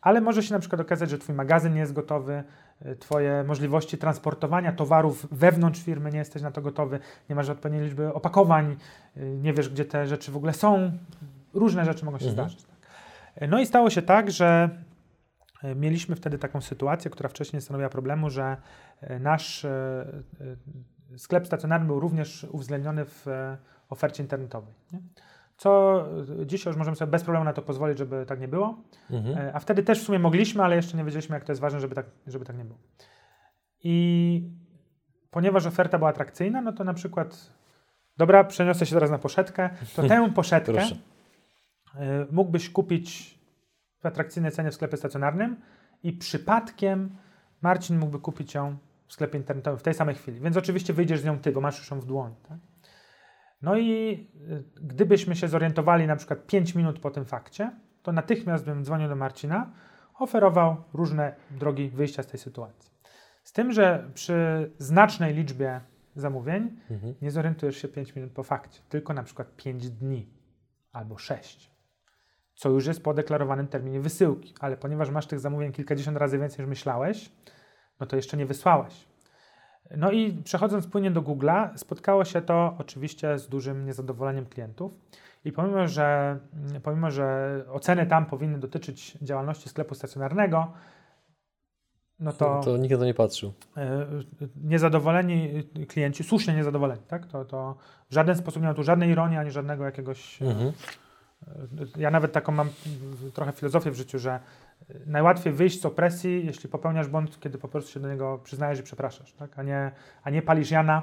Ale 0.00 0.20
może 0.20 0.42
się 0.42 0.54
na 0.54 0.60
przykład 0.60 0.80
okazać, 0.80 1.10
że 1.10 1.18
twój 1.18 1.34
magazyn 1.34 1.74
nie 1.74 1.80
jest 1.80 1.92
gotowy, 1.92 2.44
y, 2.86 2.96
twoje 2.96 3.44
możliwości 3.44 3.98
transportowania 3.98 4.72
towarów 4.72 5.26
wewnątrz 5.30 5.82
firmy 5.82 6.10
nie 6.10 6.18
jesteś 6.18 6.42
na 6.42 6.50
to 6.50 6.62
gotowy, 6.62 6.98
nie 7.28 7.36
masz 7.36 7.48
odpowiedniej 7.48 7.84
liczby 7.84 8.14
opakowań, 8.14 8.76
y, 9.16 9.38
nie 9.42 9.52
wiesz, 9.52 9.68
gdzie 9.68 9.84
te 9.84 10.06
rzeczy 10.06 10.32
w 10.32 10.36
ogóle 10.36 10.52
są. 10.52 10.92
Różne 11.54 11.84
rzeczy 11.84 12.04
mogą 12.04 12.18
się 12.18 12.28
Mhm. 12.28 12.48
zdarzyć. 12.48 12.66
Tak. 12.66 13.50
No 13.50 13.60
i 13.60 13.66
stało 13.66 13.90
się 13.90 14.02
tak, 14.02 14.30
że 14.30 14.70
y, 15.64 15.74
mieliśmy 15.74 16.16
wtedy 16.16 16.38
taką 16.38 16.60
sytuację, 16.60 17.10
która 17.10 17.28
wcześniej 17.28 17.56
nie 17.56 17.60
stanowiła 17.60 17.88
problemu, 17.90 18.30
że 18.30 18.56
nasz 19.20 19.66
sklep 21.16 21.46
stacjonarny 21.46 21.86
był 21.86 22.00
również 22.00 22.46
uwzględniony 22.50 23.04
w 23.04 23.26
ofercie 23.90 24.22
internetowej. 24.22 24.74
Nie? 24.92 25.00
Co 25.56 26.04
y, 26.42 26.46
dzisiaj 26.46 26.70
już 26.70 26.78
możemy 26.78 26.96
sobie 26.96 27.10
bez 27.10 27.22
problemu 27.22 27.44
na 27.44 27.52
to 27.52 27.62
pozwolić, 27.62 27.98
żeby 27.98 28.26
tak 28.26 28.40
nie 28.40 28.48
było. 28.48 28.78
Mhm. 29.10 29.38
E, 29.38 29.54
A 29.54 29.58
wtedy 29.60 29.82
też 29.82 30.00
w 30.00 30.04
sumie 30.04 30.18
mogliśmy, 30.18 30.62
ale 30.62 30.76
jeszcze 30.76 30.96
nie 30.96 31.04
wiedzieliśmy, 31.04 31.36
jak 31.36 31.44
to 31.44 31.52
jest 31.52 31.60
ważne, 31.60 31.80
żeby 31.80 31.94
tak, 31.94 32.06
żeby 32.26 32.44
tak 32.44 32.58
nie 32.58 32.64
było. 32.64 32.78
I 33.84 34.50
ponieważ 35.30 35.66
oferta 35.66 35.98
była 35.98 36.10
atrakcyjna, 36.10 36.62
no 36.62 36.72
to 36.72 36.84
na 36.84 36.94
przykład, 36.94 37.52
dobra, 38.16 38.44
przeniosę 38.44 38.86
się 38.86 38.94
teraz 38.94 39.10
na 39.10 39.18
poszetkę, 39.18 39.70
to 39.96 40.02
tę 40.02 40.30
poszetkę 40.34 40.82
e, 40.82 42.26
mógłbyś 42.30 42.70
kupić 42.70 43.38
w 44.00 44.06
atrakcyjnej 44.06 44.52
cenie 44.52 44.70
w 44.70 44.74
sklepie 44.74 44.96
stacjonarnym 44.96 45.56
i 46.02 46.12
przypadkiem 46.12 47.16
Marcin 47.62 47.98
mógłby 47.98 48.18
kupić 48.18 48.54
ją 48.54 48.76
w 49.06 49.12
sklepie 49.12 49.38
internetowym 49.38 49.78
w 49.78 49.82
tej 49.82 49.94
samej 49.94 50.14
chwili. 50.14 50.40
Więc 50.40 50.56
oczywiście 50.56 50.92
wyjdziesz 50.92 51.20
z 51.20 51.24
nią 51.24 51.38
ty, 51.38 51.52
bo 51.52 51.60
masz 51.60 51.78
już 51.78 51.90
ją 51.90 52.00
w 52.00 52.04
dłoni. 52.04 52.34
Tak? 52.48 52.58
No 53.62 53.76
i 53.78 54.12
y, 54.50 54.64
gdybyśmy 54.82 55.36
się 55.36 55.48
zorientowali 55.48 56.06
na 56.06 56.16
przykład 56.16 56.46
5 56.46 56.74
minut 56.74 56.98
po 56.98 57.10
tym 57.10 57.24
fakcie, 57.24 57.70
to 58.02 58.12
natychmiast 58.12 58.64
bym 58.64 58.84
dzwonił 58.84 59.08
do 59.08 59.16
Marcina, 59.16 59.72
oferował 60.18 60.76
różne 60.92 61.34
drogi 61.50 61.88
wyjścia 61.88 62.22
z 62.22 62.26
tej 62.26 62.40
sytuacji. 62.40 62.90
Z 63.42 63.52
tym, 63.52 63.72
że 63.72 64.10
przy 64.14 64.70
znacznej 64.78 65.34
liczbie 65.34 65.80
zamówień 66.14 66.80
Mhm. 66.90 67.14
nie 67.22 67.30
zorientujesz 67.30 67.76
się 67.76 67.88
5 67.88 68.16
minut 68.16 68.32
po 68.32 68.42
fakcie, 68.42 68.80
tylko 68.88 69.14
na 69.14 69.22
przykład 69.22 69.56
5 69.56 69.90
dni 69.90 70.28
albo 70.92 71.18
6, 71.18 71.70
co 72.54 72.68
już 72.68 72.86
jest 72.86 73.02
po 73.04 73.14
deklarowanym 73.14 73.68
terminie 73.68 74.00
wysyłki, 74.00 74.54
ale 74.60 74.76
ponieważ 74.76 75.10
masz 75.10 75.26
tych 75.26 75.40
zamówień 75.40 75.72
kilkadziesiąt 75.72 76.16
razy 76.16 76.38
więcej 76.38 76.58
niż 76.58 76.68
myślałeś, 76.68 77.32
no 78.00 78.06
to 78.06 78.16
jeszcze 78.16 78.36
nie 78.36 78.46
wysłałeś. 78.46 79.09
No 79.96 80.10
i 80.10 80.32
przechodząc 80.32 80.86
płynnie 80.86 81.10
do 81.10 81.22
Google'a, 81.22 81.68
spotkało 81.76 82.24
się 82.24 82.42
to 82.42 82.74
oczywiście 82.78 83.38
z 83.38 83.48
dużym 83.48 83.86
niezadowoleniem 83.86 84.46
klientów. 84.46 84.92
I 85.44 85.52
pomimo, 85.52 85.88
że, 85.88 86.38
pomimo, 86.82 87.10
że 87.10 87.50
oceny 87.72 88.06
tam 88.06 88.26
powinny 88.26 88.58
dotyczyć 88.58 89.18
działalności 89.22 89.68
sklepu 89.68 89.94
stacjonarnego, 89.94 90.72
no 92.20 92.32
to, 92.32 92.60
To 92.64 92.76
nikt 92.76 92.92
na 92.92 92.98
to 92.98 93.04
nie 93.04 93.14
patrzył. 93.14 93.52
e, 93.76 94.06
niezadowoleni 94.64 95.64
klienci, 95.88 96.24
słusznie 96.24 96.54
niezadowoleni, 96.54 97.02
tak? 97.08 97.26
To, 97.26 97.44
to 97.44 97.76
w 98.10 98.14
żaden 98.14 98.36
sposób 98.36 98.62
nie 98.62 98.68
ma 98.68 98.74
tu 98.74 98.82
żadnej 98.82 99.10
ironii, 99.10 99.38
ani 99.38 99.50
żadnego 99.50 99.84
jakiegoś... 99.84 100.42
e, 100.42 100.46
Mhm. 100.46 100.72
Ja 101.96 102.10
nawet 102.10 102.32
taką 102.32 102.52
mam 102.52 102.68
mm, 102.68 103.32
trochę 103.32 103.52
filozofię 103.52 103.90
w 103.90 103.94
życiu, 103.94 104.18
że 104.18 104.40
najłatwiej 105.06 105.52
wyjść 105.52 105.80
z 105.80 105.86
opresji, 105.86 106.46
jeśli 106.46 106.68
popełniasz 106.68 107.08
błąd, 107.08 107.40
kiedy 107.40 107.58
po 107.58 107.68
prostu 107.68 107.92
się 107.92 108.00
do 108.00 108.08
niego 108.08 108.40
przyznajesz 108.44 108.80
i 108.80 108.82
przepraszasz, 108.82 109.32
tak? 109.32 109.58
a, 109.58 109.62
nie, 109.62 109.90
a 110.22 110.30
nie 110.30 110.42
palisz 110.42 110.70
Jana, 110.70 111.02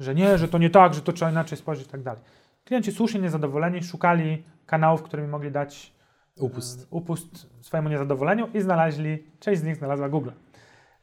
że 0.00 0.14
nie, 0.14 0.38
że 0.38 0.48
to 0.48 0.58
nie 0.58 0.70
tak, 0.70 0.94
że 0.94 1.02
to 1.02 1.12
trzeba 1.12 1.30
inaczej 1.30 1.58
spojrzeć 1.58 1.86
i 1.86 1.90
tak 1.90 2.02
dalej. 2.02 2.22
Klienci 2.64 2.92
słusznie 2.92 3.20
niezadowoleni 3.20 3.82
szukali 3.82 4.44
kanałów, 4.66 5.02
którymi 5.02 5.28
mogli 5.28 5.50
dać 5.50 5.92
Upust. 6.40 6.82
e, 6.82 6.86
upust 6.90 7.46
swojemu 7.60 7.88
niezadowoleniu 7.88 8.48
i 8.54 8.60
znaleźli, 8.60 9.24
część 9.40 9.60
z 9.60 9.64
nich 9.64 9.76
znalazła 9.76 10.08
Google, 10.08 10.30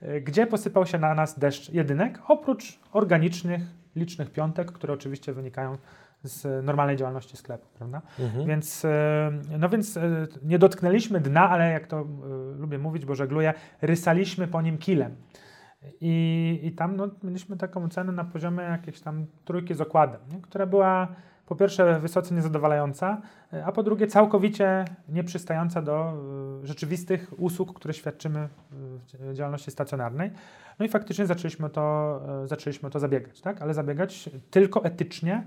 e, 0.01 0.21
gdzie 0.21 0.47
posypał 0.47 0.85
się 0.85 0.97
na 0.97 1.13
nas 1.13 1.39
deszcz 1.39 1.69
jedynek, 1.69 2.19
oprócz 2.27 2.79
organicznych, 2.91 3.61
licznych 3.95 4.31
piątek, 4.31 4.71
które 4.71 4.93
oczywiście 4.93 5.33
wynikają 5.33 5.77
z 6.23 6.65
normalnej 6.65 6.97
działalności 6.97 7.37
sklepu, 7.37 7.67
prawda? 7.77 8.01
Mhm. 8.19 8.47
Więc, 8.47 8.85
e, 8.85 9.31
no 9.59 9.69
więc 9.69 9.97
e, 9.97 10.27
nie 10.43 10.59
dotknęliśmy 10.59 11.19
dna, 11.19 11.49
ale 11.49 11.71
jak 11.71 11.87
to 11.87 11.99
e, 11.99 12.05
lubię 12.57 12.77
mówić, 12.77 13.05
bo 13.05 13.15
żegluję, 13.15 13.53
rysaliśmy 13.81 14.47
po 14.47 14.61
nim 14.61 14.77
kilem. 14.77 15.15
I, 16.01 16.59
i 16.63 16.71
tam 16.71 16.95
no, 16.95 17.07
mieliśmy 17.23 17.57
taką 17.57 17.89
cenę 17.89 18.11
na 18.11 18.23
poziomie 18.23 18.63
jakiejś 18.63 19.01
tam 19.01 19.25
trójki 19.45 19.73
z 19.73 19.81
okładem, 19.81 20.19
nie? 20.33 20.41
która 20.41 20.65
była 20.65 21.07
po 21.45 21.55
pierwsze 21.55 21.99
wysoce 21.99 22.35
niezadowalająca, 22.35 23.21
a 23.65 23.71
po 23.71 23.83
drugie 23.83 24.07
całkowicie 24.07 24.85
nieprzystająca 25.09 25.81
do 25.81 26.13
rzeczywistych 26.63 27.33
usług, 27.37 27.73
które 27.73 27.93
świadczymy 27.93 28.49
w 29.11 29.33
działalności 29.33 29.71
stacjonarnej. 29.71 30.31
No 30.79 30.85
i 30.85 30.89
faktycznie 30.89 31.25
zaczęliśmy 31.25 31.69
to, 31.69 32.21
zaczęliśmy 32.45 32.89
to 32.89 32.99
zabiegać, 32.99 33.41
tak? 33.41 33.61
ale 33.61 33.73
zabiegać 33.73 34.29
tylko 34.51 34.83
etycznie 34.83 35.43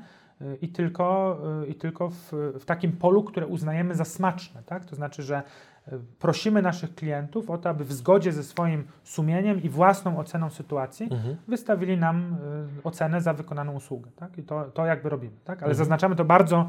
i 0.61 0.69
tylko, 0.69 1.39
y, 1.63 1.67
i 1.67 1.75
tylko 1.75 2.11
w, 2.11 2.33
w 2.61 2.65
takim 2.65 2.93
polu, 2.93 3.23
które 3.25 3.47
uznajemy 3.47 3.95
za 3.95 4.05
smaczne. 4.05 4.63
Tak? 4.67 4.85
To 4.85 4.97
znaczy, 4.97 5.23
że 5.23 5.43
y, 5.89 5.99
prosimy 6.19 6.63
naszych 6.63 6.95
klientów 6.95 7.51
o 7.51 7.59
to, 7.59 7.69
aby 7.69 7.85
w 7.85 7.93
zgodzie 7.93 8.33
ze 8.33 8.43
swoim 8.43 8.85
sumieniem 9.05 9.63
i 9.63 9.69
własną 9.69 10.19
oceną 10.19 10.51
sytuacji 10.51 11.09
Mhm. 11.13 11.37
wystawili 11.49 11.97
nam 11.99 12.37
y, 12.79 12.83
ocenę 12.85 13.21
za 13.21 13.33
wykonaną 13.35 13.73
usługę. 13.73 14.11
Tak? 14.17 14.39
I 14.39 14.43
to, 14.43 14.65
to 14.65 14.87
jakby 14.87 15.09
robimy. 15.09 15.37
Tak? 15.45 15.59
Ale 15.59 15.71
Mhm. 15.71 15.75
zaznaczamy 15.77 16.17
to 16.17 16.25
bardzo, 16.25 16.69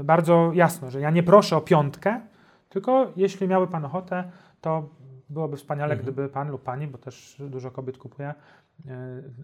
y, 0.00 0.04
bardzo 0.04 0.50
jasno, 0.54 0.90
że 0.90 1.00
ja 1.00 1.10
nie 1.10 1.22
proszę 1.22 1.56
o 1.56 1.60
piątkę, 1.60 2.20
tylko 2.68 3.12
jeśli 3.16 3.48
miałby 3.48 3.72
Pan 3.72 3.84
ochotę, 3.84 4.24
to 4.60 4.88
byłoby 5.30 5.56
wspaniale, 5.56 5.94
Mhm. 5.94 6.02
gdyby 6.02 6.28
Pan 6.28 6.50
lub 6.50 6.62
Pani, 6.62 6.86
bo 6.86 6.98
też 6.98 7.42
dużo 7.48 7.70
kobiet 7.70 7.98
kupuje, 7.98 8.34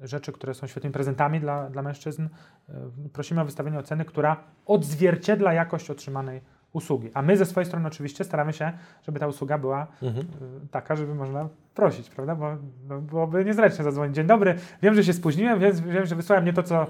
y, 0.02 0.08
rzeczy, 0.08 0.32
które 0.32 0.54
są 0.54 0.66
świetnymi 0.66 0.92
prezentami 0.92 1.40
dla, 1.40 1.70
dla 1.70 1.82
mężczyzn, 1.82 2.22
y, 2.68 2.72
prosimy 3.12 3.40
o 3.40 3.44
wystawienie 3.44 3.78
oceny, 3.78 4.04
która 4.04 4.36
odzwierciedla 4.66 5.52
jakość 5.52 5.90
otrzymanej 5.90 6.40
usługi. 6.76 7.10
A 7.14 7.22
my 7.22 7.36
ze 7.36 7.46
swojej 7.46 7.66
strony 7.66 7.86
oczywiście 7.88 8.24
staramy 8.24 8.52
się, 8.52 8.72
żeby 9.06 9.20
ta 9.20 9.26
usługa 9.26 9.58
była 9.58 9.86
Mhm. 10.02 10.26
y, 10.64 10.68
taka, 10.70 10.96
żeby 10.96 11.14
można 11.14 11.48
prosić, 11.74 12.10
prawda? 12.10 12.34
Bo 12.34 12.56
no, 12.88 13.00
byłoby 13.00 13.44
niezręcznie 13.44 13.84
zadzwonić. 13.84 14.16
Dzień 14.16 14.26
dobry, 14.26 14.54
wiem, 14.82 14.94
że 14.94 15.04
się 15.04 15.12
spóźniłem, 15.12 15.60
wiem, 15.60 15.72
wiem, 15.88 16.06
że 16.06 16.16
wysłałem 16.16 16.44
nie 16.44 16.52
to, 16.52 16.62
co 16.62 16.86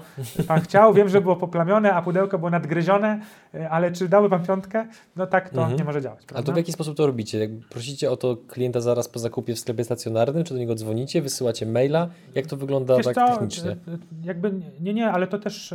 pan 0.47 0.61
chciał, 0.61 0.93
wiem, 0.93 1.09
że 1.09 1.21
było 1.21 1.35
poplamione, 1.35 1.93
a 1.93 2.01
pudełko 2.01 2.37
było 2.37 2.49
nadgryzione, 2.49 3.19
y, 3.55 3.69
ale 3.69 3.91
czy 3.91 4.09
dałby 4.09 4.29
pan 4.29 4.45
piątkę? 4.45 4.87
No 5.15 5.27
tak 5.27 5.49
to 5.49 5.61
Mhm. 5.61 5.77
nie 5.77 5.83
może 5.83 6.01
działać, 6.01 6.23
A 6.23 6.27
prawda? 6.27 6.45
to 6.45 6.53
w 6.53 6.57
jaki 6.57 6.71
sposób 6.71 6.97
to 6.97 7.07
robicie? 7.07 7.39
Jak 7.39 7.49
prosicie 7.69 8.11
o 8.11 8.17
to 8.17 8.37
klienta 8.47 8.81
zaraz 8.81 9.09
po 9.09 9.19
zakupie 9.19 9.55
w 9.55 9.59
sklepie 9.59 9.83
stacjonarnym, 9.83 10.43
czy 10.43 10.53
do 10.53 10.59
niego 10.59 10.75
dzwonicie, 10.75 11.21
wysyłacie 11.21 11.65
maila? 11.65 12.07
Jak 12.35 12.45
to 12.47 12.57
wygląda 12.57 12.95
Wiesz 12.97 13.05
tak 13.05 13.15
co, 13.15 13.27
technicznie? 13.27 13.71
y, 13.71 13.77
Jakby 14.23 14.51
nie, 14.81 14.93
nie, 14.93 15.11
ale 15.11 15.27
to 15.27 15.39
też 15.39 15.73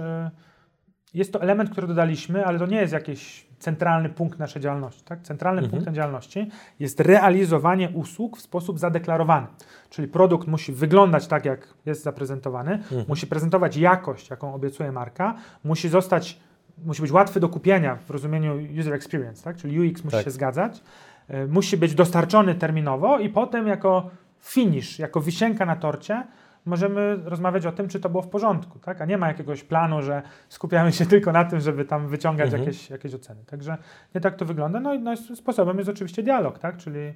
jest 1.15 1.33
to 1.33 1.43
element, 1.43 1.71
który 1.71 1.87
dodaliśmy, 1.87 2.47
ale 2.47 2.59
to 2.59 2.67
nie 2.67 2.77
jest 2.77 2.93
jakiś 2.93 3.47
centralny 3.63 4.09
punkt 4.09 4.39
naszej 4.39 4.63
działalności. 4.63 5.03
Tak? 5.05 5.23
Centralnym 5.23 5.65
Mhm. 5.65 5.71
punktem 5.79 5.95
działalności 5.95 6.51
jest 6.81 7.01
realizowanie 7.01 7.91
usług 7.91 8.37
w 8.37 8.41
sposób 8.41 8.79
zadeklarowany. 8.79 9.47
Czyli 9.91 10.09
produkt 10.09 10.49
musi 10.49 10.73
wyglądać 10.73 11.27
tak, 11.27 11.45
jak 11.45 11.69
jest 11.87 12.03
zaprezentowany, 12.03 12.73
Mhm. 12.73 13.05
musi 13.09 13.27
prezentować 13.27 13.77
jakość, 13.77 14.31
jaką 14.31 14.55
obiecuje 14.55 14.93
marka, 14.93 15.35
musi 15.65 15.89
zostać, 15.89 16.41
musi 16.85 17.03
być 17.03 17.13
łatwy 17.13 17.41
do 17.41 17.49
kupienia 17.49 17.97
w 17.97 18.11
rozumieniu 18.11 18.59
user 18.81 18.95
experience, 18.95 19.45
tak? 19.45 19.57
czyli 19.57 19.91
UX 19.91 20.05
musi 20.05 20.17
Tak. 20.17 20.25
się 20.25 20.31
zgadzać, 20.31 20.83
y, 21.31 21.47
musi 21.49 21.77
być 21.77 21.95
dostarczony 21.95 22.55
terminowo 22.55 23.19
i 23.19 23.29
potem 23.29 23.67
jako 23.67 24.11
finish, 24.41 24.99
jako 24.99 25.21
wisienka 25.21 25.67
na 25.67 25.77
torcie 25.77 26.27
możemy 26.65 27.17
rozmawiać 27.25 27.67
o 27.67 27.73
tym, 27.73 27.89
czy 27.89 28.01
to 28.01 28.09
było 28.09 28.23
w 28.23 28.29
porządku, 28.29 28.79
tak? 28.79 29.01
a 29.01 29.05
nie 29.05 29.19
ma 29.19 29.29
jakiegoś 29.29 29.65
planu, 29.65 30.03
że 30.03 30.23
skupiamy 30.49 30.93
się 30.93 31.07
tylko 31.07 31.33
na 31.33 31.45
tym, 31.45 31.61
żeby 31.61 31.85
tam 31.85 32.09
wyciągać 32.09 32.47
Mhm. 32.47 32.63
jakieś, 32.63 32.91
jakieś 32.91 33.15
oceny. 33.15 33.45
Także 33.45 33.77
nie 34.15 34.21
tak 34.21 34.37
to 34.37 34.45
wygląda. 34.45 34.81
No 34.81 34.95
i 34.95 34.99
no, 34.99 35.17
sposobem 35.17 35.79
jest 35.79 35.91
oczywiście 35.91 36.23
dialog, 36.23 36.59
tak? 36.59 36.77
czyli 36.77 36.99
y, 36.99 37.15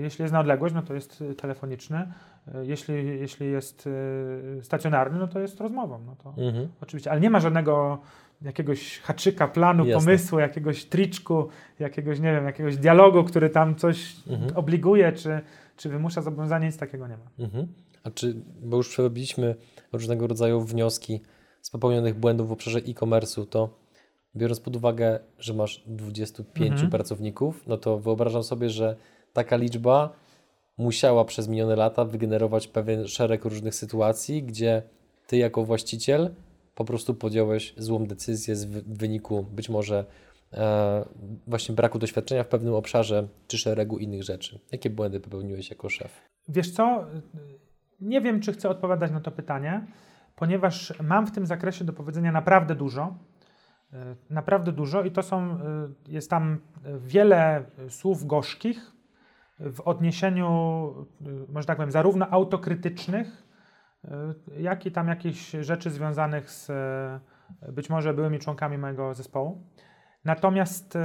jeśli 0.00 0.22
jest 0.22 0.32
na 0.32 0.40
odległość, 0.40 0.74
no 0.74 0.82
to 0.82 0.94
jest 0.94 1.20
y, 1.20 1.34
telefoniczny, 1.34 2.12
y, 2.48 2.66
jeśli, 2.66 3.06
jeśli 3.20 3.50
jest 3.50 3.88
stacjonarny, 4.62 5.18
no 5.18 5.28
to 5.28 5.40
jest 5.40 5.60
rozmową. 5.60 6.00
No 6.06 6.16
to 6.16 6.42
Mhm. 6.42 6.68
oczywiście, 6.80 7.10
ale 7.10 7.20
nie 7.20 7.30
ma 7.30 7.40
żadnego 7.40 7.98
jakiegoś 8.42 9.00
haczyka, 9.00 9.48
planu, 9.48 9.84
Jasne. 9.86 10.00
pomysłu, 10.06 10.38
jakiegoś 10.38 10.84
triczku, 10.84 11.48
jakiegoś, 11.78 12.20
nie 12.20 12.32
wiem, 12.32 12.44
jakiegoś 12.44 12.76
dialogu, 12.76 13.24
który 13.24 13.50
tam 13.50 13.74
coś 13.74 14.16
Mhm. 14.28 14.56
obliguje, 14.56 15.12
czy, 15.12 15.40
czy 15.76 15.88
wymusza 15.88 16.22
zobowiązanie, 16.22 16.66
nic 16.66 16.78
takiego 16.78 17.08
nie 17.08 17.16
ma. 17.16 17.44
Mhm. 17.44 17.66
A 18.04 18.10
czy, 18.10 18.34
bo 18.62 18.76
już 18.76 18.88
przerobiliśmy 18.88 19.54
różnego 19.92 20.26
rodzaju 20.26 20.60
wnioski 20.60 21.20
z 21.62 21.70
popełnionych 21.70 22.14
błędów 22.14 22.48
w 22.48 22.52
obszarze 22.52 22.78
e-commerce'u, 22.78 23.46
to 23.46 23.68
biorąc 24.36 24.60
pod 24.60 24.76
uwagę, 24.76 25.18
że 25.38 25.54
masz 25.54 25.82
25 25.86 26.70
Mhm. 26.72 26.90
pracowników, 26.90 27.66
no 27.66 27.76
to 27.76 27.98
wyobrażam 27.98 28.42
sobie, 28.42 28.70
że 28.70 28.96
taka 29.32 29.56
liczba 29.56 30.12
musiała 30.78 31.24
przez 31.24 31.48
minione 31.48 31.76
lata 31.76 32.04
wygenerować 32.04 32.68
pewien 32.68 33.06
szereg 33.06 33.44
różnych 33.44 33.74
sytuacji, 33.74 34.42
gdzie 34.42 34.82
ty 35.26 35.36
jako 35.36 35.64
właściciel 35.64 36.30
po 36.74 36.84
prostu 36.84 37.14
podjąłeś 37.14 37.74
złą 37.76 38.06
decyzję 38.06 38.54
w 38.54 38.98
wyniku 38.98 39.46
być 39.52 39.68
może 39.68 40.04
e, 40.52 41.04
właśnie 41.46 41.74
braku 41.74 41.98
doświadczenia 41.98 42.44
w 42.44 42.48
pewnym 42.48 42.74
obszarze 42.74 43.28
czy 43.48 43.58
szeregu 43.58 43.98
innych 43.98 44.22
rzeczy. 44.22 44.58
Jakie 44.72 44.90
błędy 44.90 45.20
popełniłeś 45.20 45.70
jako 45.70 45.88
szef? 45.88 46.20
Wiesz 46.48 46.70
co? 46.70 47.06
Nie 48.04 48.20
wiem, 48.20 48.40
czy 48.40 48.52
chcę 48.52 48.68
odpowiadać 48.68 49.10
na 49.10 49.20
to 49.20 49.30
pytanie, 49.30 49.86
ponieważ 50.36 50.92
mam 51.02 51.26
w 51.26 51.30
tym 51.32 51.46
zakresie 51.46 51.84
do 51.84 51.92
powiedzenia 51.92 52.32
naprawdę 52.32 52.74
dużo. 52.74 53.14
E, 53.92 54.14
Naprawdę 54.30 54.72
dużo 54.72 55.02
i 55.02 55.10
to 55.10 55.22
są, 55.22 55.42
e, 55.42 55.58
jest 56.08 56.30
tam 56.30 56.58
wiele 56.98 57.64
słów 57.88 58.26
gorzkich 58.26 58.92
w 59.58 59.80
odniesieniu, 59.80 60.46
e, 61.20 61.52
może 61.52 61.66
tak 61.66 61.76
powiem, 61.76 61.90
zarówno 61.90 62.28
autokrytycznych, 62.30 63.44
jak 64.58 64.86
i 64.86 64.92
tam 64.92 65.08
jakichś 65.08 65.50
rzeczy 65.60 65.90
związanych 65.90 66.50
z 66.50 66.72
być 67.72 67.90
może 67.90 68.14
byłymi 68.14 68.38
członkami 68.38 68.78
mojego 68.78 69.14
zespołu. 69.14 69.62
Natomiast 70.24 70.98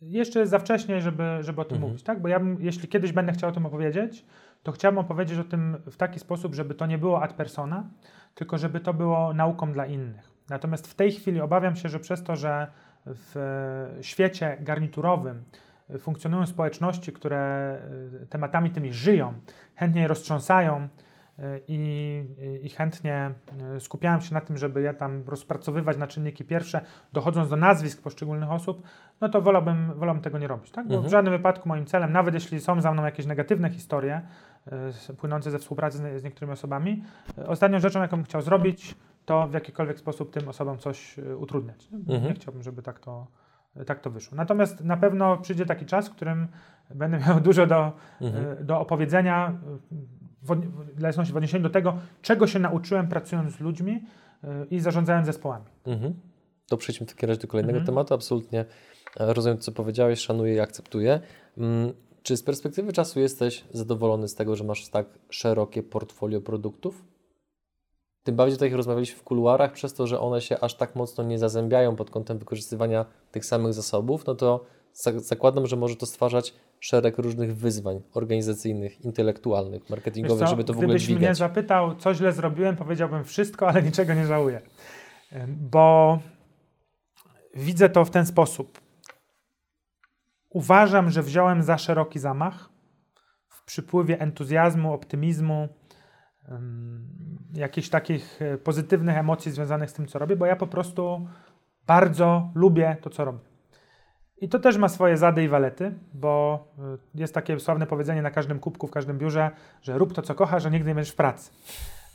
jeszcze 0.00 0.40
jest 0.40 0.50
za 0.50 0.58
wcześnie, 0.58 1.00
żeby, 1.00 1.38
żeby 1.40 1.60
o 1.60 1.64
tym 1.64 1.74
Mhm. 1.76 1.90
mówić, 1.90 2.04
tak? 2.04 2.22
Bo 2.22 2.28
ja 2.28 2.40
jeśli 2.58 2.88
kiedyś 2.88 3.12
będę 3.12 3.32
chciał 3.32 3.50
o 3.50 3.52
tym 3.52 3.66
opowiedzieć, 3.66 4.26
to 4.62 4.72
chciałbym 4.72 4.98
opowiedzieć 4.98 5.38
o 5.38 5.44
tym 5.44 5.76
w 5.90 5.96
taki 5.96 6.20
sposób, 6.20 6.54
żeby 6.54 6.74
to 6.74 6.86
nie 6.86 6.98
było 6.98 7.22
ad 7.22 7.32
persona, 7.32 7.84
tylko 8.34 8.58
żeby 8.58 8.80
to 8.80 8.94
było 8.94 9.34
nauką 9.34 9.72
dla 9.72 9.86
innych. 9.86 10.30
Natomiast 10.48 10.86
w 10.86 10.94
tej 10.94 11.12
chwili 11.12 11.40
obawiam 11.40 11.76
się, 11.76 11.88
że 11.88 12.00
przez 12.00 12.22
to, 12.22 12.36
że 12.36 12.66
w 13.06 13.36
e, 13.98 14.02
świecie 14.02 14.56
garniturowym 14.60 15.44
e, 15.90 15.98
funkcjonują 15.98 16.46
społeczności, 16.46 17.12
które 17.12 17.38
e, 18.22 18.26
tematami 18.26 18.70
tymi 18.70 18.92
żyją, 18.92 19.34
chętnie 19.74 20.02
je 20.02 20.08
roztrząsają 20.08 20.88
i, 21.68 22.24
i 22.62 22.68
chętnie 22.68 23.30
e, 23.76 23.80
skupiałem 23.80 24.20
się 24.20 24.34
na 24.34 24.40
tym, 24.40 24.56
żeby 24.56 24.82
je 24.82 24.94
tam 24.94 25.22
rozpracowywać 25.26 25.96
na 25.96 26.06
czynniki 26.06 26.44
pierwsze, 26.44 26.80
dochodząc 27.12 27.48
do 27.48 27.56
nazwisk 27.56 28.02
poszczególnych 28.02 28.50
osób, 28.50 28.82
no 29.20 29.28
to 29.28 29.42
wolałbym, 29.42 29.92
wolałbym 29.94 30.22
tego 30.22 30.38
nie 30.38 30.48
robić. 30.48 30.70
Tak? 30.70 30.86
Bo 30.88 30.94
Mhm. 30.94 31.08
w 31.08 31.10
żadnym 31.12 31.32
wypadku 31.34 31.68
moim 31.68 31.86
celem, 31.86 32.12
nawet 32.12 32.34
jeśli 32.34 32.60
są 32.60 32.80
za 32.80 32.92
mną 32.92 33.04
jakieś 33.04 33.26
negatywne 33.26 33.70
historie 33.70 34.20
s- 34.72 35.12
płynące 35.18 35.50
ze 35.50 35.58
współpracy 35.58 35.98
z, 35.98 36.20
z 36.20 36.24
niektórymi 36.24 36.52
osobami, 36.52 37.02
e, 37.38 37.46
ostatnią 37.46 37.78
rzeczą, 37.80 38.00
jaką 38.02 38.16
bym 38.16 38.24
chciał 38.24 38.42
zrobić, 38.42 38.94
to 39.24 39.48
w 39.48 39.52
jakikolwiek 39.52 39.98
sposób 39.98 40.32
tym 40.32 40.48
osobom 40.48 40.78
coś 40.78 41.18
e, 41.18 41.36
utrudniać. 41.36 41.88
Nie, 41.90 41.98
Mhm. 41.98 42.22
nie 42.24 42.34
chciałbym, 42.34 42.62
żeby 42.62 42.82
tak 42.82 42.98
to, 43.00 43.26
tak 43.86 44.00
to 44.00 44.10
wyszło. 44.10 44.36
Natomiast 44.36 44.84
na 44.84 44.96
pewno 44.96 45.36
przyjdzie 45.36 45.66
taki 45.66 45.86
czas, 45.86 46.08
w 46.08 46.14
którym 46.14 46.48
będę 46.94 47.18
miał 47.18 47.40
dużo 47.50 47.66
do, 47.66 47.92
Mhm. 48.20 48.66
do 48.66 48.80
opowiedzenia 48.80 49.52
dla 50.96 51.08
jasności 51.08 51.32
w 51.32 51.36
odniesieniu 51.36 51.62
do 51.62 51.70
tego, 51.70 51.98
czego 52.22 52.46
się 52.46 52.58
nauczyłem 52.58 53.08
pracując 53.08 53.52
z 53.52 53.60
ludźmi 53.60 54.04
e, 54.44 54.66
i 54.70 54.80
zarządzając 54.80 55.26
zespołami. 55.26 55.64
Mhm. 55.86 56.14
To 56.68 56.76
przejdźmy 56.76 57.06
w 57.06 57.10
takim 57.10 57.28
razie 57.28 57.40
do 57.40 57.48
kolejnego 57.48 57.78
Mhm. 57.78 57.86
tematu. 57.86 58.14
Absolutnie 58.14 58.60
e, 59.20 59.34
rozumiem, 59.34 59.58
co 59.58 59.72
powiedziałeś, 59.72 60.20
szanuję 60.20 60.54
i 60.54 60.60
akceptuję. 60.60 61.20
Mm, 61.58 61.92
Czy 62.22 62.36
z 62.36 62.42
perspektywy 62.42 62.92
czasu 62.92 63.20
jesteś 63.20 63.64
zadowolony 63.72 64.28
z 64.28 64.34
tego, 64.34 64.56
że 64.56 64.64
masz 64.64 64.88
tak 64.88 65.06
szerokie 65.30 65.82
portfolio 65.82 66.40
produktów? 66.40 67.04
Tym 68.22 68.36
bardziej 68.36 68.56
tutaj 68.56 68.70
rozmawialiśmy 68.70 69.18
w 69.18 69.22
kuluarach, 69.22 69.72
przez 69.72 69.94
to, 69.94 70.06
że 70.06 70.20
one 70.20 70.40
się 70.40 70.58
aż 70.60 70.74
tak 70.74 70.96
mocno 70.96 71.24
nie 71.24 71.38
zazębiają 71.38 71.96
pod 71.96 72.10
kątem 72.10 72.38
wykorzystywania 72.38 73.04
tych 73.30 73.44
samych 73.44 73.74
zasobów, 73.74 74.26
no 74.26 74.34
to 74.34 74.64
zakładam, 75.16 75.66
że 75.66 75.76
może 75.76 75.96
to 75.96 76.06
stwarzać 76.06 76.54
szereg 76.80 77.18
różnych 77.18 77.56
wyzwań 77.56 78.00
organizacyjnych, 78.14 79.00
intelektualnych, 79.00 79.90
marketingowych, 79.90 80.44
co, 80.44 80.46
żeby 80.46 80.64
to 80.64 80.72
w 80.72 80.76
ogóle 80.76 80.88
Gdybyś 80.88 81.08
mnie 81.08 81.16
dźwigać. 81.16 81.36
zapytał, 81.36 81.96
co 81.96 82.14
źle 82.14 82.32
zrobiłem, 82.32 82.76
powiedziałbym 82.76 83.24
wszystko, 83.24 83.68
ale 83.68 83.82
niczego 83.82 84.14
nie 84.14 84.26
żałuję. 84.26 84.60
Bo 85.48 86.18
widzę 87.54 87.88
to 87.88 88.04
w 88.04 88.10
ten 88.10 88.26
sposób. 88.26 88.80
Uważam, 90.50 91.10
że 91.10 91.22
wziąłem 91.22 91.62
za 91.62 91.78
szeroki 91.78 92.18
zamach 92.18 92.68
w 93.48 93.64
przypływie 93.64 94.20
entuzjazmu, 94.20 94.92
optymizmu, 94.92 95.68
ym, 96.48 97.08
jakichś 97.54 97.88
takich 97.88 98.42
e, 98.42 98.58
pozytywnych 98.58 99.16
emocji 99.16 99.52
związanych 99.52 99.90
z 99.90 99.92
tym, 99.92 100.06
co 100.06 100.18
robię, 100.18 100.36
bo 100.36 100.46
ja 100.46 100.56
po 100.56 100.66
prostu 100.66 101.28
bardzo 101.86 102.50
lubię 102.54 102.96
to, 103.02 103.10
co 103.10 103.24
robię. 103.24 103.49
I 104.40 104.48
to 104.48 104.58
też 104.58 104.76
ma 104.76 104.88
swoje 104.88 105.16
zady 105.16 105.44
i 105.44 105.48
walety, 105.48 105.94
bo 106.14 106.64
y, 107.14 107.20
jest 107.20 107.34
takie 107.34 107.60
sławne 107.60 107.86
powiedzenie 107.86 108.22
na 108.22 108.30
każdym 108.30 108.58
kubku, 108.58 108.86
w 108.86 108.90
każdym 108.90 109.18
biurze, 109.18 109.50
że 109.82 109.98
rób 109.98 110.12
to, 110.12 110.22
co 110.22 110.34
kochasz, 110.34 110.66
a 110.66 110.68
nigdy 110.68 110.88
nie 110.88 110.94
będziesz 110.94 111.12
w 111.12 111.16
pracy. 111.16 111.50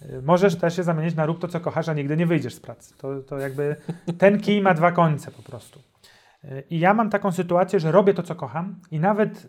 Y, 0.01 0.21
Możesz 0.21 0.55
też 0.55 0.75
się 0.75 0.83
zamienić 0.83 1.15
na 1.15 1.25
rób 1.25 1.39
to, 1.39 1.47
co 1.47 1.59
kochasz, 1.59 1.89
a 1.89 1.93
nigdy 1.93 2.17
nie 2.17 2.25
wyjdziesz 2.25 2.55
z 2.55 2.59
pracy. 2.59 2.97
To, 2.97 3.21
to 3.21 3.37
jakby 3.37 3.75
ten 4.17 4.39
kij 4.39 4.61
ma 4.61 4.73
dwa 4.73 4.91
końce 4.91 5.31
po 5.31 5.43
prostu. 5.43 5.79
Y, 6.43 6.63
I 6.69 6.79
ja 6.79 6.93
mam 6.93 7.09
taką 7.09 7.31
sytuację, 7.31 7.79
że 7.79 7.91
robię 7.91 8.13
to, 8.13 8.23
co 8.23 8.35
kocham 8.35 8.75
i 8.91 8.99
nawet 8.99 9.47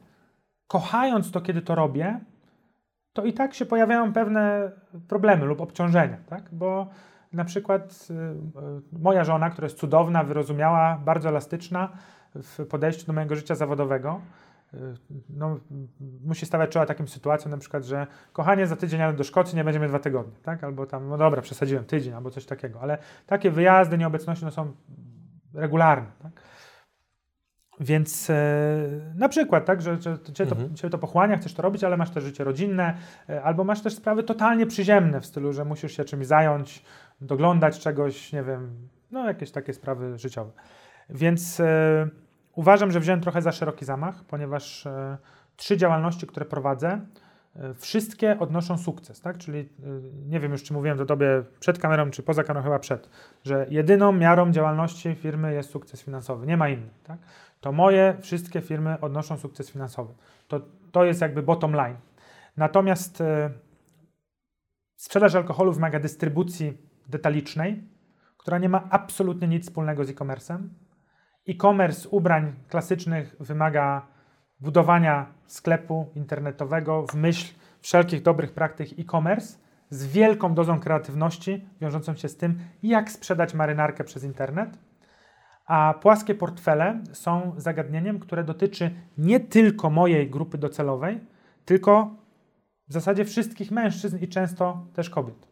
kochając 0.68 1.30
to, 1.30 1.40
kiedy 1.40 1.62
to 1.62 1.74
robię, 1.74 2.20
to 3.12 3.24
i 3.24 3.32
tak 3.32 3.54
się 3.54 3.66
pojawiają 3.66 4.12
pewne 4.12 4.72
problemy 5.08 5.44
lub 5.44 5.60
obciążenia, 5.60 6.16
tak? 6.28 6.42
Bo 6.52 6.86
na 7.32 7.44
przykład 7.44 8.08
moja 8.92 9.24
żona, 9.24 9.50
która 9.50 9.64
jest 9.66 9.78
cudowna, 9.78 10.24
wyrozumiała, 10.24 11.00
bardzo 11.04 11.28
elastyczna 11.28 11.88
w 12.42 12.66
podejściu 12.66 13.06
do 13.06 13.12
mojego 13.12 13.36
życia 13.36 13.54
zawodowego, 13.54 14.20
y, 14.74 14.78
no, 15.30 15.60
musi 16.24 16.46
stawiać 16.46 16.70
czoła 16.70 16.86
takim 16.86 17.08
sytuacjom, 17.08 17.50
na 17.50 17.58
przykład, 17.58 17.84
że 17.84 18.06
kochanie, 18.32 18.66
za 18.66 18.76
tydzień 18.76 19.00
jadę 19.00 19.18
do 19.18 19.24
Szkocji, 19.24 19.56
nie 19.56 19.64
będziemy 19.64 19.88
dwa 19.88 19.98
tygodnie, 19.98 20.36
tak? 20.42 20.64
Albo 20.64 20.86
tam, 20.86 21.08
no 21.08 21.18
dobra, 21.18 21.42
przesadziłem, 21.42 21.84
tydzień, 21.84 22.14
albo 22.14 22.30
coś 22.30 22.46
takiego, 22.46 22.80
ale 22.80 22.98
takie 23.26 23.50
wyjazdy, 23.50 23.98
nieobecności 23.98 24.44
no, 24.44 24.50
są 24.50 24.72
regularne, 25.54 26.08
tak? 26.22 26.32
Więc 27.80 28.30
e, 28.30 28.34
na 29.14 29.28
przykład, 29.28 29.64
tak, 29.64 29.82
że, 29.82 30.00
że 30.00 30.18
cię, 30.34 30.46
to, 30.46 30.54
Mhm. 30.54 30.74
cię 30.74 30.90
to 30.90 30.98
pochłania, 30.98 31.36
chcesz 31.36 31.54
to 31.54 31.62
robić, 31.62 31.84
ale 31.84 31.96
masz 31.96 32.10
też 32.10 32.24
życie 32.24 32.44
rodzinne, 32.44 32.94
e, 33.28 33.42
albo 33.42 33.64
masz 33.64 33.82
też 33.82 33.94
sprawy 33.94 34.22
totalnie 34.22 34.66
przyziemne 34.66 35.20
w 35.20 35.26
stylu, 35.26 35.52
że 35.52 35.64
musisz 35.64 35.96
się 35.96 36.04
czymś 36.04 36.26
zająć, 36.26 36.84
doglądać 37.20 37.80
czegoś, 37.80 38.32
nie 38.32 38.42
wiem, 38.42 38.88
no 39.10 39.26
jakieś 39.28 39.50
takie 39.50 39.72
sprawy 39.72 40.18
życiowe. 40.18 40.50
Więc 41.10 41.60
e, 41.60 42.08
uważam, 42.56 42.90
że 42.90 43.00
wziąłem 43.00 43.20
trochę 43.20 43.42
za 43.42 43.52
szeroki 43.52 43.84
zamach, 43.84 44.24
ponieważ 44.24 44.86
e, 44.86 45.18
trzy 45.56 45.76
działalności, 45.76 46.26
które 46.26 46.46
prowadzę, 46.46 47.00
e, 47.56 47.74
wszystkie 47.74 48.38
odnoszą 48.38 48.78
sukces, 48.78 49.20
tak? 49.20 49.38
Czyli 49.38 49.58
e, 49.58 49.66
nie 50.28 50.40
wiem 50.40 50.52
już, 50.52 50.62
czy 50.62 50.72
mówiłem 50.72 50.98
do 50.98 51.06
tobie 51.06 51.42
przed 51.60 51.78
kamerą, 51.78 52.10
czy 52.10 52.22
poza 52.22 52.44
kamerą, 52.44 52.64
chyba 52.64 52.78
przed, 52.78 53.08
że 53.44 53.66
jedyną 53.70 54.12
miarą 54.12 54.50
działalności 54.50 55.14
firmy 55.14 55.54
jest 55.54 55.70
sukces 55.70 56.02
finansowy, 56.02 56.46
nie 56.46 56.56
ma 56.56 56.68
innych, 56.68 57.02
tak? 57.04 57.18
To 57.60 57.72
moje 57.72 58.16
wszystkie 58.20 58.60
firmy 58.60 59.00
odnoszą 59.00 59.36
sukces 59.36 59.70
finansowy. 59.70 60.14
To, 60.48 60.60
to 60.92 61.04
jest 61.04 61.20
jakby 61.20 61.42
bottom 61.42 61.72
line. 61.72 61.96
Natomiast 62.56 63.20
e, 63.20 63.50
sprzedaż 64.96 65.34
alkoholu 65.34 65.72
wymaga 65.72 66.00
dystrybucji 66.00 66.78
detalicznej, 67.08 67.82
która 68.36 68.58
nie 68.58 68.68
ma 68.68 68.88
absolutnie 68.90 69.48
nic 69.48 69.64
wspólnego 69.64 70.04
z 70.04 70.10
e-commerce'em. 70.10 70.58
E-commerce 71.48 72.08
ubrań 72.08 72.52
klasycznych 72.68 73.36
wymaga 73.40 74.06
budowania 74.60 75.26
sklepu 75.46 76.06
internetowego 76.14 77.06
w 77.06 77.14
myśl 77.14 77.54
wszelkich 77.80 78.22
dobrych 78.22 78.52
praktyk 78.52 78.88
e-commerce 78.98 79.58
z 79.90 80.06
wielką 80.06 80.54
dozą 80.54 80.80
kreatywności 80.80 81.66
wiążącą 81.80 82.14
się 82.14 82.28
z 82.28 82.36
tym, 82.36 82.58
jak 82.82 83.10
sprzedać 83.10 83.54
marynarkę 83.54 84.04
przez 84.04 84.24
internet. 84.24 84.78
A 85.66 85.94
płaskie 86.00 86.34
portfele 86.34 87.02
są 87.12 87.52
zagadnieniem, 87.56 88.18
które 88.18 88.44
dotyczy 88.44 88.90
nie 89.18 89.40
tylko 89.40 89.90
mojej 89.90 90.30
grupy 90.30 90.58
docelowej, 90.58 91.20
tylko 91.64 92.16
w 92.88 92.92
zasadzie 92.92 93.24
wszystkich 93.24 93.70
mężczyzn 93.70 94.18
i 94.18 94.28
często 94.28 94.86
też 94.94 95.10
kobiet. 95.10 95.48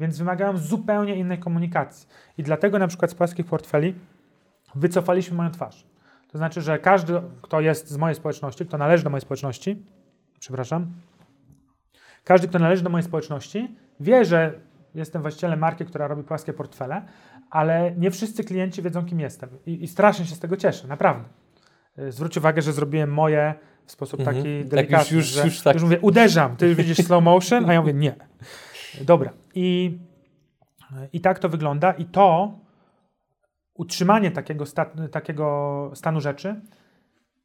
Więc 0.00 0.18
wymagają 0.18 0.56
zupełnie 0.56 1.16
innej 1.16 1.38
komunikacji. 1.38 2.08
I 2.38 2.42
dlatego 2.42 2.78
na 2.78 2.86
przykład 2.86 3.10
z 3.10 3.14
płaskich 3.14 3.46
portfeli 3.46 3.94
wycofaliśmy 4.74 5.36
moją 5.36 5.50
twarz. 5.50 5.86
To 6.32 6.38
znaczy, 6.38 6.60
że 6.60 6.78
każdy, 6.78 7.20
kto 7.42 7.60
jest 7.60 7.90
z 7.90 7.96
mojej 7.96 8.14
społeczności, 8.14 8.66
kto 8.66 8.78
należy 8.78 9.04
do 9.04 9.10
mojej 9.10 9.20
społeczności, 9.22 9.82
przepraszam, 10.38 10.86
każdy, 12.24 12.48
kto 12.48 12.58
należy 12.58 12.82
do 12.82 12.90
mojej 12.90 13.04
społeczności, 13.04 13.76
wie, 14.00 14.24
że 14.24 14.52
jestem 14.94 15.22
właścicielem 15.22 15.58
marki, 15.58 15.84
która 15.84 16.06
robi 16.06 16.22
płaskie 16.22 16.52
portfele, 16.52 17.02
ale 17.50 17.92
nie 17.96 18.10
wszyscy 18.10 18.44
klienci 18.44 18.82
wiedzą, 18.82 19.04
kim 19.04 19.20
jestem. 19.20 19.48
I, 19.66 19.84
i 19.84 19.88
strasznie 19.88 20.24
się 20.26 20.34
z 20.34 20.38
tego 20.38 20.56
cieszę, 20.56 20.88
naprawdę. 20.88 21.24
Y, 21.98 22.12
zwróć 22.12 22.36
uwagę, 22.36 22.62
że 22.62 22.72
zrobiłem 22.72 23.12
moje 23.12 23.54
w 23.86 23.92
sposób 23.92 24.20
Mhm. 24.20 24.36
taki 24.36 24.60
Tak, 24.60 24.68
delikatny, 24.68 25.16
już- 25.16 25.26
już- 25.26 25.34
że 25.34 25.44
już 25.44 25.60
tak. 25.60 25.74
już 25.74 25.82
mówię, 25.82 26.00
uderzam, 26.00 26.56
ty 26.56 26.74
widzisz 26.74 26.96
slow 27.06 27.24
motion, 27.24 27.70
a 27.70 27.72
ja 27.72 27.80
mówię, 27.80 27.92
nie. 27.94 28.14
Dobra. 29.00 29.30
I, 29.54 29.98
i 31.12 31.20
tak 31.20 31.38
to 31.38 31.48
wygląda 31.48 31.92
i 31.92 32.04
to 32.04 32.58
utrzymanie 33.74 34.30
takiego, 34.30 34.66
sta, 34.66 34.84
takiego 35.10 35.90
stanu 35.94 36.20
rzeczy 36.20 36.60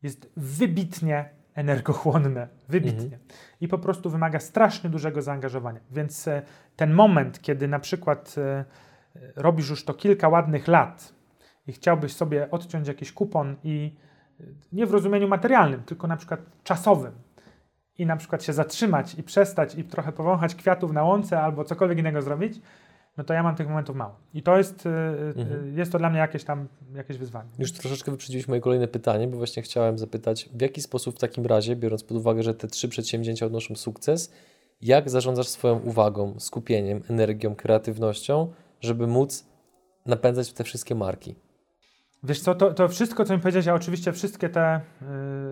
jest 0.04 0.32
wybitnie 0.38 1.30
energochłonne, 1.54 2.48
wybitnie. 2.70 3.04
Mhm. 3.04 3.22
I 3.62 3.68
po 3.68 3.78
prostu 3.78 4.10
wymaga 4.10 4.40
strasznie 4.40 4.90
dużego 4.90 5.22
zaangażowania. 5.22 5.80
Więc 5.92 6.28
e, 6.28 6.42
ten 6.76 6.94
moment, 6.94 7.42
kiedy 7.42 7.68
na 7.68 7.80
przykład 7.80 8.36
e, 8.38 8.66
robisz 9.36 9.70
już 9.70 9.86
to 9.86 9.94
kilka 9.94 10.30
ładnych 10.30 10.68
lat 10.68 11.14
i 11.68 11.72
chciałbyś 11.72 12.14
sobie 12.14 12.52
odciąć 12.52 12.88
jakiś 12.88 13.12
kupon 13.12 13.56
i 13.64 13.96
e, 14.40 14.44
nie 14.72 14.86
w 14.86 14.92
rozumieniu 14.92 15.28
materialnym, 15.28 15.84
tylko 15.84 16.08
na 16.08 16.18
przykład 16.18 16.40
czasowym 16.64 17.12
i 17.98 18.06
na 18.06 18.18
przykład 18.18 18.44
się 18.44 18.54
zatrzymać 18.54 19.16
i 19.16 19.24
przestać 19.24 19.76
i 19.76 19.84
trochę 19.84 20.12
powąchać 20.12 20.56
kwiatów 20.56 20.92
na 20.92 21.04
łące 21.04 21.42
albo 21.42 21.64
cokolwiek 21.64 21.98
innego 21.98 22.22
zrobić, 22.22 22.62
no 23.20 23.26
to 23.26 23.34
ja 23.34 23.44
mam 23.44 23.56
tych 23.56 23.68
momentów 23.68 23.96
mało. 23.96 24.16
I 24.34 24.44
to 24.44 24.58
jest, 24.58 24.86
e, 24.86 24.90
e, 24.90 25.42
Mhm. 25.42 25.78
jest 25.78 25.92
to 25.92 25.98
dla 25.98 26.10
mnie 26.10 26.20
jakieś 26.20 26.44
tam 26.44 26.68
jakieś 26.96 27.18
wyzwanie. 27.18 27.50
Już 27.60 27.72
troszeczkę 27.72 28.12
wyprzedziłeś 28.12 28.48
moje 28.48 28.62
kolejne 28.62 28.88
pytanie, 28.88 29.28
bo 29.28 29.38
właśnie 29.38 29.64
chciałem 29.64 29.98
zapytać, 29.98 30.50
w 30.54 30.62
jaki 30.62 30.82
sposób 30.82 31.16
w 31.16 31.20
takim 31.20 31.46
razie, 31.46 31.76
biorąc 31.76 32.04
pod 32.04 32.18
uwagę, 32.18 32.44
że 32.44 32.54
te 32.54 32.68
trzy 32.68 32.88
przedsięwzięcia 32.90 33.46
odnoszą 33.46 33.76
sukces, 33.76 34.34
jak 34.82 35.10
zarządzasz 35.10 35.48
swoją 35.48 35.80
uwagą, 35.80 36.40
skupieniem, 36.40 37.02
energią, 37.10 37.56
kreatywnością, 37.56 38.52
żeby 38.82 39.08
móc 39.08 39.46
napędzać 40.06 40.54
te 40.54 40.64
wszystkie 40.64 40.96
marki? 40.96 41.36
Wiesz 42.24 42.40
co, 42.40 42.56
to, 42.56 42.74
to 42.74 42.88
wszystko, 42.88 43.26
co 43.26 43.34
mi 43.34 43.40
powiedziałeś, 43.40 43.66
ja 43.66 43.74
oczywiście 43.74 44.12
wszystkie 44.14 44.50
te 44.50 44.82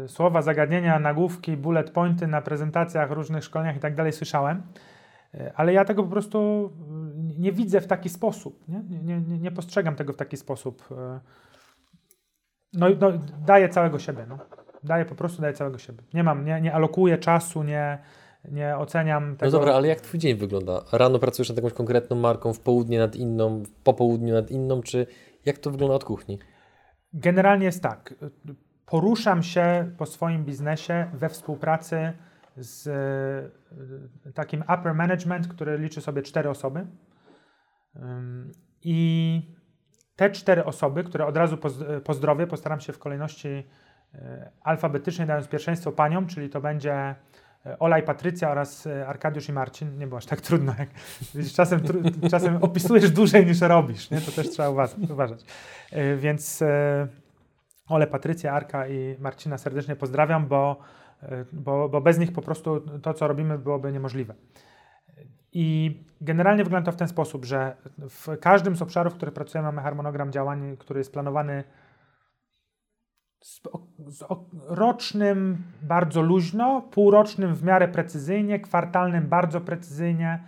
y, 0.05 0.07
słowa, 0.07 0.41
zagadnienia, 0.41 0.99
nagłówki, 0.99 1.57
bullet 1.57 1.89
pointy 1.89 2.27
na 2.27 2.41
prezentacjach, 2.41 3.11
różnych 3.11 3.43
szkoleniach 3.43 3.75
i 3.75 3.79
tak 3.79 3.95
dalej 3.95 4.13
słyszałem, 4.13 4.57
y, 4.57 4.61
ale 5.55 5.73
ja 5.73 5.85
tego 5.85 6.03
po 6.03 6.09
prostu 6.09 6.69
y, 7.35 7.39
nie 7.39 7.51
widzę 7.51 7.81
w 7.81 7.87
taki 7.87 8.09
sposób, 8.09 8.67
nie, 8.67 8.83
nie, 9.03 9.21
nie, 9.21 9.39
nie 9.39 9.51
postrzegam 9.51 9.95
tego 9.95 10.13
w 10.13 10.17
taki 10.17 10.37
sposób. 10.37 10.83
y. 10.91 10.95
No, 12.73 12.89
i- 12.89 12.97
no 12.97 13.11
daję 13.45 13.69
całego 13.69 13.99
siebie, 13.99 14.25
no. 14.29 14.37
Daję 14.83 15.05
po 15.05 15.15
prostu, 15.15 15.41
daję 15.41 15.53
całego 15.53 15.77
siebie. 15.77 16.03
Nie 16.13 16.23
mam, 16.23 16.45
nie, 16.45 16.61
nie 16.61 16.73
alokuję 16.73 17.17
czasu, 17.17 17.63
nie, 17.63 17.97
nie 18.51 18.77
oceniam 18.77 19.35
tego. 19.37 19.51
No 19.51 19.59
dobra, 19.59 19.73
ale 19.73 19.87
jak 19.87 20.01
twój 20.01 20.19
dzień 20.19 20.37
wygląda? 20.37 20.81
Rano 20.91 21.19
pracujesz 21.19 21.49
nad 21.49 21.57
jakąś 21.57 21.73
konkretną 21.73 22.15
marką, 22.15 22.53
w 22.53 22.59
południe 22.59 22.99
nad 22.99 23.15
inną, 23.15 23.63
w 23.63 23.71
popołudniu 23.71 24.33
nad 24.33 24.51
inną, 24.51 24.81
czy 24.81 25.07
jak 25.45 25.57
to 25.57 25.71
wygląda 25.71 25.95
od 25.95 26.03
kuchni? 26.03 26.39
Generalnie 27.13 27.65
jest 27.65 27.83
tak. 27.83 28.15
Poruszam 28.85 29.43
się 29.43 29.91
po 29.97 30.05
swoim 30.05 30.45
biznesie 30.45 31.11
we 31.13 31.29
współpracy 31.29 32.13
z 32.57 32.87
e, 34.27 34.31
takim 34.31 34.61
upper 34.61 34.93
management, 34.95 35.47
który 35.47 35.77
liczy 35.77 36.01
sobie 36.01 36.21
cztery 36.21 36.49
osoby. 36.49 36.85
I 38.83 39.41
te 40.15 40.29
cztery 40.29 40.65
osoby, 40.65 41.03
które 41.03 41.25
od 41.25 41.37
razu 41.37 41.55
poz- 41.57 42.01
pozdrowię, 42.01 42.47
postaram 42.47 42.79
się 42.79 42.93
w 42.93 42.99
kolejności 42.99 43.63
e, 44.13 44.51
alfabetycznej, 44.61 45.27
dając 45.27 45.47
pierwszeństwo 45.47 45.91
paniom, 45.91 46.27
czyli 46.27 46.49
to 46.49 46.61
będzie 46.61 46.93
e, 47.65 47.79
Ola 47.79 47.99
i 47.99 48.03
Patrycja 48.03 48.51
oraz 48.51 48.87
e, 48.87 49.07
Arkadiusz 49.07 49.49
i 49.49 49.53
Marcin. 49.53 49.97
Nie 49.97 50.07
było 50.07 50.17
aż 50.17 50.25
tak 50.25 50.41
trudno. 50.41 50.73
Jak, 50.79 50.89
czasem, 51.55 51.79
tru- 51.79 52.29
czasem 52.29 52.57
opisujesz 52.63 53.11
dłużej 53.11 53.45
niż 53.45 53.61
robisz. 53.61 54.11
Nie? 54.11 54.21
To 54.21 54.31
też 54.31 54.49
trzeba 54.49 54.69
uważać. 55.09 55.45
E, 55.91 56.15
Więc 56.15 56.61
e, 56.61 57.07
Ole, 57.89 58.07
Patrycja, 58.07 58.53
Arka 58.53 58.87
i 58.87 59.15
Marcina 59.19 59.57
serdecznie 59.57 59.95
pozdrawiam, 59.95 60.47
bo, 60.47 60.79
e, 60.79 60.83
bo, 61.53 61.89
bo 61.89 62.01
bez 62.01 62.19
nich 62.19 62.31
po 62.31 62.41
prostu 62.41 62.81
to, 63.01 63.13
co 63.13 63.27
robimy, 63.27 63.57
byłoby 63.57 63.91
niemożliwe. 63.91 64.35
I 65.53 65.97
generalnie 66.21 66.63
wygląda 66.63 66.85
to 66.85 66.95
w 66.95 66.99
ten 66.99 67.07
sposób, 67.07 67.45
że 67.45 67.75
w 67.97 68.37
każdym 68.41 68.75
z 68.75 68.81
obszarów, 68.81 69.13
w 69.13 69.15
których 69.15 69.33
pracujemy, 69.33 69.65
mamy 69.65 69.81
harmonogram 69.81 70.31
działań, 70.31 70.77
który 70.77 70.99
jest 70.99 71.13
planowany 71.13 71.63
z, 73.41 73.61
z 74.07 74.23
rocznym 74.67 75.63
bardzo 75.81 76.21
luźno, 76.21 76.81
półrocznym 76.81 77.55
w 77.55 77.63
miarę 77.63 77.87
precyzyjnie, 77.87 78.59
kwartalnym 78.59 79.27
bardzo 79.27 79.61
precyzyjnie 79.61 80.43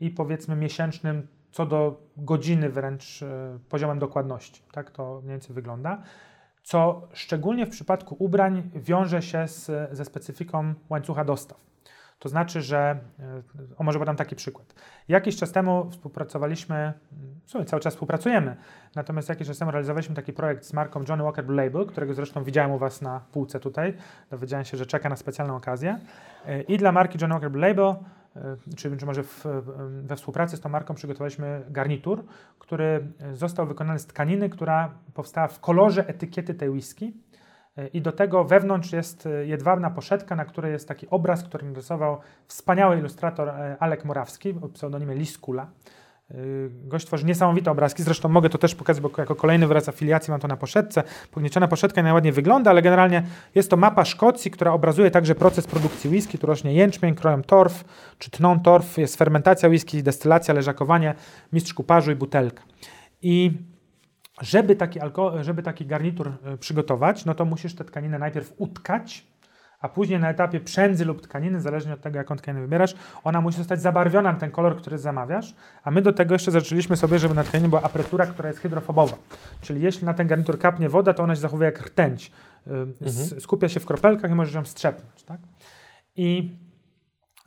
i 0.00 0.10
powiedzmy 0.10 0.56
miesięcznym 0.56 1.26
co 1.50 1.66
do 1.66 2.02
godziny 2.16 2.70
wręcz 2.70 3.22
e, 3.22 3.58
poziomem 3.68 3.98
dokładności. 3.98 4.62
Tak 4.72 4.90
to 4.90 5.20
mniej 5.20 5.30
więcej 5.30 5.54
wygląda. 5.54 6.02
Co 6.64 7.08
szczególnie 7.12 7.66
w 7.66 7.70
przypadku 7.70 8.16
ubrań 8.18 8.70
wiąże 8.74 9.22
się 9.22 9.48
z, 9.48 9.70
ze 9.96 10.04
specyfiką 10.04 10.74
łańcucha 10.90 11.24
dostaw. 11.24 11.60
To 12.18 12.28
znaczy, 12.28 12.62
że, 12.62 12.98
e, 13.20 13.42
o 13.76 13.84
może 13.84 13.98
podam 13.98 14.16
taki 14.16 14.36
przykład. 14.36 14.74
Jakiś 15.08 15.36
czas 15.36 15.52
temu 15.52 15.90
współpracowaliśmy, 15.90 16.92
w 17.44 17.50
sumie 17.50 17.64
cały 17.64 17.80
czas 17.80 17.94
współpracujemy, 17.94 18.56
natomiast 18.94 19.28
jakiś 19.28 19.46
czas 19.46 19.58
temu 19.58 19.70
realizowaliśmy 19.70 20.14
taki 20.14 20.32
projekt 20.32 20.64
z 20.64 20.72
marką 20.72 21.04
Johnny 21.08 21.24
Walker 21.24 21.44
Blue 21.44 21.64
Label, 21.64 21.86
którego 21.86 22.14
zresztą 22.14 22.44
widziałem 22.44 22.70
u 22.70 22.78
Was 22.78 23.02
na 23.02 23.20
półce 23.32 23.60
tutaj. 23.60 23.94
Dowiedziałem 24.30 24.64
się, 24.64 24.76
że 24.76 24.86
czeka 24.86 25.08
na 25.08 25.16
specjalną 25.16 25.56
okazję. 25.56 25.98
E, 26.46 26.62
I 26.62 26.78
dla 26.78 26.92
marki 26.92 27.18
Johnny 27.20 27.34
Walker 27.34 27.50
Blue 27.50 27.68
Label, 27.68 27.94
czy, 28.76 28.96
czy 28.96 29.06
może 29.06 29.22
w, 29.22 29.46
we 30.02 30.16
współpracy 30.16 30.56
z 30.56 30.60
tą 30.60 30.68
marką 30.68 30.94
przygotowaliśmy 30.94 31.64
garnitur, 31.70 32.24
który 32.58 33.12
został 33.32 33.66
wykonany 33.66 33.98
z 33.98 34.06
tkaniny, 34.06 34.48
która 34.48 34.94
powstała 35.14 35.48
w 35.48 35.60
kolorze 35.60 36.08
etykiety 36.08 36.54
tej 36.54 36.70
whisky. 36.70 37.12
I 37.92 38.02
do 38.02 38.12
tego 38.12 38.44
wewnątrz 38.44 38.92
jest 38.92 39.26
e, 39.26 39.46
jedwabna 39.46 39.90
poszetka, 39.90 40.36
na 40.36 40.44
której 40.44 40.72
jest 40.72 40.88
taki 40.88 41.06
obraz, 41.10 41.44
który 41.44 41.66
narysował 41.66 42.20
wspaniały 42.46 42.98
ilustrator 42.98 43.48
e, 43.48 43.76
Alek 43.80 44.04
Morawski 44.04 44.54
o 44.62 44.68
pseudonimie 44.68 45.14
Liskula. 45.14 45.70
E, 46.30 46.34
Gość 46.70 47.06
tworzy 47.06 47.26
niesamowite 47.26 47.70
obrazki, 47.70 48.02
zresztą 48.02 48.28
mogę 48.28 48.50
to 48.50 48.58
też 48.58 48.74
pokazać, 48.74 49.02
bo 49.02 49.10
jako 49.18 49.34
kolejny 49.34 49.66
wyraz 49.66 49.88
afiliacji 49.88 50.30
mam 50.30 50.40
to 50.40 50.48
na 50.48 50.56
poszetce. 50.56 51.02
Pognieciona 51.30 51.68
poszetka 51.68 52.02
najładniej 52.02 52.32
wygląda, 52.32 52.70
ale 52.70 52.82
generalnie 52.82 53.22
jest 53.54 53.70
to 53.70 53.76
mapa 53.76 54.04
Szkocji, 54.04 54.50
która 54.50 54.72
obrazuje 54.72 55.10
także 55.10 55.34
proces 55.34 55.66
produkcji 55.66 56.10
whisky. 56.10 56.38
Tu 56.38 56.46
rośnie 56.46 56.74
jęczmień, 56.74 57.14
kroją 57.14 57.42
torf, 57.42 57.84
czy 58.18 58.30
tną 58.30 58.60
torf, 58.60 58.98
jest 58.98 59.16
fermentacja 59.16 59.68
whisky, 59.68 60.02
destylacja, 60.02 60.54
leżakowanie, 60.54 61.14
mistrz 61.52 61.74
kuparzu 61.74 62.12
i 62.12 62.14
butelka. 62.14 62.62
I 63.22 63.52
żeby 64.40 64.76
taki, 64.76 65.00
żeby 65.40 65.62
taki 65.62 65.86
garnitur 65.86 66.32
e, 66.44 66.56
przygotować, 66.56 67.24
no 67.24 67.34
to 67.34 67.44
musisz 67.44 67.74
tę 67.74 67.84
tkaninę 67.84 68.18
najpierw 68.18 68.52
utkać, 68.56 69.26
a 69.84 69.88
później 69.88 70.20
na 70.20 70.30
etapie 70.30 70.60
przędzy 70.60 71.04
lub 71.04 71.22
tkaniny, 71.22 71.60
zależnie 71.60 71.92
od 71.94 72.00
tego, 72.00 72.18
jaką 72.18 72.36
tkaninę 72.36 72.62
wybierasz, 72.62 72.94
ona 73.24 73.40
musi 73.40 73.58
zostać 73.58 73.80
zabarwiona 73.80 74.32
na 74.32 74.38
ten 74.38 74.50
kolor, 74.50 74.76
który 74.76 74.98
zamawiasz, 74.98 75.54
a 75.82 75.90
my 75.90 76.02
do 76.02 76.12
tego 76.12 76.34
jeszcze 76.34 76.50
zaczęliśmy 76.50 76.96
sobie, 76.96 77.18
żeby 77.18 77.34
na 77.34 77.44
tkaninie 77.44 77.68
była 77.68 77.82
apretura, 77.82 78.26
która 78.26 78.48
jest 78.48 78.60
hydrofobowa. 78.60 79.16
Czyli 79.60 79.82
jeśli 79.82 80.04
na 80.04 80.14
ten 80.14 80.26
garnitur 80.26 80.58
kapnie 80.58 80.88
woda, 80.88 81.14
to 81.14 81.22
ona 81.22 81.34
się 81.34 81.40
zachowuje 81.40 81.66
jak 81.66 81.80
rtęć. 81.86 82.32
S- 83.02 83.42
Skupia 83.42 83.68
się 83.68 83.80
w 83.80 83.86
kropelkach 83.86 84.30
i 84.30 84.34
możesz 84.34 84.54
ją 84.54 84.64
strzepnąć. 84.64 85.22
Tak? 85.22 85.40
I 86.16 86.56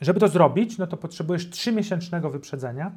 żeby 0.02 0.20
to 0.20 0.28
zrobić, 0.28 0.78
no 0.78 0.88
to 0.88 0.98
potrzebujesz 0.98 1.50
trzymiesięcznego 1.50 2.30
wyprzedzenia, 2.30 2.92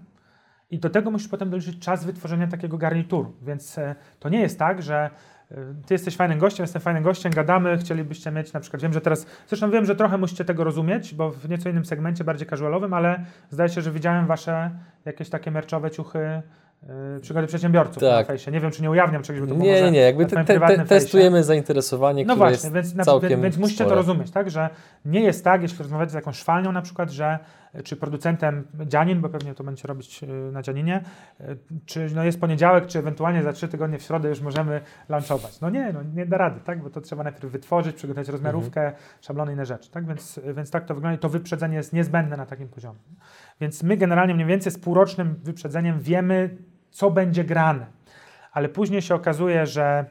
i 0.71 0.79
do 0.79 0.91
tego 0.91 1.11
musisz 1.11 1.29
potem 1.29 1.51
doliczyć 1.51 1.79
czas 1.79 2.05
wytworzenia 2.05 2.47
takiego 2.47 2.79
garnituru. 2.79 3.33
Więc 3.43 3.79
e, 3.79 3.95
to 4.19 4.29
nie 4.29 4.41
jest 4.41 4.59
tak, 4.59 4.83
że 4.83 5.11
ty 5.87 5.95
jesteś 5.95 6.17
fajnym 6.17 6.39
gościem, 6.39 6.65
jestem 6.65 6.83
fajnym 6.83 7.03
gościem, 7.03 7.33
gadamy, 7.33 7.79
chcielibyście 7.79 8.31
mieć 8.31 8.53
na 8.53 8.61
przykład, 8.61 8.83
wiem, 8.83 8.93
że 8.93 9.01
teraz, 9.01 9.27
zresztą 9.49 9.71
wiem, 9.71 9.85
że 9.85 9.97
trochę 9.97 10.19
musicie 10.19 10.45
tego 10.45 10.65
rozumieć, 10.65 11.15
bo 11.15 11.31
w 11.31 11.49
nieco 11.49 11.69
innym 11.69 11.85
segmencie, 11.85 12.25
bardziej 12.25 12.49
casualowym, 12.49 12.95
ale 12.95 13.25
zdaje 13.51 13.69
się, 13.69 13.83
że 13.83 13.93
widziałem 13.93 14.27
wasze 14.27 14.71
jakieś 15.05 15.29
takie 15.31 15.51
merczowe 15.51 15.91
ciuchy 15.91 16.43
przygody 17.21 17.47
przedsiębiorców 17.47 18.03
Tak. 18.03 18.27
na 18.29 18.33
fejsie. 18.35 18.51
Nie 18.51 18.61
wiem, 18.61 18.71
czy 18.71 18.83
nie 18.83 18.91
ujawniam 18.91 19.23
czegoś, 19.23 19.41
bo 19.41 19.47
to 19.47 19.55
Nie, 19.55 19.83
nie, 19.83 19.91
nie, 19.91 20.01
jakby 20.01 20.27
te, 20.27 20.37
te, 20.37 20.45
prywatnym 20.45 20.81
te, 20.81 20.87
fejsie. 20.87 21.05
testujemy 21.05 21.45
zainteresowanie, 21.45 22.25
No 22.25 22.35
które 22.35 22.51
właśnie, 22.51 22.71
jest 22.79 22.95
więc, 22.95 23.07
całkiem 23.07 23.43
więc, 23.43 23.57
musicie 23.57 23.79
to 23.79 23.85
spore. 23.91 23.97
rozumieć, 23.97 24.31
tak, 24.31 24.51
że 24.51 24.71
nie 25.05 25.21
jest 25.21 25.45
tak, 25.45 25.63
jeśli 25.63 25.79
rozmawiacie 25.79 26.11
z 26.11 26.15
jakąś 26.15 26.37
szwalnią 26.37 26.73
na 26.73 26.83
przykład, 26.83 27.11
że 27.11 27.39
czy 27.85 27.97
producentem 27.97 28.65
dzianin, 28.87 29.21
bo 29.21 29.29
pewnie 29.29 29.55
to 29.55 29.65
będziecie 29.65 29.89
robić 29.89 30.23
y, 30.23 30.27
na 30.53 30.63
dzianinie, 30.63 31.01
czy 31.87 32.09
no 32.15 32.25
jest 32.25 32.41
poniedziałek, 32.41 32.87
czy 32.87 32.99
ewentualnie 32.99 33.43
za 33.43 33.53
trzy 33.53 33.69
tygodnie 33.69 33.99
w 33.99 34.03
środę 34.03 34.29
już 34.29 34.41
możemy 34.41 34.81
launchować. 35.09 35.61
No 35.61 35.71
nie, 35.71 35.93
no 35.93 36.01
nie 36.15 36.27
da 36.27 36.39
rady, 36.39 36.61
tak, 36.65 36.83
bo 36.83 36.91
to 36.91 37.01
trzeba 37.01 37.23
najpierw 37.25 37.53
wytworzyć, 37.53 37.97
przygotować 37.97 38.29
rozmiarówkę, 38.29 38.81
Mhm. 38.81 39.03
szablony, 39.21 39.53
inne 39.53 39.67
rzeczy, 39.67 39.91
tak, 39.91 40.07
więc, 40.07 40.41
więc 40.57 40.71
tak 40.71 40.85
to 40.87 40.95
wygląda 40.95 41.17
i 41.17 41.19
to 41.19 41.29
wyprzedzenie 41.29 41.77
jest 41.77 41.93
niezbędne 41.93 42.37
na 42.37 42.47
takim 42.47 42.69
poziomie. 42.69 42.99
Więc 43.61 43.83
my 43.83 43.97
generalnie 43.97 44.35
mniej 44.35 44.47
więcej 44.47 44.73
z 44.73 44.79
półrocznym 44.79 45.35
wyprzedzeniem 45.45 46.01
wiemy, 46.01 46.57
co 46.91 47.11
będzie 47.11 47.45
grane, 47.45 47.87
ale 48.53 48.69
później 48.69 49.03
się 49.03 49.15
okazuje, 49.15 49.67
że 49.67 50.05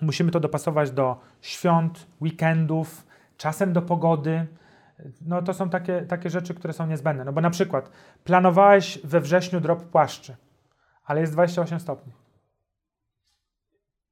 musimy 0.00 0.30
to 0.30 0.40
dopasować 0.40 0.90
do 0.90 1.20
świąt, 1.40 2.06
weekendów, 2.20 3.06
czasem 3.36 3.72
do 3.72 3.82
pogody. 3.82 4.46
No 5.20 5.42
to 5.42 5.54
są 5.54 5.70
takie, 5.70 6.02
takie 6.02 6.30
rzeczy, 6.30 6.54
które 6.54 6.72
są 6.72 6.86
niezbędne. 6.86 7.24
No 7.24 7.32
bo 7.32 7.40
na 7.40 7.50
przykład 7.50 7.90
planowałeś 8.24 8.98
we 9.04 9.20
wrześniu 9.20 9.60
drop 9.60 9.84
płaszczy, 9.84 10.36
ale 11.04 11.20
jest 11.20 11.32
28 11.32 11.80
stopni. 11.80 12.12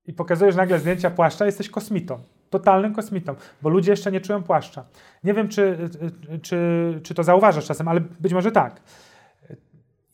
I 0.06 0.12
pokazujesz 0.12 0.56
nagle 0.56 0.78
zdjęcia 0.78 1.10
płaszcza, 1.10 1.46
jesteś 1.46 1.70
kosmitą. 1.70 2.22
Totalnym 2.50 2.94
kosmitą, 2.94 3.34
bo 3.62 3.68
ludzie 3.68 3.90
jeszcze 3.90 4.12
nie 4.12 4.20
czują 4.20 4.42
płaszcza. 4.42 4.84
Nie 5.24 5.34
wiem, 5.34 5.48
czy, 5.48 5.90
czy, 6.42 7.00
czy 7.02 7.14
to 7.14 7.22
zauważasz 7.22 7.66
czasem, 7.66 7.88
ale 7.88 8.00
być 8.00 8.32
może 8.32 8.52
tak. 8.52 8.80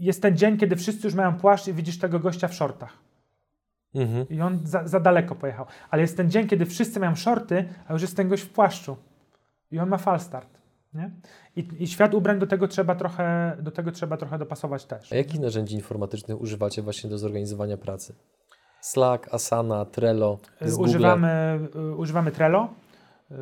Jest 0.00 0.22
ten 0.22 0.36
dzień, 0.36 0.58
kiedy 0.58 0.76
wszyscy 0.76 1.06
już 1.06 1.14
mają 1.14 1.36
płaszcz 1.36 1.68
i 1.68 1.72
widzisz 1.72 1.98
tego 1.98 2.18
gościa 2.18 2.48
w 2.48 2.54
shortach. 2.54 2.98
Mhm. 3.94 4.28
I 4.28 4.40
on 4.40 4.60
za, 4.64 4.88
za 4.88 5.00
daleko 5.00 5.34
pojechał. 5.34 5.66
Ale 5.90 6.02
jest 6.02 6.16
ten 6.16 6.30
dzień, 6.30 6.46
kiedy 6.48 6.66
wszyscy 6.66 7.00
mają 7.00 7.16
shorty, 7.16 7.68
a 7.88 7.92
już 7.92 8.02
jest 8.02 8.16
ten 8.16 8.28
gość 8.28 8.42
w 8.42 8.50
płaszczu. 8.50 8.96
I 9.70 9.78
on 9.78 9.88
ma 9.88 9.98
falstart. 9.98 10.60
Nie? 10.94 11.10
I, 11.56 11.68
I 11.78 11.86
świat 11.86 12.14
ubrań 12.14 12.38
do 12.38 12.46
tego 12.46 12.68
trzeba 12.68 12.94
trochę, 12.94 13.56
do 13.62 13.70
tego 13.70 13.92
trzeba 13.92 14.16
trochę 14.16 14.38
dopasować 14.38 14.84
też. 14.84 15.12
A 15.12 15.16
jakich 15.16 15.40
narzędzi 15.40 15.74
informatycznych 15.74 16.40
używacie 16.40 16.82
właśnie 16.82 17.10
do 17.10 17.18
zorganizowania 17.18 17.76
pracy? 17.76 18.14
Slack, 18.80 19.34
Asana, 19.34 19.84
Trello, 19.84 20.38
z 20.60 20.74
Google'a? 20.74 20.80
Używamy, 20.80 21.58
y, 21.76 21.96
używamy 21.96 22.30
Trello. 22.30 22.68
Y, 23.30 23.34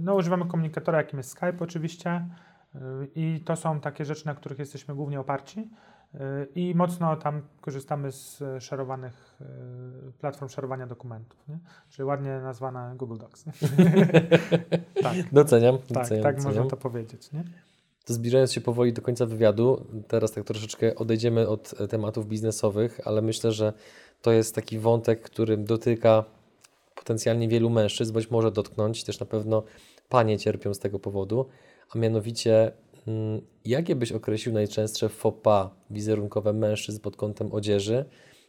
No, 0.00 0.14
używamy 0.14 0.46
komunikatora, 0.46 0.98
jakim 0.98 1.18
jest 1.18 1.30
Skype 1.30 1.56
oczywiście. 1.60 2.28
Y, 2.74 2.78
I 3.14 3.40
to 3.44 3.56
są 3.56 3.80
takie 3.80 4.04
rzeczy, 4.04 4.26
na 4.26 4.34
których 4.34 4.58
jesteśmy 4.58 4.94
głównie 4.94 5.20
oparci. 5.20 5.70
I 6.54 6.74
mocno 6.74 7.16
tam 7.16 7.42
korzystamy 7.60 8.12
z 8.12 8.42
e, 8.42 8.60
szerowanych 8.60 9.36
y, 9.40 10.12
platform 10.12 10.48
szerowania 10.48 10.86
dokumentów, 10.86 11.48
nie? 11.48 11.58
czyli 11.90 12.06
ładnie 12.06 12.40
nazwana 12.40 12.94
Google 12.94 13.16
Docs. 13.16 13.46
Nie? 13.46 13.52
tak, 15.02 15.16
Doceniam, 15.32 15.78
tak, 15.78 15.88
doceniam, 15.88 16.22
tak 16.22 16.36
doceniam. 16.36 16.56
można 16.56 16.70
to 16.70 16.76
powiedzieć. 16.76 17.32
Nie? 17.32 17.44
To 18.04 18.14
zbliżając 18.14 18.52
się 18.52 18.60
powoli 18.60 18.92
do 18.92 19.02
końca 19.02 19.26
wywiadu, 19.26 19.86
teraz 20.08 20.32
tak 20.32 20.44
troszeczkę 20.44 20.94
odejdziemy 20.94 21.48
od 21.48 21.74
e, 21.80 21.88
tematów 21.88 22.28
biznesowych, 22.28 23.00
ale 23.04 23.22
myślę, 23.22 23.52
że 23.52 23.72
to 24.22 24.32
jest 24.32 24.54
taki 24.54 24.78
wątek, 24.78 25.20
który 25.22 25.56
dotyka 25.56 26.24
potencjalnie 26.94 27.48
wielu 27.48 27.70
mężczyzn, 27.70 28.12
bądź 28.12 28.30
może 28.30 28.52
dotknąć, 28.52 29.04
też 29.04 29.20
na 29.20 29.26
pewno 29.26 29.62
panie 30.08 30.38
cierpią 30.38 30.74
z 30.74 30.78
tego 30.78 30.98
powodu, 30.98 31.46
a 31.94 31.98
mianowicie 31.98 32.72
jakie 33.64 33.96
byś 33.96 34.12
określił 34.12 34.54
najczęstsze 34.54 35.08
faux 35.08 35.42
pas 35.42 35.70
wizerunkowe 35.90 36.52
mężczyzn 36.52 37.00
pod 37.00 37.16
kątem 37.16 37.52
odzieży, 37.52 38.04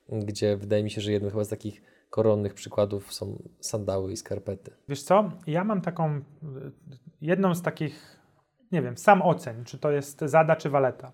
gdzie 0.09 0.57
wydaje 0.57 0.83
mi 0.83 0.91
się, 0.91 1.01
że 1.01 1.11
jednym 1.11 1.31
chyba 1.31 1.43
z 1.43 1.49
takich 1.49 1.81
koronnych 2.09 2.53
przykładów 2.53 3.13
są 3.13 3.43
sandały 3.59 4.11
i 4.11 4.17
skarpety. 4.17 4.71
Wiesz 4.89 5.03
co, 5.03 5.31
ja 5.47 5.63
mam 5.63 5.81
taką, 5.81 6.17
y, 6.17 6.21
jedną 7.21 7.55
z 7.55 7.61
takich, 7.61 8.19
nie 8.71 8.81
wiem, 8.81 8.97
sam 8.97 9.21
oceń, 9.21 9.63
czy 9.63 9.77
to 9.77 9.91
jest 9.91 10.19
Zada, 10.19 10.55
czy 10.55 10.69
Waleta. 10.69 11.11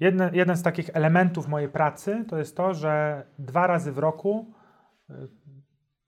Jedne, 0.00 0.30
jeden 0.32 0.56
z 0.56 0.62
takich 0.62 0.90
elementów 0.92 1.48
mojej 1.48 1.68
pracy 1.68 2.24
to 2.28 2.38
jest 2.38 2.56
to, 2.56 2.74
że 2.74 3.24
dwa 3.38 3.66
razy 3.66 3.92
w 3.92 3.98
roku 3.98 4.52
y, 5.10 5.14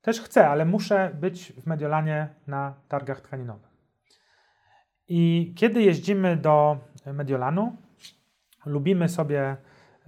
też 0.00 0.20
chcę, 0.20 0.48
ale 0.48 0.64
muszę 0.64 1.16
być 1.20 1.52
w 1.52 1.66
Mediolanie 1.66 2.34
na 2.46 2.74
targach 2.88 3.20
tkaninowych. 3.20 3.68
I 5.09 5.52
kiedy 5.56 5.82
jeździmy 5.82 6.36
do 6.36 6.78
Mediolanu, 7.12 7.76
lubimy 8.66 9.09
sobie 9.09 9.56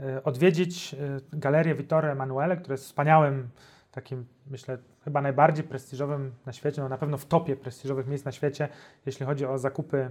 y, 0.00 0.22
odwiedzić 0.22 0.94
y, 0.94 1.38
galerię 1.38 1.74
Vittore 1.74 2.12
Emanuele, 2.12 2.56
która 2.56 2.72
jest 2.72 2.84
wspaniałym 2.84 3.48
takim, 3.90 4.26
myślę, 4.46 4.78
chyba 5.04 5.22
najbardziej 5.22 5.64
prestiżowym 5.64 6.32
na 6.46 6.52
świecie, 6.52 6.82
no 6.82 6.88
na 6.88 6.98
pewno 6.98 7.16
w 7.16 7.26
topie 7.26 7.56
prestiżowych 7.56 8.06
miejsc 8.06 8.24
na 8.24 8.32
świecie, 8.32 8.68
jeśli 9.06 9.26
chodzi 9.26 9.46
o 9.46 9.58
zakupy 9.58 9.96
y, 9.96 10.10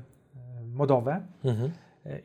modowe. 0.73 1.21
Mhm. 1.43 1.71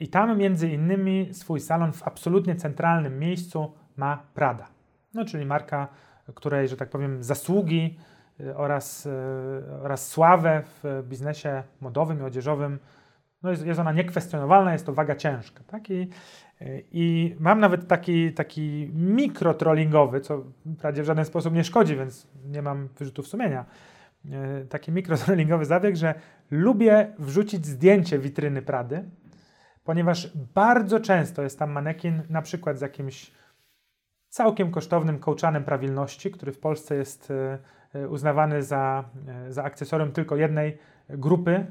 I 0.01 0.09
tam 0.09 0.39
między 0.39 0.69
innymi 0.69 1.35
swój 1.35 1.61
salon 1.61 1.93
w 1.93 2.03
absolutnie 2.03 2.57
centralnym 2.57 3.19
miejscu 3.19 3.73
ma 3.97 4.23
Prada. 4.35 4.69
No, 5.15 5.25
czyli 5.25 5.47
marka, 5.47 5.89
której, 6.35 6.69
że 6.69 6.77
tak 6.77 6.91
powiem, 6.91 7.23
zasługi 7.23 7.99
oraz, 8.55 9.07
y, 9.07 9.11
oraz 9.83 10.09
sławę 10.09 10.63
w 10.83 11.03
biznesie 11.09 11.63
modowym 11.81 12.19
i 12.21 12.23
odzieżowym, 12.23 12.79
no 13.43 13.51
jest, 13.51 13.67
jest 13.67 13.81
ona 13.81 13.93
niekwestionowalna, 13.93 14.73
jest 14.73 14.87
to 14.87 14.93
waga 14.93 15.17
ciężka. 15.17 15.65
Tak? 15.67 15.91
I, 15.91 16.11
y, 16.63 16.85
I 16.93 17.37
mam 17.41 17.61
nawet 17.61 17.89
taki, 17.89 18.33
taki 18.33 18.91
mikrotrollingowy, 18.95 20.21
co 20.21 20.45
wprawdzie 20.77 21.03
w 21.03 21.07
żaden 21.07 21.25
sposób 21.25 21.55
nie 21.55 21.65
szkodzi, 21.65 21.97
więc 21.97 22.27
nie 22.45 22.63
mam 22.63 22.89
wyrzutów 22.99 23.29
sumienia, 23.29 23.65
y, 24.25 24.67
taki 24.67 24.93
mikrotrollingowy 24.93 25.65
zabieg, 25.65 25.97
że 25.97 26.15
lubię 26.51 27.13
wrzucić 27.19 27.67
zdjęcie 27.67 28.19
witryny 28.19 28.63
Prady, 28.63 29.05
ponieważ 29.85 30.33
bardzo 30.55 31.01
często 31.01 31.43
jest 31.43 31.59
tam 31.59 31.71
manekin 31.71 32.23
na 32.31 32.43
przykład 32.43 32.79
z 32.79 32.81
jakimś 32.81 33.33
całkiem 34.35 34.71
kosztownym 34.71 35.19
kołczanem 35.19 35.65
prawilności, 35.65 36.31
który 36.31 36.53
w 36.53 36.59
Polsce 36.59 36.95
jest 36.95 37.31
e, 37.31 37.59
e, 37.95 38.09
uznawany 38.09 38.63
za, 38.63 39.05
e, 39.29 39.53
za 39.53 39.65
akcesorium 39.65 40.13
tylko 40.13 40.37
jednej 40.37 40.79
grupy 41.09 41.67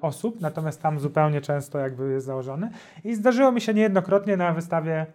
osób, 0.00 0.40
natomiast 0.40 0.82
tam 0.82 1.00
zupełnie 1.00 1.40
często 1.40 1.78
jakby 1.78 2.12
jest 2.12 2.26
założony. 2.26 2.70
I 3.04 3.14
zdarzyło 3.14 3.52
mi 3.52 3.60
się 3.60 3.74
niejednokrotnie 3.74 4.36
na 4.36 4.52
wystawie 4.52 5.06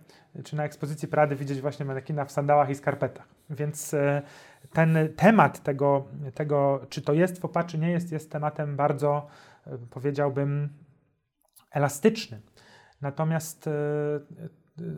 czy 0.43 0.55
na 0.55 0.63
ekspozycji 0.63 1.07
Prady 1.07 1.35
widzieć 1.35 1.61
właśnie 1.61 1.85
manekina 1.85 2.25
w 2.25 2.31
sandałach 2.31 2.69
i 2.69 2.75
skarpetach. 2.75 3.27
Więc 3.49 3.95
ten 4.73 4.97
temat 5.15 5.63
tego, 5.63 6.05
tego 6.33 6.81
czy 6.89 7.01
to 7.01 7.13
jest 7.13 7.41
fopa, 7.41 7.63
czy 7.63 7.77
nie 7.77 7.91
jest, 7.91 8.11
jest 8.11 8.31
tematem 8.31 8.75
bardzo, 8.75 9.27
powiedziałbym, 9.89 10.69
elastyczny. 11.71 12.41
Natomiast 13.01 13.69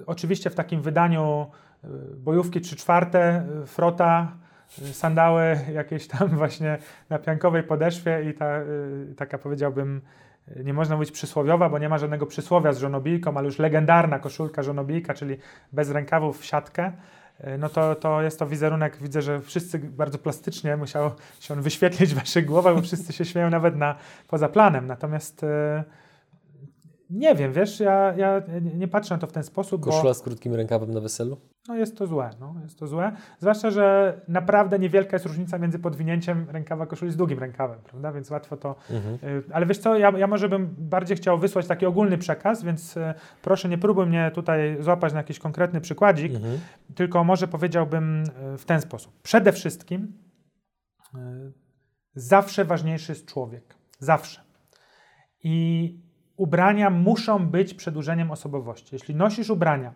oczywiście 0.06 0.50
w 0.50 0.56
takim 0.56 0.82
wydaniu 0.82 1.52
bojówki 2.18 2.62
3 2.62 2.76
czwarte, 2.76 3.46
frota, 3.66 4.32
sandały 4.92 5.60
jakieś 5.74 6.08
tam 6.08 6.30
właśnie 6.38 6.78
na 7.10 7.20
piankowej 7.20 7.64
podeszwie 7.64 8.30
i 8.30 8.34
ta, 8.34 8.46
e, 8.46 8.66
taka 9.18 9.38
powiedziałbym, 9.38 10.02
nie 10.64 10.74
można 10.74 10.96
mówić 10.96 11.12
przysłowiowa, 11.12 11.70
bo 11.70 11.80
nie 11.80 11.90
ma 11.90 11.98
żadnego 11.98 12.26
przysłowia 12.26 12.74
z 12.74 12.78
żonobijką, 12.78 13.38
ale 13.38 13.46
już 13.46 13.60
legendarna 13.60 14.20
koszulka 14.20 14.64
żonobijka, 14.64 15.14
czyli 15.14 15.38
bez 15.72 15.90
rękawów 15.90 16.40
w 16.40 16.46
siatkę, 16.46 16.92
e, 17.40 17.58
no 17.58 17.70
to, 17.70 17.96
to 17.96 18.22
jest 18.22 18.40
to 18.40 18.48
wizerunek, 18.48 18.98
widzę, 18.98 19.22
że 19.22 19.42
wszyscy 19.42 19.80
bardzo 19.80 20.18
plastycznie 20.18 20.78
musiał 20.78 21.12
się 21.40 21.54
on 21.54 21.62
wyświetlić 21.62 22.14
w 22.14 22.18
waszych 22.18 22.46
głowach, 22.46 22.76
bo 22.76 22.82
wszyscy 22.82 23.14
się 23.14 23.26
śmieją 23.26 23.50
nawet 23.50 23.76
na, 23.76 23.96
poza 24.28 24.50
planem. 24.50 24.88
Natomiast 24.88 25.44
e, 25.44 25.84
nie 27.12 27.36
wiem, 27.36 27.54
wiesz, 27.54 27.80
ja, 27.80 28.14
ja 28.18 28.42
nie- 28.76 28.88
patrzę 28.88 29.16
na 29.16 29.20
to 29.20 29.28
w 29.28 29.32
ten 29.32 29.44
sposób, 29.44 29.86
bo 29.86 29.92
Koszula 29.92 30.14
z 30.14 30.22
krótkim 30.22 30.54
rękawem 30.56 30.92
na 30.94 31.00
weselu? 31.00 31.38
no 31.68 31.76
jest 31.76 31.98
to 31.98 32.08
złe, 32.08 32.30
no, 32.40 32.56
jest 32.64 32.80
to 32.80 32.88
złe. 32.88 33.12
Zwłaszcza, 33.40 33.72
że 33.72 34.14
naprawdę 34.28 34.80
niewielka 34.80 35.16
jest 35.16 35.26
różnica 35.26 35.58
między 35.58 35.80
podwinięciem 35.80 36.48
rękawa 36.50 36.86
koszuli 36.86 37.12
z 37.12 37.16
długim 37.16 37.40
rękawem, 37.40 37.80
prawda? 37.84 38.12
Więc 38.12 38.30
łatwo 38.30 38.58
to. 38.58 38.76
Mhm. 38.90 39.16
y, 39.24 39.44
Ale 39.54 39.66
wiesz 39.66 39.78
co, 39.78 39.98
ja, 39.98 40.12
ja 40.18 40.28
może 40.28 40.50
bym 40.50 40.76
bardziej 40.78 41.18
chciał 41.18 41.38
wysłać 41.38 41.68
taki 41.68 41.86
ogólny 41.86 42.18
przekaz, 42.18 42.64
więc 42.64 42.98
y, 42.98 43.14
proszę 43.42 43.70
nie 43.70 43.78
próbuj 43.78 44.06
mnie 44.06 44.32
tutaj 44.34 44.78
złapać 44.80 45.14
na 45.14 45.20
jakiś 45.20 45.40
konkretny 45.40 45.82
przykładzik, 45.82 46.36
Mhm. 46.36 46.60
tylko 46.96 47.24
może 47.24 47.48
powiedziałbym 47.48 48.24
y, 48.54 48.58
w 48.58 48.66
ten 48.66 48.82
sposób. 48.82 49.14
Przede 49.24 49.52
wszystkim 49.52 50.14
zawsze 52.16 52.66
ważniejszy 52.66 53.12
jest 53.12 53.26
człowiek. 53.26 53.76
Zawsze. 54.00 54.42
I 55.44 56.11
ubrania 56.42 56.90
muszą 56.90 57.48
być 57.48 57.74
przedłużeniem 57.74 58.32
osobowości. 58.32 58.96
Jeśli 58.96 59.16
nosisz 59.16 59.50
ubrania, 59.50 59.94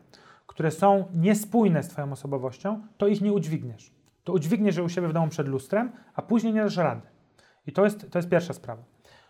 które 0.48 0.72
są 0.72 1.06
niespójne 1.16 1.84
z 1.84 1.88
Twoją 1.88 2.12
osobowością, 2.12 2.82
to 2.98 3.08
ich 3.08 3.22
nie 3.22 3.34
udźwigniesz. 3.34 3.92
To 4.24 4.34
udźwigniesz 4.34 4.76
je 4.78 4.84
u 4.84 4.90
siebie 4.90 5.08
w 5.08 5.14
domu 5.14 5.28
przed 5.28 5.48
lustrem, 5.48 5.92
a 6.16 6.22
później 6.22 6.54
nie 6.54 6.64
dasz 6.64 6.78
rady. 6.78 7.02
I 7.68 7.72
to 7.72 7.84
jest, 7.84 8.12
to 8.12 8.20
jest 8.20 8.30
pierwsza 8.30 8.54
sprawa. 8.54 8.84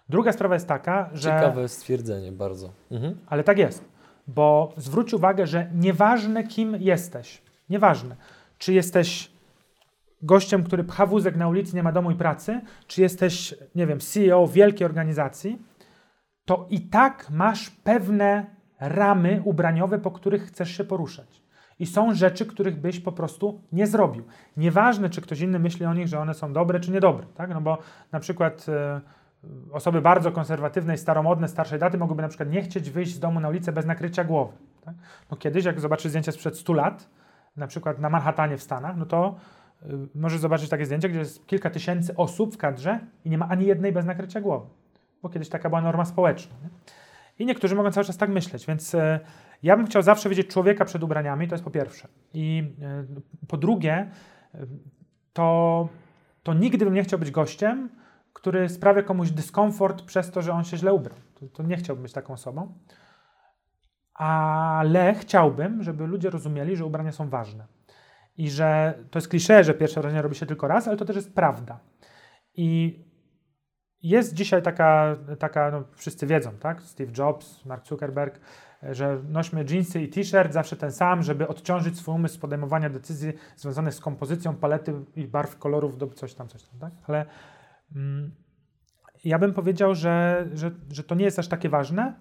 Druga 0.10 0.32
sprawa 0.32 0.56
jest 0.56 0.68
taka, 0.68 1.10
że. 1.14 1.30
Ciekawe 1.30 1.68
stwierdzenie 1.68 2.32
bardzo. 2.32 2.72
Mhm. 2.92 3.18
Ale 3.28 3.44
tak 3.44 3.58
jest, 3.58 3.86
Bo 4.28 4.74
zwróć 4.78 5.14
uwagę, 5.14 5.48
że 5.48 5.70
nieważne 5.74 6.44
kim 6.44 6.76
jesteś, 6.80 7.42
nieważne, 7.70 8.16
czy 8.58 8.74
jesteś 8.74 9.32
gościem, 10.22 10.64
który 10.64 10.84
pcha 10.84 11.06
wózek 11.06 11.36
na 11.36 11.48
ulicy, 11.48 11.76
nie 11.76 11.84
ma 11.84 11.92
domu 11.92 12.12
i 12.12 12.16
pracy, 12.16 12.62
czy 12.88 13.02
jesteś, 13.02 13.56
nie 13.76 13.88
wiem, 13.88 14.00
CEO 14.00 14.48
wielkiej 14.48 14.86
organizacji, 14.86 15.60
to 16.45 16.67
i 16.69 16.81
tak 16.81 17.30
masz 17.30 17.69
pewne 17.69 18.45
ramy 18.80 19.41
ubraniowe, 19.45 19.99
po 19.99 20.11
których 20.11 20.43
chcesz 20.43 20.72
się 20.72 20.84
poruszać. 20.84 21.43
I 21.80 21.85
są 21.85 22.13
rzeczy, 22.13 22.45
których 22.45 22.81
byś 22.81 22.99
po 22.99 23.11
prostu 23.11 23.61
nie 23.72 23.88
zrobił. 23.88 24.23
Nieważne, 24.57 25.09
czy 25.09 25.22
ktoś 25.22 25.39
inny 25.39 25.59
myśli 25.59 25.85
o 25.85 25.93
nich, 25.93 26.07
że 26.07 26.19
one 26.19 26.34
są 26.34 26.53
dobre, 26.53 26.80
czy 26.80 26.91
niedobre. 26.91 27.26
Tak? 27.35 27.49
No 27.49 27.61
bo 27.61 27.77
na 28.11 28.19
przykład 28.19 28.65
e, 28.69 29.01
osoby 29.72 30.01
bardzo 30.01 30.31
konserwatywne 30.31 30.93
i 30.93 30.97
staromodne, 30.97 31.47
starszej 31.47 31.80
daty 31.80 31.97
mogłyby 31.97 32.22
na 32.22 32.27
przykład 32.27 32.49
nie 32.49 32.61
chcieć 32.61 32.89
wyjść 32.89 33.13
z 33.13 33.19
domu 33.19 33.39
na 33.39 33.49
ulicę 33.49 33.72
bez 33.72 33.85
nakrycia 33.85 34.23
głowy. 34.23 34.53
Tak? 34.81 34.95
No 35.31 35.38
kiedyś, 35.38 35.65
jak 35.65 35.80
zobaczysz 35.80 36.09
zdjęcia 36.09 36.31
sprzed 36.31 36.57
100 36.57 36.73
lat, 36.73 37.09
na 37.57 37.67
przykład 37.67 37.99
na 37.99 38.09
Manhattanie 38.09 38.57
w 38.57 38.63
Stanach, 38.63 38.97
no 38.97 39.05
to 39.05 39.35
y, 39.84 39.88
możesz 40.15 40.39
zobaczyć 40.39 40.69
takie 40.69 40.85
zdjęcie, 40.85 41.09
gdzie 41.09 41.19
jest 41.19 41.47
kilka 41.47 41.69
tysięcy 41.69 42.15
osób 42.15 42.53
w 42.53 42.57
kadrze 42.57 42.99
i 43.26 43.30
nie 43.30 43.38
ma 43.38 43.49
ani 43.49 43.65
jednej 43.65 43.91
bez 43.91 44.05
nakrycia 44.05 44.41
głowy. 44.41 44.65
Bo 45.26 45.30
kiedyś 45.30 45.49
taka 45.49 45.69
była 45.69 45.81
norma 45.81 46.06
społeczna. 46.06 46.56
Nie? 46.64 46.69
I 47.39 47.45
niektórzy 47.45 47.76
mogą 47.76 47.91
cały 47.91 48.06
czas 48.06 48.18
tak 48.18 48.30
myśleć, 48.30 48.65
więc 48.65 48.93
y, 48.93 49.19
ja 49.64 49.77
bym 49.77 49.85
chciał 49.85 50.02
zawsze 50.02 50.30
widzieć 50.30 50.47
człowieka 50.47 50.85
przed 50.85 51.03
ubraniami, 51.03 51.47
to 51.47 51.56
jest 51.56 51.64
po 51.64 51.72
pierwsze. 51.72 52.07
I 52.34 52.64
y, 53.41 53.47
po 53.47 53.57
drugie, 53.57 54.10
y, 54.56 54.68
to, 55.34 55.89
to 56.43 56.53
nigdy 56.53 56.85
bym 56.85 56.93
nie 56.93 57.03
chciał 57.03 57.19
być 57.19 57.31
gościem, 57.31 57.89
który 58.34 58.69
sprawia 58.69 59.03
komuś 59.03 59.31
dyskomfort 59.31 60.02
przez 60.02 60.31
to, 60.31 60.41
że 60.41 60.53
on 60.53 60.64
się 60.64 60.77
źle 60.77 60.93
ubrał. 60.93 61.18
To, 61.34 61.47
to 61.47 61.64
nie 61.64 61.77
chciałbym 61.77 62.03
być 62.03 62.14
taką 62.14 62.34
osobą. 62.34 62.73
Ale 64.14 65.14
chciałbym, 65.14 65.84
żeby 65.84 66.07
ludzie 66.07 66.30
rozumieli, 66.30 66.76
że 66.76 66.85
ubrania 66.85 67.11
są 67.11 67.30
ważne. 67.30 67.68
I 68.38 68.49
że 68.49 68.99
to 69.11 69.19
jest 69.19 69.27
klisze, 69.27 69.64
że 69.64 69.73
pierwsze 69.73 70.02
wrażenie 70.02 70.22
robi 70.22 70.35
się 70.35 70.45
tylko 70.45 70.68
raz, 70.68 70.88
ale 70.88 70.97
to 70.97 71.06
też 71.06 71.15
jest 71.15 71.35
prawda. 71.35 71.80
I 72.56 72.99
jest 74.10 74.34
dzisiaj 74.34 74.61
taka, 74.61 75.18
taka 75.40 75.72
no 75.72 75.84
wszyscy 75.95 76.27
wiedzą, 76.27 76.52
tak? 76.60 76.82
Steve 76.82 77.11
Jobs, 77.18 77.65
Mark 77.65 77.88
Zuckerberg, 77.88 78.40
że 78.84 79.22
nośmy 79.30 79.65
jeansy 79.69 80.02
i 80.02 80.10
t-shirt 80.10 80.53
zawsze 80.53 80.76
ten 80.76 80.91
sam, 80.91 81.23
żeby 81.23 81.48
odciążyć 81.48 81.98
swój 81.98 82.15
umysł 82.15 82.36
z 82.36 82.38
podejmowania 82.38 82.90
decyzji 82.90 83.34
związanych 83.56 83.94
z 83.94 83.99
kompozycją 83.99 84.56
palety 84.56 84.94
i 85.15 85.27
barw 85.27 85.57
kolorów 85.57 85.98
do 85.98 86.07
coś 86.07 86.34
tam, 86.34 86.48
coś 86.48 86.64
tam, 86.64 86.80
tak? 86.80 86.91
Ale 87.07 87.26
mm, 87.95 88.32
ja 89.23 89.40
bym 89.40 89.53
powiedział, 89.53 89.95
że, 89.95 90.48
że, 90.53 90.72
że 90.91 91.03
to 91.03 91.15
nie 91.15 91.26
jest 91.26 91.40
aż 91.40 91.48
takie 91.48 91.69
ważne, 91.69 92.14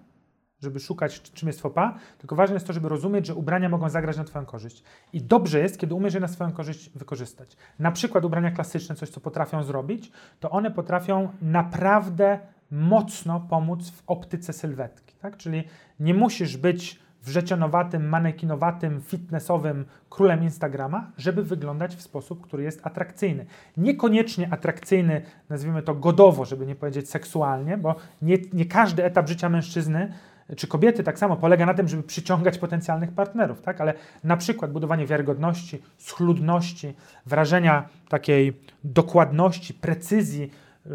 żeby 0.65 0.79
szukać, 0.79 1.21
czym 1.21 1.47
jest 1.47 1.61
fopa, 1.61 1.95
tylko 2.17 2.35
ważne 2.35 2.53
jest 2.53 2.67
to, 2.67 2.73
żeby 2.73 2.89
rozumieć, 2.89 3.25
że 3.25 3.35
ubrania 3.35 3.69
mogą 3.69 3.89
zagrać 3.89 4.17
na 4.17 4.23
Twoją 4.23 4.45
korzyść. 4.45 4.83
I 5.13 5.21
dobrze 5.21 5.59
jest, 5.59 5.79
kiedy 5.79 5.95
umiesz 5.95 6.13
je 6.13 6.19
na 6.19 6.27
swoją 6.27 6.51
korzyść 6.51 6.89
wykorzystać. 6.89 7.57
Na 7.79 7.91
przykład 7.91 8.25
ubrania 8.25 8.51
klasyczne, 8.51 8.95
coś 8.95 9.09
co 9.09 9.19
potrafią 9.19 9.63
zrobić, 9.63 10.11
to 10.39 10.49
one 10.49 10.71
potrafią 10.71 11.29
naprawdę 11.41 12.39
mocno 12.71 13.39
pomóc 13.39 13.89
w 13.89 14.03
optyce 14.07 14.53
sylwetki. 14.53 15.15
Tak? 15.21 15.37
Czyli 15.37 15.63
nie 15.99 16.13
musisz 16.13 16.57
być 16.57 17.05
wrzecionowatym, 17.25 18.09
manekinowatym, 18.09 19.01
fitnessowym 19.01 19.85
królem 20.09 20.43
Instagrama, 20.43 21.11
żeby 21.17 21.43
wyglądać 21.43 21.95
w 21.95 22.01
sposób, 22.01 22.41
który 22.41 22.63
jest 22.63 22.87
atrakcyjny. 22.87 23.45
Niekoniecznie 23.77 24.53
atrakcyjny, 24.53 25.21
nazwijmy 25.49 25.81
to 25.81 25.95
godowo, 25.95 26.45
żeby 26.45 26.65
nie 26.65 26.75
powiedzieć 26.75 27.09
seksualnie, 27.09 27.77
bo 27.77 27.95
nie, 28.21 28.37
nie 28.53 28.65
każdy 28.65 29.03
etap 29.03 29.27
życia 29.27 29.49
mężczyzny 29.49 30.13
czy 30.57 30.67
kobiety 30.67 31.03
tak 31.03 31.19
samo 31.19 31.35
polega 31.35 31.65
na 31.65 31.73
tym, 31.73 31.87
żeby 31.87 32.03
przyciągać 32.03 32.57
potencjalnych 32.57 33.11
partnerów, 33.11 33.61
tak? 33.61 33.81
Ale 33.81 33.93
na 34.23 34.37
przykład 34.37 34.71
budowanie 34.71 35.05
wiarygodności, 35.07 35.81
schludności, 35.97 36.93
wrażenia 37.25 37.89
takiej 38.09 38.61
dokładności, 38.83 39.73
precyzji, 39.73 40.51
yy, 40.85 40.91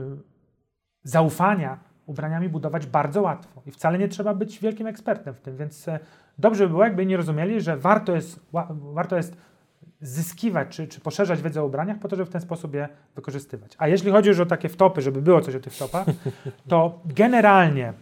zaufania 1.04 1.78
ubraniami 2.10 2.48
budować 2.48 2.86
bardzo 2.86 3.22
łatwo 3.22 3.62
i 3.66 3.70
wcale 3.70 3.98
nie 3.98 4.08
trzeba 4.08 4.34
być 4.34 4.58
wielkim 4.58 4.86
ekspertem 4.86 5.34
w 5.34 5.40
tym, 5.40 5.56
więc 5.56 5.88
e, 5.88 5.98
dobrze 6.38 6.64
by 6.64 6.70
było, 6.70 6.84
jakby 6.84 7.06
nie 7.06 7.16
rozumieli, 7.16 7.60
że 7.60 7.76
warto 7.76 8.14
jest, 8.14 8.40
warto 8.70 9.16
jest 9.16 9.36
zyskiwać 10.00 10.68
czy, 10.68 10.88
czy 10.88 11.00
poszerzać 11.00 11.42
wiedzę 11.42 11.62
o 11.62 11.66
ubraniach 11.66 11.98
po 11.98 12.08
to, 12.08 12.16
żeby 12.16 12.30
w 12.30 12.32
ten 12.32 12.40
sposób 12.40 12.74
je 12.74 12.88
wykorzystywać. 13.14 13.72
A 13.78 13.88
jeśli 13.88 14.10
chodzi 14.10 14.28
już 14.28 14.40
o 14.40 14.46
takie 14.46 14.68
wtopy, 14.68 15.02
żeby 15.02 15.22
było 15.22 15.40
coś 15.40 15.54
o 15.54 15.60
tych 15.60 15.72
wtopach, 15.72 16.06
to 16.68 17.00
generalnie 17.04 17.92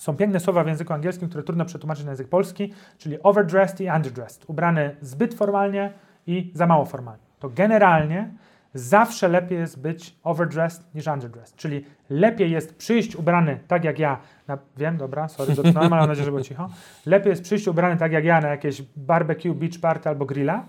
są 0.00 0.16
piękne 0.16 0.40
słowa 0.40 0.64
w 0.64 0.66
języku 0.66 0.92
angielskim, 0.92 1.28
które 1.28 1.44
trudno 1.44 1.64
przetłumaczyć 1.64 2.04
na 2.04 2.10
język 2.10 2.28
polski, 2.28 2.72
czyli 2.98 3.22
overdressed 3.22 3.80
i 3.80 3.88
underdressed. 3.96 4.44
Ubrany 4.46 4.96
zbyt 5.00 5.34
formalnie 5.34 5.92
i 6.26 6.50
za 6.54 6.66
mało 6.66 6.84
formalnie. 6.84 7.22
To 7.38 7.48
generalnie 7.48 8.30
zawsze 8.74 9.28
lepiej 9.28 9.58
jest 9.58 9.80
być 9.80 10.16
overdressed 10.22 10.94
niż 10.94 11.06
underdressed. 11.06 11.56
Czyli 11.56 11.84
lepiej 12.10 12.50
jest 12.50 12.76
przyjść 12.76 13.16
ubrany 13.16 13.60
tak 13.68 13.84
jak 13.84 13.98
ja, 13.98 14.18
na, 14.48 14.58
wiem, 14.76 14.96
dobra, 14.96 15.28
sorry, 15.28 15.54
dotknąłem, 15.54 15.92
ale 15.92 16.00
mam 16.00 16.08
nadzieję, 16.08 16.24
że 16.24 16.30
było 16.30 16.42
cicho. 16.42 16.68
Lepiej 17.06 17.30
jest 17.30 17.42
przyjść 17.42 17.68
ubrany 17.68 17.96
tak 17.96 18.12
jak 18.12 18.24
ja 18.24 18.40
na 18.40 18.48
jakieś 18.48 18.82
barbecue, 18.96 19.54
beach 19.54 19.80
party 19.80 20.08
albo 20.08 20.26
grilla 20.26 20.64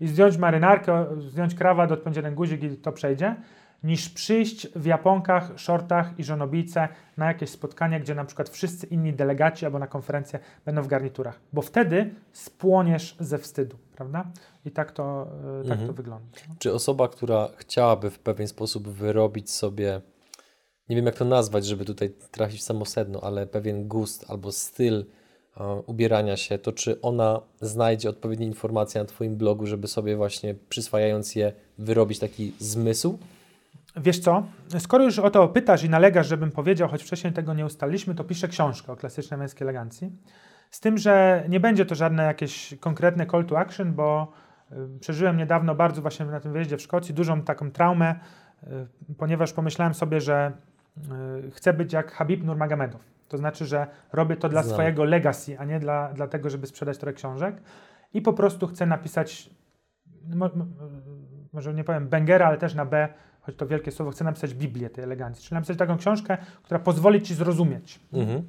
i 0.00 0.06
zdjąć 0.06 0.36
marynarkę, 0.36 1.06
zdjąć 1.18 1.54
krawat, 1.54 1.92
odpiąć 1.92 2.16
jeden 2.16 2.34
guzik 2.34 2.62
i 2.62 2.76
to 2.76 2.92
przejdzie, 2.92 3.36
niż 3.82 4.08
przyjść 4.08 4.68
w 4.68 4.84
japonkach, 4.84 5.52
shortach 5.56 6.18
i 6.18 6.24
żonobijce 6.24 6.88
na 7.16 7.26
jakieś 7.26 7.50
spotkanie, 7.50 8.00
gdzie 8.00 8.14
na 8.14 8.24
przykład 8.24 8.48
wszyscy 8.48 8.86
inni 8.86 9.12
delegaci 9.12 9.66
albo 9.66 9.78
na 9.78 9.86
konferencję 9.86 10.38
będą 10.64 10.82
w 10.82 10.86
garniturach, 10.86 11.40
bo 11.52 11.62
wtedy 11.62 12.14
spłoniesz 12.32 13.16
ze 13.20 13.38
wstydu, 13.38 13.76
prawda? 13.96 14.24
I 14.64 14.70
tak 14.70 14.92
to, 14.92 15.28
e, 15.60 15.62
tak 15.62 15.72
mhm. 15.72 15.88
to 15.88 15.94
wygląda. 15.94 16.26
Czy 16.58 16.72
osoba, 16.72 17.08
która 17.08 17.48
chciałaby 17.56 18.10
w 18.10 18.18
pewien 18.18 18.48
sposób 18.48 18.88
wyrobić 18.88 19.50
sobie, 19.50 20.00
nie 20.88 20.96
wiem 20.96 21.06
jak 21.06 21.14
to 21.14 21.24
nazwać, 21.24 21.66
żeby 21.66 21.84
tutaj 21.84 22.10
trafić 22.30 22.60
w 22.60 22.62
samo 22.64 22.84
sedno, 22.84 23.20
ale 23.20 23.46
pewien 23.46 23.88
gust 23.88 24.24
albo 24.28 24.52
styl 24.52 25.04
uh, 25.56 25.88
ubierania 25.88 26.36
się, 26.36 26.58
to 26.58 26.72
czy 26.72 27.00
ona 27.00 27.40
znajdzie 27.60 28.10
odpowiednie 28.10 28.46
informacje 28.46 29.00
na 29.00 29.04
Twoim 29.04 29.36
blogu, 29.36 29.66
żeby 29.66 29.88
sobie 29.88 30.16
właśnie 30.16 30.54
przyswajając 30.68 31.34
je 31.34 31.52
wyrobić 31.78 32.18
taki 32.18 32.52
zmysł? 32.58 33.18
Wiesz 33.96 34.18
co, 34.18 34.46
skoro 34.78 35.04
już 35.04 35.18
o 35.18 35.30
to 35.30 35.48
pytasz 35.48 35.84
i 35.84 35.90
nalegasz, 35.90 36.28
żebym 36.28 36.50
powiedział, 36.50 36.88
choć 36.88 37.02
wcześniej 37.02 37.32
tego 37.32 37.54
nie 37.54 37.66
ustaliliśmy, 37.66 38.14
to 38.14 38.24
piszę 38.24 38.48
książkę 38.48 38.92
o 38.92 38.96
klasycznej 38.96 39.38
męskiej 39.38 39.64
elegancji. 39.64 40.12
Z 40.70 40.80
tym, 40.80 40.98
że 40.98 41.44
nie 41.48 41.60
będzie 41.60 41.86
to 41.86 41.94
żadne 41.94 42.22
jakieś 42.22 42.74
konkretne 42.80 43.26
call 43.26 43.44
to 43.44 43.58
action, 43.58 43.92
bo 43.92 44.32
przeżyłem 45.00 45.36
niedawno 45.36 45.74
bardzo 45.74 46.02
właśnie 46.02 46.26
na 46.26 46.40
tym 46.40 46.52
wyjeździe 46.52 46.76
w 46.76 46.82
Szkocji 46.82 47.14
dużą 47.14 47.42
taką 47.42 47.70
traumę, 47.70 48.14
y, 48.62 49.14
ponieważ 49.18 49.52
pomyślałem 49.52 49.94
sobie, 49.94 50.20
że 50.20 50.52
y, 51.46 51.50
chcę 51.50 51.72
być 51.72 51.92
jak 51.92 52.12
Habib 52.12 52.44
Nurmagomedov. 52.44 53.00
To 53.28 53.38
znaczy, 53.38 53.66
że 53.66 53.86
robię 54.12 54.36
to 54.36 54.48
dla 54.48 54.62
Znam. 54.62 54.74
swojego 54.74 55.04
legacy, 55.04 55.58
a 55.58 55.64
nie 55.64 55.80
dla, 55.80 56.12
dla 56.12 56.26
tego, 56.28 56.50
żeby 56.50 56.66
sprzedać 56.66 56.98
trochę 56.98 57.14
książek. 57.14 57.62
I 58.14 58.22
po 58.22 58.32
prostu 58.32 58.66
chcę 58.66 58.86
napisać, 58.86 59.50
może 61.52 61.74
nie 61.74 61.84
powiem 61.84 62.08
Bengera, 62.08 62.46
ale 62.46 62.58
też 62.58 62.74
na 62.74 62.84
B 62.84 63.08
choć 63.46 63.56
to 63.56 63.66
wielkie 63.66 63.90
słowo, 63.90 64.10
chcę 64.10 64.24
napisać 64.24 64.54
Biblię 64.54 64.90
tej 64.90 65.04
elegancji, 65.04 65.44
czyli 65.44 65.54
napisać 65.54 65.78
taką 65.78 65.96
książkę, 65.96 66.38
która 66.62 66.80
pozwoli 66.80 67.22
Ci 67.22 67.34
zrozumieć. 67.34 68.00
Mhm. 68.12 68.48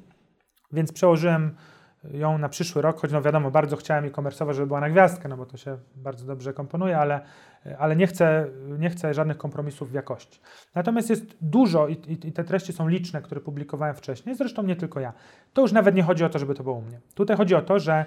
Więc 0.72 0.92
przełożyłem 0.92 1.54
ją 2.04 2.38
na 2.38 2.48
przyszły 2.48 2.82
rok, 2.82 3.00
choć 3.00 3.12
no 3.12 3.22
wiadomo, 3.22 3.50
bardzo 3.50 3.76
chciałem 3.76 4.06
i 4.06 4.10
komersowo, 4.10 4.54
żeby 4.54 4.66
była 4.66 4.80
na 4.80 4.90
gwiazdkę, 4.90 5.28
no 5.28 5.36
bo 5.36 5.46
to 5.46 5.56
się 5.56 5.78
bardzo 5.96 6.26
dobrze 6.26 6.52
komponuje, 6.52 6.98
ale, 6.98 7.20
ale 7.78 7.96
nie, 7.96 8.06
chcę, 8.06 8.46
nie 8.78 8.90
chcę 8.90 9.14
żadnych 9.14 9.38
kompromisów 9.38 9.90
w 9.90 9.94
jakości. 9.94 10.40
Natomiast 10.74 11.10
jest 11.10 11.36
dużo 11.40 11.88
i, 11.88 11.92
i, 11.92 12.28
i, 12.28 12.32
te 12.32 12.44
treści 12.44 12.72
są 12.72 12.88
liczne, 12.88 13.22
które 13.22 13.40
publikowałem 13.40 13.94
wcześniej, 13.94 14.36
zresztą 14.36 14.62
nie 14.62 14.76
tylko 14.76 15.00
ja. 15.00 15.12
To 15.52 15.62
już 15.62 15.72
nawet 15.72 15.94
nie 15.94 16.02
chodzi 16.02 16.24
o 16.24 16.28
to, 16.28 16.38
żeby 16.38 16.54
to 16.54 16.62
było 16.62 16.76
u 16.76 16.82
mnie. 16.82 17.00
Tutaj 17.14 17.36
chodzi 17.36 17.54
o 17.54 17.62
to, 17.62 17.78
że 17.78 18.04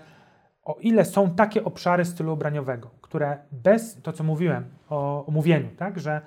o 0.64 0.78
ile 0.82 1.06
są 1.06 1.36
takie 1.36 1.64
obszary 1.64 2.06
stylu 2.06 2.34
ubraniowego, 2.34 2.90
które 3.02 3.38
bez, 3.52 4.02
to 4.02 4.14
co 4.14 4.24
mówiłem 4.24 4.66
o, 4.90 5.26
o 5.26 5.32
mówieniu, 5.32 5.70
tak, 5.78 6.00
że 6.00 6.22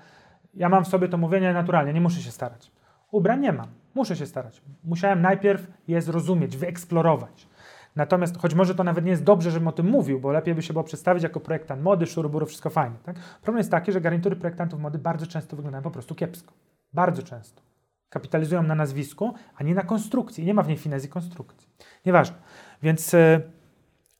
ja 0.57 0.69
mam 0.69 0.85
w 0.85 0.89
sobie 0.89 1.09
to 1.09 1.19
mówienie 1.19 1.53
naturalnie, 1.53 1.93
nie 1.93 2.01
muszę 2.01 2.21
się 2.21 2.31
starać. 2.31 2.73
Ubrań 3.11 3.41
nie 3.41 3.53
mam, 3.53 3.67
muszę 3.95 4.17
się 4.17 4.27
starać. 4.27 4.63
Musiałem 4.85 5.23
najpierw 5.23 5.67
je 5.89 6.03
zrozumieć, 6.03 6.57
wyeksplorować. 6.57 7.49
Natomiast, 7.97 8.39
choć 8.39 8.55
może 8.55 8.75
to 8.75 8.85
nawet 8.85 9.05
nie 9.05 9.11
jest 9.11 9.25
dobrze, 9.25 9.51
żebym 9.51 9.69
o 9.69 9.73
tym 9.73 9.87
mówił, 9.87 10.21
bo 10.21 10.33
lepiej 10.33 10.55
by 10.55 10.63
się 10.63 10.73
było 10.73 10.85
przedstawić 10.85 11.23
jako 11.23 11.41
projektant 11.41 11.83
mody, 11.83 12.07
szuruburu, 12.07 12.47
wszystko 12.47 12.71
fajnie. 12.71 12.97
Tak? 13.05 13.17
Problem 13.43 13.59
jest 13.59 13.71
taki, 13.71 13.93
że 13.93 14.01
garnitury 14.01 14.37
projektantów 14.37 14.81
mody 14.81 14.99
bardzo 14.99 15.27
często 15.27 15.57
wyglądają 15.57 15.83
po 15.83 15.91
prostu 15.91 16.15
kiepsko. 16.15 16.53
Bardzo 16.93 17.23
często. 17.23 17.63
Kapitalizują 18.09 18.63
na 18.63 18.75
nazwisku, 18.75 19.35
a 19.57 19.63
nie 19.63 19.75
na 19.75 19.83
konstrukcji. 19.83 20.45
Nie 20.45 20.55
ma 20.55 20.63
w 20.63 20.69
niej 20.69 20.77
finezji 20.77 21.09
konstrukcji. 21.09 21.69
Nieważne. 22.07 22.37
Więc 22.83 23.13
yy, 23.13 23.43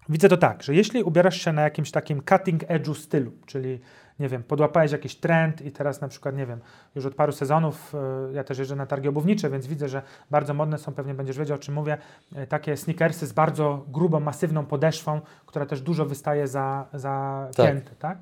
widzę 0.09 0.29
to 0.29 0.37
tak, 0.37 0.63
że 0.63 0.75
jeśli 0.75 1.03
ubierasz 1.03 1.37
się 1.37 1.53
na 1.53 1.63
jakimś 1.63 1.91
takim 1.91 2.23
cutting 2.23 2.63
edge'u 2.63 2.95
stylu, 2.95 3.33
czyli 3.47 3.81
nie 4.21 4.29
wiem, 4.29 4.43
podłapałeś 4.43 4.93
jakiś 4.93 5.17
trend 5.17 5.63
i 5.63 5.73
teraz 5.73 6.01
na 6.01 6.09
przykład, 6.09 6.37
nie 6.37 6.47
wiem, 6.47 6.61
już 6.95 7.07
od 7.07 7.15
paru 7.15 7.33
sezonów, 7.33 7.95
y, 8.31 8.33
ja 8.33 8.45
też 8.45 8.59
jeżdżę 8.59 8.77
na 8.77 8.87
targi 8.87 9.09
obuwnicze, 9.09 9.51
więc 9.51 9.67
widzę, 9.67 9.89
że 9.89 10.03
bardzo 10.31 10.55
modne 10.55 10.79
są, 10.79 10.93
pewnie 10.93 11.15
będziesz 11.15 11.39
wiedział, 11.39 11.55
o 11.55 11.59
czym 11.59 11.75
mówię, 11.75 11.99
y, 12.39 12.47
takie 12.47 12.77
sneakersy 12.77 13.27
z 13.27 13.33
bardzo 13.33 13.85
grubą, 13.89 14.21
masywną 14.21 14.67
podeszwą, 14.67 15.21
która 15.47 15.67
też 15.67 15.81
dużo 15.81 16.07
wystaje 16.07 16.49
za, 16.49 16.87
za 16.93 17.47
Tak. 17.57 17.67
pięty, 17.67 17.95
tak? 17.99 18.19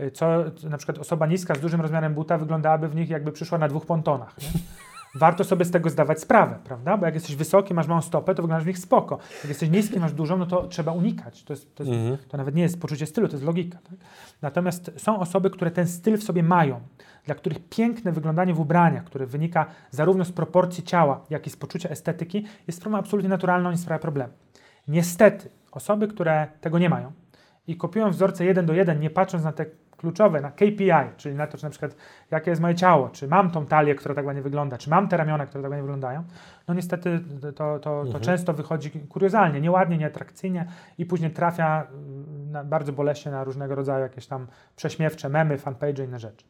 Y, 0.00 0.10
Co 0.10 0.44
na 0.64 0.76
przykład 0.76 0.98
osoba 0.98 1.26
niska 1.26 1.54
z 1.54 1.60
dużym 1.60 1.80
rozmiarem 1.80 2.14
buta 2.14 2.38
wyglądałaby 2.38 2.88
w 2.88 2.94
nich 2.94 3.10
jakby 3.10 3.32
przyszła 3.32 3.58
na 3.58 3.68
dwóch 3.68 3.86
pontonach. 3.86 4.34
Nie? 4.38 4.48
Warto 5.14 5.44
sobie 5.44 5.64
z 5.64 5.70
tego 5.70 5.90
zdawać 5.90 6.20
sprawę, 6.20 6.58
prawda? 6.64 6.96
Bo 6.96 7.06
jak 7.06 7.14
jesteś 7.14 7.36
wysoki, 7.36 7.74
masz 7.74 7.86
małą 7.86 8.02
stopę, 8.02 8.34
to 8.34 8.42
wyglądasz 8.42 8.64
w 8.64 8.66
nich 8.66 8.78
spoko. 8.78 9.18
Jak 9.38 9.48
jesteś 9.48 9.70
niski, 9.70 10.00
masz 10.00 10.12
dużą, 10.12 10.36
no 10.38 10.46
to 10.46 10.66
trzeba 10.66 10.92
unikać. 10.92 11.44
To, 11.44 11.52
jest, 11.52 11.74
to, 11.74 11.82
jest, 11.82 11.94
Mhm. 11.96 12.18
to 12.28 12.36
nawet 12.36 12.54
nie 12.54 12.62
jest 12.62 12.80
poczucie 12.80 13.06
stylu, 13.06 13.28
to 13.28 13.34
jest 13.34 13.44
logika. 13.44 13.78
Tak? 13.78 13.98
Natomiast 14.42 14.90
są 14.96 15.18
osoby, 15.18 15.50
które 15.50 15.70
ten 15.70 15.88
styl 15.88 16.16
w 16.18 16.22
sobie 16.22 16.42
mają, 16.42 16.80
dla 17.24 17.34
których 17.34 17.68
piękne 17.68 18.12
wyglądanie 18.12 18.54
w 18.54 18.60
ubraniach, 18.60 19.04
które 19.04 19.26
wynika 19.26 19.66
zarówno 19.90 20.24
z 20.24 20.32
proporcji 20.32 20.84
ciała, 20.84 21.24
jak 21.30 21.46
i 21.46 21.50
z 21.50 21.56
poczucia 21.56 21.88
estetyki, 21.88 22.46
jest 22.66 22.78
sprawą 22.78 22.98
absolutnie 22.98 23.28
naturalną 23.28 23.70
i 23.70 23.72
nie 23.72 23.78
sprawia 23.78 23.98
problemu. 23.98 24.32
Niestety, 24.88 25.48
osoby, 25.72 26.08
które 26.08 26.46
tego 26.60 26.78
nie 26.78 26.88
mają 26.88 27.12
i 27.66 27.76
kopiują 27.76 28.10
wzorce 28.10 28.44
jeden 28.44 28.66
do 28.66 28.72
jeden, 28.72 29.00
nie 29.00 29.10
patrząc 29.10 29.44
na 29.44 29.52
te 29.52 29.66
kluczowe, 30.00 30.40
na 30.40 30.50
KPI, 30.50 31.16
czyli 31.16 31.34
na 31.34 31.46
to, 31.46 31.58
czy 31.58 31.64
na 31.64 31.70
przykład 31.70 31.96
jakie 32.30 32.50
jest 32.50 32.62
moje 32.62 32.74
ciało, 32.74 33.08
czy 33.08 33.28
mam 33.28 33.50
tą 33.50 33.66
talię, 33.66 33.94
która 33.94 34.14
tak 34.14 34.26
ładnie 34.26 34.42
wygląda, 34.42 34.78
czy 34.78 34.90
mam 34.90 35.08
te 35.08 35.16
ramiona, 35.16 35.46
które 35.46 35.62
tak 35.62 35.70
ładnie 35.70 35.82
wyglądają, 35.82 36.24
no 36.68 36.74
niestety 36.74 37.20
to, 37.40 37.52
to, 37.52 37.78
to 37.78 38.00
Mhm. 38.00 38.24
często 38.24 38.52
wychodzi 38.52 38.90
kuriozalnie, 38.90 39.60
nieładnie, 39.60 39.98
nieatrakcyjnie 39.98 40.66
i 40.98 41.06
później 41.06 41.30
trafia 41.30 41.82
y, 41.82 42.50
na, 42.50 42.64
bardzo 42.64 42.92
boleśnie 42.92 43.32
na 43.32 43.44
różnego 43.44 43.74
rodzaju 43.74 44.02
jakieś 44.02 44.26
tam 44.26 44.46
prześmiewcze 44.76 45.28
memy, 45.28 45.58
fanpage 45.58 46.02
i 46.02 46.06
inne 46.06 46.18
rzeczy. 46.18 46.46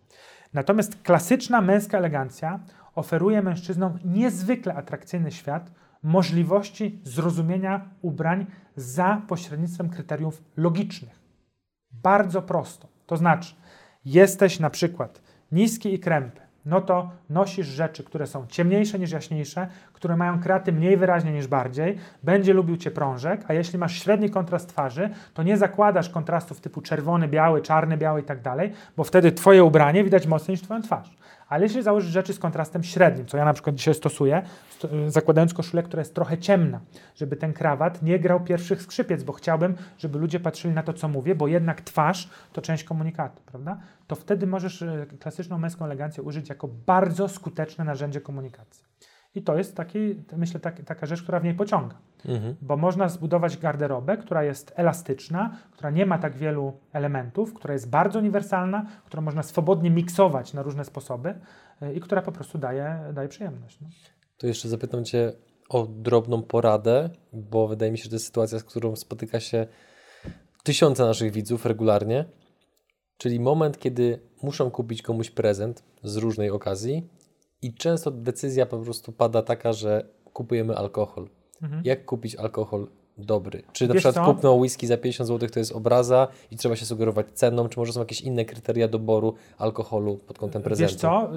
Natomiast 0.55 1.03
klasyczna 1.03 1.61
męska 1.61 1.99
elegancja 1.99 2.61
oferuje 2.95 3.43
mężczyznom 3.43 3.99
niezwykle 4.05 4.75
atrakcyjny 4.75 5.33
świat 5.33 5.71
możliwości 6.03 7.01
zrozumienia 7.05 7.89
ubrań 8.03 8.47
za 8.77 9.23
pośrednictwem 9.29 9.89
kryteriów 9.91 10.43
logicznych. 10.57 11.21
Bardzo 11.93 12.43
prosto. 12.43 12.89
To 13.11 13.17
znaczy, 13.17 13.55
jesteś 14.05 14.61
na 14.61 14.71
przykład 14.71 15.21
niski 15.53 15.95
i 15.95 15.99
krępy, 15.99 16.41
no 16.67 16.81
to 16.81 17.11
nosisz 17.31 17.67
rzeczy, 17.67 18.05
które 18.05 18.27
są 18.27 18.47
ciemniejsze 18.47 18.99
niż 18.99 19.11
jaśniejsze, 19.11 19.69
które 19.93 20.17
mają 20.17 20.41
kraty 20.41 20.73
mniej 20.73 20.97
wyraźnie 20.97 21.33
niż 21.33 21.47
bardziej, 21.47 21.99
będzie 22.23 22.53
lubił 22.53 22.77
cię 22.77 22.91
prążek, 22.91 23.45
a 23.49 23.53
jeśli 23.53 23.79
masz 23.79 24.03
średni 24.03 24.31
kontrast 24.31 24.69
twarzy, 24.69 25.11
to 25.35 25.43
nie 25.43 25.57
zakładasz 25.57 26.09
kontrastów 26.09 26.61
typu 26.61 26.81
czerwony, 26.81 27.29
biały, 27.29 27.63
czarny, 27.63 27.97
biały 27.97 28.21
i 28.21 28.25
tak 28.25 28.41
dalej, 28.41 28.73
bo 28.97 29.05
wtedy 29.05 29.33
twoje 29.33 29.65
ubranie 29.65 30.05
widać 30.05 30.27
mocniej 30.27 30.53
niż 30.53 30.63
twoją 30.63 30.83
twarz. 30.83 31.17
Ale 31.51 31.63
jeśli 31.65 31.83
założysz 31.83 32.11
rzeczy 32.11 32.33
z 32.33 32.39
kontrastem 32.39 32.83
średnim, 32.83 33.27
co 33.27 33.37
ja 33.37 33.45
na 33.45 33.53
przykład 33.53 33.77
dzisiaj 33.77 33.95
stosuję, 33.95 34.43
sto- 34.71 34.89
zakładając 35.07 35.55
koszulę, 35.55 35.83
która 35.83 36.01
jest 36.01 36.15
trochę 36.15 36.39
ciemna, 36.39 36.81
żeby 37.15 37.37
ten 37.37 37.53
krawat 37.53 38.03
nie 38.03 38.19
grał 38.19 38.41
pierwszych 38.41 38.83
skrzypiec, 38.83 39.23
bo 39.23 39.33
chciałbym, 39.33 39.75
żeby 39.99 40.19
ludzie 40.19 40.41
patrzyli 40.41 40.75
na 40.75 40.83
to, 40.83 40.93
co 40.93 41.09
mówię, 41.09 41.35
bo 41.35 41.49
jednak 41.49 41.81
twarz 41.81 42.31
to 42.53 42.63
część 42.63 42.85
komunikatu, 42.85 43.43
prawda? 43.47 43.79
To 44.07 44.17
wtedy 44.17 44.47
możesz 44.47 44.83
e, 44.83 45.07
klasyczną 45.21 45.59
męską 45.59 45.85
elegancję 45.85 46.23
użyć 46.23 46.49
jako 46.49 46.69
bardzo 46.69 47.29
skuteczne 47.29 47.85
narzędzie 47.85 48.21
komunikacji. 48.21 48.85
I 49.35 49.43
to 49.43 49.59
jest 49.59 49.77
taki, 49.77 50.25
myślę, 50.37 50.61
tak, 50.61 50.85
taka 50.85 51.07
rzecz, 51.07 51.23
która 51.23 51.41
w 51.41 51.45
niej 51.45 51.55
pociąga 51.55 51.95
Mhm. 52.25 52.57
bo 52.63 52.77
można 52.77 53.09
zbudować 53.09 53.57
garderobę, 53.57 54.17
która 54.17 54.45
jest 54.45 54.73
elastyczna, 54.77 55.57
która 55.73 55.91
nie 55.91 56.07
ma 56.07 56.19
tak 56.19 56.37
wielu 56.37 56.73
elementów, 56.93 57.55
która 57.55 57.75
jest 57.75 57.89
bardzo 57.89 58.19
uniwersalna, 58.19 58.87
którą 59.07 59.23
można 59.23 59.43
swobodnie 59.43 59.91
miksować 59.91 60.53
na 60.53 60.63
różne 60.63 60.85
sposoby 60.85 61.35
y, 61.83 61.95
i 61.95 62.01
która 62.01 62.23
po 62.23 62.33
prostu 62.33 62.59
daje, 62.59 62.99
daje 63.13 63.29
przyjemność. 63.29 63.81
No. 63.81 63.89
To 64.39 64.47
jeszcze 64.47 64.69
zapytam 64.69 65.05
Cię 65.05 65.33
o 65.69 65.87
drobną 65.87 66.43
poradę, 66.43 67.11
bo 67.33 67.69
wydaje 67.69 67.93
mi 67.93 67.99
się, 67.99 68.05
że 68.05 68.11
to 68.11 68.15
jest 68.15 68.27
sytuacja, 68.27 68.59
z 68.59 68.65
którą 68.65 68.97
spotyka 68.97 69.41
się 69.41 69.67
tysiące 70.63 71.05
naszych 71.05 71.33
widzów 71.33 71.67
regularnie. 71.67 72.25
Czyli 73.17 73.41
moment, 73.41 73.79
kiedy 73.79 74.21
muszą 74.43 74.71
kupić 74.71 75.03
komuś 75.03 75.31
prezent 75.31 75.85
z 76.03 76.17
różnej 76.17 76.51
okazji 76.51 77.09
i 77.63 77.75
często 77.75 78.11
decyzja 78.11 78.67
po 78.67 78.79
prostu 78.79 79.13
pada 79.13 79.43
taka, 79.43 79.73
że 79.73 80.05
kupujemy 80.33 80.77
alkohol. 80.77 81.29
Mhm. 81.63 81.83
Jak 81.85 82.05
kupić 82.05 82.37
alkohol 82.37 82.87
dobry? 83.19 83.63
Czy 83.73 83.89
na 83.89 83.95
Wiesz 83.95 84.03
przykład 84.03 84.27
co? 84.27 84.35
kupno 84.35 84.55
whisky 84.55 84.87
za 84.87 84.97
50 84.97 85.29
zł 85.29 85.49
to 85.49 85.59
jest 85.59 85.73
obraza 85.73 86.29
i 86.51 86.57
trzeba 86.57 86.77
się 86.77 86.87
sugerować 86.87 87.27
ceną, 87.33 87.69
czy 87.69 87.79
może 87.79 87.93
są 87.93 88.01
jakieś 88.01 88.21
inne 88.21 88.45
kryteria 88.45 88.89
doboru 88.89 89.35
alkoholu 89.59 90.17
pod 90.17 90.39
kątem 90.39 90.63
prezentu? 90.63 90.93
Wiesz 90.93 91.01
co, 91.01 91.31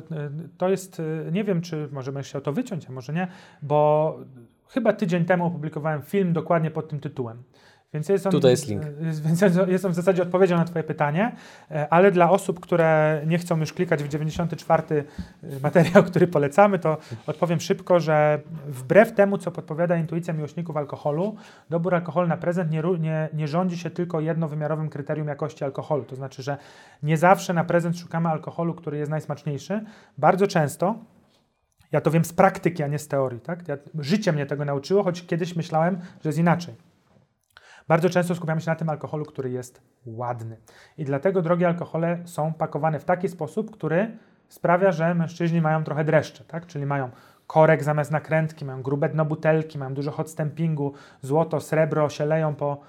to 0.57 0.69
jest, 0.69 1.01
nie 1.31 1.43
wiem, 1.43 1.61
czy 1.61 1.89
może 1.91 2.11
będziesz 2.11 2.29
chciał 2.29 2.41
to 2.41 2.53
wyciąć, 2.53 2.85
a 2.89 2.91
może 2.91 3.13
nie, 3.13 3.27
bo 3.61 4.17
chyba 4.67 4.93
tydzień 4.93 5.25
temu 5.25 5.45
opublikowałem 5.45 6.01
film 6.01 6.33
dokładnie 6.33 6.71
pod 6.71 6.89
tym 6.89 6.99
tytułem. 6.99 7.43
Więc 7.93 8.09
jest 8.09 8.25
on, 8.25 8.31
Tutaj 8.31 8.51
jest 8.51 8.67
link. 8.67 8.83
Więc 9.25 9.41
jest- 9.41 9.85
on 9.85 9.91
w 9.91 9.95
zasadzie 9.95 10.23
odpowiedzią 10.23 10.57
na 10.57 10.65
Twoje 10.65 10.83
pytanie, 10.83 11.35
e, 11.71 11.87
ale 11.93 12.11
dla 12.11 12.29
osób, 12.29 12.59
które 12.59 13.21
nie 13.27 13.37
chcą 13.37 13.59
już 13.59 13.73
klikać 13.73 14.03
w 14.03 14.07
94 14.07 15.03
materiał, 15.63 16.03
który 16.09 16.27
polecamy, 16.27 16.79
to 16.79 16.97
odpowiem 17.27 17.59
szybko, 17.59 17.99
że 17.99 18.39
wbrew 18.67 19.11
temu, 19.11 19.37
co 19.37 19.51
podpowiada 19.51 19.97
intuicja 19.97 20.33
miłośników 20.33 20.77
alkoholu, 20.77 21.35
dobór 21.69 21.95
alkoholu 21.95 22.27
na 22.27 22.37
prezent 22.37 22.71
nie, 22.71 22.83
nie, 22.99 23.29
nie 23.33 23.47
rządzi 23.47 23.77
się 23.77 23.89
tylko 23.89 24.19
jednowymiarowym 24.19 24.89
kryterium 24.89 25.27
jakości 25.27 25.63
alkoholu. 25.63 26.03
To 26.03 26.15
znaczy, 26.15 26.43
że 26.43 26.57
nie 27.03 27.17
zawsze 27.17 27.53
na 27.53 27.63
prezent 27.63 27.97
szukamy 27.97 28.29
alkoholu, 28.29 28.73
który 28.73 28.97
jest 28.97 29.11
najsmaczniejszy. 29.11 29.83
Bardzo 30.17 30.47
często 30.47 30.95
ja 31.91 32.01
to 32.01 32.11
wiem 32.11 32.25
z 32.25 32.33
praktyki, 32.33 32.83
a 32.83 32.87
nie 32.87 32.99
z 32.99 33.07
teorii. 33.07 33.39
Tak? 33.39 33.67
Ja, 33.67 33.77
życie 33.99 34.31
mnie 34.31 34.45
tego 34.45 34.65
nauczyło, 34.65 35.03
choć 35.03 35.25
kiedyś 35.25 35.55
myślałem, 35.55 35.95
że 35.95 36.29
jest 36.29 36.39
inaczej. 36.39 36.75
Bardzo 37.87 38.09
często 38.09 38.35
skupiamy 38.35 38.61
się 38.61 38.71
na 38.71 38.75
tym 38.75 38.89
alkoholu, 38.89 39.25
który 39.25 39.49
jest 39.49 39.81
ładny. 40.05 40.57
I 40.97 41.05
dlatego 41.05 41.41
drogie 41.41 41.67
alkohole 41.67 42.19
są 42.25 42.53
pakowane 42.53 42.99
w 42.99 43.05
taki 43.05 43.29
sposób, 43.29 43.71
który 43.71 44.17
sprawia, 44.49 44.91
że 44.91 45.15
mężczyźni 45.15 45.61
mają 45.61 45.83
trochę 45.83 46.03
dreszcze, 46.03 46.43
tak? 46.43 46.65
czyli 46.65 46.85
mają 46.85 47.09
korek 47.47 47.83
zamiast 47.83 48.11
nakrętki, 48.11 48.65
mają 48.65 48.81
grube 48.81 49.09
dno 49.09 49.25
butelki, 49.25 49.77
mają 49.77 49.93
dużo 49.93 50.11
hot 50.11 50.29
stampingu, 50.29 50.93
złoto, 51.21 51.61
srebro 51.61 52.09
się 52.09 52.25
leją 52.25 52.55
po, 52.55 52.81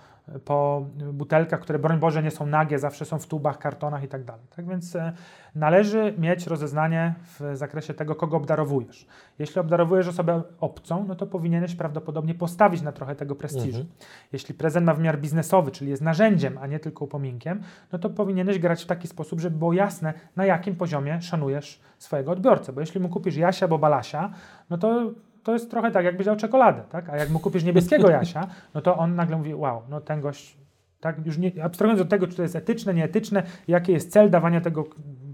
po 0.44 0.86
butelkach, 1.12 1.60
które 1.60 1.78
broń 1.78 1.98
Boże 1.98 2.22
nie 2.22 2.30
są 2.30 2.46
nagie, 2.46 2.78
zawsze 2.78 3.04
są 3.04 3.18
w 3.18 3.26
tubach, 3.26 3.58
kartonach 3.58 4.04
i 4.04 4.08
tak 4.08 4.24
dalej. 4.24 4.46
Tak 4.56 4.68
więc 4.68 4.96
e, 4.96 5.12
należy 5.54 6.14
mieć 6.18 6.46
rozeznanie 6.46 7.14
w 7.22 7.56
zakresie 7.56 7.94
tego, 7.94 8.14
kogo 8.14 8.36
obdarowujesz. 8.36 9.06
Jeśli 9.38 9.60
obdarowujesz 9.60 10.08
osobę 10.08 10.42
obcą, 10.60 11.04
no 11.08 11.14
to 11.14 11.26
powinieneś 11.26 11.74
prawdopodobnie 11.74 12.34
postawić 12.34 12.82
na 12.82 12.92
trochę 12.92 13.14
tego 13.14 13.34
prestiżu. 13.34 13.80
Mhm. 13.80 13.86
Jeśli 14.32 14.54
prezent 14.54 14.86
ma 14.86 14.94
wymiar 14.94 15.18
biznesowy, 15.18 15.70
czyli 15.70 15.90
jest 15.90 16.02
narzędziem, 16.02 16.58
a 16.58 16.66
nie 16.66 16.78
tylko 16.78 17.04
upominkiem, 17.04 17.62
no 17.92 17.98
to 17.98 18.10
powinieneś 18.10 18.58
grać 18.58 18.84
w 18.84 18.86
taki 18.86 19.08
sposób, 19.08 19.40
żeby 19.40 19.58
było 19.58 19.72
jasne, 19.72 20.14
na 20.36 20.46
jakim 20.46 20.76
poziomie 20.76 21.22
szanujesz 21.22 21.80
swojego 21.98 22.32
odbiorcę. 22.32 22.72
Bo 22.72 22.80
jeśli 22.80 23.00
mu 23.00 23.08
kupisz 23.08 23.36
Jasia 23.36 23.66
albo 23.66 23.78
Balasia, 23.78 24.30
no 24.70 24.78
to 24.78 25.12
to 25.44 25.52
jest 25.52 25.70
trochę 25.70 25.90
tak, 25.90 26.04
jakbyś 26.04 26.26
dał 26.26 26.36
czekoladę, 26.36 26.82
tak? 26.90 27.08
A 27.10 27.16
jak 27.16 27.30
mu 27.30 27.38
kupisz 27.38 27.64
niebieskiego 27.64 28.10
Jasia, 28.10 28.46
no 28.74 28.80
to 28.80 28.96
on 28.96 29.14
nagle 29.14 29.36
mówi, 29.36 29.54
wow, 29.54 29.82
no 29.88 30.00
ten 30.00 30.20
gość, 30.20 30.56
tak? 31.00 31.26
Już 31.26 31.38
nie, 31.38 31.64
abstrahując 31.64 32.00
od 32.02 32.08
tego, 32.08 32.26
czy 32.26 32.36
to 32.36 32.42
jest 32.42 32.56
etyczne, 32.56 32.94
nieetyczne, 32.94 33.42
jaki 33.68 33.92
jest 33.92 34.12
cel 34.12 34.30
dawania 34.30 34.60
tego 34.60 34.84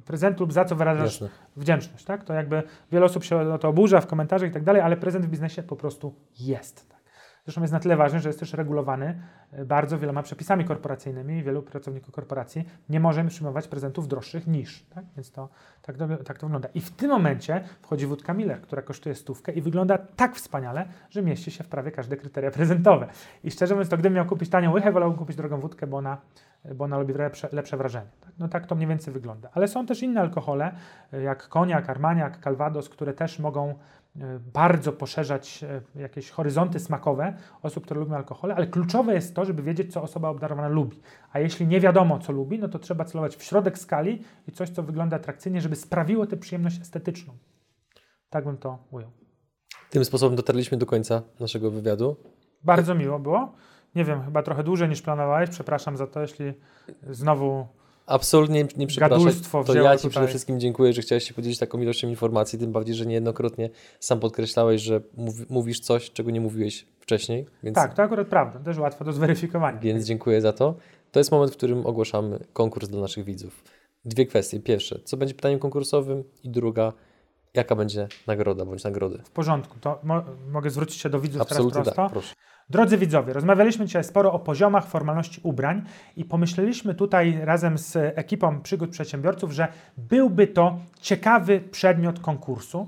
prezentu 0.04 0.42
lub 0.44 0.52
za 0.52 0.64
co 0.64 0.76
wyrażasz 0.76 1.20
Jasne. 1.20 1.28
wdzięczność, 1.56 2.04
tak? 2.04 2.24
To 2.24 2.34
jakby 2.34 2.62
wiele 2.92 3.04
osób 3.04 3.24
się 3.24 3.36
o 3.52 3.58
to 3.58 3.68
oburza 3.68 4.00
w 4.00 4.06
komentarzach 4.06 4.50
i 4.50 4.52
tak 4.52 4.64
dalej, 4.64 4.82
ale 4.82 4.96
prezent 4.96 5.26
w 5.26 5.28
biznesie 5.28 5.62
po 5.62 5.76
prostu 5.76 6.14
jest. 6.40 6.88
Tak? 6.88 6.99
Zresztą 7.44 7.60
jest 7.60 7.72
na 7.72 7.80
tyle 7.80 7.96
ważny, 7.96 8.20
że 8.20 8.28
jest 8.28 8.40
też 8.40 8.52
regulowany 8.52 9.20
e, 9.52 9.64
bardzo 9.64 9.98
wieloma 9.98 10.22
przepisami 10.22 10.64
korporacyjnymi 10.64 11.38
i 11.38 11.42
wielu 11.42 11.62
pracowników 11.62 12.14
korporacji 12.14 12.64
nie 12.88 13.00
może 13.00 13.24
przyjmować 13.24 13.68
prezentów 13.68 14.08
droższych 14.08 14.46
niż. 14.46 14.86
Tak? 14.94 15.04
Więc 15.16 15.30
to 15.30 15.48
tak, 15.82 15.96
to 15.96 16.24
tak 16.24 16.38
to 16.38 16.46
wygląda. 16.46 16.68
I 16.74 16.80
w 16.80 16.90
tym 16.90 17.10
momencie 17.10 17.64
wchodzi 17.82 18.06
wódka 18.06 18.34
Miller, 18.34 18.60
która 18.60 18.82
kosztuje 18.82 19.14
stówkę 19.14 19.52
i 19.52 19.62
wygląda 19.62 19.98
tak 19.98 20.36
wspaniale, 20.36 20.88
że 21.10 21.22
mieści 21.22 21.50
się 21.50 21.64
w 21.64 21.68
prawie 21.68 21.90
każde 21.90 22.16
kryteria 22.16 22.50
prezentowe. 22.50 23.08
I 23.44 23.50
szczerze 23.50 23.74
mówiąc, 23.74 23.90
to 23.90 23.96
gdybym 23.96 24.16
miał 24.16 24.26
kupić 24.26 24.50
tanią 24.50 24.72
łychę, 24.72 24.92
wolałbym 24.92 25.18
kupić 25.18 25.36
drogą 25.36 25.60
wódkę, 25.60 25.86
bo 25.86 25.96
ona, 25.96 26.18
bo 26.74 26.84
ona 26.84 26.98
robi 26.98 27.14
lepsze, 27.14 27.48
lepsze 27.52 27.76
wrażenie. 27.76 28.10
Tak? 28.20 28.32
No 28.38 28.48
tak 28.48 28.66
to 28.66 28.74
mniej 28.74 28.88
więcej 28.88 29.14
wygląda. 29.14 29.48
Ale 29.54 29.68
są 29.68 29.86
też 29.86 30.02
inne 30.02 30.20
alkohole, 30.20 30.72
e, 31.12 31.22
jak 31.22 31.48
koniak, 31.48 31.90
armaniak, 31.90 32.38
calvados, 32.38 32.88
które 32.88 33.12
też 33.12 33.38
mogą 33.38 33.74
bardzo 34.54 34.92
poszerzać 34.92 35.64
e, 35.64 36.00
jakieś 36.00 36.30
horyzonty 36.30 36.80
smakowe 36.80 37.36
osób, 37.62 37.84
które 37.84 38.00
lubią 38.00 38.16
alkohole, 38.16 38.54
ale 38.54 38.66
kluczowe 38.66 39.14
jest 39.14 39.34
to, 39.34 39.44
żeby 39.44 39.62
wiedzieć, 39.62 39.92
co 39.92 40.02
osoba 40.02 40.28
obdarowana 40.28 40.68
lubi. 40.68 41.00
A 41.32 41.38
jeśli 41.38 41.66
nie 41.66 41.80
wiadomo, 41.80 42.18
co 42.18 42.32
lubi, 42.32 42.58
no 42.58 42.68
to 42.68 42.78
trzeba 42.78 43.04
celować 43.04 43.36
w 43.36 43.42
środek 43.42 43.78
skali 43.78 44.22
i 44.48 44.52
coś, 44.52 44.70
co 44.70 44.82
wygląda 44.82 45.16
atrakcyjnie, 45.16 45.60
żeby 45.60 45.76
sprawiło 45.76 46.26
tę 46.26 46.36
przyjemność 46.36 46.80
estetyczną. 46.80 47.34
Tak 48.30 48.44
bym 48.44 48.58
to 48.58 48.78
ujął. 48.90 49.10
Tym 49.90 50.04
sposobem 50.04 50.36
dotarliśmy 50.36 50.78
do 50.78 50.86
końca 50.86 51.22
naszego 51.40 51.70
wywiadu. 51.70 52.16
Bardzo 52.64 52.94
miło 52.94 53.18
było. 53.18 53.52
Nie 53.94 54.04
wiem, 54.04 54.24
chyba 54.24 54.42
trochę 54.42 54.64
dłużej 54.64 54.88
niż 54.88 55.02
planowałeś. 55.02 55.50
Przepraszam 55.50 55.96
za 55.96 56.06
to, 56.06 56.20
jeśli 56.20 56.52
znowu 57.10 57.66
Absolutnie 58.10 58.66
nie 58.76 58.86
przepraszam. 58.86 59.18
Gadulstwo 59.18 59.64
To 59.64 59.74
ja 59.74 59.90
Ci 59.96 59.98
tutaj. 59.98 60.10
przede 60.10 60.26
wszystkim 60.28 60.60
dziękuję, 60.60 60.92
że 60.92 61.02
chciałeś 61.02 61.24
się 61.28 61.34
podzielić 61.34 61.58
taką 61.58 61.80
ilością 61.80 62.08
informacji, 62.08 62.58
tym 62.58 62.72
bardziej, 62.72 62.94
że 62.94 63.06
niejednokrotnie 63.06 63.70
sam 64.00 64.20
podkreślałeś, 64.20 64.82
że 64.82 65.00
mów, 65.16 65.50
mówisz 65.50 65.80
coś, 65.80 66.10
czego 66.10 66.30
nie 66.30 66.40
mówiłeś 66.40 66.86
wcześniej, 67.00 67.46
więc, 67.62 67.74
Tak, 67.74 67.94
to 67.94 68.02
akurat 68.02 68.28
prawda, 68.28 68.58
też 68.60 68.78
łatwo 68.78 69.04
do 69.04 69.12
zweryfikowania. 69.12 69.78
więc 69.80 70.04
dziękuję 70.04 70.40
za 70.40 70.52
to. 70.52 70.74
To 71.12 71.20
jest 71.20 71.32
moment, 71.32 71.52
w 71.52 71.56
którym 71.56 71.86
ogłaszamy 71.86 72.38
konkurs 72.52 72.88
dla 72.88 73.00
naszych 73.00 73.24
widzów. 73.24 73.64
Dwie 74.04 74.26
kwestie. 74.26 74.60
Pierwsze, 74.60 75.00
co 75.04 75.16
będzie 75.16 75.34
pytaniem 75.34 75.58
konkursowym 75.58 76.24
i 76.44 76.48
druga, 76.50 76.92
jaka 77.54 77.76
będzie 77.76 78.08
nagroda 78.26 78.64
bądź 78.64 78.84
nagrody. 78.84 79.18
W 79.24 79.30
porządku, 79.30 79.76
to 79.80 79.98
mo- 80.02 80.24
mogę 80.50 80.70
zwrócić 80.70 81.00
się 81.00 81.08
do 81.10 81.20
widzów 81.20 81.42
Absolutnie 81.42 81.70
teraz 81.72 81.84
prosto. 81.84 82.02
tak, 82.02 82.12
proszę. 82.12 82.34
Drodzy 82.70 82.98
widzowie, 82.98 83.32
rozmawialiśmy 83.32 83.86
dzisiaj 83.86 84.04
sporo 84.04 84.32
o 84.32 84.38
poziomach 84.38 84.86
formalności 84.86 85.40
ubrań 85.42 85.82
i 86.16 86.24
pomyśleliśmy 86.24 86.94
tutaj 86.94 87.40
razem 87.42 87.78
z 87.78 87.96
ekipą 87.96 88.60
przygód 88.60 88.90
przedsiębiorców, 88.90 89.52
że 89.52 89.68
byłby 89.96 90.46
to 90.46 90.78
ciekawy 91.00 91.60
przedmiot 91.60 92.20
konkursu. 92.20 92.86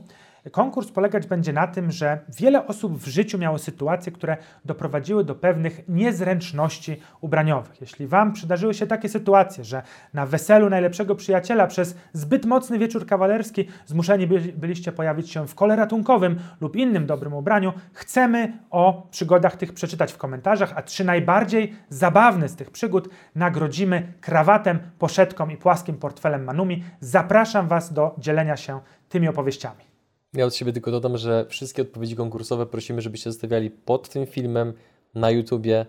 Konkurs 0.51 0.91
polegać 0.93 1.27
będzie 1.27 1.53
na 1.53 1.67
tym, 1.67 1.91
że 1.91 2.19
wiele 2.39 2.67
osób 2.67 2.99
w 2.99 3.07
życiu 3.07 3.39
miało 3.39 3.59
sytuacje, 3.59 4.13
które 4.13 4.37
doprowadziły 4.65 5.25
do 5.25 5.35
pewnych 5.35 5.89
niezręczności 5.89 7.01
ubraniowych. 7.21 7.81
Jeśli 7.81 8.07
Wam 8.07 8.33
przydarzyły 8.33 8.75
się 8.75 8.87
takie 8.87 9.09
sytuacje, 9.09 9.65
że 9.65 9.83
na 10.15 10.27
weselu 10.27 10.71
najlepszego 10.71 11.15
przyjaciela 11.15 11.67
przez 11.67 11.97
zbyt 12.13 12.45
mocny 12.45 12.79
wieczór 12.79 13.07
kawalerski 13.07 13.69
zmuszeni 13.87 14.27
byli, 14.27 14.53
byliście 14.53 14.93
pojawić 14.93 15.31
się 15.31 15.47
w 15.47 15.55
kole 15.55 15.77
ratunkowym 15.77 16.37
lub 16.61 16.77
innym 16.77 17.07
dobrym 17.07 17.35
ubraniu, 17.35 17.73
chcemy 17.93 18.53
o 18.71 19.07
przygodach 19.11 19.57
tych 19.57 19.73
przeczytać 19.73 20.13
w 20.13 20.19
komentarzach, 20.19 20.73
a 20.77 20.83
trzy 20.83 21.05
najbardziej 21.05 21.75
zabawne 21.89 22.49
z 22.49 22.57
tych 22.57 22.71
przygód 22.71 23.09
nagrodzimy 23.35 24.13
krawatem, 24.21 24.79
poszetką 24.99 25.49
i 25.49 25.57
płaskim 25.57 25.97
portfelem 25.97 26.45
Manumi. 26.45 26.85
Zapraszam 27.01 27.69
Was 27.69 27.93
do 27.93 28.15
dzielenia 28.19 28.57
się 28.57 28.81
tymi 29.09 29.29
opowieściami. 29.29 29.92
Ja 30.35 30.47
od 30.47 30.55
siebie 30.55 30.73
tylko 30.73 30.91
dodam, 30.91 31.19
że 31.19 31.47
wszystkie 31.49 31.83
odpowiedzi 31.83 32.17
konkursowe 32.17 32.67
prosimy, 32.67 33.03
żebyście 33.03 33.31
zostawiali 33.31 33.71
pod 33.71 34.09
tym 34.09 34.27
filmem 34.27 34.73
na 35.15 35.31
YouTubie. 35.31 35.87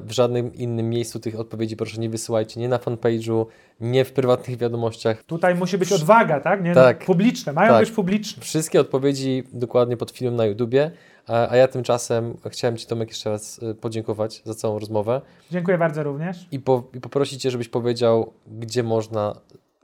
W 0.00 0.12
żadnym 0.12 0.54
innym 0.54 0.90
miejscu 0.90 1.20
tych 1.20 1.40
odpowiedzi 1.40 1.76
proszę 1.76 2.00
nie 2.00 2.08
wysyłajcie, 2.10 2.60
nie 2.60 2.68
na 2.68 2.78
fanpage'u, 2.78 3.46
nie 3.80 4.04
w 4.04 4.12
prywatnych 4.12 4.56
wiadomościach. 4.58 5.22
Tutaj 5.22 5.54
musi 5.54 5.78
być 5.78 5.92
odwaga, 5.92 6.40
tak? 6.40 6.64
Nie? 6.64 6.74
Tak. 6.74 7.04
Publiczne, 7.04 7.52
mają 7.52 7.72
Tak. 7.72 7.80
być 7.80 7.90
publiczne. 7.90 8.42
Wszystkie 8.42 8.80
odpowiedzi 8.80 9.44
dokładnie 9.52 9.96
pod 9.96 10.10
filmem 10.10 10.36
na 10.36 10.46
YouTubie, 10.46 10.90
a, 11.26 11.48
a 11.50 11.56
ja 11.56 11.68
tymczasem 11.68 12.36
chciałem 12.50 12.76
Ci 12.76 12.86
Tomek 12.86 13.08
jeszcze 13.08 13.30
raz 13.30 13.58
y, 13.58 13.74
podziękować 13.74 14.42
za 14.44 14.54
całą 14.54 14.78
rozmowę 14.78 15.20
Dziękuję 15.50 15.78
bardzo 15.78 16.02
również. 16.02 16.46
i, 16.52 16.60
po, 16.60 16.82
i 16.94 17.00
poprosić 17.00 17.42
Cię, 17.42 17.50
żebyś 17.50 17.68
powiedział, 17.68 18.32
gdzie 18.46 18.82
można 18.82 19.34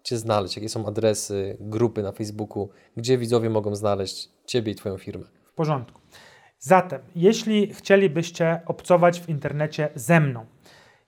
Cię 0.04 0.18
znaleźć, 0.18 0.56
jakie 0.56 0.68
są 0.68 0.86
adresy, 0.86 1.56
grupy 1.60 2.02
na 2.02 2.12
Facebooku, 2.12 2.68
gdzie 2.96 3.18
widzowie 3.18 3.50
mogą 3.50 3.74
znaleźć 3.74 4.28
Ciebie 4.46 4.72
i 4.72 4.74
Twoją 4.74 4.98
firmę. 4.98 5.24
W 5.44 5.52
porządku. 5.52 6.00
Zatem, 6.58 7.00
jeśli 7.16 7.74
chcielibyście 7.74 8.60
obcować 8.66 9.20
w 9.20 9.28
internecie 9.28 9.88
ze 9.94 10.20
mną, 10.20 10.46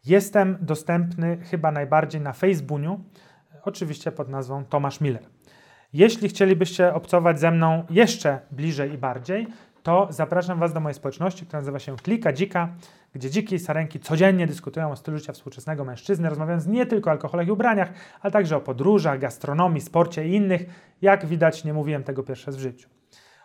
jestem 0.05 0.59
dostępny 0.61 1.39
chyba 1.51 1.73
najbardziej 1.73 2.21
na 2.21 2.33
Facebooku, 2.33 3.01
oczywiście 3.63 4.13
pod 4.13 4.29
nazwą 4.29 4.65
Tomasz 4.65 5.01
Miller. 5.01 5.27
Jeśli 5.93 6.29
chcielibyście 6.29 6.95
obcować 6.95 7.41
ze 7.41 7.51
mną 7.51 7.85
jeszcze 7.91 8.41
bliżej 8.51 8.93
i 8.93 8.99
bardziej, 8.99 9.47
to 9.87 10.09
zapraszam 10.11 10.59
Was 10.59 10.73
do 10.73 10.81
mojej 10.81 10.95
społeczności, 10.95 11.47
która 11.47 11.61
nazywa 11.61 11.79
się 11.79 11.97
Klika 11.97 12.33
Dzika, 12.33 12.69
gdzie 13.15 13.31
dziki 13.31 13.55
i 13.55 13.59
sarenki 13.59 14.01
codziennie 14.01 14.47
dyskutują 14.47 14.91
o 14.91 14.97
stylu 14.97 15.19
życia 15.19 15.33
współczesnego 15.33 15.85
mężczyzny, 15.85 16.29
rozmawiając 16.29 16.67
nie 16.67 16.87
tylko 16.87 17.11
o 17.11 17.13
alkoholach 17.13 17.47
i 17.47 17.51
ubraniach, 17.51 17.93
ale 18.21 18.31
także 18.31 18.57
o 18.57 18.61
podróżach, 18.61 19.19
gastronomii, 19.19 19.81
sporcie 19.81 20.29
i 20.29 20.35
innych. 20.35 20.63
Jak 21.03 21.27
widać, 21.27 21.65
nie 21.65 21.73
mówiłem 21.73 22.05
tego 22.05 22.23
pierwszy 22.23 22.47
raz 22.47 22.57
w 22.57 22.61
życiu. 22.61 22.89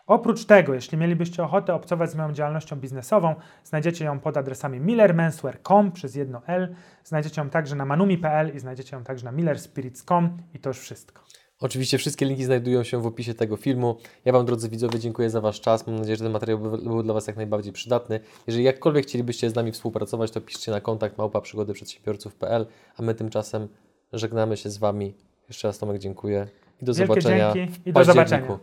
Oprócz 0.07 0.45
tego, 0.45 0.73
jeśli 0.73 0.97
mielibyście 0.97 1.43
ochotę 1.43 1.73
obcować 1.73 2.11
z 2.11 2.15
moją 2.15 2.33
działalnością 2.33 2.75
biznesową, 2.75 3.35
znajdziecie 3.63 4.05
ją 4.05 4.19
pod 4.19 4.37
adresami 4.37 4.79
millermenswear.com 4.79 5.91
przez 5.91 6.15
jedno 6.15 6.41
L, 6.47 6.75
znajdziecie 7.03 7.41
ją 7.41 7.49
także 7.49 7.75
na 7.75 7.85
manumi.pl 7.85 8.55
i 8.55 8.59
znajdziecie 8.59 8.95
ją 8.95 9.03
także 9.03 9.25
na 9.25 9.31
millerspirits.com 9.31 10.37
i 10.53 10.59
to 10.59 10.69
już 10.69 10.79
wszystko. 10.79 11.21
Oczywiście 11.61 11.97
wszystkie 11.97 12.25
linki 12.25 12.45
znajdują 12.45 12.83
się 12.83 13.01
w 13.01 13.05
opisie 13.05 13.33
tego 13.33 13.57
filmu. 13.57 13.97
Ja 14.25 14.33
Wam, 14.33 14.45
drodzy 14.45 14.69
widzowie, 14.69 14.99
dziękuję 14.99 15.29
za 15.29 15.41
Wasz 15.41 15.61
czas. 15.61 15.87
Mam 15.87 15.95
nadzieję, 15.95 16.15
że 16.15 16.23
ten 16.23 16.33
materiał 16.33 16.59
był 16.59 17.03
dla 17.03 17.13
Was 17.13 17.27
jak 17.27 17.35
najbardziej 17.35 17.73
przydatny. 17.73 18.19
Jeżeli 18.47 18.63
jakkolwiek 18.65 19.05
chcielibyście 19.05 19.49
z 19.49 19.55
nami 19.55 19.71
współpracować, 19.71 20.31
to 20.31 20.41
piszcie 20.41 20.71
na 20.71 20.81
kontakt 20.81 21.17
małpa 21.17 21.41
przygodyprzedsiębiorców.pl, 21.41 22.65
a 22.97 23.01
my 23.01 23.15
tymczasem 23.15 23.67
żegnamy 24.13 24.57
się 24.57 24.69
z 24.69 24.77
Wami. 24.77 25.13
Jeszcze 25.47 25.67
raz 25.67 25.79
Tomek 25.79 25.97
dziękuję 25.97 26.47
i 26.81 26.85
do 26.85 26.93
Wielkie 26.93 27.13
zobaczenia 27.13 27.53
dzięki 27.53 27.81
w 27.81 27.87
i 27.87 27.93
do 27.93 28.03
zobaczenia. 28.03 28.59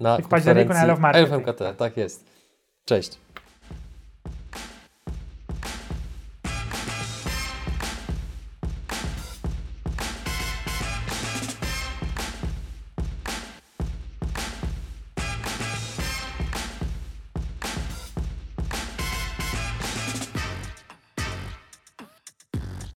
na 0.00 0.18
I 0.18 0.22
w 0.22 0.28
październiku 0.28 0.72
na 0.72 0.86
Love 0.86 1.00
Marketing. 1.00 1.32
LFMKT. 1.32 1.76
Tak 1.76 1.96
jest. 1.96 2.24
Cześć. 2.84 3.18